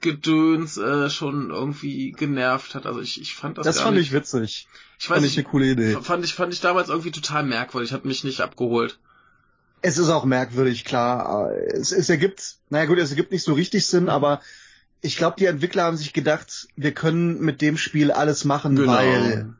[0.00, 2.86] Gedöns äh, schon irgendwie genervt hat.
[2.86, 4.06] Also ich, ich fand das, Das fand nicht.
[4.08, 4.68] ich witzig.
[4.98, 5.98] ich weiß Fand ich eine coole Idee.
[6.00, 8.98] fand ich fand ich damals irgendwie total merkwürdig, hat mich nicht abgeholt.
[9.82, 11.50] Es ist auch merkwürdig, klar.
[11.52, 14.40] Es, es ergibt, naja gut, es ergibt nicht so richtig Sinn, aber
[15.06, 18.92] ich glaube, die Entwickler haben sich gedacht, wir können mit dem Spiel alles machen, Genau.
[18.92, 19.54] weil,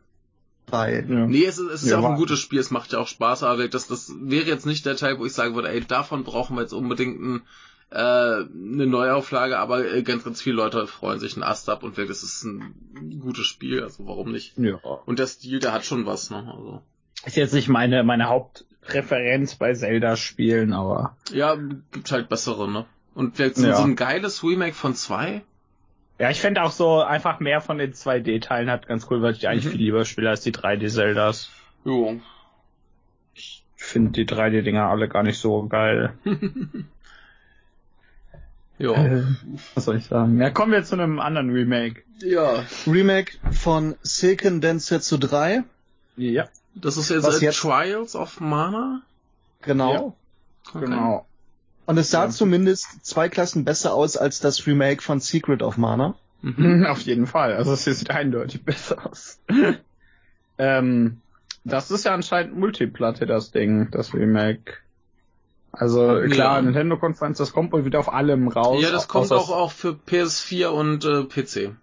[0.67, 1.07] weil.
[1.09, 1.27] ja.
[1.27, 3.43] Nee, es ist, es ist Ja, auch ein gutes Spiel, es macht ja auch Spaß,
[3.45, 6.57] aber das, das wäre jetzt nicht der Teil, wo ich sagen würde, ey, davon brauchen
[6.57, 7.43] wir jetzt unbedingt ein,
[7.91, 11.97] äh, eine Neuauflage, aber äh, ganz, ganz viele Leute freuen sich einen Ast ab und
[11.97, 14.59] wirklich, das ist ein gutes Spiel, also warum nicht?
[14.59, 14.75] ja.
[15.07, 16.39] Und der Stil, der hat schon was, ne?
[16.53, 16.83] Also.
[17.25, 21.57] Ist jetzt nicht meine, meine Hauptpräferenz bei Zelda-Spielen, aber Ja,
[21.93, 22.87] gibt halt bessere, ne?
[23.17, 23.77] Und jetzt so, Ja.
[23.77, 25.43] so ein geiles Remake von zwei?
[26.19, 29.41] ja, ich fände auch so einfach mehr von den 2D-Teilen hat ganz cool, weil ich
[29.41, 29.71] die eigentlich Mhm.
[29.71, 31.51] viel lieber spiele als die 3D-Zeldas.
[31.85, 32.21] Jo.
[33.35, 36.13] Ich finde die 3D-Dinger alle gar nicht so geil.
[38.79, 38.93] Ja.
[38.93, 39.23] Äh,
[39.75, 40.39] was soll ich sagen?
[40.39, 42.03] Ja, kommen wir zu einem anderen Remake.
[42.21, 42.65] Ja.
[42.87, 45.65] Remake von Seiken Densetsu 3.
[46.19, 47.59] Ja, Das ist jetzt, Was jetzt?
[47.61, 49.01] Trials of Mana?
[49.63, 50.15] Genau.
[50.69, 50.81] Okay.
[50.85, 51.27] genau.
[51.87, 52.31] Und es sah Ja.
[52.31, 56.15] zumindest zwei Klassen besser aus als das Remake von Secret of Mana.
[56.43, 56.87] Mhm.
[56.91, 57.55] Auf jeden Fall.
[57.55, 59.41] Also es sieht eindeutig besser aus.
[60.59, 61.21] ähm,
[61.65, 64.75] das ist ja anscheinend Multiplatte, das Ding, das Remake.
[65.73, 66.63] Also klar, Ja.
[66.63, 68.83] Nintendo-Konferenz, das kommt wohl wieder auf allem raus.
[68.83, 71.75] Ja, das kommt auch, auch für PS4 und äh, PC.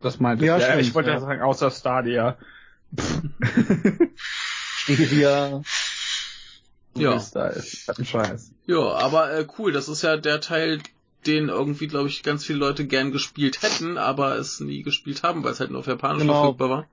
[0.00, 0.62] Das meinte Ja, ich.
[0.62, 1.20] Ja, stimmt, ich wollte ja ja.
[1.20, 2.36] sagen, außer Stadia.
[4.16, 5.62] Stadia.
[7.00, 7.14] Ja.
[7.14, 8.52] Ist da ist halt ein Scheiß.
[8.66, 10.80] Ja, aber äh, cool, das ist ja der Teil,
[11.26, 15.42] den irgendwie, glaube ich, ganz viele Leute gern gespielt hätten, aber es nie gespielt haben,
[15.44, 16.42] weil es halt nur auf Japanisch Genau.
[16.42, 16.86] verfügbar war.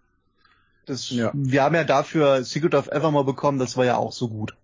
[0.86, 1.32] Das, Ja.
[1.34, 4.56] Wir haben ja dafür Secret of Evermore bekommen, das war ja auch so gut.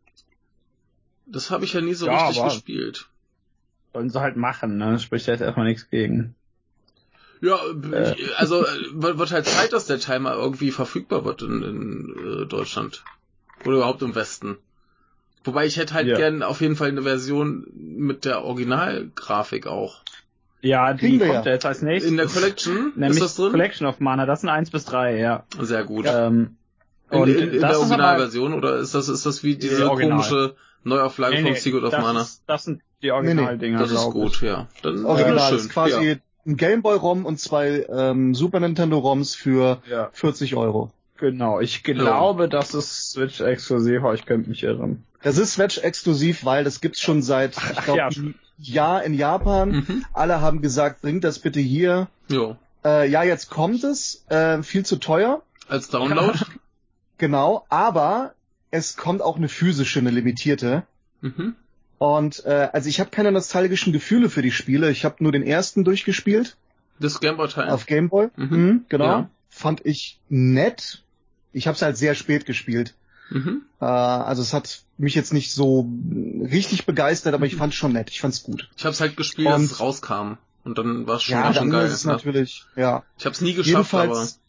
[1.26, 3.08] Das habe ich ja nie so Ja, richtig aber- gespielt.
[3.94, 5.00] Sollen sie halt machen, ne?
[5.00, 6.36] Spricht ja jetzt erstmal nichts gegen.
[7.42, 7.58] Ja,
[7.92, 8.16] Äh.
[8.36, 12.46] also äh, wird halt Zeit, dass der Teil mal irgendwie verfügbar wird in, in äh,
[12.46, 13.04] Deutschland.
[13.66, 14.58] Oder überhaupt im Westen.
[15.44, 16.18] Wobei ich hätte halt Ja.
[16.18, 20.02] gern auf jeden Fall eine Version mit der Originalgrafik auch.
[20.62, 21.54] Ja, die Kriegen kommt ja.
[21.54, 22.12] jetzt als nächstes.
[22.12, 23.52] In der Collection Nämlich ist das drin?
[23.52, 25.44] Collection of Mana, das sind 1 bis 3, ja.
[25.60, 26.06] Sehr gut.
[26.08, 26.58] Ähm,
[27.12, 29.84] In, und in, in das der Originalversion oder ist das ist das wie diese Die
[29.84, 30.18] Original.
[30.18, 32.22] komische Neuauflage Nee, von nee, Secret of das Mana?
[32.22, 34.42] Ist, das sind die Originaldinger, das ist gut, ich.
[34.42, 34.68] ja.
[34.84, 35.58] Dann Original schön.
[35.58, 36.16] ist quasi Ja.
[36.46, 40.92] ein Gameboy-ROM und zwei ähm, Super Nintendo-ROMs für Ja, 40 Euro.
[41.18, 41.60] genau.
[41.62, 45.04] Ich glaube, das ist Switch-exklusiv, aber ich könnte mich irren.
[45.22, 48.10] Das ist Switch-exklusiv, weil das gibt's schon seit, ich ach glaube, ja.
[48.58, 49.72] Jahr in Japan.
[49.72, 50.06] Mhm.
[50.14, 52.08] Alle haben gesagt, bringt das bitte hier.
[52.30, 52.58] Jo.
[52.86, 54.26] Äh, ja, jetzt kommt es.
[54.30, 55.42] Äh, viel zu teuer.
[55.68, 56.38] Als Download?
[57.18, 57.66] Genau.
[57.68, 58.34] Aber
[58.72, 60.84] es kommt auch eine physische, eine limitierte.
[61.20, 61.56] mhm.
[61.98, 64.90] Und äh, also ich habe keine nostalgischen Gefühle für die Spiele.
[64.90, 66.56] Ich habe nur den ersten durchgespielt
[66.98, 67.72] Das Gameboy-Teil.
[67.72, 68.30] auf Gameboy.
[68.38, 68.48] Mhm.
[68.50, 69.06] Mhm, genau.
[69.06, 69.30] Ja.
[69.50, 71.04] Fand ich nett.
[71.52, 72.96] Ich habe es halt sehr spät gespielt.
[73.30, 73.64] Mhm.
[73.80, 75.88] Äh, also es hat mich jetzt nicht so
[76.42, 78.10] richtig begeistert, aber ich fand's schon nett.
[78.10, 78.70] Ich fand's gut.
[78.78, 80.38] Ich hab's halt gespielt, Und- als es rauskam.
[80.66, 81.88] Und dann war es schon, ja, war schon geil.
[81.88, 82.12] ist es ne?
[82.12, 83.04] natürlich, ja.
[83.18, 84.40] Ich hab's nie geschafft, Jedenfalls,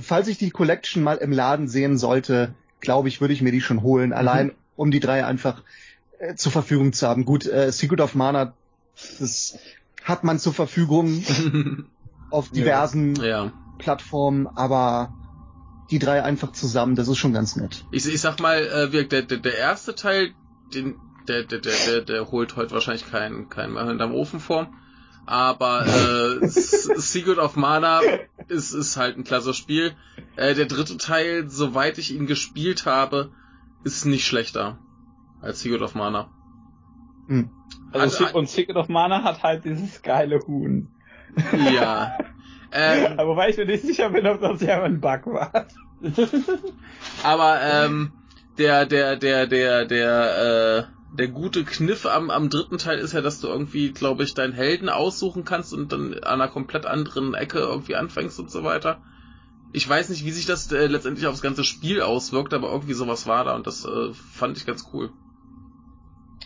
[0.00, 3.60] falls ich die Collection mal im Laden sehen sollte, glaube ich, würde ich mir die
[3.60, 4.10] schon holen.
[4.10, 4.16] Mhm.
[4.16, 5.62] Allein, um die drei einfach
[6.18, 7.24] äh, zur Verfügung zu haben.
[7.24, 8.54] Gut, äh, Secret of Mana,
[9.18, 9.58] das
[10.04, 11.84] hat man zur Verfügung aber.
[12.30, 13.52] auf diversen ja.
[13.78, 15.12] Plattformen, aber
[15.92, 17.84] die drei einfach zusammen, das ist schon ganz nett.
[17.92, 20.32] Ich, ich sag mal, äh, wir- der, der, der erste Teil,
[20.74, 20.96] den,
[21.28, 24.72] der, der, der, der, der holt heute wahrscheinlich keinen keinen mehr hinterm Ofen vor.
[25.26, 28.00] Aber äh, Secret of Mana
[28.48, 29.92] ist, ist halt ein klasse Spiel.
[30.34, 33.30] Äh, der dritte Teil, soweit ich ihn gespielt habe,
[33.84, 34.78] ist nicht schlechter
[35.40, 36.30] als Secret of Mana.
[37.28, 37.50] Hm.
[37.92, 40.88] Also, Hat- und Secret of Mana hat halt dieses geile Huhn.
[41.72, 42.16] Ja.
[42.72, 45.66] ähm, Aber wobei ich mir nicht sicher bin, ob das ja ein Bug war.
[47.22, 48.12] Aber ähm,
[48.58, 53.20] der, der, der, der, der, äh, der gute Kniff am, am dritten Teil ist ja,
[53.20, 57.34] dass du irgendwie, glaube ich, deinen Helden aussuchen kannst und dann an einer komplett anderen
[57.34, 59.02] Ecke irgendwie anfängst und so weiter.
[59.72, 63.26] Ich weiß nicht, wie sich das äh, letztendlich aufs ganze Spiel auswirkt, aber irgendwie sowas
[63.26, 65.10] war da und das äh, fand ich ganz cool.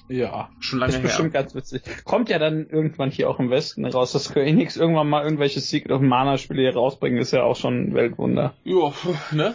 [0.09, 1.03] Ja, Schon lange ist her.
[1.03, 1.83] bestimmt ganz witzig.
[2.05, 4.13] Kommt ja dann irgendwann hier auch im Westen raus.
[4.13, 7.57] Dass Square Enix irgendwann mal irgendwelche Secret of Mana Spiele hier rausbringen, ist ja auch
[7.57, 8.55] schon ein Weltwunder.
[8.65, 8.93] Ja,
[9.33, 9.55] ne?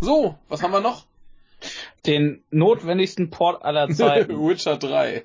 [0.00, 1.06] So, was haben wir noch?
[2.06, 4.38] Den notwendigsten Port aller Zeiten.
[4.48, 5.24] Witcher 3.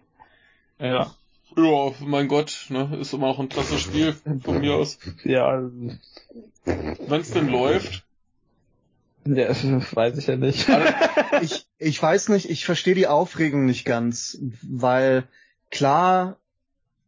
[0.80, 1.12] ja.
[1.58, 2.96] Ja, mein Gott, ne?
[3.02, 4.14] Ist immer noch ein klasse Spiel
[4.44, 5.00] von mir aus.
[5.24, 5.62] Ja,
[6.64, 8.04] Wenn's denn läuft.
[9.36, 9.50] Ja,
[9.96, 10.68] weiß ich ja nicht.
[11.42, 15.24] ich, ich weiß nicht, ich verstehe die Aufregung nicht ganz, weil
[15.72, 16.38] klar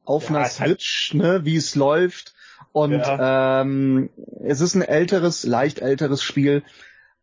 [0.05, 2.33] auf Ja, einer Switch, ne, wie es läuft
[2.73, 3.61] und Ja.
[3.61, 4.09] ähm,
[4.43, 6.63] es ist ein älteres, leicht älteres Spiel,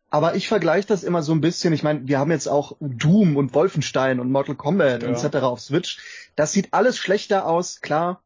[0.09, 3.37] aber ich vergleiche das immer so ein bisschen, ich meine, wir haben jetzt auch Doom
[3.37, 5.09] und Wolfenstein und Mortal Kombat Ja.
[5.09, 5.37] etc.
[5.37, 5.99] auf Switch,
[6.35, 8.21] das sieht alles schlechter aus, klar,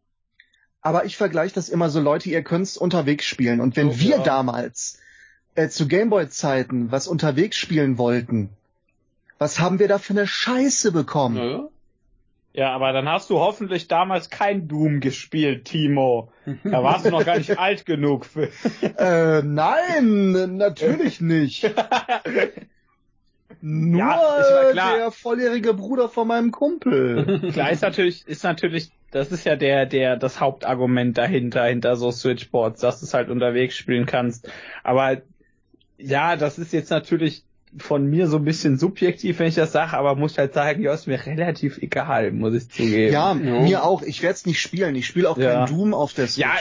[0.82, 4.18] aber ich vergleiche das immer so, Leute, ihr könnt's unterwegs spielen und wenn So, wir
[4.18, 4.24] ja.
[4.24, 5.00] damals
[5.56, 8.50] äh, zu Gameboy-Zeiten was unterwegs spielen wollten,
[9.38, 11.36] was haben wir da für eine Scheiße bekommen?
[11.36, 11.68] Naja.
[12.56, 16.32] Ja, aber dann hast du hoffentlich damals kein Doom gespielt, Timo.
[16.64, 18.50] Da warst du noch gar nicht alt genug für.
[18.82, 21.68] Äh, nein, natürlich nicht.
[23.60, 27.50] Nur Ja, der volljährige Bruder von meinem Kumpel.
[27.54, 32.12] Klar ist natürlich, ist natürlich, das ist ja der, der, das Hauptargument dahinter, hinter so
[32.12, 34.48] Switchboards, dass du es halt unterwegs spielen kannst.
[34.84, 35.22] Aber
[36.04, 37.44] ja, das ist jetzt natürlich
[37.78, 40.94] von mir so ein bisschen subjektiv, wenn ich das sage, aber muss halt sagen, ja,
[40.94, 43.12] ist mir relativ egal, muss ich zugeben.
[43.12, 43.34] Ja, Ja.
[43.34, 44.04] mir auch.
[44.04, 44.96] Ich werde es nicht spielen.
[44.96, 45.66] Ich spiele auch Ja.
[45.66, 46.46] kein Doom auf der Switch.
[46.46, 46.52] Ja,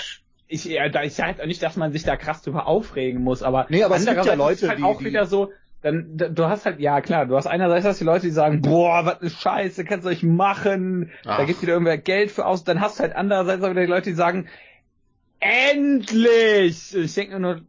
[0.48, 3.22] ich, ja, da- ich sage halt auch nicht, dass man sich da krass drüber aufregen
[3.22, 5.26] muss, aber Nee, aber es gibt ja Leute, ist es halt die- auch die- wieder
[5.26, 5.50] so,
[5.82, 9.04] dann, du hast halt, ja klar, du hast einerseits hast die Leute, die sagen, boah,
[9.04, 11.46] was eine Scheiße, kannst du euch machen, da Ach.
[11.46, 14.10] gibt wieder irgendwer Geld für aus, dann hast du halt andererseits auch wieder die Leute,
[14.10, 14.46] die sagen,
[15.42, 16.94] endlich!
[16.94, 17.60] Ich denke nur,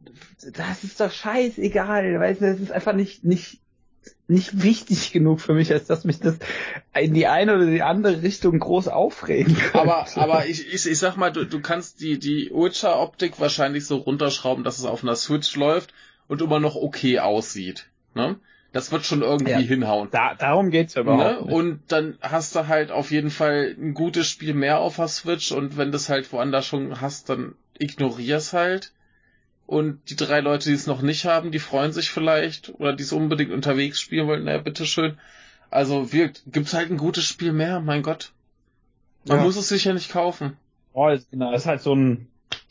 [0.54, 3.60] das ist doch scheißegal, weißt du, das ist einfach nicht, nicht,
[4.28, 6.38] nicht wichtig genug für mich, als dass mich das
[7.00, 9.80] in die eine oder die andere Richtung groß aufregen könnte.
[9.80, 13.98] Aber, aber ich, ich, ich sag mal, du, du kannst die, die Witcher-Optik wahrscheinlich so
[13.98, 15.94] runterschrauben, dass es auf einer Switch läuft
[16.28, 17.88] und immer noch okay aussieht.
[18.16, 18.38] Ne?
[18.72, 19.58] Das wird schon irgendwie Ja.
[19.60, 20.08] hinhauen.
[20.12, 21.14] da, darum geht's ja Ne?
[21.14, 21.54] überhaupt nicht.
[21.56, 25.52] Und dann hast du halt auf jeden Fall ein gutes Spiel mehr auf der Switch
[25.52, 28.92] und wenn du es halt woanders schon hast, dann ignorier's halt.
[29.66, 33.04] Und die drei Leute, die es noch nicht haben, die freuen sich vielleicht oder die
[33.04, 35.18] es unbedingt unterwegs spielen wollen, naja, bitteschön.
[35.72, 38.32] Also wirkt, gibt's halt ein gutes Spiel mehr, mein Gott.
[39.26, 39.44] Man Ja.
[39.44, 40.58] muss es sich ja nicht kaufen.
[40.94, 42.28] Oh, ist, genau, ist halt so ein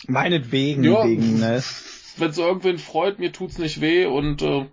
[0.07, 1.03] meinetwegen Ja.
[1.05, 1.63] Ding, ne?
[2.19, 4.67] Wenn es irgendwen freut, mir tut's nicht weh und äh,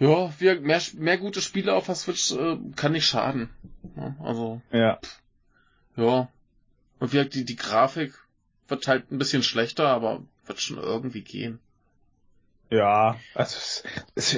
[0.00, 3.50] ja, wir, mehr, mehr gute Spiele auf der Switch äh, kann nicht schaden.
[4.22, 4.98] Also Ja.
[5.96, 6.28] Ja.
[6.98, 8.12] Und wie die, die Grafik
[8.68, 11.58] wird halt ein bisschen schlechter, aber wird schon irgendwie gehen.
[12.70, 13.84] Ja, also es,
[14.14, 14.34] es,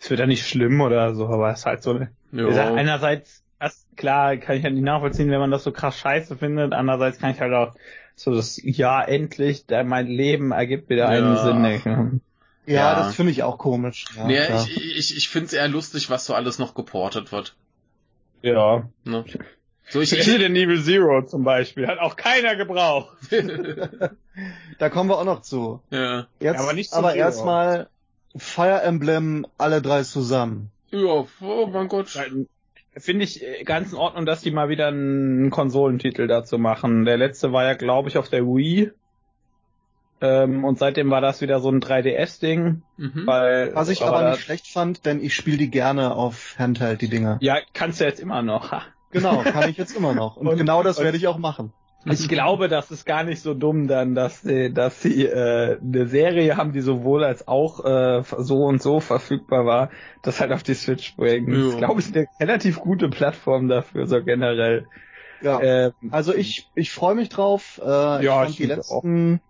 [0.00, 2.10] es wird ja nicht schlimm oder so, aber es ist halt so eine.
[2.32, 2.48] Ja.
[2.48, 5.98] Ich sag, einerseits, das, klar, kann ich ja nicht nachvollziehen, wenn man das so krass
[5.98, 6.72] scheiße findet.
[6.72, 7.74] Andererseits kann ich halt auch
[8.16, 11.44] so das Ja, endlich, mein Leben ergibt wieder einen Ja.
[11.44, 11.62] Sinn.
[11.62, 12.20] Ne?
[12.66, 12.94] Ja, Ja.
[12.96, 14.06] das finde ich auch komisch.
[14.16, 17.56] Ja, nee, ich, ich, ich find's eher lustig, was so alles noch geportet wird.
[18.42, 18.88] Ja.
[19.04, 19.24] Ne?
[19.90, 23.16] So, ich, Resident Evil Zero zum Beispiel hat auch keiner gebraucht.
[24.78, 25.80] da kommen wir auch noch zu.
[25.90, 26.26] ja.
[26.40, 27.88] Jetzt Aber nicht zu aber erstmal
[28.36, 30.70] Fire Emblem alle drei zusammen.
[30.90, 32.08] Ja, oh mein Gott.
[32.96, 37.04] Finde ich äh, ganz in Ordnung, dass die mal wieder einen Konsolentitel dazu machen.
[37.04, 38.90] Der letzte war ja, glaube ich, auf der Wii.
[40.22, 43.26] Ähm, und seitdem war das wieder so ein 3DS-Ding, Mhm.
[43.26, 47.00] weil Was ich aber da- nicht schlecht fand, denn ich spiele die gerne auf Handheld,
[47.00, 47.38] die Dinger.
[47.40, 48.70] Ja, kannst du jetzt immer noch.
[48.70, 48.82] ha.
[49.10, 50.36] Genau, kann ich jetzt immer noch.
[50.36, 51.72] Und, Und- genau das und- werde ich auch machen.
[52.06, 56.06] Ich glaube, das ist gar nicht so dumm dann, dass sie, dass sie äh, eine
[56.06, 59.90] Serie haben, die sowohl als auch äh, so und so verfügbar war,
[60.22, 61.50] das halt auf die Switch bringen.
[61.50, 61.68] Das Ja.
[61.68, 64.86] ist, glaube ich, eine relativ gute Plattform dafür, so generell.
[65.42, 65.60] Ja.
[65.60, 67.78] Ähm, Also ich, ich freue mich drauf.
[67.84, 69.40] Äh, Ja, ich ich fand die mich letzten,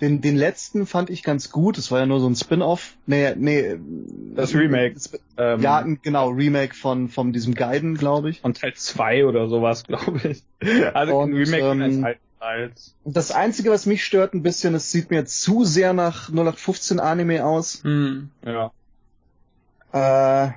[0.00, 1.76] den, den letzten fand ich ganz gut.
[1.78, 2.94] Es war ja nur so ein Spin-off.
[3.06, 3.76] Nee, nee.
[4.34, 4.96] Das Remake.
[5.36, 8.40] Ähm, Ja, genau, Remake von, von diesem Gaiden, glaube ich.
[8.40, 10.42] von Teil 2 oder sowas, glaube ich.
[10.94, 12.94] Also Und, ein Remake ähm, eines alten Teils.
[13.04, 17.44] Das Einzige, was mich stört ein bisschen, es sieht mir zu sehr nach 0815 Anime
[17.44, 17.82] aus.
[17.82, 18.30] Hm.
[18.44, 18.72] Ja.
[19.92, 20.52] Äh,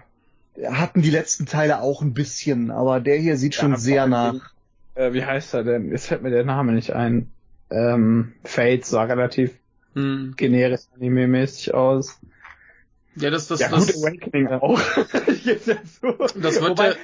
[0.68, 4.18] hatten die letzten Teile auch ein bisschen, aber der hier sieht schon Ja, sehr vor
[4.18, 4.54] allem nach.
[4.96, 5.90] Äh, wie heißt er denn?
[5.90, 7.32] Jetzt fällt mir der Name nicht ein.
[7.74, 9.52] Ähm, Fate sah relativ
[9.96, 10.34] Hm.
[10.38, 12.20] generisch anime-mäßig aus.
[13.16, 14.80] Ja, das, das, ja, das, gut, Awakening auch.
[15.28, 15.44] Ich.
[15.44, 16.96] Das wird Wobei,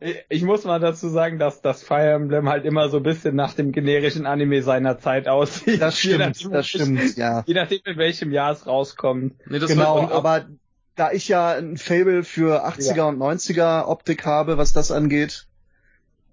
[0.00, 3.34] ich, ich muss mal dazu sagen, dass das Fire Emblem halt immer so ein bisschen
[3.34, 5.80] nach dem generischen Anime seiner Zeit aussieht.
[5.80, 7.42] Das stimmt, nachdem, das stimmt, ja.
[7.46, 9.34] Je nachdem, in welchem Jahr es rauskommt.
[9.48, 10.46] nee, das Genau, wird, aber
[10.94, 13.04] da ich ja ein Fable für 80er Ja.
[13.08, 15.46] und 90er Optik habe, was das angeht.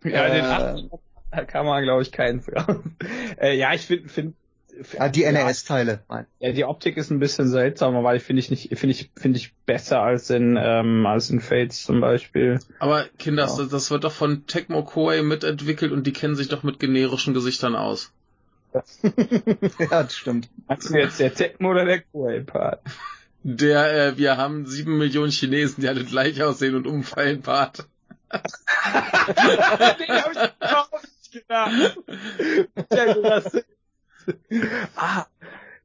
[0.03, 0.99] Ja, in den Äh, 80ern
[1.31, 2.77] da kann man, glaube ich, keins raus.
[3.41, 4.35] äh, ja, ich finde, find,
[4.93, 5.99] ja, die NES-Teile.
[6.07, 6.25] Nein.
[6.39, 9.53] ja, die Optik ist ein bisschen seltsamer, weil finde ich nicht, finde ich, finde ich
[9.65, 12.59] besser als in, ähm, als in Fates zum Beispiel.
[12.79, 13.57] Aber Kinder, Ja.
[13.57, 17.33] das, das wird doch von Tecmo Koei mitentwickelt und die kennen sich doch mit generischen
[17.33, 18.13] Gesichtern aus.
[18.73, 18.83] ja,
[20.03, 20.49] das stimmt.
[20.67, 22.81] Meinst du jetzt der Tecmo oder der Koei-Part?
[23.43, 27.85] Der, äh, wir haben sieben Millionen Chinesen, die alle gleich aussehen und umfallen, Part.
[28.31, 28.41] Den
[29.33, 31.07] hab ich überhaupt
[31.49, 31.97] hast-
[34.95, 35.25] ah,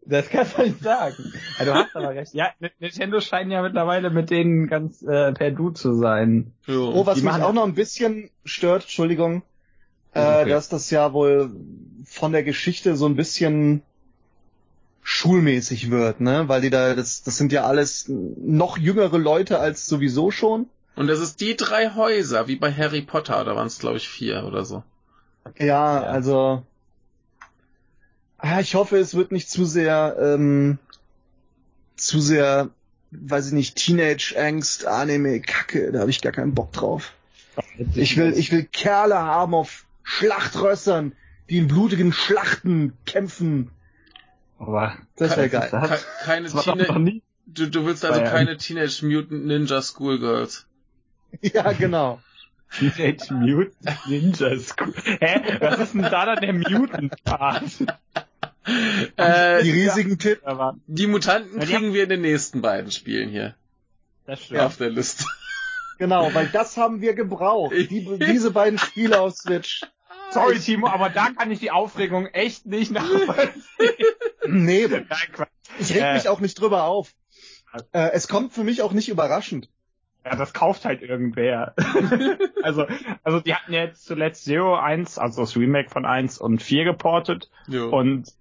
[0.07, 1.33] das kannst du nicht sagen.
[1.59, 2.35] Ja, du hast aber recht.
[2.35, 6.53] Ja, Nintendo scheint ja mittlerweile mit denen ganz äh, per Du zu sein.
[6.67, 6.93] Jo.
[6.95, 9.43] Oh, was Die mich auch noch ein bisschen stört, Entschuldigung,
[10.13, 10.51] äh, Okay.
[10.51, 11.51] dass das ja wohl
[12.05, 13.83] von der Geschichte so ein bisschen
[15.03, 16.49] schulmäßig wird, ne?
[16.49, 20.67] Weil die da, das, das sind ja alles noch jüngere Leute als sowieso schon.
[20.97, 24.09] Und das ist die drei Häuser, wie bei Harry Potter, da waren es glaube ich
[24.09, 24.83] vier oder so.
[25.59, 26.03] Ja, Ja.
[26.05, 26.65] also
[28.39, 30.79] ah, ich hoffe, es wird nicht zu sehr, ähm,
[31.97, 32.71] zu sehr,
[33.11, 37.13] weiß ich nicht, Teenage-Angst, Anime, Kacke, da habe ich gar keinen Bock drauf.
[37.95, 41.13] Ich will, ich will Kerle haben auf Schlachtrössern,
[41.49, 43.71] die in blutigen Schlachten kämpfen.
[44.59, 45.69] Aber Das wäre geil.
[45.71, 47.23] Ke keine Das war doch noch Teenage, nie.
[47.47, 50.67] du, du willst also keine Teenage Mutant Ninja Schoolgirls.
[51.41, 52.21] Ja, genau.
[52.71, 54.93] Teenage Mutant Ninja School.
[55.21, 55.59] Hä?
[55.61, 57.63] Was ist denn da dann der Mutant-Part?
[59.17, 60.47] Äh, Die riesigen Titten.
[60.47, 63.55] Aber die Mutanten Ja, die kriegen wir in den nächsten beiden Spielen hier
[64.27, 64.61] das stimmt.
[64.61, 65.25] auf der Liste.
[65.99, 67.73] Genau, weil das haben wir gebraucht.
[67.75, 69.83] Die, diese beiden Spiele auf Switch.
[70.33, 73.63] Sorry, Timo, aber da kann ich die Aufregung echt nicht nachvollziehen.
[74.47, 74.89] Nee,
[75.79, 76.15] ich reg Äh.
[76.15, 77.13] mich auch nicht drüber auf.
[77.93, 79.69] Äh, es kommt für mich auch nicht überraschend.
[80.25, 81.75] Ja, das kauft halt irgendwer.
[82.63, 82.87] also,
[83.23, 87.51] also die hatten jetzt zuletzt Zero 1, also das Remake von 1 und 4 geportet
[87.69, 87.91] Jo.
[87.91, 88.33] und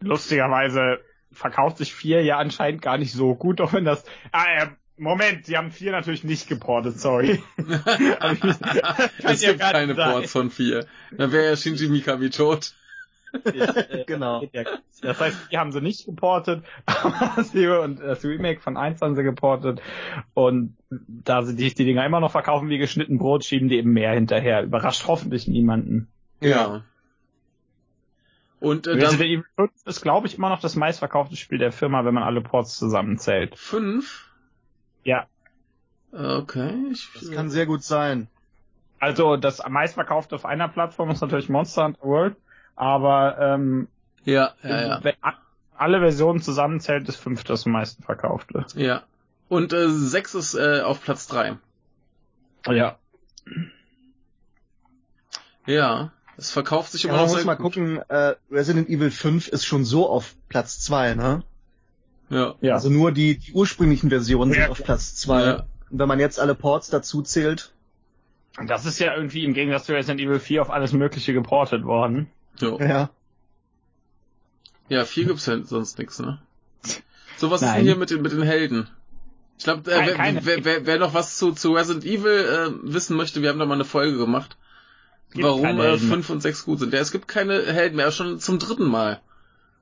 [0.00, 1.00] lustigerweise
[1.32, 4.66] verkauft sich 4 ja anscheinend gar nicht so gut, auch wenn das, ah, äh,
[4.96, 7.42] Moment, sie haben 4 natürlich nicht geportet, sorry.
[9.22, 10.12] Es ja gibt keine sein.
[10.12, 10.86] Ports von vier.
[11.10, 12.74] Dann wäre ja Shinji Mikami tot.
[13.44, 14.42] Äh, Genau.
[15.02, 19.14] Das heißt, die haben sie nicht geportet, aber Zero und das Remake von 1 haben
[19.14, 19.80] sie geportet.
[20.34, 23.92] Und da sie die, die Dinger immer noch verkaufen wie geschnitten Brot, schieben die eben
[23.92, 24.62] mehr hinterher.
[24.62, 26.08] Überrascht hoffentlich niemanden.
[26.40, 26.82] Ja.
[28.60, 31.72] Und äh, Resident dann Evil 5 ist, glaube ich, immer noch das meistverkaufte Spiel der
[31.72, 33.58] Firma, wenn man alle Ports zusammenzählt.
[33.58, 34.28] fünf.
[35.02, 35.26] Ja.
[36.12, 36.74] Okay.
[36.92, 38.28] Ich, Das kann sehr gut sein.
[38.98, 42.36] Also das meistverkaufte auf einer Plattform ist natürlich Monster Hunter World,
[42.76, 43.88] aber ähm,
[44.24, 45.04] ja, ja, ja.
[45.04, 45.14] wenn
[45.76, 48.66] alle Versionen zusammenzählt, ist 5 das meisten verkaufte.
[48.74, 49.02] Ja.
[49.48, 51.56] Und äh, sechs ist äh, auf Platz drei.
[52.68, 52.98] Ja.
[55.66, 56.12] Ja.
[56.36, 57.74] Es verkauft sich Ja, immer man noch muss sehr mal gut.
[57.74, 61.42] gucken, äh, Resident Evil 5 ist schon so auf Platz 2, ne?
[62.30, 62.54] Ja.
[62.60, 62.74] Ja.
[62.74, 65.44] Also nur die, die ursprünglichen Versionen Ja, sind auf Platz 2.
[65.44, 65.66] Ja.
[65.90, 67.72] Und wenn man jetzt alle Ports dazu zählt,
[68.66, 72.28] Das ist ja irgendwie im Gegensatz zu Resident Evil 4 auf alles Mögliche geportet worden.
[72.58, 72.78] Jo.
[72.80, 73.10] ja.
[74.88, 76.40] Ja, viel gibt's ja sonst nix, ne?
[77.36, 77.76] So, was ist Nein.
[77.76, 78.88] denn hier mit den, mit den Helden?
[79.56, 83.16] Ich glaube, äh, wer, wer, wer, wer noch was zu, zu Resident Evil äh, wissen
[83.16, 84.56] möchte, wir haben da mal eine Folge gemacht,
[85.32, 86.16] Gibt warum äh, Helden mehr.
[86.16, 86.92] 5 und 6 gut sind.
[86.92, 89.20] Ja, es gibt keine Helden mehr, schon zum dritten Mal.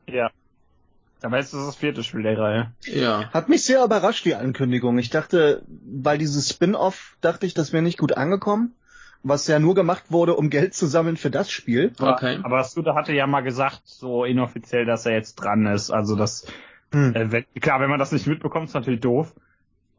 [0.06, 0.30] Ja.
[1.22, 2.72] Aber jetzt ist das vierte Spiel der Reihe.
[2.84, 3.30] Ja.
[3.32, 4.98] Hat mich sehr überrascht, die Ankündigung.
[4.98, 8.74] Ich dachte, weil dieses Spin-off, dachte ich, das wäre nicht gut angekommen.
[9.22, 11.92] Was ja nur gemacht wurde, um Geld zu sammeln für das Spiel.
[11.98, 12.38] Okay.
[12.42, 15.90] Aber Suda hatte ja mal gesagt, so inoffiziell, dass er jetzt dran ist.
[15.90, 16.46] Also das,
[16.92, 17.14] Hm.
[17.14, 19.34] äh, wenn, klar, wenn man das nicht mitbekommt, ist natürlich doof.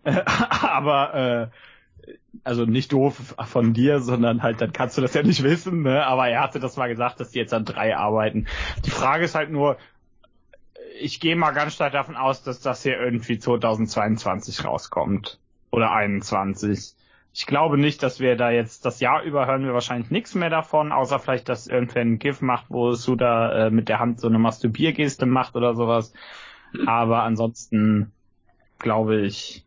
[0.04, 1.48] Äh, aber äh,
[2.44, 6.06] also nicht doof von dir, sondern halt, dann kannst du das ja nicht wissen, ne?
[6.06, 8.48] Aber er hatte das mal gesagt, dass die jetzt an drei arbeiten.
[8.86, 9.78] Die Frage ist halt nur,
[11.00, 15.40] ich gehe mal ganz stark davon aus, dass das hier irgendwie 2022 rauskommt.
[15.72, 16.96] Oder 21.
[17.34, 20.50] Ich glaube nicht, dass wir da jetzt das Jahr über hören wir wahrscheinlich nichts mehr
[20.50, 24.28] davon, außer vielleicht, dass irgendwer ein GIF macht, wo Suda äh, mit der Hand so
[24.28, 26.14] eine Masturbiergeste macht oder sowas.
[26.86, 28.12] Aber ansonsten
[28.80, 29.66] glaube ich.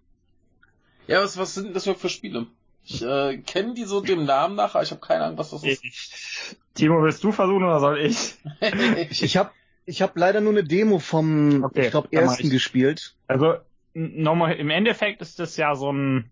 [1.07, 2.47] Ja, was, was sind das für Spiele?
[2.85, 5.63] Ich äh, kenne die so dem Namen nach, aber ich habe keine Ahnung, was das
[5.63, 5.85] ist.
[5.85, 8.35] ich Timo, willst du versuchen oder soll ich?
[9.11, 9.51] Ich, ich habe
[9.85, 12.53] ich hab leider nur eine Demo vom, Okay, ich glaube, mach ersten ich.
[12.53, 13.15] gespielt.
[13.27, 13.57] Also
[13.95, 16.31] nochmal, im Endeffekt ist das ja so ein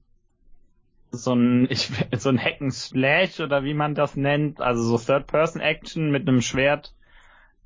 [1.11, 4.99] so ein ich, so ein Hack and Slash oder wie man das nennt, also so
[4.99, 6.95] Third Person Action mit einem Schwert.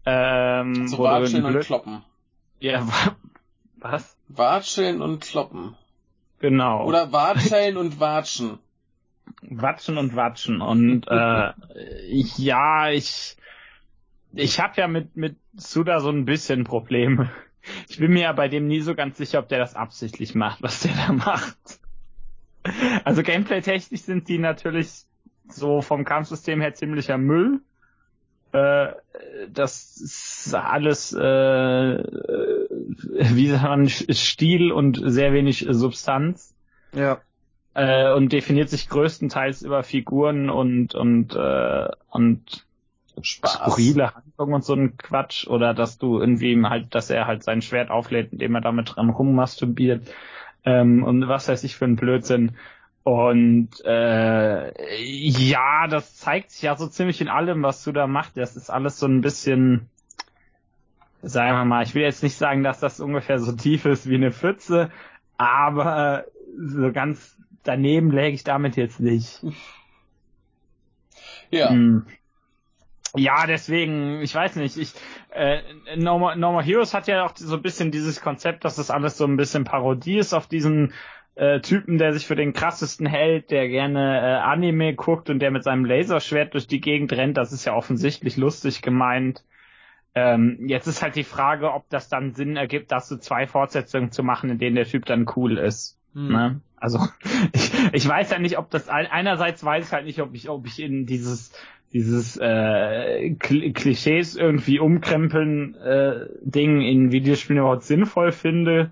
[0.07, 2.03] Ähm, so Watscheln und Kloppen.
[2.61, 3.17] Ja, wa-
[3.77, 4.17] was?
[4.29, 5.77] Watscheln und Kloppen.
[6.41, 6.85] Genau.
[6.87, 8.59] Oder Watscheln und Watschen.
[9.43, 10.61] Watschen und Watschen.
[10.61, 11.53] Und äh,
[12.37, 13.37] ja, ich
[14.33, 17.31] ich habe ja mit mit Suda so ein bisschen Probleme.
[17.89, 20.63] Ich bin mir ja bei dem nie so ganz sicher, ob der das absichtlich macht,
[20.63, 21.57] was der da macht.
[23.05, 25.05] Also gameplay-technisch sind die natürlich
[25.49, 27.61] so vom Kampfsystem her ziemlicher Müll.
[28.53, 28.93] Äh,
[29.53, 31.19] das ist alles, äh,
[31.99, 36.55] wie sagt man, Stil und sehr wenig Substanz.
[36.95, 37.21] Ja.
[37.75, 42.65] Äh, und definiert sich größtenteils über Figuren und und äh, und
[43.21, 43.55] Spaß.
[43.55, 47.43] skurrile Handlung und so ein Quatsch oder dass du irgendwie ihm halt, dass er halt
[47.43, 50.07] sein Schwert auflädt, indem er damit dran rummasturbiert
[50.65, 52.57] ähm, und was weiß ich für ein Blödsinn.
[53.03, 58.37] Und äh, ja, das zeigt sich ja so ziemlich in allem, was du da machst.
[58.37, 59.91] Das ist alles so ein bisschen,
[61.21, 64.15] sagen wir mal, ich will jetzt nicht sagen, dass das ungefähr so tief ist wie
[64.15, 64.91] eine Pfütze,
[65.37, 66.25] aber
[66.57, 69.45] so ganz daneben läge ich damit jetzt nicht.
[71.51, 71.71] Ja.
[71.71, 72.07] Hm.
[73.17, 74.93] Ja, deswegen, ich weiß nicht, ich
[75.31, 75.61] äh,
[75.97, 78.91] no, More, no More Heroes hat ja auch so ein bisschen dieses Konzept, dass das
[78.91, 80.93] alles so ein bisschen Parodie ist auf diesen
[81.37, 85.51] äh, Typen, der sich für den krassesten hält, der gerne äh, Anime guckt und der
[85.51, 87.37] mit seinem Laserschwert durch die Gegend rennt.
[87.37, 89.45] Das ist ja offensichtlich lustig gemeint.
[90.17, 94.13] Ähm, jetzt ist halt die Frage, ob das dann Sinn ergibt, dass so zwei Fortsetzungen
[94.13, 95.99] zu machen, in denen der Typ dann cool ist.
[96.15, 96.29] Hm.
[96.29, 96.61] Ne?
[96.77, 97.01] Also
[97.53, 100.67] ich, ich weiß ja nicht, ob das einerseits weiß ich halt nicht, ob ich, ob
[100.67, 101.53] ich in dieses
[101.95, 108.91] dieses äh, Kl Klischees irgendwie umkrempeln äh, Ding in Videospielen überhaupt sinnvoll finde.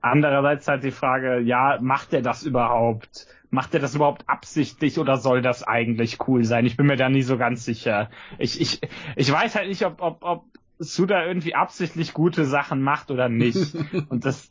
[0.00, 3.26] Andererseits halt die Frage, ja, macht er das überhaupt?
[3.50, 6.66] Macht er das überhaupt absichtlich oder soll das eigentlich cool sein?
[6.66, 8.10] Ich bin mir da nie so ganz sicher.
[8.38, 8.80] Ich, ich,
[9.16, 10.44] ich weiß halt nicht, ob, ob, ob
[10.78, 13.74] Suda irgendwie absichtlich gute Sachen macht oder nicht.
[14.08, 14.50] Und das,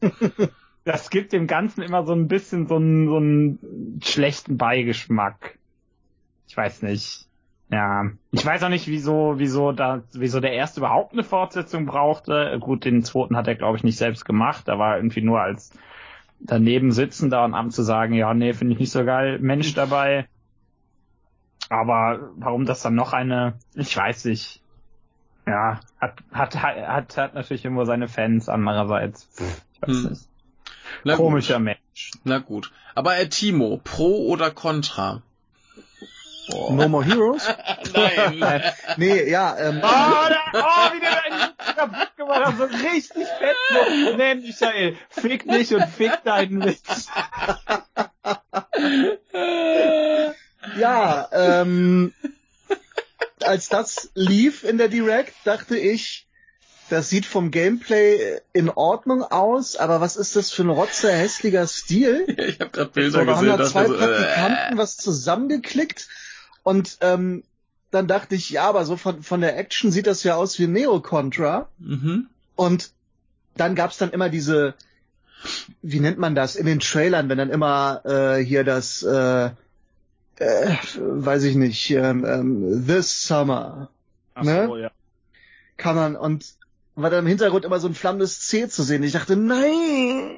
[0.83, 5.57] das gibt dem Ganzen immer so ein bisschen so einen, so einen schlechten Beigeschmack.
[6.47, 7.29] Ich weiß nicht.
[7.73, 12.57] Ja, ich weiß auch nicht, wieso, wieso da, wieso der erste überhaupt eine Fortsetzung brauchte.
[12.59, 14.67] Gut, den zweiten hat er, glaube ich, nicht selbst gemacht.
[14.67, 15.71] Da war irgendwie nur als
[16.39, 20.27] daneben sitzender und abends zu sagen, ja, nee, finde ich nicht so geil, Mensch dabei.
[21.69, 24.61] Aber warum das dann noch eine, ich weiß nicht.
[25.47, 29.27] Ja, hat, hat, hat, hat natürlich irgendwo seine Fans andererseits.
[29.73, 30.09] Ich weiß Hm.
[30.11, 30.29] nicht.
[31.03, 31.63] Na Komischer gut.
[31.63, 32.11] Mensch.
[32.23, 32.71] Na gut.
[32.93, 35.23] Aber äh, Timo, Pro oder Contra?
[36.49, 37.47] No More Heroes?
[37.93, 38.61] Nein.
[38.97, 41.11] nee, ja, ähm, Oh, da, oh, wie der
[41.65, 43.55] da kaputt gemacht hat, so richtig fett.
[43.69, 47.07] So, nee, Michael, fick dich und fick deinen Witz.
[50.77, 52.13] ja, ähm,
[53.43, 56.27] als das lief in der Direct, dachte ich,
[56.89, 61.65] das sieht vom Gameplay in Ordnung aus, aber was ist das für ein rotzer hässlicher
[61.67, 62.25] Stil?
[62.37, 63.57] ich habe gerade So, Bilder da haben gesehen.
[63.57, 66.07] da zwei dachte so, Praktikanten äh, was zusammengeklickt
[66.63, 67.43] und ähm,
[67.91, 70.67] dann dachte ich, ja, aber so von, von der Action sieht das ja aus wie
[70.67, 71.69] Neo Contra.
[71.77, 72.27] mhm.
[72.55, 72.91] Und
[73.55, 74.73] dann gab's dann immer diese,
[75.81, 79.51] wie nennt man das, in den Trailern, wenn dann immer äh, hier das, äh,
[80.37, 83.89] äh, weiß ich nicht, ähm, ähm, This Summer
[84.35, 84.65] Ach Ne?
[84.67, 84.91] so, ja.
[85.77, 86.55] kann man und
[86.95, 89.03] war dann im Hintergrund immer so ein flammendes C zu sehen.
[89.03, 90.37] Ich dachte, nein,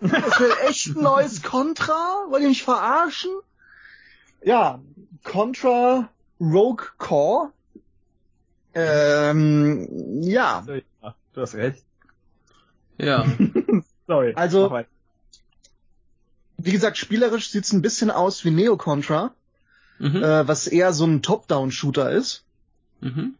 [0.00, 2.26] das wird echt ein neues Contra?
[2.28, 3.30] Wollt ihr mich verarschen?
[4.42, 4.80] Ja,
[5.24, 6.08] Contra
[6.40, 7.50] Rogue Core.
[8.74, 10.64] Ähm, ja.
[11.32, 11.82] Du hast recht.
[12.98, 13.26] Ja.
[14.06, 14.34] Sorry.
[14.34, 14.70] Also-
[16.58, 19.32] wie gesagt, spielerisch sieht's ein bisschen aus wie Neo Contra,
[19.98, 20.22] Mhm.
[20.22, 22.44] äh, was eher so ein Top-Down-Shooter ist.
[23.00, 23.34] Mhm.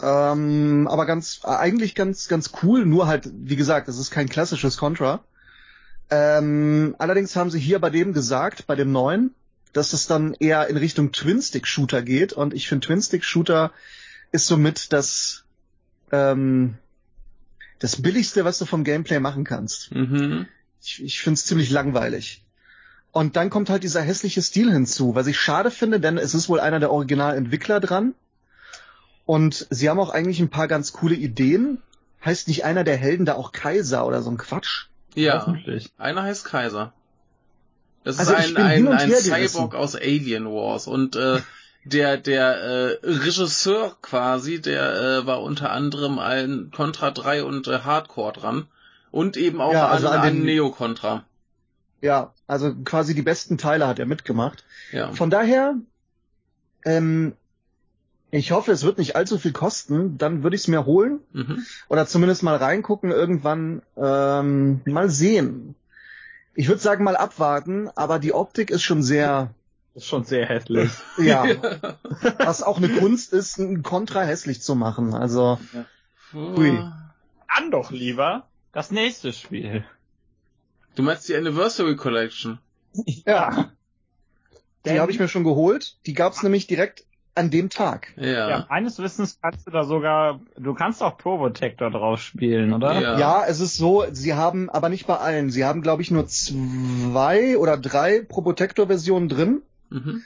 [0.00, 4.76] Ähm, aber ganz, eigentlich ganz, ganz cool, nur halt, wie gesagt, es ist kein klassisches
[4.76, 5.20] Contra.
[6.10, 9.34] Ähm, allerdings haben sie hier bei dem gesagt, bei dem neuen,
[9.72, 13.72] dass es dann eher in Richtung Twin-Stick-Shooter geht und ich finde Twin-Stick-Shooter
[14.32, 15.44] ist somit das,
[16.12, 16.76] ähm,
[17.78, 19.92] das billigste, was du vom Gameplay machen kannst.
[19.92, 20.46] Mhm.
[20.82, 22.44] Ich, ich finde es ziemlich langweilig.
[23.10, 26.48] Und dann kommt halt dieser hässliche Stil hinzu, was ich schade finde, denn es ist
[26.48, 28.14] wohl einer der Originalentwickler dran.
[29.24, 31.82] Und sie haben auch eigentlich ein paar ganz coole Ideen.
[32.24, 34.86] Heißt nicht einer der Helden da auch Kaiser oder so ein Quatsch?
[35.14, 35.40] Ja.
[35.40, 35.90] Hoffentlich.
[35.98, 36.92] Einer heißt Kaiser.
[38.08, 39.10] Das Also ist ein, ein, ein.
[39.12, 41.40] Cyborg aus Alien Wars und äh,
[41.84, 47.80] der der äh, Regisseur quasi, der äh, war unter anderem an Contra 3 und äh,
[47.80, 48.66] Hardcore dran
[49.10, 51.24] und eben auch Ja, also an, an an den- Neo Contra.
[52.00, 54.64] Ja, also quasi die besten Teile hat er mitgemacht.
[54.92, 55.12] Ja.
[55.12, 55.74] Von daher,
[56.86, 57.34] ähm,
[58.30, 60.16] ich hoffe, es wird nicht allzu viel kosten.
[60.16, 61.20] Dann würde ich es mir holen.
[61.32, 61.64] Mhm.
[61.88, 65.74] oder zumindest mal reingucken irgendwann, ähm, mal sehen.
[66.58, 69.54] Ich würde sagen mal abwarten, aber die Optik ist schon sehr,
[69.94, 70.90] Ist schon sehr hässlich.
[71.16, 71.44] ja,
[72.38, 75.14] was auch eine Kunst ist, ein Kontra hässlich zu machen.
[75.14, 75.60] Also,
[76.32, 76.70] Hui.
[77.54, 79.84] Dann doch lieber das nächste Spiel.
[80.96, 82.58] Du meinst die Anniversary Collection?
[83.24, 83.70] ja,
[84.84, 85.96] die habe ich mir schon geholt.
[86.06, 87.04] Die gab's nämlich direkt
[87.38, 88.08] an dem Tag.
[88.16, 88.50] Ja.
[88.50, 93.00] Ja, meines Wissens kannst du da sogar, du kannst auch Probotector drauf spielen, oder?
[93.00, 93.18] Ja.
[93.18, 96.26] Ja, es ist so, sie haben, aber nicht bei allen, sie haben, glaube ich, nur
[96.26, 99.62] zwei oder drei Probotector-Versionen drin.
[99.90, 100.22] Mhm.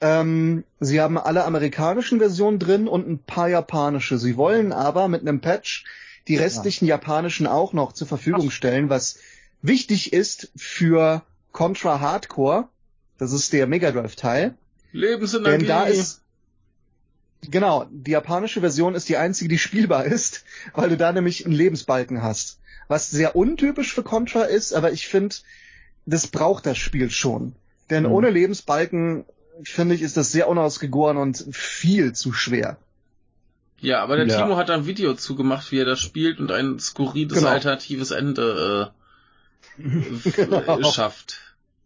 [0.00, 4.18] Ähm, sie haben alle amerikanischen Versionen drin und ein paar japanische.
[4.18, 5.84] Sie wollen aber mit einem Patch
[6.28, 9.18] die restlichen japanischen auch noch zur Verfügung stellen, was
[9.60, 12.68] wichtig ist für Contra Hardcore.
[13.18, 14.54] Das ist der Mega Drive Teil.
[14.92, 15.58] Lebensenergie.
[15.58, 16.21] Denn da ist,
[17.42, 21.54] genau, die japanische Version ist die einzige, die spielbar ist, weil du da nämlich einen
[21.54, 22.58] Lebensbalken hast.
[22.88, 25.36] Was sehr untypisch für Contra ist, aber ich finde,
[26.06, 27.54] das braucht das Spiel schon.
[27.90, 28.12] Denn Mhm.
[28.12, 29.24] ohne Lebensbalken,
[29.62, 32.76] finde ich, ist das sehr unausgegoren und viel zu schwer.
[33.80, 34.42] Ja, aber der Ja.
[34.42, 37.48] Timo hat da ein Video zugemacht, wie er das spielt und ein skurriles Genau.
[37.50, 38.92] alternatives Ende
[39.78, 39.82] äh,
[40.36, 40.92] Genau.
[40.92, 41.40] schafft.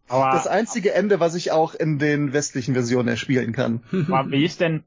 [0.09, 3.81] Aber, Das einzige Ende, was ich auch in den westlichen Versionen erspielen kann.
[4.09, 4.83] aber wie ist denn,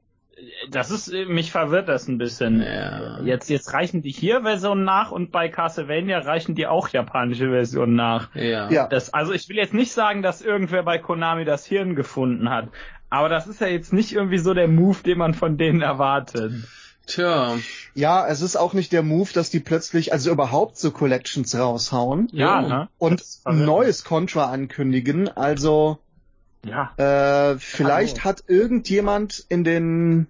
[0.69, 2.61] das ist, mich verwirrt das ein bisschen.
[2.61, 3.21] Ja.
[3.21, 7.95] Jetzt, jetzt reichen die hier Versionen nach und bei Castlevania reichen die auch japanische Versionen
[7.95, 8.33] nach.
[8.35, 8.69] Ja.
[8.69, 8.87] Ja.
[8.87, 12.69] Das, also ich will jetzt nicht sagen, dass irgendwer bei Konami das Hirn gefunden hat.
[13.09, 16.53] Aber das ist ja jetzt nicht irgendwie so der Move, den man von denen erwartet.
[17.07, 17.57] Tja.
[17.93, 22.29] Ja, es ist auch nicht der Move, dass die plötzlich, also überhaupt so Collections raushauen
[22.31, 22.89] Ja, ne?
[22.97, 25.27] und ein neues Contra ankündigen.
[25.27, 25.99] Also
[26.65, 26.93] Ja.
[26.97, 28.25] Äh, vielleicht Hallo.
[28.25, 30.27] hat irgendjemand in den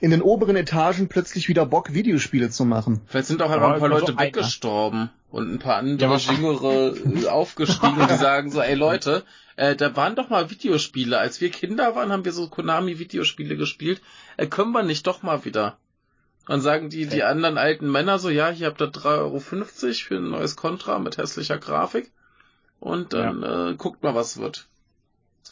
[0.00, 3.02] in den oberen Etagen plötzlich wieder Bock, Videospiele zu machen.
[3.06, 4.26] Vielleicht sind auch Ja, einfach ein paar immer so Leute einer.
[4.28, 9.24] weggestorben und ein paar andere Ja, Jüngere äh, aufgestiegen, die sagen so, ey Leute,
[9.56, 11.18] äh, da waren doch mal Videospiele.
[11.18, 14.00] Als wir Kinder waren, haben wir so Konami-Videospiele gespielt.
[14.38, 15.76] Äh, können wir nicht doch mal wieder?
[16.46, 20.16] Dann sagen die, die anderen alten Männer so, ja, hier habt ihr 3,50 Euro für
[20.16, 22.10] ein neues Contra mit hässlicher Grafik.
[22.80, 24.69] Und dann äh, guckt mal, was wird.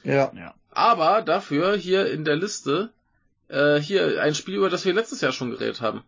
[0.05, 0.55] Ja.
[0.71, 2.91] Aber dafür hier in der Liste,
[3.49, 6.03] äh, hier ein Spiel, über das wir letztes Jahr schon geredet haben.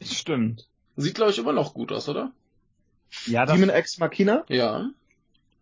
[0.00, 0.68] Stimmt.
[0.96, 2.32] Sieht, glaube ich, immer noch gut aus, oder?
[3.26, 4.90] Ja, das, Demon X Machina Ja.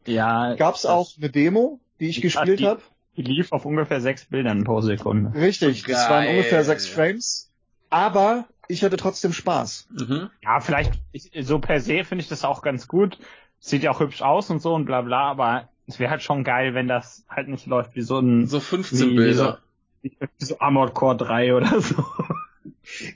[0.06, 0.54] ja.
[0.54, 2.82] gab's das- auch eine Demo, die ich Ja, gespielt die- habe.
[3.16, 5.38] Die lief auf ungefähr sechs Bildern pro Sekunde.
[5.40, 6.30] Richtig, das waren Geil.
[6.36, 7.48] ungefähr sechs Frames.
[7.88, 9.86] Aber ich hatte trotzdem Spaß.
[9.92, 10.30] Mhm.
[10.42, 13.18] Ja, vielleicht, ich, so per se finde ich das auch ganz gut.
[13.60, 16.44] Sieht ja auch hübsch aus und so und bla bla, aber es wäre halt schon
[16.44, 19.60] geil, wenn das halt nicht läuft wie so ein, So 15 Wie- wie Bilder.
[20.02, 22.04] wie so Armored Core 3 oder so.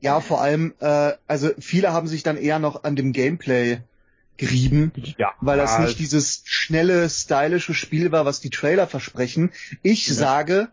[0.00, 3.80] Ja, vor allem, äh, also viele haben sich dann eher noch an dem Gameplay
[4.38, 5.32] gerieben, Ja.
[5.42, 9.50] weil das ja, nicht dieses schnelle, stylische Spiel war, was die Trailer versprechen.
[9.82, 10.14] Ich Ja.
[10.14, 10.68] sage,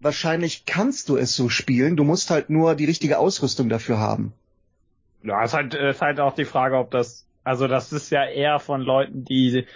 [0.00, 4.32] wahrscheinlich kannst du es so spielen, du musst halt nur die richtige Ausrüstung dafür haben.
[5.22, 8.58] Ja, ist halt, ist halt auch die Frage, ob das, also das ist ja eher
[8.58, 9.66] von Leuten, die,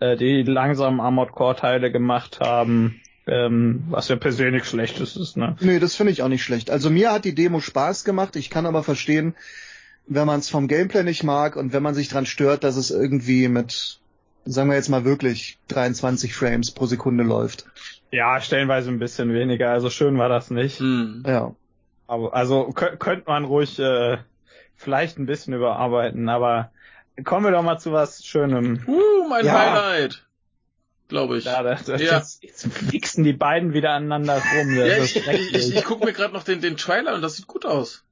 [0.00, 5.56] äh, die langsam Armored Core Teile gemacht haben, ähm, was ja persönlich schlechtes ist, ne?
[5.60, 6.70] Nee, das finde ich auch nicht schlecht.
[6.70, 8.36] Also mir hat die Demo Spaß gemacht.
[8.36, 9.34] Ich kann aber verstehen,
[10.06, 12.90] wenn man es vom Gameplay nicht mag und wenn man sich dran stört, dass es
[12.92, 13.98] irgendwie mit,
[14.44, 17.66] sagen wir jetzt mal wirklich 23 Frames pro Sekunde läuft.
[18.12, 20.78] Ja, stellenweise ein bisschen weniger, also schön war das nicht.
[20.78, 21.24] Hm.
[21.26, 21.54] Ja.
[22.06, 24.18] Aber, also kö- könnte man ruhig, äh,
[24.76, 26.70] vielleicht ein bisschen überarbeiten, aber
[27.24, 28.82] kommen wir doch mal zu was Schönem.
[28.86, 29.52] Uh, mein Ja.
[29.74, 30.22] Highlight.
[31.08, 31.44] Glaube ich.
[31.44, 32.18] Ja, das, das, Ja.
[32.18, 34.74] Jetzt, jetzt fixen die beiden wieder aneinander rum.
[34.76, 37.36] Das Ja, ist ich, ich, ich gucke mir gerade noch den, den Trailer und das
[37.36, 38.02] sieht gut aus.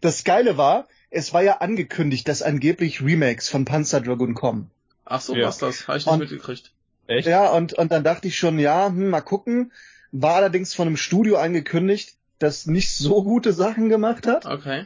[0.00, 4.70] Das Geile war, es war ja angekündigt, dass angeblich Remakes von Panzer Dragoon kommen.
[5.04, 5.46] Ach so, Ja.
[5.46, 5.86] was das?
[5.88, 6.72] Habe ich nicht Und- mitgekriegt.
[7.06, 7.26] Echt?
[7.26, 9.72] Ja, und, und dann dachte ich schon, ja, hm, mal gucken.
[10.12, 14.44] War allerdings von einem Studio angekündigt, das nicht so gute Sachen gemacht hat.
[14.46, 14.84] Okay.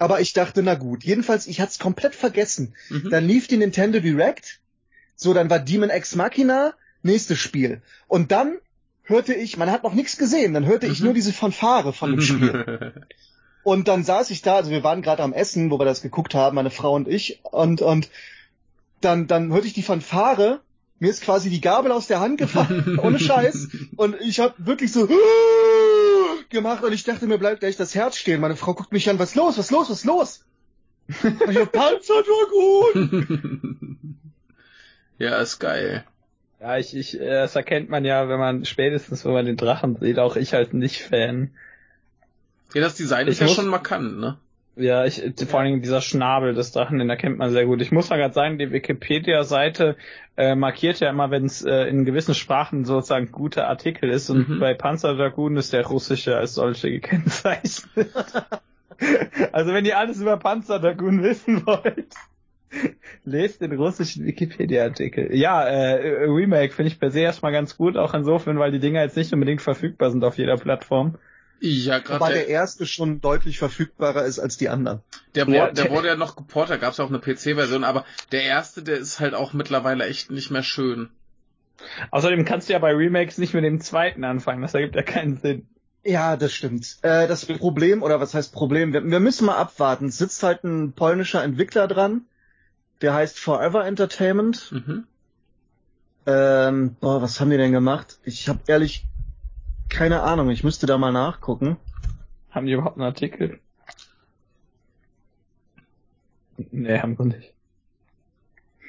[0.00, 1.04] Aber ich dachte, na gut.
[1.04, 2.74] Jedenfalls, ich hatte es komplett vergessen.
[2.88, 3.10] Mhm.
[3.10, 4.58] Dann lief die Nintendo Direct.
[5.14, 6.72] So, dann war Demon X Machina,
[7.02, 7.82] nächstes Spiel.
[8.08, 8.56] Und dann
[9.04, 11.04] hörte ich, man hat noch nichts gesehen, dann hörte ich Mhm.
[11.06, 12.94] nur diese Fanfare von dem Spiel.
[13.62, 16.34] Und dann saß ich da, also wir waren gerade am Essen, wo wir das geguckt
[16.34, 18.08] haben, meine Frau und ich, und, und
[19.02, 20.60] dann, dann hörte ich die Fanfare,
[20.98, 24.92] mir ist quasi die Gabel aus der Hand gefallen, ohne Scheiß, und ich habe wirklich
[24.92, 25.06] so
[26.50, 28.40] gemacht und ich dachte, mir bleibt gleich das Herz stehen.
[28.40, 30.44] Meine Frau guckt mich an, was los, was los, was los?
[31.22, 34.20] Und ich hab Panzerdragon!
[35.18, 36.04] ja, ist geil.
[36.60, 39.96] Ja, ich, ich, äh, das erkennt man ja, wenn man spätestens, wenn man den Drachen
[39.98, 41.50] sieht, auch ich halt nicht Fan.
[42.74, 44.38] Ja, das Design Ich ist ja muss- schon markant, ne?
[44.76, 47.82] Ja, ich, vor allem dieser Schnabel des Drachen, den erkennt man sehr gut.
[47.82, 49.96] Ich muss mal gerade sagen, die Wikipedia-Seite
[50.36, 54.48] äh, markiert ja immer, wenn es äh, in gewissen Sprachen sozusagen gute Artikel ist und
[54.48, 54.60] Mhm.
[54.60, 57.88] bei Panzer Dragoon ist der russische als solche gekennzeichnet.
[59.52, 62.14] also wenn ihr alles über Panzer Dragoon wissen wollt,
[63.24, 65.34] lest den russischen Wikipedia-Artikel.
[65.34, 69.02] Ja, äh, Remake finde ich per se erstmal ganz gut, auch insofern, weil die Dinger
[69.02, 71.16] jetzt nicht unbedingt verfügbar sind auf jeder Plattform.
[71.62, 75.02] Ja, gerade Wobei der, der erste schon deutlich verfügbarer ist als die anderen.
[75.34, 77.84] der, wurde, Ja, der der- wurde ja noch geportet, da gab's ja auch eine PC-Version,
[77.84, 81.10] aber der erste, der ist halt auch mittlerweile echt nicht mehr schön.
[82.10, 85.36] Außerdem kannst du ja bei Remakes nicht mit dem zweiten anfangen, das ergibt ja keinen
[85.38, 85.66] Sinn.
[86.02, 86.96] Ja, das stimmt.
[87.02, 88.94] Äh, das Problem, oder was heißt Problem?
[88.94, 90.06] Wir, wir müssen mal abwarten.
[90.06, 92.22] Es sitzt halt ein polnischer Entwickler dran,
[93.02, 94.72] der heißt Forever Entertainment.
[94.72, 95.04] Mhm.
[96.26, 98.18] Ähm, boah, was haben die denn gemacht?
[98.24, 99.04] Ich habe ehrlich
[99.90, 100.50] keine Ahnung.
[100.50, 101.76] Ich müsste da mal nachgucken.
[102.50, 103.60] Haben die überhaupt einen Artikel?
[106.70, 107.54] Nee, haben sie nicht.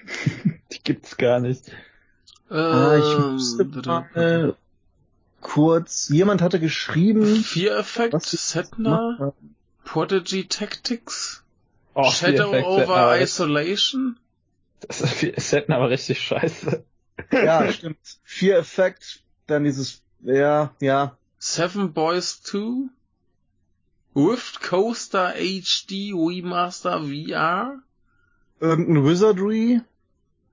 [0.72, 1.72] die gibt's gar nicht.
[2.50, 4.56] Ah, ich Ähm, müsste mal
[5.42, 6.10] kurz.
[6.10, 7.26] Jemand hatte geschrieben.
[7.38, 9.34] Fear Effect, Setna,
[9.86, 11.44] Prodigy Tactics,
[11.94, 14.18] Oh, Shadow over aber das- Isolation.
[14.82, 16.84] Das ist Setten aber richtig scheiße.
[17.32, 18.00] Ja, stimmt.
[18.24, 21.18] Fear Effect, dann dieses, ja, ja.
[21.40, 22.90] Seven Boys 2,
[24.16, 27.82] Rift Coaster HD Remaster VR,
[28.62, 29.82] Irgendein Wizardry.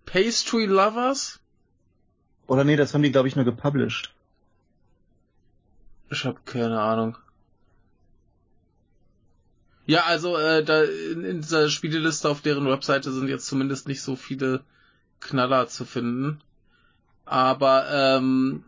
[0.07, 1.39] Pastry Lovers.
[2.47, 4.15] Oder nee, das haben die, glaube ich, nur gepublished.
[6.11, 7.19] Ich habe keine Ahnung.
[9.85, 14.01] Ja, also äh, da in, in dieser Spieleliste auf deren Webseite sind jetzt zumindest nicht
[14.01, 14.65] so viele
[15.21, 16.41] Knaller zu finden.
[17.27, 18.65] Aber ähm,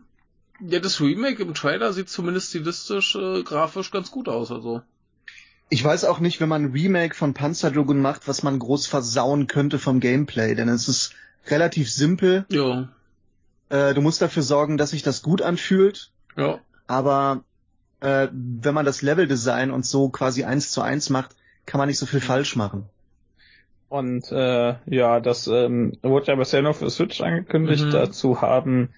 [0.67, 4.51] ja, das Remake im Trailer sieht zumindest stilistisch, äh, grafisch ganz gut aus.
[4.51, 4.81] Also
[5.69, 8.87] Ich weiß auch nicht, wenn man ein Remake von Panzer Dragoon macht, was man groß
[8.87, 11.13] versauen könnte vom Gameplay, denn es ist
[11.47, 12.45] relativ simpel.
[12.49, 12.89] ja,
[13.69, 17.43] Äh, du musst dafür sorgen, dass sich das gut anfühlt, ja, aber
[18.01, 21.99] äh, wenn man das Leveldesign und so quasi eins zu eins macht, kann man nicht
[21.99, 22.85] so viel falsch machen.
[23.87, 27.85] Und äh, ja, das ähm, wurde ja bisher nur für Switch angekündigt.
[27.85, 27.91] Mhm.
[27.91, 28.89] Dazu haben,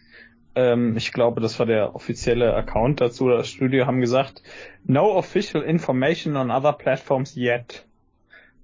[0.55, 4.41] ähm, ich glaube, das war der offizielle Account dazu, das Studio haben gesagt,
[4.85, 7.85] no official information on other platforms yet.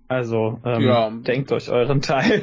[0.07, 1.09] Also ähm, Ja.
[1.11, 2.41] denkt euch euren Teil.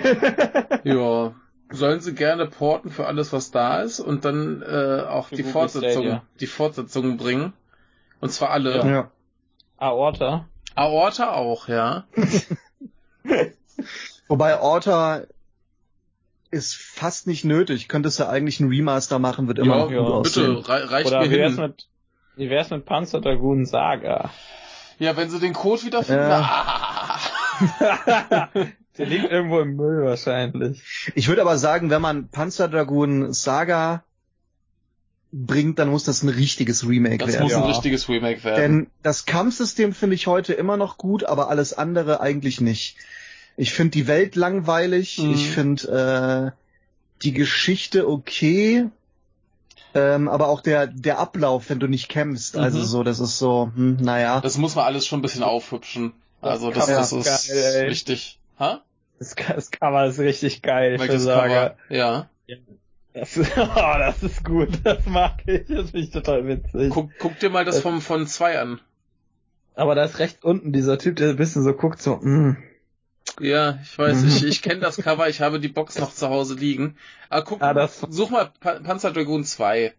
[0.85, 1.33] ja.
[1.71, 5.43] Sollen sie gerne porten für alles, was da ist und dann äh, auch Für die
[5.43, 6.23] Google Fortsetzung, Stadia.
[6.39, 7.53] die Fortsetzungen bringen.
[8.21, 8.79] Und zwar alle.
[8.89, 9.11] Ja.
[9.79, 10.47] Aorta.
[10.77, 12.05] Aorta auch, ja.
[14.29, 15.23] Wobei Orta
[16.51, 17.89] ist fast nicht nötig.
[17.89, 20.57] Könntest du eigentlich einen Remaster machen, wird immer ja, noch ja, gut aussehen.
[20.57, 21.63] bitte, rei reicht Oder mir wie wär's hin.
[21.63, 21.89] mit
[22.37, 24.31] wie wär's mit Panzer Dragoon Saga?
[24.99, 26.29] Ja, wenn sie den Code wiederfinden.
[26.29, 27.21] Ja.
[27.59, 28.49] Ah.
[28.99, 30.83] Der liegt irgendwo im Müll wahrscheinlich.
[31.15, 34.05] Ich würde aber sagen, wenn man Panzer Dragoon Saga
[35.33, 37.43] bringt, dann muss das ein richtiges Remake Das werden.
[37.45, 37.59] muss Ja.
[37.63, 38.61] ein richtiges Remake werden.
[38.61, 42.97] Denn das Kampfsystem finde ich heute immer noch gut, aber alles andere eigentlich nicht.
[43.57, 45.33] Ich finde die Welt langweilig, Mhm.
[45.35, 48.87] ich finde äh, die Geschichte okay,
[49.95, 52.61] ähm, aber auch der der Ablauf, wenn du nicht kämpfst, Mhm.
[52.63, 54.41] also so, das ist so, hm, naja.
[54.43, 56.13] das muss man alles schon ein bisschen aufhübschen.
[56.43, 58.39] Also das, Cover das ist geil, wichtig.
[58.61, 58.83] Ha?
[59.19, 61.71] Das, das Cover ist richtig geil Saga.
[61.71, 61.77] Cover?
[61.89, 62.29] Ja.
[63.15, 66.91] Das, oh, das ist gut, das mag ich, das finde ich total witzig.
[66.91, 68.79] Guck, guck dir mal das Das- vom von zwei an.
[69.75, 72.57] Aber da ist rechts unten dieser Typ, der ein bisschen so guckt, so, mm.
[73.41, 76.55] Ja, ich weiß, ich, ich kenne das Cover, ich habe die Box noch zu Hause
[76.55, 76.97] liegen.
[77.29, 79.93] Aber guck, Ah, das- such mal Pa- Panzer Dragoon 2.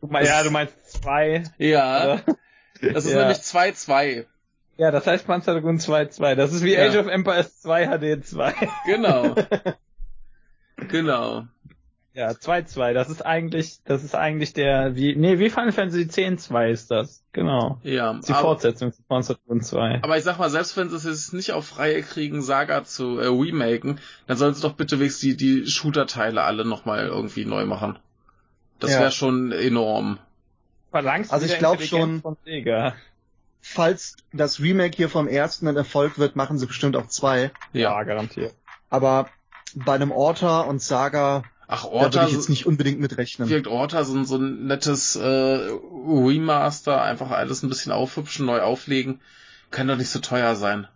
[0.00, 1.44] Guck mal, ja, du meinst zwei.
[1.58, 2.22] Ja, Oder?
[2.92, 3.20] das ist Ja.
[3.20, 4.26] nämlich 2-2.
[4.76, 6.34] Ja, das heißt Panzer Dragoon 2.2.
[6.34, 6.86] Das ist wie Ja.
[6.86, 8.54] Age of Empires 2 HD 2.
[8.84, 9.34] Genau.
[10.88, 11.46] genau.
[12.16, 12.94] Ja, 2.2.
[12.94, 17.22] Das ist eigentlich, das ist eigentlich der, wie, nee, wie Final Fantasy 10.2 ist das.
[17.32, 17.78] Genau.
[17.82, 18.12] Ja.
[18.14, 20.00] Das ist die aber- Fortsetzung zu Panzer Dragoon 2.
[20.02, 23.18] Aber ich sag mal, selbst wenn sie es jetzt nicht auf Reihe kriegen, Saga zu
[23.18, 27.66] äh, remaken, dann sollen sie doch bitte wenigstens die, die Shooter-Teile alle nochmal irgendwie neu
[27.66, 27.98] machen.
[28.80, 29.00] Das Ja.
[29.00, 30.18] wäre schon enorm.
[30.92, 32.94] Verlangst Also ich glaub Intelligenz schon- Von Sega.
[33.60, 37.50] Falls das Remake hier vom ersten ein Erfolg wird, machen sie bestimmt auch zwei.
[37.74, 38.54] Ja, garantiert.
[38.88, 39.28] Aber
[39.74, 43.48] bei einem Orta und Saga, Ach, da Orta, würde ich jetzt nicht unbedingt mitrechnen.
[43.48, 48.60] wirkt Orta so, ein- so ein nettes äh, Remaster, einfach alles ein bisschen aufhübschen, neu
[48.60, 49.20] auflegen.
[49.70, 50.86] Kann doch nicht so teuer sein.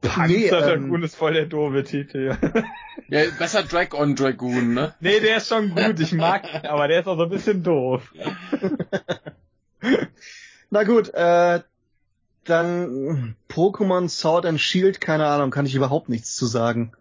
[0.00, 2.36] Panzer Nee, ähm, Dragoon ist voll der doofe Titel.
[3.08, 4.94] Ja, besser Drag on Dragoon, ne?
[5.00, 7.62] nee, der ist schon gut, ich mag ihn, aber der ist auch so ein bisschen
[7.62, 8.12] doof.
[10.70, 11.60] Na gut, äh,
[12.44, 16.92] Dann Pokémon Sword and Shield, keine Ahnung, kann ich überhaupt nichts zu sagen.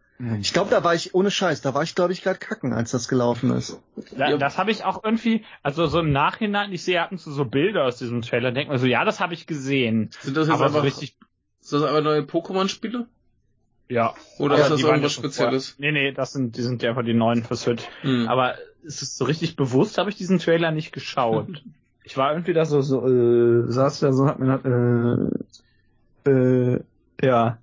[0.41, 2.91] Ich glaube, da war ich ohne Scheiß, da war ich glaube ich gerade kacken, als
[2.91, 3.79] das gelaufen ist.
[4.17, 4.37] Da.
[4.37, 7.45] Das habe ich auch irgendwie, also so im Nachhinein, ich sehe ab und zu so
[7.45, 10.11] Bilder aus diesem Trailer, denke mir so, ja, das habe ich gesehen.
[10.21, 11.17] Sind das jetzt Aber so einfach, richtig,
[11.61, 13.07] sind das aber neue Pokémon-Spiele?
[13.89, 14.13] ja.
[14.39, 15.69] Oder Aber ist das irgendwas Spezielles?
[15.71, 17.83] vorher- Nee, nee, das sind, die sind ja einfach die neuen für Switch.
[18.01, 18.27] Hm.
[18.27, 21.47] Aber es ist so richtig bewusst, habe ich diesen Trailer nicht geschaut.
[22.05, 25.31] Ich war irgendwie da so, so äh, saß da so, hab mir
[26.25, 26.79] äh, äh,
[27.21, 27.57] ja,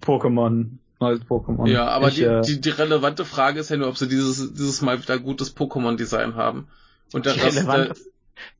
[0.00, 1.68] Pokémon, neues Pokémon.
[1.68, 4.52] Ja, aber ich, die, äh, die, die relevante Frage ist ja nur, ob sie dieses,
[4.54, 6.68] dieses Mal wieder gutes Pokémon-Design haben.
[7.12, 8.00] Und der die Rest, der, relevante-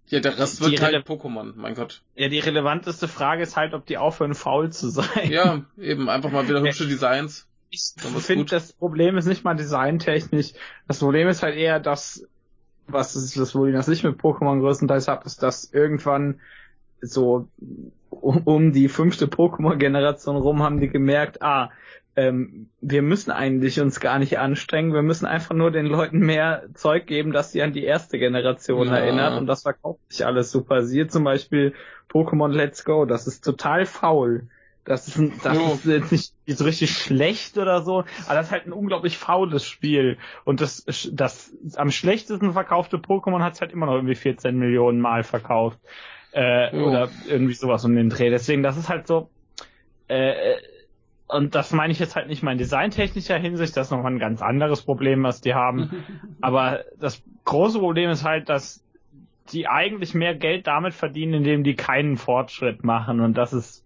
[0.08, 2.02] ja, der Rest wird halt Pokémon, mein Gott.
[2.15, 5.31] ja, die relevanteste Frage ist halt, ob die aufhören, faul zu sein.
[5.31, 7.47] Ja, eben, einfach mal wieder hübsche Designs.
[7.70, 10.52] Ich finde, das Problem ist nicht mal designtechnisch.
[10.86, 12.24] Das Problem ist halt eher, dass,
[12.86, 16.40] was ist das Problem, das ich mit Pokémon größtenteils habe, ist, dass irgendwann
[17.00, 17.49] so
[18.10, 21.70] um, die fünfte Pokémon-Generation rum haben die gemerkt, ah,
[22.16, 26.65] ähm, wir müssen eigentlich uns gar nicht anstrengen, wir müssen einfach nur den Leuten mehr
[26.75, 28.97] Zeug geben, dass sie an die erste Generation Ja.
[28.97, 30.83] erinnert und das verkauft sich alles super.
[30.83, 31.75] Siehe zum Beispiel
[32.10, 34.49] Pokémon Let's Go, das ist total faul.
[34.84, 35.73] Das ist, ein, das Jo.
[35.75, 39.65] ist jetzt nicht so richtig schlecht oder so, aber das ist halt ein unglaublich faules
[39.66, 40.16] Spiel.
[40.44, 45.00] Und das, das am schlechtesten verkaufte Pokémon hat es halt immer noch irgendwie 14 Millionen
[45.00, 45.81] Mal verkauft.
[46.36, 46.89] Äh, Jo.
[46.89, 48.28] oder irgendwie sowas um den Dreh.
[48.28, 49.31] Deswegen, das ist halt so,
[50.08, 50.56] äh,
[51.28, 54.18] und das meine ich jetzt halt nicht mal in designtechnischer Hinsicht, das ist nochmal ein
[54.18, 56.05] ganz anderes Problem, was die haben.
[56.42, 58.82] Aber das große Problem ist halt, dass
[59.50, 63.20] die eigentlich mehr Geld damit verdienen, indem die keinen Fortschritt machen.
[63.20, 63.82] Und das ist,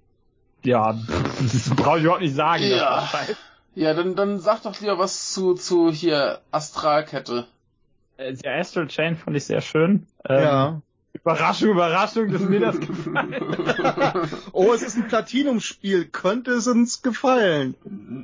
[0.64, 0.92] ja,
[1.40, 2.64] das brauche ich überhaupt nicht sagen.
[2.64, 3.10] Ja.
[3.12, 3.36] halt-
[3.76, 7.46] Ja, dann, dann sag doch lieber was zu, zu hier Astralkette.
[8.16, 10.06] Äh, Die Astral Chain fand ich sehr schön.
[10.28, 10.82] Ähm, ja.
[11.12, 13.34] Überraschung, Überraschung, dass mir das gefallen
[14.52, 16.06] Oh, es ist ein Platinum-Spiel.
[16.06, 17.74] Könnte es uns gefallen?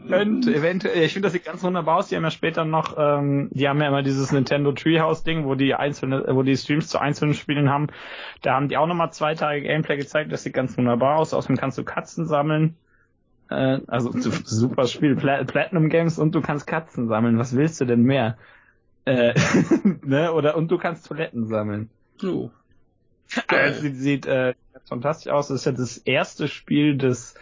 [0.09, 0.55] könnte.
[0.55, 2.09] Eventuell, ich finde, das sieht ganz wunderbar aus.
[2.09, 5.75] Die haben ja später noch, ähm, die haben ja immer dieses Nintendo Treehouse-Ding, wo die
[5.75, 7.89] einzelne, wo die Streams zu einzelnen Spielen haben.
[8.43, 10.33] Da haben die auch nochmal zwei Tage Gameplay gezeigt.
[10.33, 11.35] Das sieht ganz wunderbar aus.
[11.35, 12.77] Außerdem kannst du Katzen sammeln.
[13.51, 14.13] Äh, also
[14.45, 17.39] super Spiel, Pla Platinum Games und du kannst Katzen sammeln.
[17.39, 18.39] Was willst du denn mehr?
[19.05, 19.35] Äh,
[20.03, 20.33] ne?
[20.33, 21.91] Oder und du kannst Toiletten sammeln.
[22.23, 22.51] Oh.
[23.49, 24.55] Äh, sieht sieht äh,
[24.89, 25.49] fantastisch aus.
[25.49, 27.35] Das ist ja das erste Spiel des,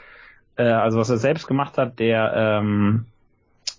[0.57, 3.07] äh, also was er selbst gemacht hat, der ähm,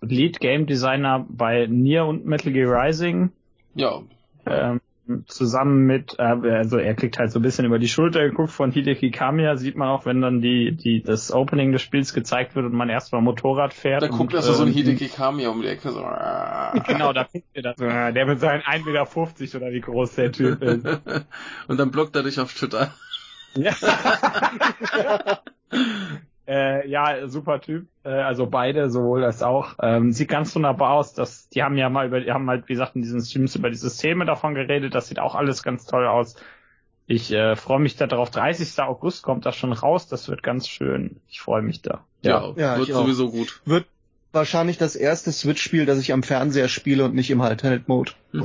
[0.01, 3.31] Lead Game Designer bei Nier und Metal Gear Rising.
[3.73, 4.01] Ja.
[4.45, 4.81] Ähm,
[5.27, 8.71] zusammen mit, äh, also er kriegt halt so ein bisschen über die Schulter geguckt von
[8.71, 12.65] Hideki Kamiya, sieht man auch, wenn dann die, die, das Opening des Spiels gezeigt wird
[12.65, 14.01] und man erstmal Motorrad fährt.
[14.01, 15.91] Da guckt und, erst so ein ähm, Hideki Kami um die Ecke.
[15.91, 16.01] So.
[16.87, 17.79] Genau, da guckt ihr das.
[17.79, 20.85] äh, Der mit seinen 1,50 Meter oder wie groß der Typ ist.
[21.67, 22.93] Und dann blockt er dich auf Twitter.
[23.55, 23.73] Ja.
[26.47, 27.87] äh, ja, super Typ.
[28.03, 29.75] Äh, also beide, sowohl als auch.
[29.81, 31.13] Ähm, sieht ganz wunderbar aus.
[31.13, 33.69] Dass, die haben ja mal über, die haben halt, wie gesagt, in diesen Streams über
[33.69, 34.93] die Systeme davon geredet.
[34.95, 36.35] Das sieht auch alles ganz toll aus.
[37.07, 38.31] Ich äh, freue mich da drauf.
[38.31, 38.79] 30.
[38.81, 40.07] August kommt das schon raus.
[40.07, 41.17] Das wird ganz schön.
[41.27, 42.03] Ich freue mich da.
[42.21, 43.01] Ja, Ja, wird ich auch.
[43.03, 43.61] sowieso gut.
[43.65, 43.85] Wird
[44.31, 48.11] wahrscheinlich das erste Switch-Spiel, das ich am Fernseher spiele und nicht im Handheld-Mode.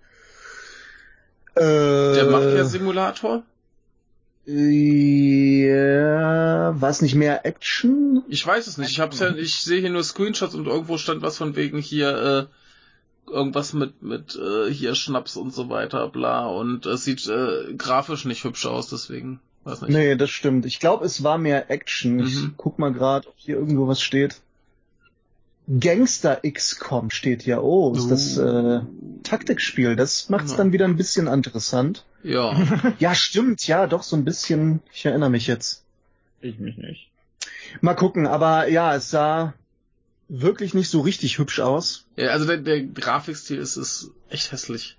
[1.56, 3.44] äh, Der Mafia-Simulator?
[5.58, 8.24] Ja, war es nicht mehr Action?
[8.30, 8.92] Ich weiß es nicht.
[8.92, 12.48] Ich hab's ja, ich sehe hier nur Screenshots und irgendwo stand was von wegen hier,
[13.28, 17.74] äh, irgendwas mit, mit, äh, hier Schnaps und so weiter, bla, und es sieht, äh,
[17.78, 19.92] grafisch nicht hübsch aus, deswegen, weiß nicht.
[19.92, 20.66] Nee, das stimmt.
[20.66, 22.20] Ich glaube, es war mehr Action.
[22.20, 22.54] Ich Mhm.
[22.56, 24.42] guck mal gerade, ob hier irgendwo was steht.
[25.68, 27.62] Gangster XCOM steht hier.
[27.64, 28.82] Oh, ist das äh,
[29.24, 29.96] Taktikspiel.
[29.96, 30.58] Das macht's Ja.
[30.58, 32.06] dann wieder ein bisschen interessant.
[32.24, 32.94] Ja.
[33.00, 33.68] Ja, stimmt.
[33.68, 34.82] Ja, doch so ein bisschen.
[34.94, 35.84] Ich erinnere mich jetzt.
[36.42, 37.10] Ich mich nicht.
[37.82, 38.28] Mal gucken.
[38.28, 39.54] Aber ja, es sah
[40.30, 42.06] wirklich nicht so richtig hübsch aus.
[42.16, 44.98] ja also der, der Grafikstil ist, ist echt hässlich.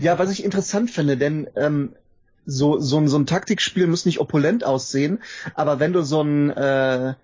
[0.00, 1.92] Ja, was ich interessant finde, denn ähm,
[2.44, 5.22] so, so, ein, so ein Taktikspiel muss nicht opulent aussehen,
[5.54, 7.14] aber wenn du so ein äh,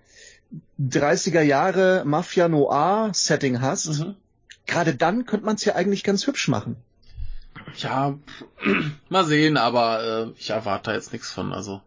[0.79, 4.15] 30er Jahre Mafia Noir Setting hast, Mhm.
[4.65, 6.75] gerade dann könnte man es ja eigentlich ganz hübsch machen.
[7.77, 8.15] Ja,
[9.09, 11.81] mal sehen, aber äh, ich erwarte da jetzt nichts von, also.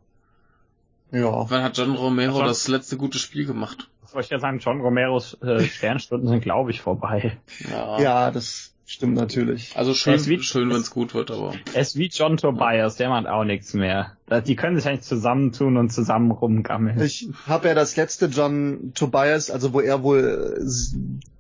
[1.11, 1.49] Ja.
[1.51, 3.89] Wann hat John Romero Also- das letzte gute Spiel gemacht?
[4.03, 7.39] Was soll ich ja sagen, John Romeros äh, Sternstunden sind, glaube ich, vorbei.
[7.71, 8.01] Ja.
[8.01, 9.77] Ja, das stimmt natürlich.
[9.77, 11.55] Also schön, Es wird- schön, wenn es gut wird, aber.
[11.75, 14.17] Er ist wie John Tobias, der macht auch nichts mehr.
[14.47, 17.01] Die können sich eigentlich zusammentun und zusammen rumgammeln.
[17.03, 20.59] Ich habe ja das letzte John Tobias, also wo er wohl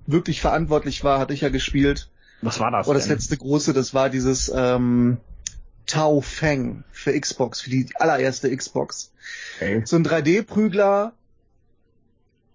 [0.07, 2.11] wirklich verantwortlich war, hatte ich ja gespielt.
[2.43, 3.17] Was war das Oder das denn?
[3.17, 5.17] letzte große, das war dieses ähm,
[5.87, 9.11] Tao Feng für Xbox, für die allererste Xbox.
[9.57, 9.83] Okay.
[9.85, 11.13] So ein 3D-Prügler,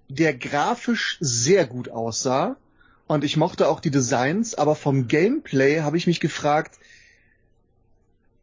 [0.08, 2.56] der grafisch sehr gut aussah.
[3.14, 6.80] Und ich mochte auch die Designs, aber vom Gameplay habe ich mich gefragt,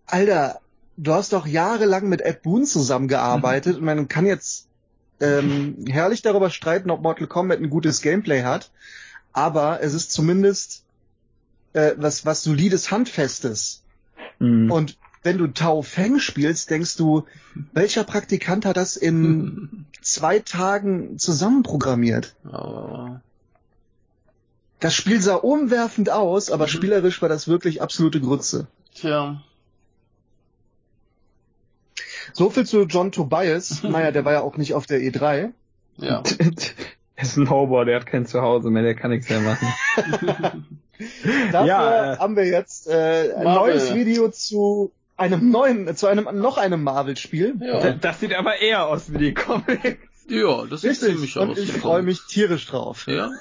[0.07, 0.61] Alter,
[0.97, 4.69] du hast doch jahrelang mit Ed Boon zusammengearbeitet und man kann jetzt
[5.19, 8.71] ähm, herrlich darüber streiten, ob Mortal Kombat ein gutes Gameplay hat,
[9.33, 10.85] aber es ist zumindest
[11.73, 13.83] äh, was, was solides, handfestes.
[14.39, 14.71] Hm.
[14.71, 17.25] Und wenn du Tao Feng spielst, denkst du,
[17.73, 22.37] welcher Praktikant hat das in zwei Tagen zusammenprogrammiert?
[22.45, 23.21] aber
[24.81, 26.69] Das Spiel sah umwerfend aus, aber Mhm.
[26.71, 28.67] spielerisch war das wirklich absolute Grütze.
[28.95, 29.41] tja.
[32.33, 33.83] So viel zu John Tobias.
[33.83, 35.51] Naja, der war ja auch nicht auf der E3.
[35.97, 36.23] Ja.
[37.17, 39.69] Er ist ein Hobo, der hat kein Zuhause mehr, der kann nichts mehr machen.
[41.53, 43.75] Dafür Ja, äh, haben wir jetzt äh, ein Marvel.
[43.75, 47.57] neues Video zu einem neuen, zu einem noch einem Marvel-Spiel.
[47.61, 47.93] Ja.
[47.93, 49.99] Das sieht aber eher aus wie die Comics.
[50.29, 51.37] ja, das sieht ziemlich Richtig.
[51.37, 51.49] aus.
[51.49, 53.07] Und ich freue mich tierisch drauf.
[53.07, 53.31] Ja.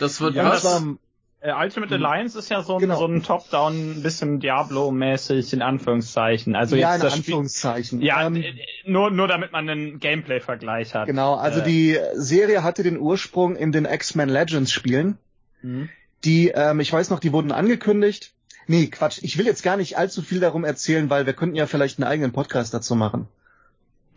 [0.00, 0.82] Das wird Ja, Das was?
[0.84, 0.96] war,
[1.42, 2.98] Äh, Ultimate Alliance ist ja so ein, Genau.
[2.98, 6.54] so ein Top-Down, ein bisschen Diablo-mäßig, in Anführungszeichen.
[6.54, 8.02] Also ja, jetzt in das Spiel, Anführungszeichen.
[8.02, 8.52] ja, Ähm, äh,
[8.84, 11.06] nur, nur damit man einen Gameplay-Vergleich hat.
[11.06, 15.16] Genau, also Äh, die Serie hatte den Ursprung in den X-Men Legends Spielen.
[15.62, 15.88] hm.
[16.24, 18.34] Die, ähm, ich weiß noch, die wurden angekündigt.
[18.66, 21.66] Nee, Quatsch, ich will jetzt gar nicht allzu viel darum erzählen, weil wir könnten ja
[21.66, 23.26] vielleicht einen eigenen Podcast dazu machen.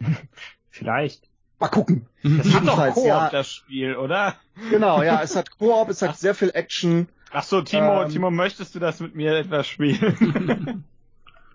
[0.69, 1.23] Vielleicht.
[1.63, 2.05] Mal gucken.
[2.23, 3.29] Das hat doch Jedenfalls, Koop, ja.
[3.29, 4.35] das Spiel, oder?
[4.69, 7.07] Genau, ja, es hat Koop, es hat sehr viel Action.
[7.31, 8.09] Ach so, Timo, Ähm.
[8.09, 10.83] Timo, möchtest du das mit mir etwas spielen?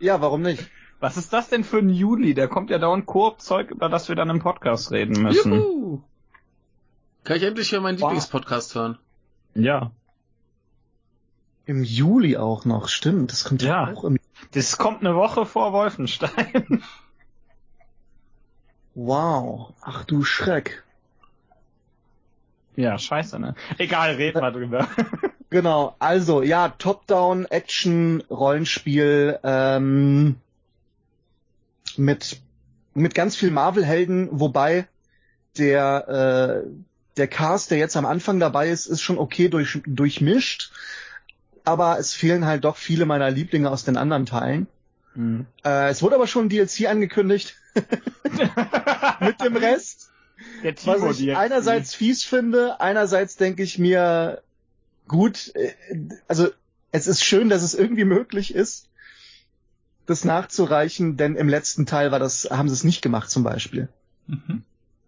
[0.00, 0.64] Ja, warum nicht?
[1.00, 2.32] Was ist das denn für ein Juli?
[2.32, 5.52] Da kommt ja dauernd Koop-Zeug, über das wir dann im Podcast reden müssen.
[5.54, 6.00] Juhu.
[7.24, 8.10] Kann ich endlich wieder meinen Wow.
[8.10, 8.96] Lieblingspodcast hören?
[9.54, 9.90] Ja.
[11.66, 13.32] Im Juli auch noch, stimmt.
[13.32, 13.92] Das kommt ja Ja.
[13.92, 14.18] auch im
[14.52, 16.82] Das kommt eine Woche vor Wolfenstein.
[18.98, 19.74] Wow.
[19.80, 20.82] Ach du Schreck.
[22.74, 23.54] ja, scheiße, ne?
[23.78, 24.88] Egal, reden wir drüber.
[25.50, 30.36] Genau, also ja, Top-Down, Action, Rollenspiel, ähm,
[31.96, 32.42] mit,
[32.92, 34.86] mit ganz viel Marvel-Helden, wobei
[35.56, 36.70] der, äh,
[37.16, 40.70] der Cast, der jetzt am Anfang dabei ist, ist schon okay durch, durchmischt,
[41.64, 44.66] aber es fehlen halt doch viele meiner Lieblinge aus den anderen Teilen.
[45.18, 45.46] Hm.
[45.64, 47.56] Äh, es wurde aber schon ein DLC angekündigt
[49.20, 50.12] mit dem Rest.
[50.62, 51.36] Der Timo Was ich DLC.
[51.36, 54.42] einerseits fies finde, einerseits denke ich mir,
[55.08, 55.74] gut, äh,
[56.28, 56.48] also
[56.92, 58.90] es ist schön, dass es irgendwie möglich ist,
[60.06, 63.88] das nachzureichen, denn im letzten Teil war das, haben sie es nicht gemacht zum Beispiel.
[64.28, 64.62] Mhm.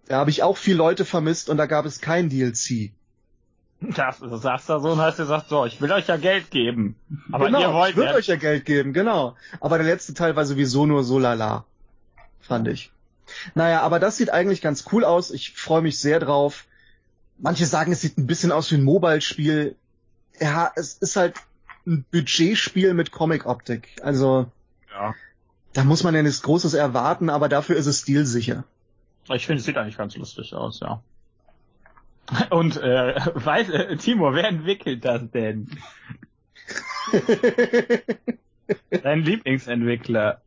[0.09, 2.91] Da habe ich auch viel Leute vermisst und da gab es kein DLC.
[3.81, 6.97] Das, das sagst du so und hast gesagt, so, ich will euch ja Geld geben.
[7.33, 8.17] Aber genau, ihr wollt ich würde ja.
[8.17, 9.37] euch ja Geld geben, genau.
[9.61, 11.65] Aber der letzte Teil war sowieso nur so lala,
[12.41, 12.93] fand ich.
[13.55, 15.31] Naja, aber das sieht eigentlich ganz cool aus.
[15.31, 16.67] Ich freue mich sehr drauf.
[17.39, 19.77] Manche sagen, es sieht ein bisschen aus wie ein Mobile-Spiel.
[20.39, 21.37] Ja, es ist halt
[21.87, 23.97] ein Budgetspiel mit Comic-Optik.
[24.03, 24.51] Also,
[24.93, 25.15] ja.
[25.73, 28.65] da muss man ja nichts Großes erwarten, aber dafür ist es stilsicher.
[29.33, 31.03] Ich finde, es sieht eigentlich ganz lustig aus, ja.
[32.51, 35.71] Und äh, weiß, äh, Timo, wer entwickelt das denn?
[39.03, 40.41] Dein Lieblingsentwickler.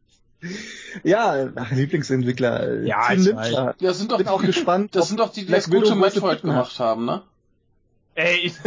[1.04, 2.84] ja, ach, Lieblingsentwickler.
[2.84, 3.76] äh, Ja, Team ich Ninja.
[3.80, 4.96] Das sind doch Bin auch die, gespannt.
[4.96, 7.24] das sind doch die, die das gute Metroid gemacht haben, ne?
[8.16, 8.54] Ey, ich...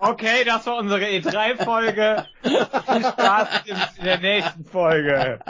[0.00, 2.24] Okay, das war unsere E3-Folge.
[2.42, 3.48] Viel Spaß
[3.98, 5.40] in der nächsten Folge.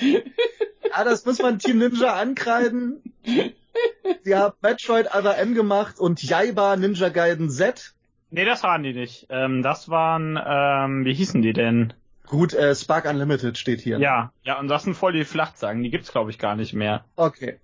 [0.00, 3.02] Ja, das muss man Team Ninja ankreiden.
[3.24, 7.94] Die haben Metroid Other M gemacht und Jaiba Ninja Gaiden Z.
[8.30, 9.26] Nee, das waren die nicht.
[9.28, 11.92] Ähm, das waren, ähm, wie hießen die denn?
[12.26, 13.98] Gut, äh, Spark Unlimited steht hier.
[13.98, 15.82] Ja, ja, und das sind voll die Flachzangen.
[15.82, 17.04] Die gibt's, glaube ich, gar nicht mehr.
[17.16, 17.58] Okay.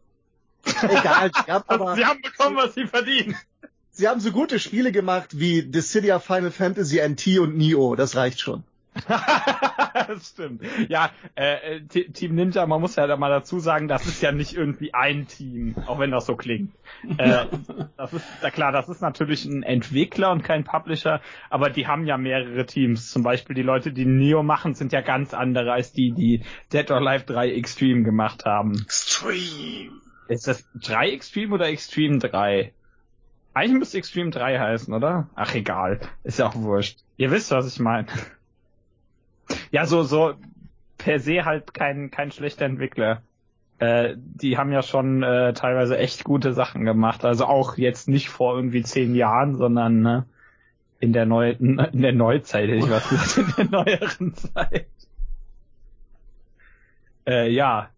[0.82, 3.36] Egal, sie haben, aber, sie haben bekommen, was sie verdienen.
[3.92, 7.94] sie haben so gute Spiele gemacht wie Dissidia Final Fantasy NT und Neo.
[7.94, 8.64] Das reicht schon.
[10.08, 10.62] das stimmt.
[10.88, 14.54] Ja, äh, Team Ninja, man muss ja da mal dazu sagen, das ist ja nicht
[14.54, 16.72] irgendwie ein Team, auch wenn das so klingt.
[17.18, 17.46] Äh,
[17.96, 22.06] das ist, ja klar, das ist natürlich ein Entwickler und kein Publisher, aber die haben
[22.06, 23.10] ja mehrere Teams.
[23.10, 26.42] Zum Beispiel die Leute, die Neo machen, sind ja ganz andere als die, die
[26.72, 28.80] Dead or Alive 3 Extreme gemacht haben.
[28.82, 30.00] Extreme.
[30.28, 32.72] Ist das 3 Extreme oder Extreme 3?
[33.54, 35.30] Eigentlich müsste Extreme 3 heißen, oder?
[35.34, 36.98] Ach egal, ist ja auch wurscht.
[37.16, 38.06] Ihr wisst, was ich meine.
[39.70, 40.34] Ja, so, so
[40.98, 43.22] per se halt kein, kein schlechter Entwickler.
[43.78, 47.24] Äh, die haben ja schon äh, teilweise echt gute Sachen gemacht.
[47.24, 50.26] Also auch jetzt nicht vor irgendwie zehn Jahren, sondern ne,
[50.98, 54.88] in der Neu in der Neuzeit, hätte ich was gesagt, in der neueren Zeit.
[57.26, 57.90] Äh, ja.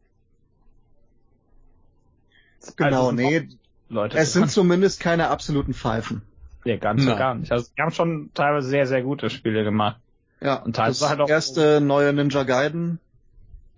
[2.77, 3.49] Genau, also, nee.
[3.89, 6.23] Leute, es sind zumindest keine absoluten Pfeifen.
[6.65, 7.17] Ja, ganz ja.
[7.17, 7.53] gar nicht.
[7.53, 10.01] Also, die haben schon teilweise sehr, sehr gute Spiele gemacht.
[10.41, 13.01] Ja, und teilweise das halt auch erste neue Ninja Gaiden.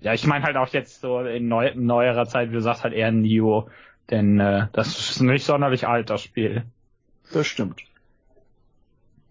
[0.01, 2.85] Ja, ich meine halt auch jetzt so in, neu, in neuerer Zeit, wie du sagst,
[2.85, 3.69] halt eher Nio,
[4.11, 6.65] denn äh, das ist nicht sonderlich alt, das Spiel.
[7.33, 7.83] Das stimmt.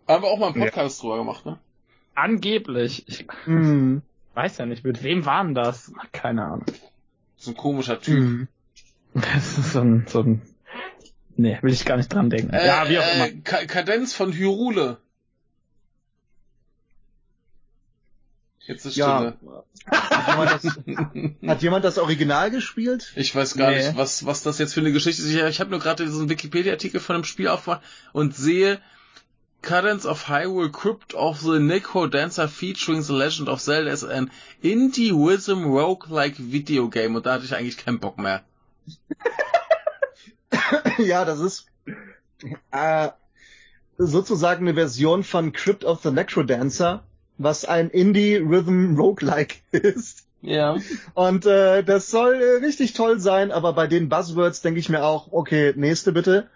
[0.07, 1.01] Haben wir auch mal einen Podcast ja.
[1.01, 1.57] drüber gemacht, ne?
[2.15, 3.07] Angeblich.
[3.07, 4.01] Ich mhm.
[4.33, 5.91] weiß ja nicht, mit wem waren das?
[6.11, 6.65] Keine Ahnung.
[7.37, 8.19] So ein komischer Typ.
[8.19, 8.47] Mhm.
[9.13, 10.41] Das ist so ein, so ein
[11.39, 12.53] Nee, will ich gar nicht dran denken.
[12.53, 13.27] Äh, ja, wie auch immer.
[13.27, 14.97] Äh, Kadenz von Hyrule.
[18.69, 19.33] Jetzt ist ja.
[19.87, 23.11] Hat jemand, das, hat jemand das Original gespielt?
[23.15, 23.77] Ich weiß gar nee.
[23.77, 25.33] nicht, was, was das jetzt für eine Geschichte ist.
[25.33, 27.81] Ich, ich habe nur gerade diesen Wikipedia-Artikel von dem Spiel aufgemacht
[28.13, 28.79] und sehe
[29.63, 34.29] Cadence of Hyrule Crypt of the Necro Dancer featuring The Legend of Zelda as an
[34.61, 38.43] Indie-Wisdom Roguelike Video Game und da hatte ich eigentlich keinen Bock mehr.
[40.99, 41.65] ja, das ist
[42.69, 43.09] äh,
[43.97, 47.03] sozusagen eine Version von Crypt of the Necrodancer
[47.39, 50.27] was ein Indie-Rhythm-Roguelike ist.
[50.41, 50.77] Ja.
[51.15, 55.03] Und äh, das soll äh, richtig toll sein, aber bei den Buzzwords denke ich mir
[55.03, 56.47] auch, okay, nächste bitte.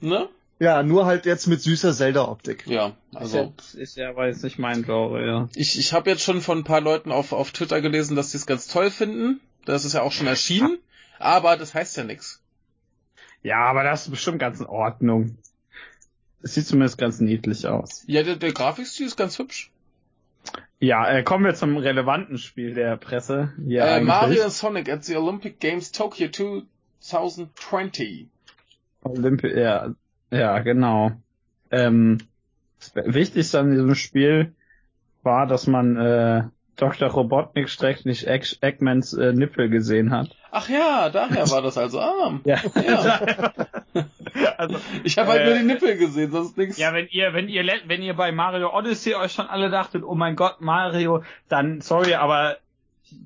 [0.00, 0.28] Ne?
[0.60, 2.66] Ja, nur halt jetzt mit süßer Zelda-Optik.
[2.66, 3.52] Ja, also.
[3.56, 5.48] Ist ja, ist ja weiß nicht mein Genre, ja.
[5.54, 8.38] Ich, ich habe jetzt schon von ein paar Leuten auf, auf Twitter gelesen, dass sie
[8.38, 9.40] es ganz toll finden.
[9.64, 10.78] Das ist ja auch schon erschienen.
[11.18, 12.40] aber das heißt ja nichts.
[13.42, 15.38] Ja, aber das ist bestimmt ganz in Ordnung.
[16.42, 18.04] Es sieht zumindest ganz niedlich aus.
[18.06, 19.70] Ja, der, der Grafikstil ist ganz hübsch.
[20.80, 23.52] Ja, äh, kommen wir zum relevanten Spiel der Presse.
[23.66, 26.28] Ja, äh, Mario Sonic at the Olympic Games Tokyo
[27.00, 28.28] 2020.
[29.02, 29.90] Olympi ja,
[30.30, 31.12] ja, genau.
[31.70, 32.18] Ähm,
[32.78, 34.54] das Wichtigste an diesem Spiel
[35.22, 36.44] war, dass man äh,
[36.76, 37.08] Dr.
[37.08, 40.28] Robotnik streckt nicht Egg Eggmans äh, Nippel gesehen hat.
[40.52, 41.98] Ach ja, daher war das also.
[41.98, 42.58] Ah, ja.
[42.74, 43.52] ja.
[44.56, 46.78] also, ich habe halt äh, nur die Nippel gesehen, sonst nichts.
[46.78, 50.14] Ja, wenn ihr, wenn ihr, wenn ihr bei Mario Odyssey euch schon alle dachtet, oh
[50.14, 52.56] mein Gott, Mario, dann sorry, aber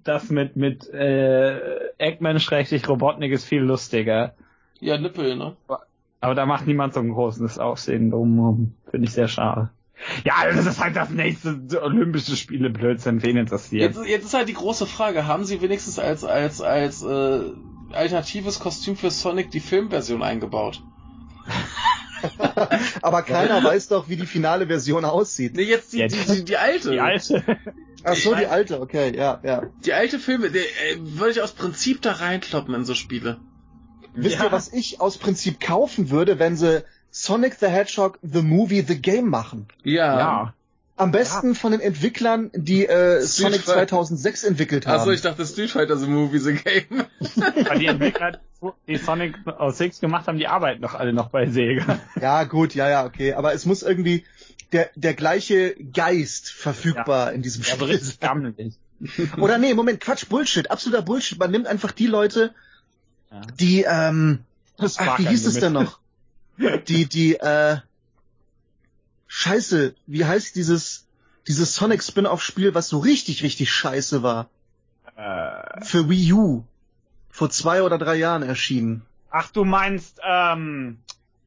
[0.04, 4.34] das mit mit äh, Eggman schrägstrich Robotnik ist viel lustiger.
[4.80, 5.56] Ja, Nippel, ne?
[6.20, 8.74] Aber da macht niemand so ein großes Aussehen drum.
[8.90, 9.70] Finde ich sehr schade.
[10.24, 13.94] Ja, das ist halt das nächste Olympische Spiele Blödsinn, wen interessiert.
[13.94, 17.40] Jetzt, jetzt ist halt die große Frage, haben sie wenigstens als, als, als äh,
[17.92, 20.82] alternatives Kostüm für Sonic die Filmversion eingebaut?
[23.02, 25.56] Aber keiner weiß doch, wie die finale Version aussieht.
[25.56, 26.90] Nee, jetzt die, ja, die, die, die, alte.
[26.90, 27.44] Die alte.
[28.04, 29.62] Ach so, die alte, okay, ja, ja.
[29.84, 33.40] Die alte Filme, die, äh, würde ich aus Prinzip da reinkloppen in so Spiele.
[34.14, 34.46] Wisst ja.
[34.46, 39.00] ihr, was ich aus Prinzip kaufen würde, wenn sie Sonic the Hedgehog The Movie The
[39.00, 39.68] Game machen.
[39.84, 40.18] Ja.
[40.18, 40.54] ja.
[41.02, 41.54] Am besten ja.
[41.54, 45.00] von den Entwicklern, die äh, Sonic 2006 entwickelt haben.
[45.00, 47.04] Achso, ich dachte Street Fighter The Movie The Game.
[47.80, 48.40] die Entwickler,
[48.86, 49.36] die Sonic
[49.70, 51.98] 06 gemacht haben, die arbeiten doch alle noch bei Sega.
[52.20, 53.34] Ja, gut, ja, ja, okay.
[53.34, 54.24] Aber es muss irgendwie
[54.72, 57.32] der, der gleiche Geist verfügbar ja.
[57.32, 58.74] in diesem Spiel ja, sein.
[59.38, 61.38] Oder nee, Moment, Quatsch, Bullshit, absoluter Bullshit.
[61.38, 62.54] Man nimmt einfach die Leute,
[63.30, 63.40] ja.
[63.58, 64.44] die, ähm,
[64.78, 65.98] ach, wie hieß es denn noch?
[66.86, 67.78] die, die, äh,
[69.34, 71.08] Scheiße, wie heißt dieses,
[71.48, 74.50] dieses Sonic Spin-off-Spiel, was so richtig, richtig scheiße war?
[75.16, 75.82] Äh.
[75.82, 76.64] Für Wii U.
[77.30, 79.06] Vor zwei oder drei Jahren erschienen.
[79.30, 80.98] Ach, du meinst, ähm,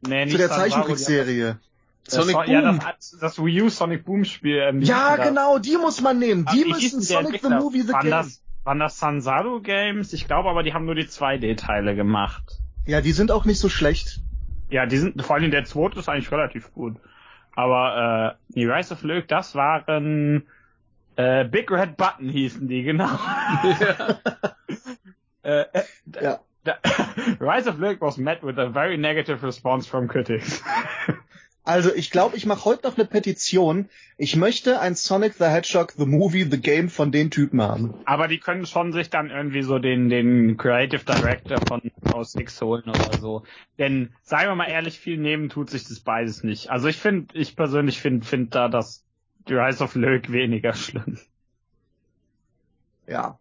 [0.02, 1.60] nee, nicht Zu der Zeichentrickserie.
[2.08, 2.48] Sonic Boom.
[2.48, 4.58] Ja, das, das Wii U Sonic Boom Spiel.
[4.58, 6.48] Ähm, ja, genau, die muss man nehmen.
[6.56, 8.10] Die müssen Sonic the Movie the Game.
[8.10, 10.12] Das, waren das Sansado Games?
[10.12, 12.62] Ich glaube aber, die haben nur die 2D-Teile gemacht.
[12.88, 14.22] Ja, die sind auch nicht so schlecht.
[14.72, 16.96] Ja, die sind, vor allem der zweite ist eigentlich relativ gut.
[17.56, 20.48] Aber äh, die Rise of Luke, das waren
[21.16, 23.10] äh, Big Red Button hießen die, genau.
[23.80, 24.20] Ja.
[25.44, 25.84] äh, äh,
[26.22, 26.40] ja.
[27.40, 30.62] Rise of Luke was met with a very negative response from critics.
[31.66, 33.90] Also ich glaube, ich mache heute noch eine Petition.
[34.18, 37.96] Ich möchte ein Sonic the Hedgehog the Movie the Game von den Typen haben.
[38.06, 42.62] Aber die können schon sich dann irgendwie so den den Creative Director von aus X
[42.62, 43.44] holen oder so.
[43.80, 46.70] Denn seien wir mal ehrlich, viel nehmen tut sich das beides nicht.
[46.70, 49.04] Also ich finde, ich persönlich finde finde da das
[49.48, 51.20] The Rise of Lög weniger schlimm.
[53.08, 53.40] Ja.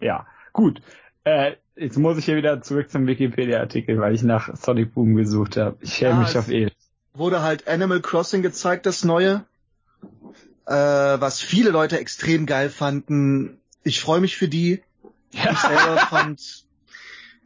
[0.00, 0.82] Ja, gut.
[1.24, 5.56] Äh, jetzt muss ich hier wieder zurück zum Wikipedia-Artikel, weil ich nach Sonic Boom gesucht
[5.56, 5.78] habe.
[5.80, 6.70] Ich schäme Ja, mich auf eh.
[7.14, 9.44] Wurde halt Animal Crossing gezeigt, das neue.
[10.66, 13.58] Äh, was viele Leute extrem geil fanden.
[13.82, 14.82] Ich freue mich für die.
[15.32, 16.64] Ich selber fand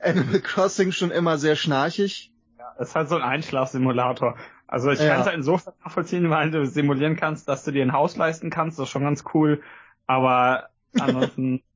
[0.01, 2.31] Animal Crossing schon immer sehr schnarchig.
[2.79, 4.37] Es ist halt so ein Einschlafsimulator.
[4.67, 5.09] Also ich Ja.
[5.11, 8.51] kann es halt insofern nachvollziehen, weil du simulieren kannst, dass du dir ein Haus leisten
[8.51, 8.79] kannst.
[8.79, 9.63] Das ist schon ganz cool.
[10.07, 10.69] Aber
[10.99, 11.63] ansonsten,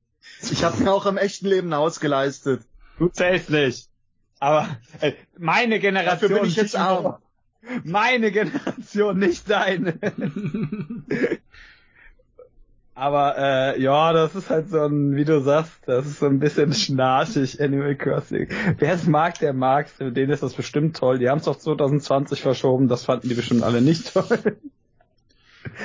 [0.51, 2.61] Ich habe mir auch im echten Leben ein Haus geleistet.
[2.99, 3.87] du zählst nicht.
[4.39, 4.67] Aber
[4.99, 6.19] äh, meine Generation.
[6.19, 7.17] Dafür bin ich jetzt arm.
[7.83, 9.97] Meine Generation, nicht deine.
[12.95, 16.39] Aber äh, ja, das ist halt so ein, wie du sagst, das ist so ein
[16.39, 18.49] bisschen schnarchig, Animal Crossing.
[18.77, 21.17] Wer es mag, der mag's, für den ist das bestimmt toll.
[21.17, 24.57] Die haben es auf 2020 verschoben, das fanden die bestimmt alle nicht toll.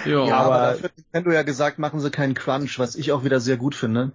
[0.06, 3.10] Ja, Ja, aber, aber- dafür hat Nintendo ja gesagt, machen sie keinen Crunch, was ich
[3.12, 4.12] auch wieder sehr gut finde.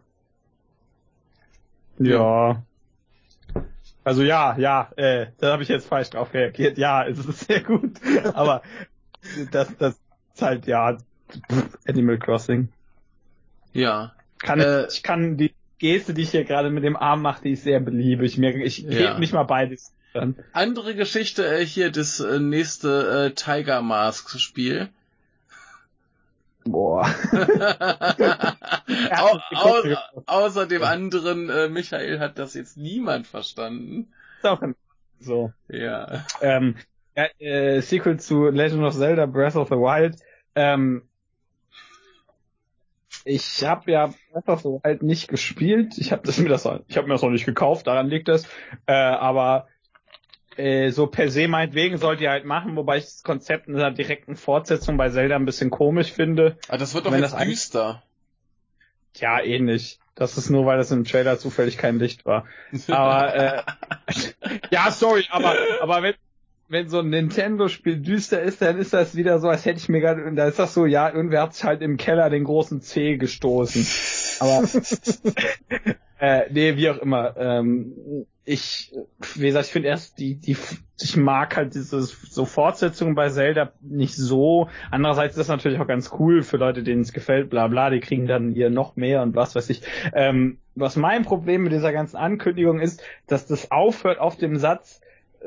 [2.00, 2.64] Ja.
[4.04, 6.78] Also ja, ja, äh, da habe ich jetzt falsch drauf reagiert.
[6.78, 8.00] Ja, es ist sehr gut.
[8.34, 8.62] Aber
[9.52, 10.00] das, das
[10.34, 10.98] ist halt ja
[11.52, 12.70] pff, Animal Crossing.
[13.74, 14.14] ja.
[14.42, 17.52] Kann Äh, ich kann die Geste, die ich hier gerade mit dem Arm mache, die
[17.52, 18.38] ist sehr beliebig.
[18.38, 19.12] Mir, ich Ja.
[19.12, 20.36] heb nicht mal beides an.
[20.54, 24.90] Andere Geschichte äh, hier, das äh, nächste äh, Tiger Mask Spiel.
[26.72, 27.06] Boah.
[29.12, 34.12] Au, au, außer dem anderen, äh, Michael hat das jetzt niemand verstanden.
[35.20, 35.52] So.
[35.68, 36.26] Ja.
[36.42, 36.76] Ähm,
[37.16, 40.18] äh, Sequel zu Legend of Zelda Breath of the Wild.
[40.56, 41.04] Ähm,
[43.26, 45.98] ich habe ja Breath of the Wild nicht gespielt.
[45.98, 47.88] Ich habe mir das, ich habe mir das noch nicht gekauft.
[47.88, 48.48] Daran liegt es.
[48.86, 49.68] Äh, aber
[50.60, 54.36] äh, so per se meinetwegen sollt ihr halt machen, wobei ich das Konzept einer direkten
[54.36, 56.58] Fortsetzung bei Zelda ein bisschen komisch finde.
[56.68, 58.04] Aber das wird doch Wenn jetzt das düster.
[59.16, 60.00] Ja, ähnlich.
[60.16, 62.46] Das ist nur, weil das im Trailer zufällig kein Licht war.
[62.90, 63.64] Aber äh,
[64.72, 66.16] ja, sorry, aber aber wenn
[66.70, 70.02] wenn so ein Nintendo-Spiel düster ist, dann ist das wieder so, als hätte ich mir
[70.02, 73.18] gerade, da ist das so, ja, irgendwer hat sich halt im Keller den großen C
[73.18, 73.86] gestoßen.
[74.40, 74.64] Aber
[76.20, 77.36] äh, nee, wie auch immer.
[77.38, 78.94] Ähm, ich,
[79.36, 80.58] wie gesagt, ich finde erst die, die,
[81.02, 84.70] ich mag halt diese so Fortsetzungen bei Zelda nicht so.
[84.92, 88.00] Andererseits ist das natürlich auch ganz cool für Leute, denen es gefällt, bla bla, die
[88.00, 89.82] kriegen dann ihr noch mehr und was weiß ich.
[90.14, 95.02] Ähm, was mein Problem mit dieser ganzen Ankündigung ist, dass das aufhört auf dem Satz,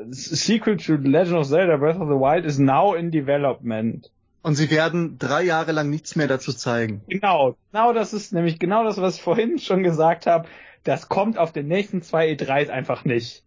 [0.09, 4.09] Sequel to Legend of Zelda Breath of the Wild is now in development.
[4.41, 7.01] Und sie werden drei Jahre lang nichts mehr dazu zeigen.
[7.07, 10.47] Genau, genau das ist nämlich genau das, was ich vorhin schon gesagt habe.
[10.83, 13.43] Das kommt auf den nächsten zwei E3s einfach nicht.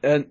[0.00, 0.24] Äh,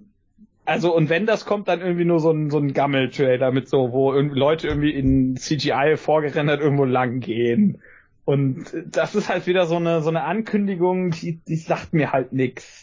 [0.65, 3.91] also und wenn das kommt, dann irgendwie nur so ein, so ein Gammel-Trailer mit so,
[3.91, 7.81] wo irgendwie Leute irgendwie in CGI vorgerendert irgendwo lang gehen.
[8.25, 12.31] Und das ist halt wieder so eine so eine Ankündigung, die, die sagt mir halt
[12.31, 12.82] nix.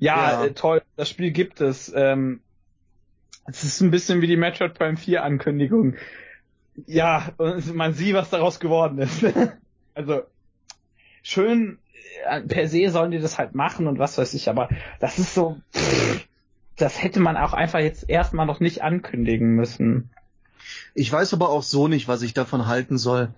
[0.00, 0.44] Ja, Ja.
[0.46, 1.92] Äh, toll, das Spiel gibt es.
[1.94, 2.40] Ähm,
[3.46, 5.94] es ist ein bisschen wie die Metroid Prime 4 Ankündigung.
[6.86, 9.24] Ja, und man sieht, was daraus geworden ist.
[9.94, 10.22] also
[11.22, 11.78] schön,
[12.28, 15.34] äh, per se sollen die das halt machen und was weiß ich, aber das ist
[15.34, 16.26] so, pff,
[16.76, 20.10] das hätte man auch einfach jetzt erstmal noch nicht ankündigen müssen.
[20.94, 23.34] Ich weiß aber auch so nicht, was ich davon halten soll.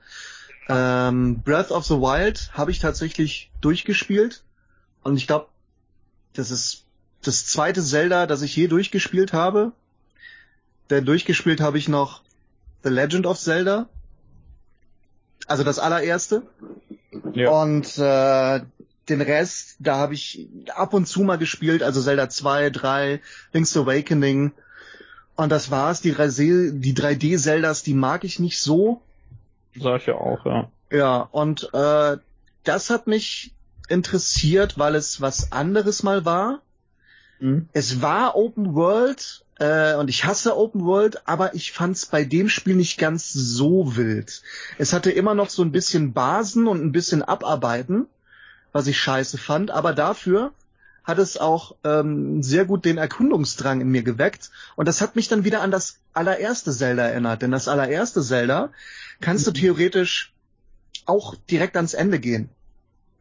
[0.69, 4.45] Ähm, Breath of the Wild habe ich tatsächlich durchgespielt
[5.03, 5.49] und ich glaube,
[6.35, 6.85] das ist
[7.23, 9.73] das zweite Zelda, das ich je durchgespielt habe.
[10.91, 12.23] Denn durchgespielt habe ich noch
[12.83, 13.89] The Legend of Zelda.
[15.47, 16.43] Also das allererste.
[17.11, 18.61] Und äh,
[19.09, 23.21] den Rest, da habe ich ab und zu mal gespielt, also Zelda 2, 3,
[23.53, 24.53] Link's Awakening.
[25.35, 26.01] Und das war's.
[26.01, 29.01] Die 3D, die 3D-Zeldas, die mag ich nicht so.
[29.75, 30.71] Solche auch, ja.
[30.91, 32.19] Ja, und äh,
[32.65, 33.53] das hat mich
[33.89, 36.63] interessiert, weil es was anderes mal war.
[37.39, 37.69] Hm?
[37.73, 42.49] Es war Open World äh, und ich hasse Open World, aber ich fand's bei dem
[42.49, 44.43] Spiel nicht ganz so wild.
[44.79, 48.07] Es hatte immer noch so ein bisschen Basen und ein bisschen Abarbeiten,
[48.73, 50.53] was ich scheiße fand, aber dafür
[51.05, 55.29] hat es auch ähm, sehr gut den Erkundungsdrang in mir geweckt und das hat mich
[55.29, 58.71] dann wieder an das allererste Zelda erinnert, denn das allererste Zelda
[59.21, 60.33] kannst du theoretisch
[61.05, 62.49] auch direkt ans Ende gehen.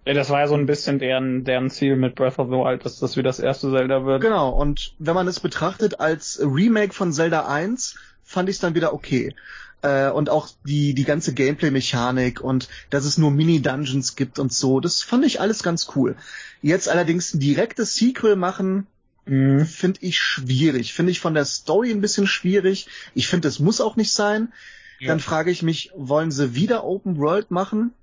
[0.05, 2.83] Ja, das war ja so ein bisschen deren, deren Ziel mit Breath of the Wild,
[2.85, 4.21] dass das wie das erste Zelda wird.
[4.21, 8.73] Genau, und wenn man es betrachtet als Remake von Zelda 1, fand ich es dann
[8.73, 9.35] wieder okay.
[9.83, 14.79] Äh, und auch die, die ganze Gameplay-Mechanik und dass es nur Mini-Dungeons gibt und so,
[14.79, 16.15] das fand ich alles ganz cool.
[16.61, 18.87] Jetzt allerdings ein direktes Sequel machen,
[19.25, 19.65] Mhm.
[19.65, 20.93] finde ich schwierig.
[20.93, 22.87] Finde ich von der Story ein bisschen schwierig.
[23.13, 24.51] Ich finde, es muss auch nicht sein.
[24.99, 25.09] Ja.
[25.09, 27.93] Dann frage ich mich, wollen sie wieder Open World machen?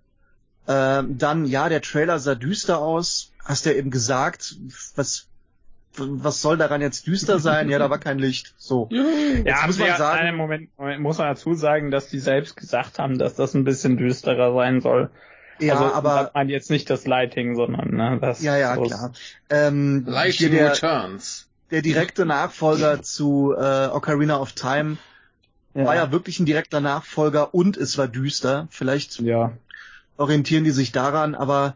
[0.68, 3.32] Ähm, dann, ja, der Trailer sah düster aus.
[3.44, 4.56] Hast ja eben gesagt,
[4.96, 5.26] was,
[5.96, 7.70] was soll daran jetzt düster sein?
[7.70, 8.54] ja, da war kein Licht.
[8.58, 8.88] So.
[8.92, 9.02] Ja,
[9.44, 12.18] Jetzt haben muss man ja, sagen- einen Moment, Moment, muss man dazu sagen, dass die
[12.18, 15.10] selbst gesagt haben, dass das ein bisschen düsterer sein soll.
[15.60, 18.42] Ja, also, aber, meint jetzt nicht das Lighting, sondern, ne, das.
[18.42, 19.12] ja, ja, so- klar.
[19.50, 21.48] Ähm, Lighting der, Returns.
[21.70, 24.98] der direkte Nachfolger zu äh, Ocarina of Time
[25.74, 25.84] Ja.
[25.86, 28.68] war ja wirklich ein direkter Nachfolger und es war düster.
[28.70, 29.52] Vielleicht ja.
[30.18, 31.74] Orientieren die sich daran, aber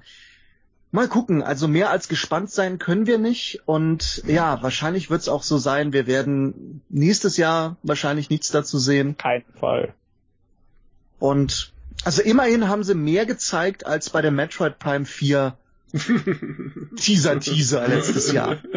[0.91, 1.43] mal gucken.
[1.43, 3.63] Also mehr als gespannt sein können wir nicht.
[3.65, 8.79] Und ja, wahrscheinlich wird es auch so sein, wir werden nächstes Jahr wahrscheinlich nichts dazu
[8.79, 9.17] sehen.
[9.17, 9.95] Kein Fall.
[11.19, 11.73] Und
[12.05, 15.57] also immerhin haben sie mehr gezeigt als bei der Metroid Prime 4
[16.97, 18.59] Teaser Teaser letztes Jahr.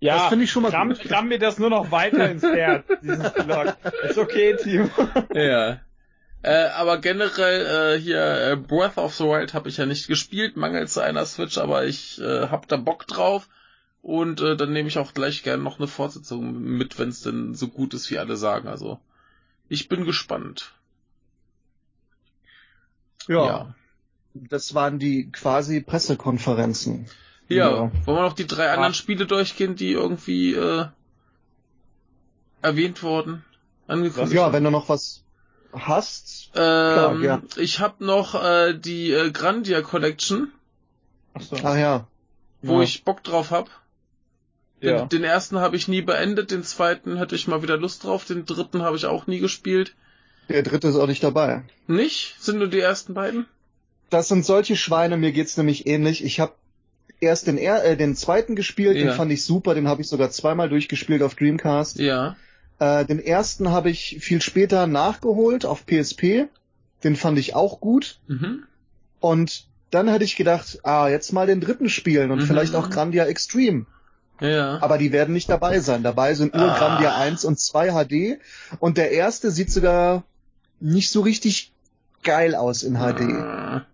[0.00, 1.10] Ja, Das finde ich schon mal ramm, gut.
[1.10, 3.76] ramm mir das nur noch weiter ins Herz, dieses Blog.
[4.06, 4.90] Ist okay, Timo.
[5.32, 5.78] Ja.
[6.42, 10.56] Äh, aber generell äh, hier äh, Breath of the Wild habe ich ja nicht gespielt,
[10.56, 13.48] mangels einer Switch, aber ich äh, hab da Bock drauf
[14.02, 17.54] und äh, dann nehme ich auch gleich gerne noch eine Fortsetzung mit, wenn es denn
[17.54, 18.66] so gut ist, wie alle sagen.
[18.66, 18.98] Also
[19.68, 20.72] ich bin gespannt.
[23.28, 23.72] Ja,
[24.34, 27.06] das waren die quasi Pressekonferenzen.
[27.48, 27.70] Ja.
[27.70, 27.78] Ja.
[28.06, 28.94] Wollen wir noch die drei anderen Ah.
[28.94, 30.86] Spiele durchgehen, die irgendwie äh,
[32.62, 33.44] erwähnt wurden?
[33.86, 35.21] Angekündigt Ja, wenn du noch was
[35.72, 36.50] hast.
[36.54, 37.42] Ähm, ja.
[37.56, 40.52] Ich habe noch äh, die äh, Grandia Collection,
[41.34, 41.56] Achso.
[41.62, 42.06] Ach ja.
[42.62, 42.82] wo Ja.
[42.84, 43.70] ich Bock drauf hab.
[44.82, 45.04] Den, Ja.
[45.06, 48.44] den ersten habe ich nie beendet, den zweiten hätte ich mal wieder Lust drauf, den
[48.46, 49.94] dritten habe ich auch nie gespielt.
[50.48, 51.62] Der dritte ist auch nicht dabei.
[51.86, 52.36] Nicht?
[52.40, 53.46] Sind nur die ersten beiden?
[54.10, 56.22] Das sind solche Schweine, mir geht's nämlich ähnlich.
[56.24, 56.52] Ich habe
[57.20, 59.04] erst den, äh, den zweiten gespielt, Ja.
[59.04, 61.98] den fand ich super, den habe ich sogar zweimal durchgespielt auf Dreamcast.
[61.98, 62.36] Ja.
[62.82, 66.48] Äh, den ersten habe ich viel später nachgeholt auf PSP.
[67.04, 68.18] Den fand ich auch gut.
[68.26, 68.64] Mhm.
[69.20, 72.46] Und dann hätte ich gedacht, ah, jetzt mal den dritten spielen und Mhm.
[72.46, 73.86] vielleicht auch Grandia Extreme.
[74.40, 74.82] Ja.
[74.82, 76.02] Aber die werden nicht dabei sein.
[76.02, 76.76] Dabei sind nur Ah.
[76.78, 78.40] Grandia 1 und 2 HD.
[78.80, 80.24] Und der erste sieht sogar
[80.80, 81.72] nicht so richtig
[82.24, 83.84] geil aus in HD.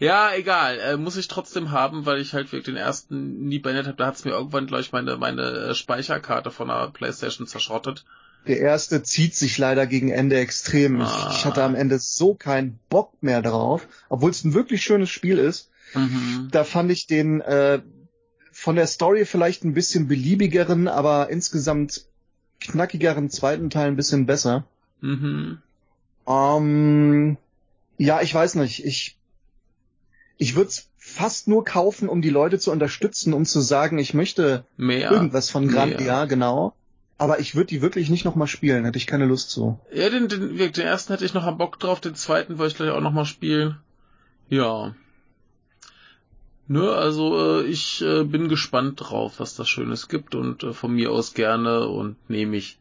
[0.00, 0.04] Ah.
[0.04, 0.78] Ja, egal.
[0.78, 3.96] Äh, muss ich trotzdem haben, weil ich halt wirklich den ersten nie beendet habe.
[3.96, 8.04] Da hat's mir irgendwann, glaube ich, meine, meine äh, Speicherkarte von der Playstation zerschrottet.
[8.46, 11.00] Der erste zieht sich leider gegen Ende extrem.
[11.00, 11.30] Ich, Ah.
[11.36, 15.38] ich hatte am Ende so keinen Bock mehr drauf, obwohl es ein wirklich schönes Spiel
[15.38, 15.70] ist.
[15.94, 16.48] Mhm.
[16.52, 17.80] Da fand ich den äh,
[18.52, 22.04] von der Story vielleicht ein bisschen beliebigeren, aber insgesamt
[22.60, 24.64] knackigeren zweiten Teil ein bisschen besser.
[25.00, 25.58] Mhm.
[26.26, 27.36] Ähm,
[27.98, 28.84] ja, ich weiß nicht.
[28.84, 29.17] Ich
[30.38, 34.14] ich würde es fast nur kaufen, um die Leute zu unterstützen, um zu sagen, ich
[34.14, 35.10] möchte Mehr.
[35.10, 36.24] irgendwas von Grandia, Ja.
[36.24, 36.74] genau.
[37.20, 39.80] Aber ich würde die wirklich nicht nochmal spielen, hätte ich keine Lust zu.
[39.92, 42.76] Ja, den, den, den ersten hätte ich noch am Bock drauf, den zweiten wollte ich
[42.76, 43.76] gleich auch noch mal spielen.
[44.48, 44.94] Ja.
[46.68, 50.92] Nö, also äh, ich äh, bin gespannt drauf, was das Schönes gibt und äh, von
[50.94, 52.78] mir aus gerne und nehme ich.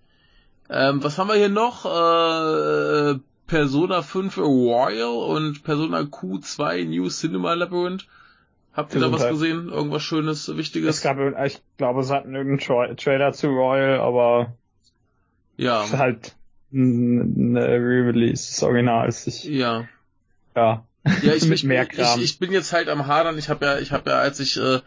[0.69, 1.85] Ähm, was haben wir hier noch?
[1.85, 8.07] Äh, Persona 5 Royal und Persona Q2 New Cinema Labyrinth.
[8.73, 9.31] Habt ihr da was Gesundheit.
[9.31, 9.69] gesehen?
[9.69, 10.97] Irgendwas Schönes, Wichtiges?
[10.97, 14.53] Es gab, ich glaube, es hat irgendeinen Tra Trailer zu Royal, aber
[15.55, 15.83] ja.
[15.83, 16.35] es ist halt
[16.71, 19.25] ein Re-Release des Originals.
[19.25, 19.87] Ich, Ja.
[20.55, 20.85] ja.
[21.23, 23.37] Ja, ich, ich, ich, ich bin jetzt halt am Hadern.
[23.37, 24.81] Ich habe ja, ich habe ja, als ich äh,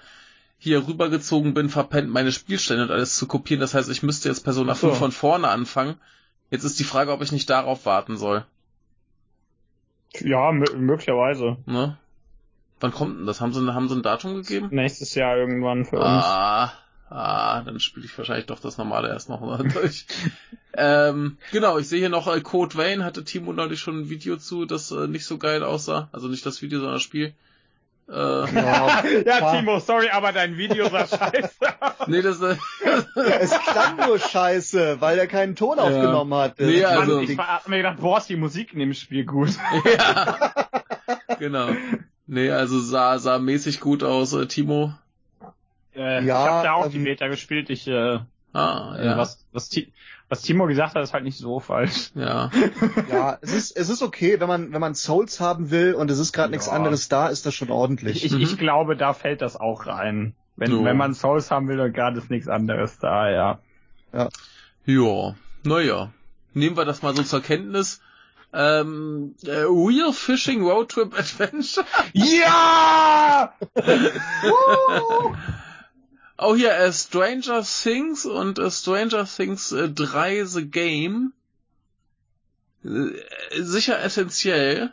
[0.59, 3.61] hier rübergezogen bin, verpennt, meine Spielstände und alles zu kopieren.
[3.61, 4.89] Das heißt, ich müsste jetzt Persona so.
[4.89, 5.97] 5 von vorne anfangen.
[6.51, 8.45] Jetzt ist die Frage, ob ich nicht darauf warten soll.
[10.21, 11.57] Ja, mö- möglicherweise.
[11.67, 11.97] Ne?
[12.81, 13.41] Wann kommt denn das?
[13.41, 14.69] Haben sie, haben sie ein Datum gegeben?
[14.71, 16.25] Nächstes Jahr irgendwann für uns.
[16.25, 16.73] Ah,
[17.11, 20.07] ah, dann spiele ich wahrscheinlich doch das normale erst noch mal durch.
[20.75, 24.37] ähm, genau, ich sehe hier noch äh, Code Vein, hatte Timo neulich schon ein Video
[24.37, 26.09] zu, das äh, nicht so geil aussah.
[26.13, 27.35] Also nicht das Video, sondern das Spiel.
[28.11, 32.09] Äh, Ja, ja, Timo, sorry, aber dein Video sah scheiße aus.
[32.09, 32.57] nee, das, äh,
[33.41, 35.85] es klang nur scheiße, weil er keinen Ton Ja.
[35.85, 36.59] aufgenommen hat.
[36.59, 39.25] Nee, Das- also- Mann, ich hab mir gedacht, boah, ist die Musik in dem Spiel
[39.25, 39.51] gut.
[39.97, 40.51] ja.
[41.39, 41.69] genau.
[42.27, 44.93] Nee, also sah, sah mäßig gut aus, äh, Timo.
[45.95, 47.71] Äh, Ja, ich habe da auch ähm, die Beta gespielt.
[47.71, 48.19] Ich, äh,
[48.53, 49.17] Ah, äh, ja.
[49.17, 49.71] was, was,
[50.31, 52.13] was Timo gesagt hat, ist halt nicht so falsch.
[52.15, 52.51] Ja.
[53.11, 56.19] ja, es ist, es ist okay, wenn man, wenn man Souls haben will und es
[56.19, 56.73] ist gerade nichts Ja.
[56.73, 58.25] anderes da, ist das schon ordentlich.
[58.25, 58.41] Ich, ich, Mhm.
[58.41, 60.35] ich glaube, da fällt das auch rein.
[60.57, 60.85] Wenn, So.
[60.85, 63.59] wenn man Souls haben will und gerade ist nichts anderes da, ja.
[64.87, 65.35] Ja,
[65.65, 66.13] naja.
[66.55, 68.01] Nehmen wir das mal so zur Kenntnis.
[68.53, 71.87] Ähm, äh, Real Fishing Road Trip Adventure.
[72.13, 73.53] Ja!
[76.41, 81.35] Auch hier äh, Stranger Things und äh, Stranger Things äh, 3 The Game.
[82.83, 83.11] Äh,
[83.61, 84.91] sicher essentiell.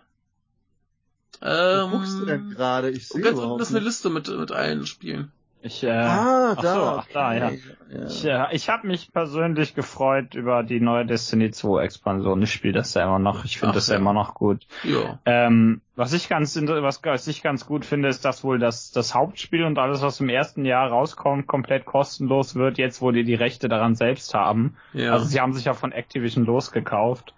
[1.42, 2.90] Ähm, Wo guckst du denn gerade?
[2.90, 5.32] Ich sehe Ganz unten ist eine Liste mit, mit allen Spielen.
[5.68, 6.74] Ich, äh, ah, ach da.
[6.74, 7.52] So, ach, da, ja.
[7.90, 8.08] ja.
[8.08, 12.42] Ich, äh, ich habe mich persönlich gefreut über die neue Destiny 2 Expansion.
[12.42, 13.44] Ich spiele das ja immer noch.
[13.44, 13.96] Ich finde das ja.
[13.96, 14.66] ja immer noch gut.
[14.84, 15.20] Ja.
[15.26, 19.14] Ähm, was ich ganz was, was ich ganz gut finde, ist, dass wohl das, das
[19.14, 23.36] Hauptspiel und alles, was im ersten Jahr rauskommt, komplett kostenlos wird, jetzt wo die die
[23.36, 24.78] Rechte daran selbst haben.
[24.94, 25.12] Ja.
[25.12, 27.34] Also sie haben sich ja von Activision losgekauft.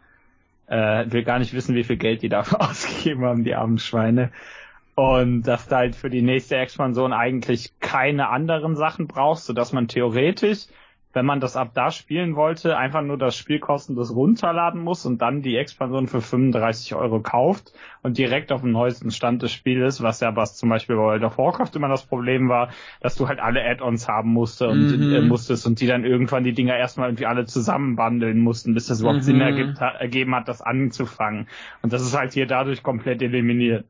[0.67, 4.31] Äh, will gar nicht wissen, wie viel Geld die dafür ausgegeben haben, die armen Schweine
[4.99, 9.87] und dass du halt für die nächste Expansion eigentlich keine anderen Sachen brauchst, sodass man
[9.87, 10.65] theoretisch,
[11.13, 15.21] wenn man das ab da spielen wollte, einfach nur das Spiel kostenlos runterladen muss und
[15.21, 20.03] dann die Expansion für 35 Euro kauft und direkt auf dem neuesten Stand des Spieles,
[20.03, 22.69] was ja was zum Beispiel bei World of Warcraft immer das Problem war,
[22.99, 25.11] dass du halt alle Add-ons haben musste und Mhm.
[25.11, 28.99] äh, musstest und die dann irgendwann die Dinger erstmal irgendwie alle zusammenbandeln mussten, bis das
[29.01, 29.23] überhaupt Mhm.
[29.23, 31.47] Sinn ergibt, ergeben hat, das anzufangen.
[31.81, 33.85] Und das ist halt hier dadurch komplett eliminiert.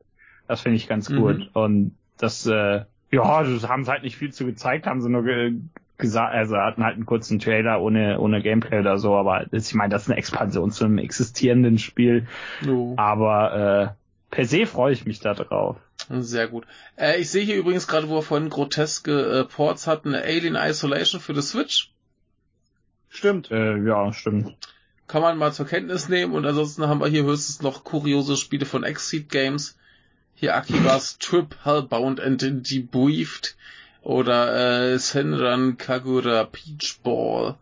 [0.50, 1.16] Das finde ich ganz Mhm.
[1.16, 1.50] gut.
[1.54, 5.22] Und das, äh, ja, das haben sie halt nicht viel zu gezeigt, haben sie nur
[5.22, 5.54] ge
[5.96, 9.74] gesagt, also hatten halt einen kurzen Trailer ohne, ohne Gameplay oder so, aber das, ich
[9.74, 12.26] meine, das ist eine Expansion zu einem existierenden Spiel.
[12.66, 12.94] Jo.
[12.96, 15.76] Aber äh, per se freue ich mich da drauf.
[16.08, 16.66] Sehr gut.
[16.96, 21.20] Äh, ich sehe hier übrigens gerade, wo wir vorhin groteske äh, Ports hatten, Alien Isolation
[21.20, 21.92] für die Switch.
[23.08, 23.50] Stimmt.
[23.52, 24.56] Äh, ja, stimmt.
[25.06, 28.64] Kann man mal zur Kenntnis nehmen und ansonsten haben wir hier höchstens noch kuriose Spiele
[28.66, 29.76] von Exceed Games.
[30.40, 33.56] Hier Akibas Trip, Hellbound and Debriefed
[34.02, 37.56] oder äh, Senran Kagura Peach Ball.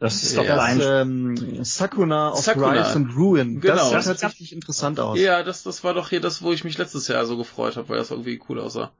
[0.00, 2.72] Das ist Ja, doch Das ein ähm, Sakuna of Sakuna.
[2.72, 3.60] Rise and Ruin.
[3.60, 3.74] Genau.
[3.74, 5.18] Das sieht Das- tatsächlich interessant aus.
[5.18, 7.88] Ja, das, das war doch hier das, wo ich mich letztes Jahr so gefreut habe,
[7.90, 8.92] weil das irgendwie cool aussah.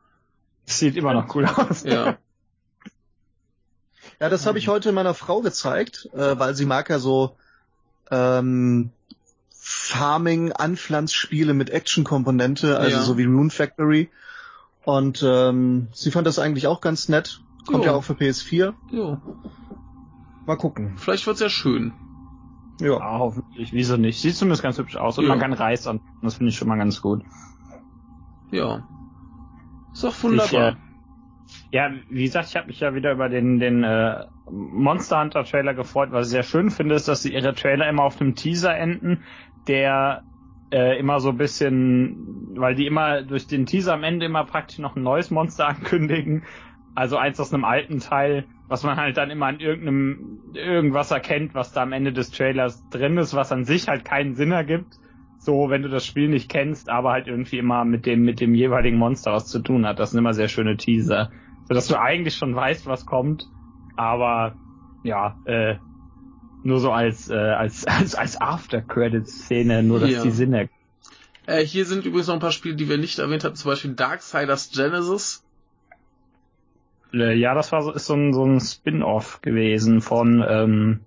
[0.67, 1.83] sieht immer noch cool aus.
[1.85, 2.17] Ja.
[4.19, 7.37] Ja, das habe ich heute meiner Frau gezeigt, äh, weil sie mag ja so
[8.11, 8.91] ähm,
[9.73, 13.03] Farming, Anpflanzspiele mit Action-Komponente, also Ja.
[13.03, 14.11] so wie Rune Factory.
[14.85, 17.41] Und ähm, sie fand das eigentlich auch ganz nett.
[17.67, 17.91] Kommt Jo.
[17.91, 18.75] ja auch für PS4.
[18.91, 19.19] Jo.
[20.47, 20.95] Mal gucken.
[20.97, 21.93] Vielleicht wird's ja schön.
[22.81, 22.99] Ja.
[22.99, 23.73] Ja, hoffentlich.
[23.73, 24.21] Wieso nicht?
[24.21, 25.31] Sieht zumindest ganz hübsch aus und Ja.
[25.31, 26.01] man kann Reis an.
[26.23, 27.23] Das finde ich schon mal ganz gut.
[28.51, 28.89] Ja.
[29.93, 30.49] Ist doch wunderbar.
[30.51, 35.21] Ich, äh, ja, wie gesagt, ich habe mich ja wieder über den, den äh, Monster
[35.21, 36.09] Hunter Trailer gefreut.
[36.11, 39.23] Was ich sehr schön finde, ist, dass sie ihre Trailer immer auf einem Teaser enden,
[39.67, 40.25] der
[40.73, 44.79] äh, immer so ein bisschen, weil die immer durch den Teaser am Ende immer praktisch
[44.79, 46.45] noch ein neues Monster ankündigen.
[46.95, 51.55] Also eins aus einem alten Teil, was man halt dann immer an irgendeinem irgendwas erkennt,
[51.55, 55.01] was da am Ende des Trailers drin ist, was an sich halt keinen Sinn ergibt.
[55.39, 58.55] So, wenn du das Spiel nicht kennst, aber halt irgendwie immer mit dem mit dem
[58.55, 59.99] jeweiligen Monster was zu tun hat.
[59.99, 61.31] Das sind immer sehr schöne Teaser,
[61.65, 63.51] so dass du eigentlich schon weißt, was kommt,
[63.97, 64.59] aber
[65.03, 65.77] ja, äh,
[66.63, 70.23] nur so als äh, als als als After Credits Szene, nur dass Ja.
[70.23, 70.75] die Sinn ergibt.
[71.47, 73.95] Äh, hier sind übrigens noch ein paar Spiele, die wir nicht erwähnt hatten, zum Beispiel
[73.95, 75.43] Darksiders Genesis.
[77.13, 81.01] Äh, Ja, das war so, ist so ein, so ein Spin-off gewesen von, ähm,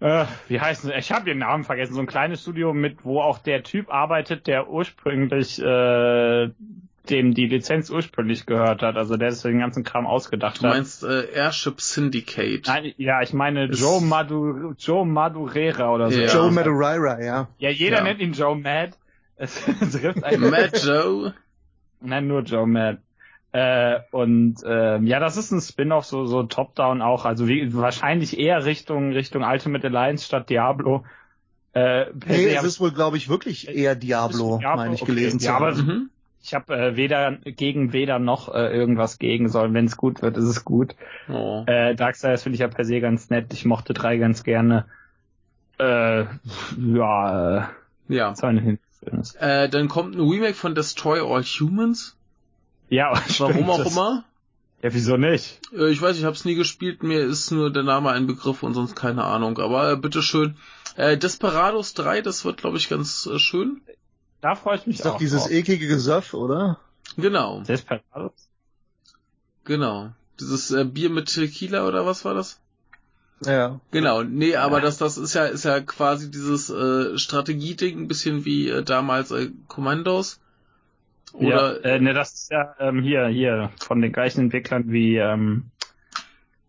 [0.00, 0.90] äh, wie heißt es?
[0.96, 1.94] Ich habe den Namen vergessen.
[1.94, 6.50] So ein kleines Studio mit, wo auch der Typ arbeitet, der ursprünglich äh,
[7.10, 8.96] dem die Lizenz ursprünglich gehört hat.
[8.96, 10.74] Also der sich den ganzen Kram ausgedacht Du hat.
[10.74, 12.62] meinst äh, Airship Syndicate.
[12.66, 16.20] Nein, ja, ich meine Ist- Joe Madu Joe Madureira oder so.
[16.20, 16.26] Ja.
[16.32, 17.48] Joe Madureira, ja.
[17.58, 18.02] Ja, jeder Ja.
[18.04, 18.92] nennt ihn Joe Mad.
[19.40, 20.50] Es trifft eigentlich.
[20.50, 21.34] Mad Joe.
[22.00, 22.98] Nein, nur Joe Mad.
[23.52, 28.38] Äh, und ähm, ja, das ist ein Spin-off, so, so Top-Down auch, also wie, wahrscheinlich
[28.38, 31.04] eher Richtung Richtung Ultimate Alliance statt Diablo.
[31.72, 34.76] Äh, Nee, es ist wohl, glaube ich, wirklich eher Diablo, Diablo?
[34.76, 35.12] meine ich Okay.
[35.14, 35.86] gelesen zu Ja, aber- haben.
[35.86, 36.10] Mhm.
[36.42, 39.74] Ich habe äh, weder gegen weder noch äh, irgendwas gegen sollen.
[39.74, 40.94] Wenn es gut wird, ist es gut.
[41.28, 41.64] Oh.
[41.66, 43.52] Äh, Darksiders finde ich ja per se ganz nett.
[43.52, 44.86] Ich mochte drei ganz gerne.
[45.78, 46.24] Äh,
[46.78, 47.62] ja, äh,
[48.08, 48.34] Ja.
[49.38, 52.16] Äh, dann kommt ein Remake von Destroy All Humans.
[52.88, 54.24] Ja, Warum stimmt, auch das- immer.
[54.80, 55.60] Ja, wieso nicht?
[55.76, 58.62] Äh, ich weiß, ich habe es nie gespielt, mir ist nur der Name ein Begriff
[58.62, 59.58] und sonst keine Ahnung.
[59.58, 60.56] Aber äh, bitteschön.
[60.96, 63.80] Äh, Desperados 3, das wird, glaube ich, ganz äh, schön.
[64.40, 65.52] Da freue ich mich Ist doch auch dieses drauf.
[65.52, 66.78] eklige Gesöff, oder?
[67.16, 68.48] Genau, Desperados?
[69.64, 70.10] genau.
[70.40, 72.60] Dieses äh, Bier mit Tequila oder was war das?
[73.44, 73.80] Ja.
[73.90, 78.44] Genau, nee, aber das, das ist ja, ist ja quasi dieses äh, Strategieding, ein bisschen
[78.44, 80.40] wie äh, damals äh, Commandos.
[81.32, 85.16] Oder ja, äh, ne, das ist ja ähm, hier, hier, von den gleichen Entwicklern wie,
[85.16, 85.70] ähm,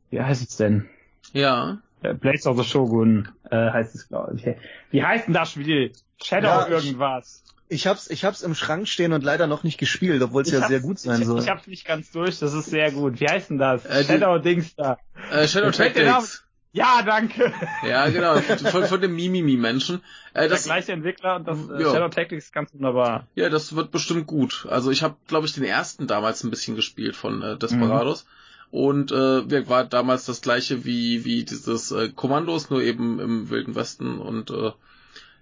[0.09, 0.89] wie heißt es denn?
[1.33, 4.45] ja, Äh, Blades of the Shogun äh, heißt es, glaube ich.
[4.91, 5.91] Wie heißt denn das Spiel?
[6.21, 7.43] Shadow Ja, irgendwas.
[7.71, 10.67] Ich hab's, ich hab's im Schrank stehen und leider noch nicht gespielt, obwohl es ja
[10.67, 11.39] sehr gut sein ich, soll.
[11.39, 13.19] Ich hab's nicht ganz durch, das ist sehr gut.
[13.19, 13.85] Wie heißt denn das?
[13.85, 14.97] Äh, Shadow Dings da.
[15.31, 16.43] Äh, Shadow der Tactics.
[16.71, 17.51] Ja, danke.
[17.87, 20.01] Ja, genau, von, von dem Mimimi-Menschen.
[20.33, 21.91] Äh, Der das, gleiche Entwickler und das äh, Ja.
[21.91, 23.27] Shadow Tactics ist ganz wunderbar.
[23.35, 24.67] ja, das wird bestimmt gut.
[24.69, 28.25] Also ich habe, glaube ich, den ersten damals ein bisschen gespielt von äh, Desperados.
[28.71, 33.73] Und äh, war damals das gleiche wie, wie dieses äh, Kommandos, nur eben im Wilden
[33.73, 34.19] Westen.
[34.19, 34.71] Und äh,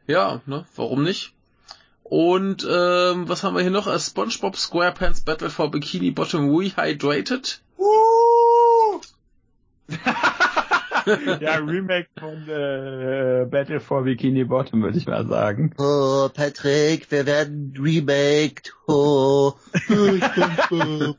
[0.08, 1.34] ja, ne, warum nicht?
[2.10, 3.88] Und ähm, was haben wir hier noch?
[3.88, 7.62] Äh, SpongeBob SquarePants Battle for Bikini Bottom Rehydrated.
[11.40, 15.74] ja, Remake von äh, Battle for Bikini Bottom, würde ich mal sagen.
[15.78, 18.74] Oh, Patrick, wir werden remaked.
[18.88, 19.90] Oh, ich.
[19.90, 21.16] Du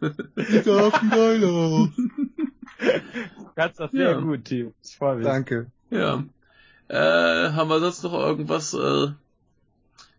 [3.56, 4.20] kannst das sehr Ja.
[4.20, 4.72] gut, Team.
[4.84, 5.26] Ich freue mich.
[5.26, 5.70] Danke.
[5.90, 6.24] Ja.
[6.88, 8.74] Äh, haben wir sonst noch irgendwas?
[8.74, 9.08] Äh,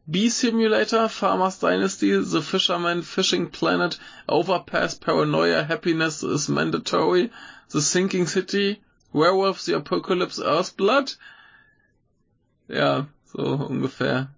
[0.09, 7.29] Bee Simulator, Farmers Dynasty, The Fisherman Fishing Planet, Overpass, Paranoia, Happiness is Mandatory,
[7.69, 8.81] The Sinking City,
[9.13, 11.17] Werewolf, The Apocalypse, Earthblood.
[12.67, 14.29] Ja, so ungefähr.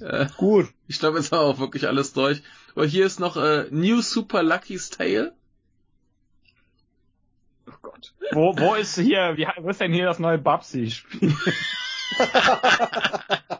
[0.00, 0.68] Äh, Gut.
[0.88, 2.42] ich glaube, jetzt haben wir auch wirklich alles durch.
[2.74, 5.32] Aber hier ist noch äh, New Super Lucky's Tale.
[7.68, 8.12] Oh Gott.
[8.32, 11.34] Wo, wo ist hier, wie, wo ist denn hier das neue Babsi-Spiel?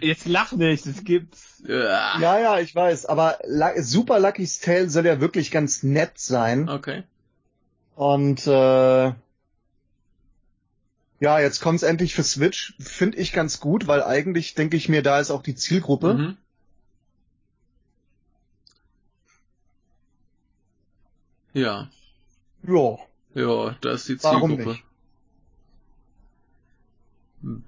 [0.00, 1.62] Jetzt lach nicht, es gibt's.
[1.66, 2.18] Ja.
[2.20, 3.38] Ja, ich weiß, aber
[3.78, 6.68] Super Lucky's Tale soll ja wirklich ganz nett sein.
[6.68, 7.02] Okay.
[7.94, 9.12] Und äh,
[11.18, 12.74] ja, jetzt kommt's endlich für Switch.
[12.78, 16.14] Finde ich ganz gut, weil eigentlich denke ich mir, da ist auch die Zielgruppe.
[16.14, 16.36] Mhm.
[21.54, 21.88] Ja.
[22.66, 22.98] Ja.
[23.34, 24.78] Ja, da ist die Warum Zielgruppe.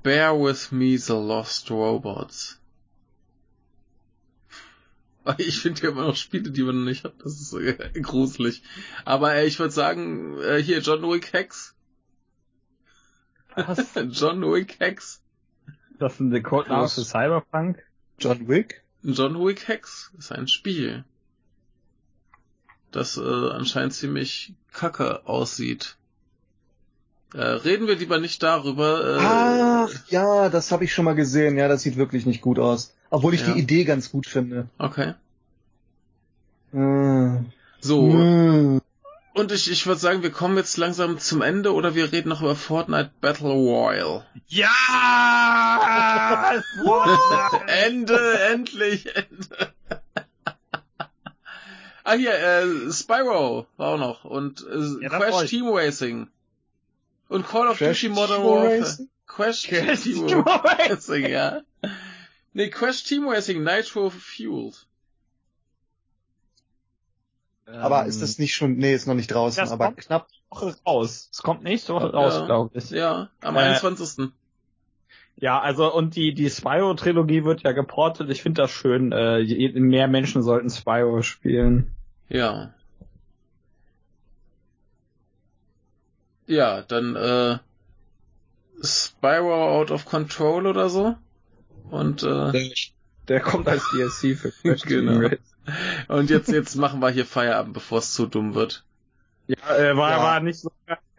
[0.02, 2.58] Bear with me the Lost Robots.
[5.36, 7.12] Ich finde ja immer noch Spiele, die man noch nicht hat.
[7.22, 8.62] Das ist äh, gruselig.
[9.04, 11.74] Aber äh, ich würde sagen, äh, hier John Wick Hex.
[13.54, 13.94] Was?
[14.10, 15.20] John Wick Hex.
[15.98, 17.82] Das ist ein Codename für Cyberpunk?
[18.18, 18.82] John Wick?
[19.02, 21.04] John Wick Hex ist ein Spiel,
[22.90, 25.97] das äh, anscheinend ziemlich kacke aussieht.
[27.34, 29.16] Äh, reden wir lieber nicht darüber.
[29.16, 31.57] Äh, Ach, ja, das habe ich schon mal gesehen.
[31.58, 32.94] Ja, das sieht wirklich nicht gut aus.
[33.10, 33.52] Obwohl ich Ja.
[33.52, 34.68] die Idee ganz gut finde.
[34.78, 35.15] Okay.
[36.73, 37.42] Äh,
[37.81, 38.81] So, äh.
[39.34, 42.40] und ich, ich würde sagen, wir kommen jetzt langsam zum Ende oder wir reden noch
[42.42, 44.24] über Fortnite Battle Royale.
[44.48, 44.70] Ja!
[47.66, 49.73] Ende, endlich, Ende.
[52.05, 55.48] ah, hier, äh, Spyro war auch noch und äh, Ja, Crash.
[55.50, 56.28] Team Racing.
[57.28, 58.81] Und Call of Crash Duty Modern Team Warfare.
[58.81, 59.08] Racing?
[59.26, 61.60] Crash, Crash Team Racing, ja.
[62.55, 64.86] Nee, Crash Team Racing Nitro Fueled.
[67.66, 70.28] Aber ist das nicht schon, nee, ist noch nicht draußen, Das aber kommt- knapp.
[70.50, 71.28] Woche raus?
[71.31, 72.47] Es kommt nächste Woche raus, Ja.
[72.47, 72.89] glaube ich.
[72.90, 74.31] Ja, am Äh, 21.
[75.36, 78.31] Ja, also und die die Spyro-Trilogie wird ja geportet.
[78.31, 79.12] Ich finde das schön.
[79.12, 81.94] Äh, je, mehr Menschen sollten Spyro spielen.
[82.31, 82.73] Ja.
[86.48, 87.58] Ja, dann äh,
[88.82, 91.14] Spyro Out of Control oder so.
[91.90, 92.70] Und äh,
[93.28, 95.12] Der kommt als DLC für Crash Genau.
[95.12, 95.38] Team Racing.
[96.08, 98.84] und jetzt jetzt machen wir hier Feierabend, bevor es zu dumm wird.
[99.46, 100.22] Ja, äh, war Ja.
[100.22, 100.70] war nicht so.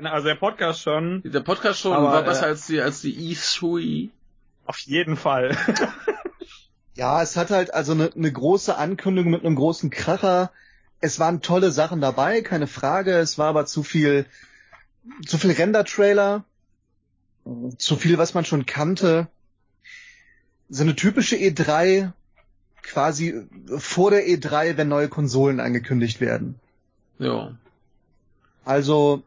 [0.03, 1.21] Also der Podcast schon.
[1.25, 4.09] Der Podcast schon Aber, war besser äh, als die als die E3.
[4.65, 5.55] Auf jeden Fall.
[6.95, 10.51] Ja, es hat halt also eine ne große Ankündigung mit einem großen Kracher.
[10.99, 13.13] Es waren tolle Sachen dabei, keine Frage.
[13.19, 14.25] Es war aber zu viel,
[15.25, 16.43] zu viel Render-Trailer,
[17.77, 19.27] zu viel, was man schon kannte.
[20.69, 22.11] So eine typische E3,
[22.83, 23.47] quasi
[23.77, 26.59] vor der E3, wenn neue Konsolen angekündigt werden.
[27.17, 27.55] Ja.
[28.65, 29.23] Also,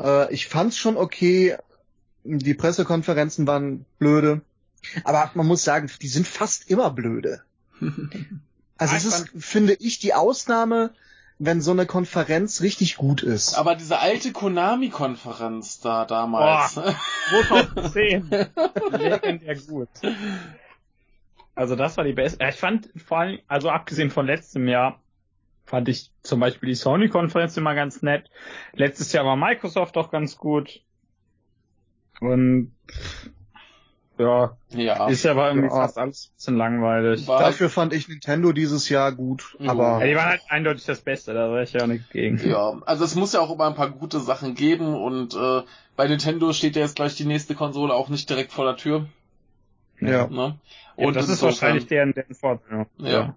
[0.00, 1.56] äh, ich fand's schon okay.
[2.24, 4.40] Die Pressekonferenzen waren blöde.
[5.04, 7.42] Aber man muss sagen, die sind fast immer blöde.
[8.78, 10.92] Also es ist, finde ich, die Ausnahme,
[11.44, 13.54] wenn so eine Konferenz richtig gut ist.
[13.54, 16.74] Aber diese alte Konami-Konferenz da damals.
[17.30, 18.30] 2010.
[18.92, 19.88] Legendär gut.
[21.56, 22.44] Also das war die beste.
[22.48, 25.00] Ich fand vor allem, also abgesehen von letztem Jahr,
[25.64, 28.30] fand ich zum Beispiel die Sony-Konferenz immer ganz nett.
[28.72, 30.80] Letztes Jahr war Microsoft auch ganz gut.
[32.20, 32.72] Und
[34.18, 35.08] ja, Ja.
[35.08, 35.74] ist ja aber irgendwie Ja.
[35.74, 37.26] fast alles ein bisschen langweilig.
[37.26, 39.70] War- Dafür fand ich Nintendo dieses Jahr gut, Mhm.
[39.70, 42.38] aber Ja, die waren halt eindeutig das Beste, da sag ich ja auch nichts gegen.
[42.48, 45.62] Ja, also es muss ja auch immer ein paar gute Sachen geben und äh,
[45.96, 49.06] bei Nintendo steht ja jetzt gleich die nächste Konsole auch nicht direkt vor der Tür.
[50.00, 50.26] ja.
[50.26, 50.58] Ne?
[50.96, 52.86] Ja, das ist wahrscheinlich deren, deren Vorteil.
[52.98, 53.34] Ja.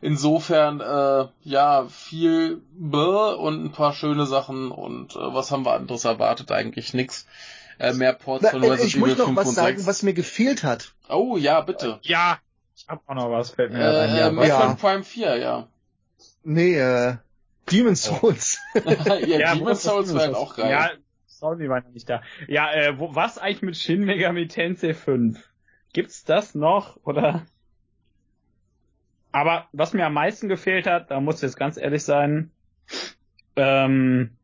[0.00, 5.72] Insofern, äh, ja, viel Bäh und ein paar schöne Sachen und äh, was haben wir
[5.72, 6.52] anderes erwartet?
[6.52, 7.26] Eigentlich nix.
[7.78, 9.86] Äh, mehr Ports von Resident ich muss Evil noch 5 was und sagen, 6.
[9.88, 10.94] was mir gefehlt hat.
[11.08, 11.98] Oh, ja, bitte.
[12.02, 12.38] Ja,
[12.76, 14.14] ich hab auch noch was, fällt mir Äh, ein.
[14.14, 14.74] äh, Ja, Metroid Ja.
[14.74, 15.68] Prime 4, ja.
[16.44, 17.16] Nee, äh,
[17.70, 18.58] Demon's Souls.
[18.84, 20.16] ja, Ja, das Souls Ding?
[20.18, 20.70] wären auch geil.
[20.70, 20.90] Ja,
[21.26, 22.22] Sony war noch nicht da.
[22.48, 25.38] Ja, äh, wo, was eigentlich mit Shin Megami Tensei 5?
[25.92, 27.44] Gibt's das noch, oder?
[29.32, 32.50] Aber was mir am meisten gefehlt hat, da muss ich jetzt ganz ehrlich sein,
[33.56, 34.36] ähm,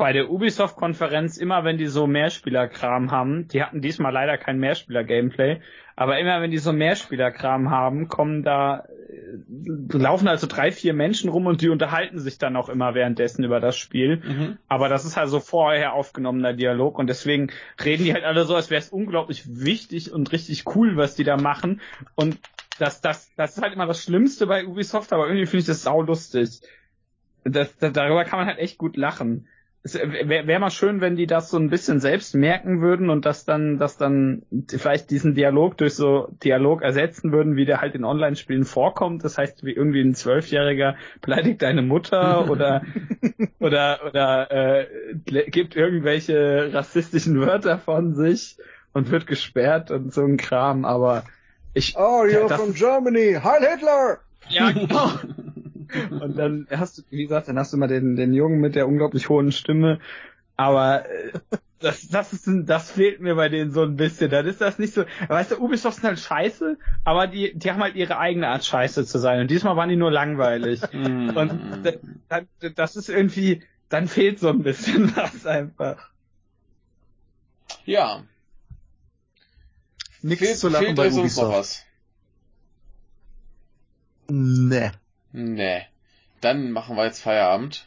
[0.00, 5.60] bei der Ubisoft-Konferenz, immer wenn die so Mehrspielerkram haben, die hatten diesmal leider kein Mehrspieler-Gameplay,
[5.94, 11.28] aber immer wenn die so Mehrspielerkram haben, kommen da, äh, laufen also drei, vier Menschen
[11.28, 14.22] rum und die unterhalten sich dann auch immer währenddessen über das Spiel.
[14.26, 14.56] Mhm.
[14.68, 17.50] Aber das ist halt so vorher aufgenommener Dialog und deswegen
[17.84, 21.24] reden die halt alle so, als wäre es unglaublich wichtig und richtig cool, was die
[21.24, 21.82] da machen.
[22.14, 22.38] Und
[22.78, 25.82] das, das, das ist halt immer das Schlimmste bei Ubisoft, aber irgendwie finde ich das
[25.82, 26.62] saulustig.
[27.44, 29.46] Das, das, darüber kann man halt echt gut lachen.
[29.82, 33.24] Es wäre wär mal schön, wenn die das so ein bisschen selbst merken würden und
[33.24, 37.94] das dann, das dann vielleicht diesen Dialog durch so Dialog ersetzen würden, wie der halt
[37.94, 39.24] in Online-Spielen vorkommt.
[39.24, 42.82] Das heißt, wie irgendwie ein Zwölfjähriger beleidigt deine Mutter oder
[43.58, 44.86] oder oder äh,
[45.50, 48.58] gibt irgendwelche rassistischen Wörter von sich
[48.92, 50.84] und wird gesperrt und so ein Kram.
[50.84, 51.24] Aber
[51.72, 53.38] ich Oh, Ja, you're das- from Germany.
[53.42, 54.18] Heil Hitler!
[54.50, 55.10] ja, genau.
[56.20, 58.86] Und dann hast du, wie gesagt, dann hast du mal den, den Jungen mit der
[58.88, 59.98] unglaublich hohen Stimme.
[60.56, 61.32] Aber äh,
[61.78, 64.30] das, das ist, ein- das fehlt mir bei denen so ein bisschen.
[64.30, 65.04] Dann ist das nicht so.
[65.28, 69.06] Weißt du, Ubisoft sind halt scheiße, aber die, die haben halt ihre eigene Art scheiße
[69.06, 69.40] zu sein.
[69.40, 70.80] Und diesmal waren die nur langweilig.
[70.92, 71.30] Mhm.
[71.34, 76.10] Und d- dann, das ist irgendwie, dann fehlt so ein bisschen was einfach.
[77.86, 78.22] ja.
[80.22, 81.58] Nichts Fehlt, zu lachen fehlt bei sonst noch Ubisoft.
[81.58, 81.86] was?
[84.28, 84.90] Nee.
[85.32, 85.82] Nee.
[86.40, 87.86] Dann machen wir jetzt Feierabend.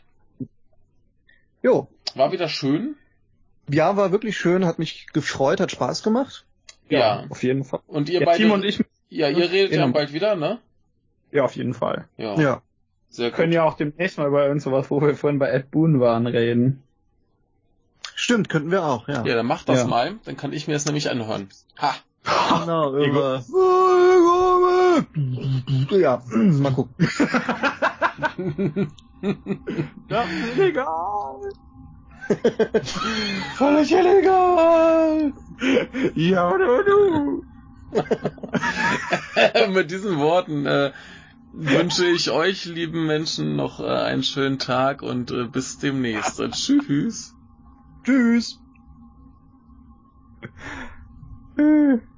[1.62, 1.88] Jo.
[2.16, 2.96] War wieder schön.
[3.70, 6.46] Ja, war wirklich schön, hat mich gefreut, hat Spaß gemacht.
[6.90, 7.26] Ja.
[7.30, 7.80] Auf jeden Fall.
[7.88, 8.38] Und ihr Ja, beide.
[8.38, 9.94] Timo und ich, Ja, ihr redet ja Genau.
[9.94, 10.60] bald wieder, ne?
[11.32, 12.08] ja, auf jeden Fall.
[12.18, 12.36] Ja.
[12.40, 12.62] Ja.
[13.10, 13.38] Sehr Wir gut.
[13.38, 16.28] können ja auch demnächst mal über irgend sowas, wo wir vorhin bei Ed Boon waren,
[16.28, 16.84] reden.
[18.16, 19.24] Stimmt, könnten wir auch, ja.
[19.26, 19.88] Ja, dann mach das Ja.
[19.88, 20.16] mal.
[20.26, 21.50] Dann kann ich mir das nämlich anhören.
[21.80, 21.96] Ha.
[22.62, 23.06] Genau, Ego.
[23.06, 23.44] über.
[25.90, 26.96] Ja, mal gucken.
[30.08, 31.40] Das ist illegal.
[33.56, 35.34] Völlig illegal.
[36.16, 37.44] Ja, oder du?
[39.74, 40.92] Mit diesen Worten äh,
[41.54, 46.40] wünsche ich euch, lieben Menschen, noch äh, einen schönen Tag und äh, bis demnächst.
[46.40, 47.34] Und tschüss.
[48.04, 48.60] Tschüss.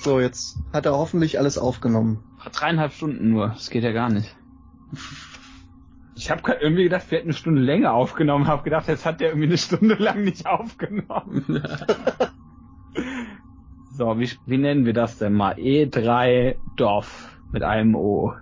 [0.00, 2.24] So, jetzt hat er hoffentlich alles aufgenommen.
[2.52, 3.48] Dreieinhalb Stunden nur.
[3.48, 4.34] Das geht ja gar nicht.
[6.16, 8.46] Ich habe irgendwie gedacht, wir hätten eine Stunde länger aufgenommen.
[8.46, 11.44] Hab gedacht, jetzt hat der irgendwie eine Stunde lang nicht aufgenommen.
[13.92, 15.56] so, wie, wie nennen wir das denn mal?
[15.56, 18.32] E3 Dorf mit einem O.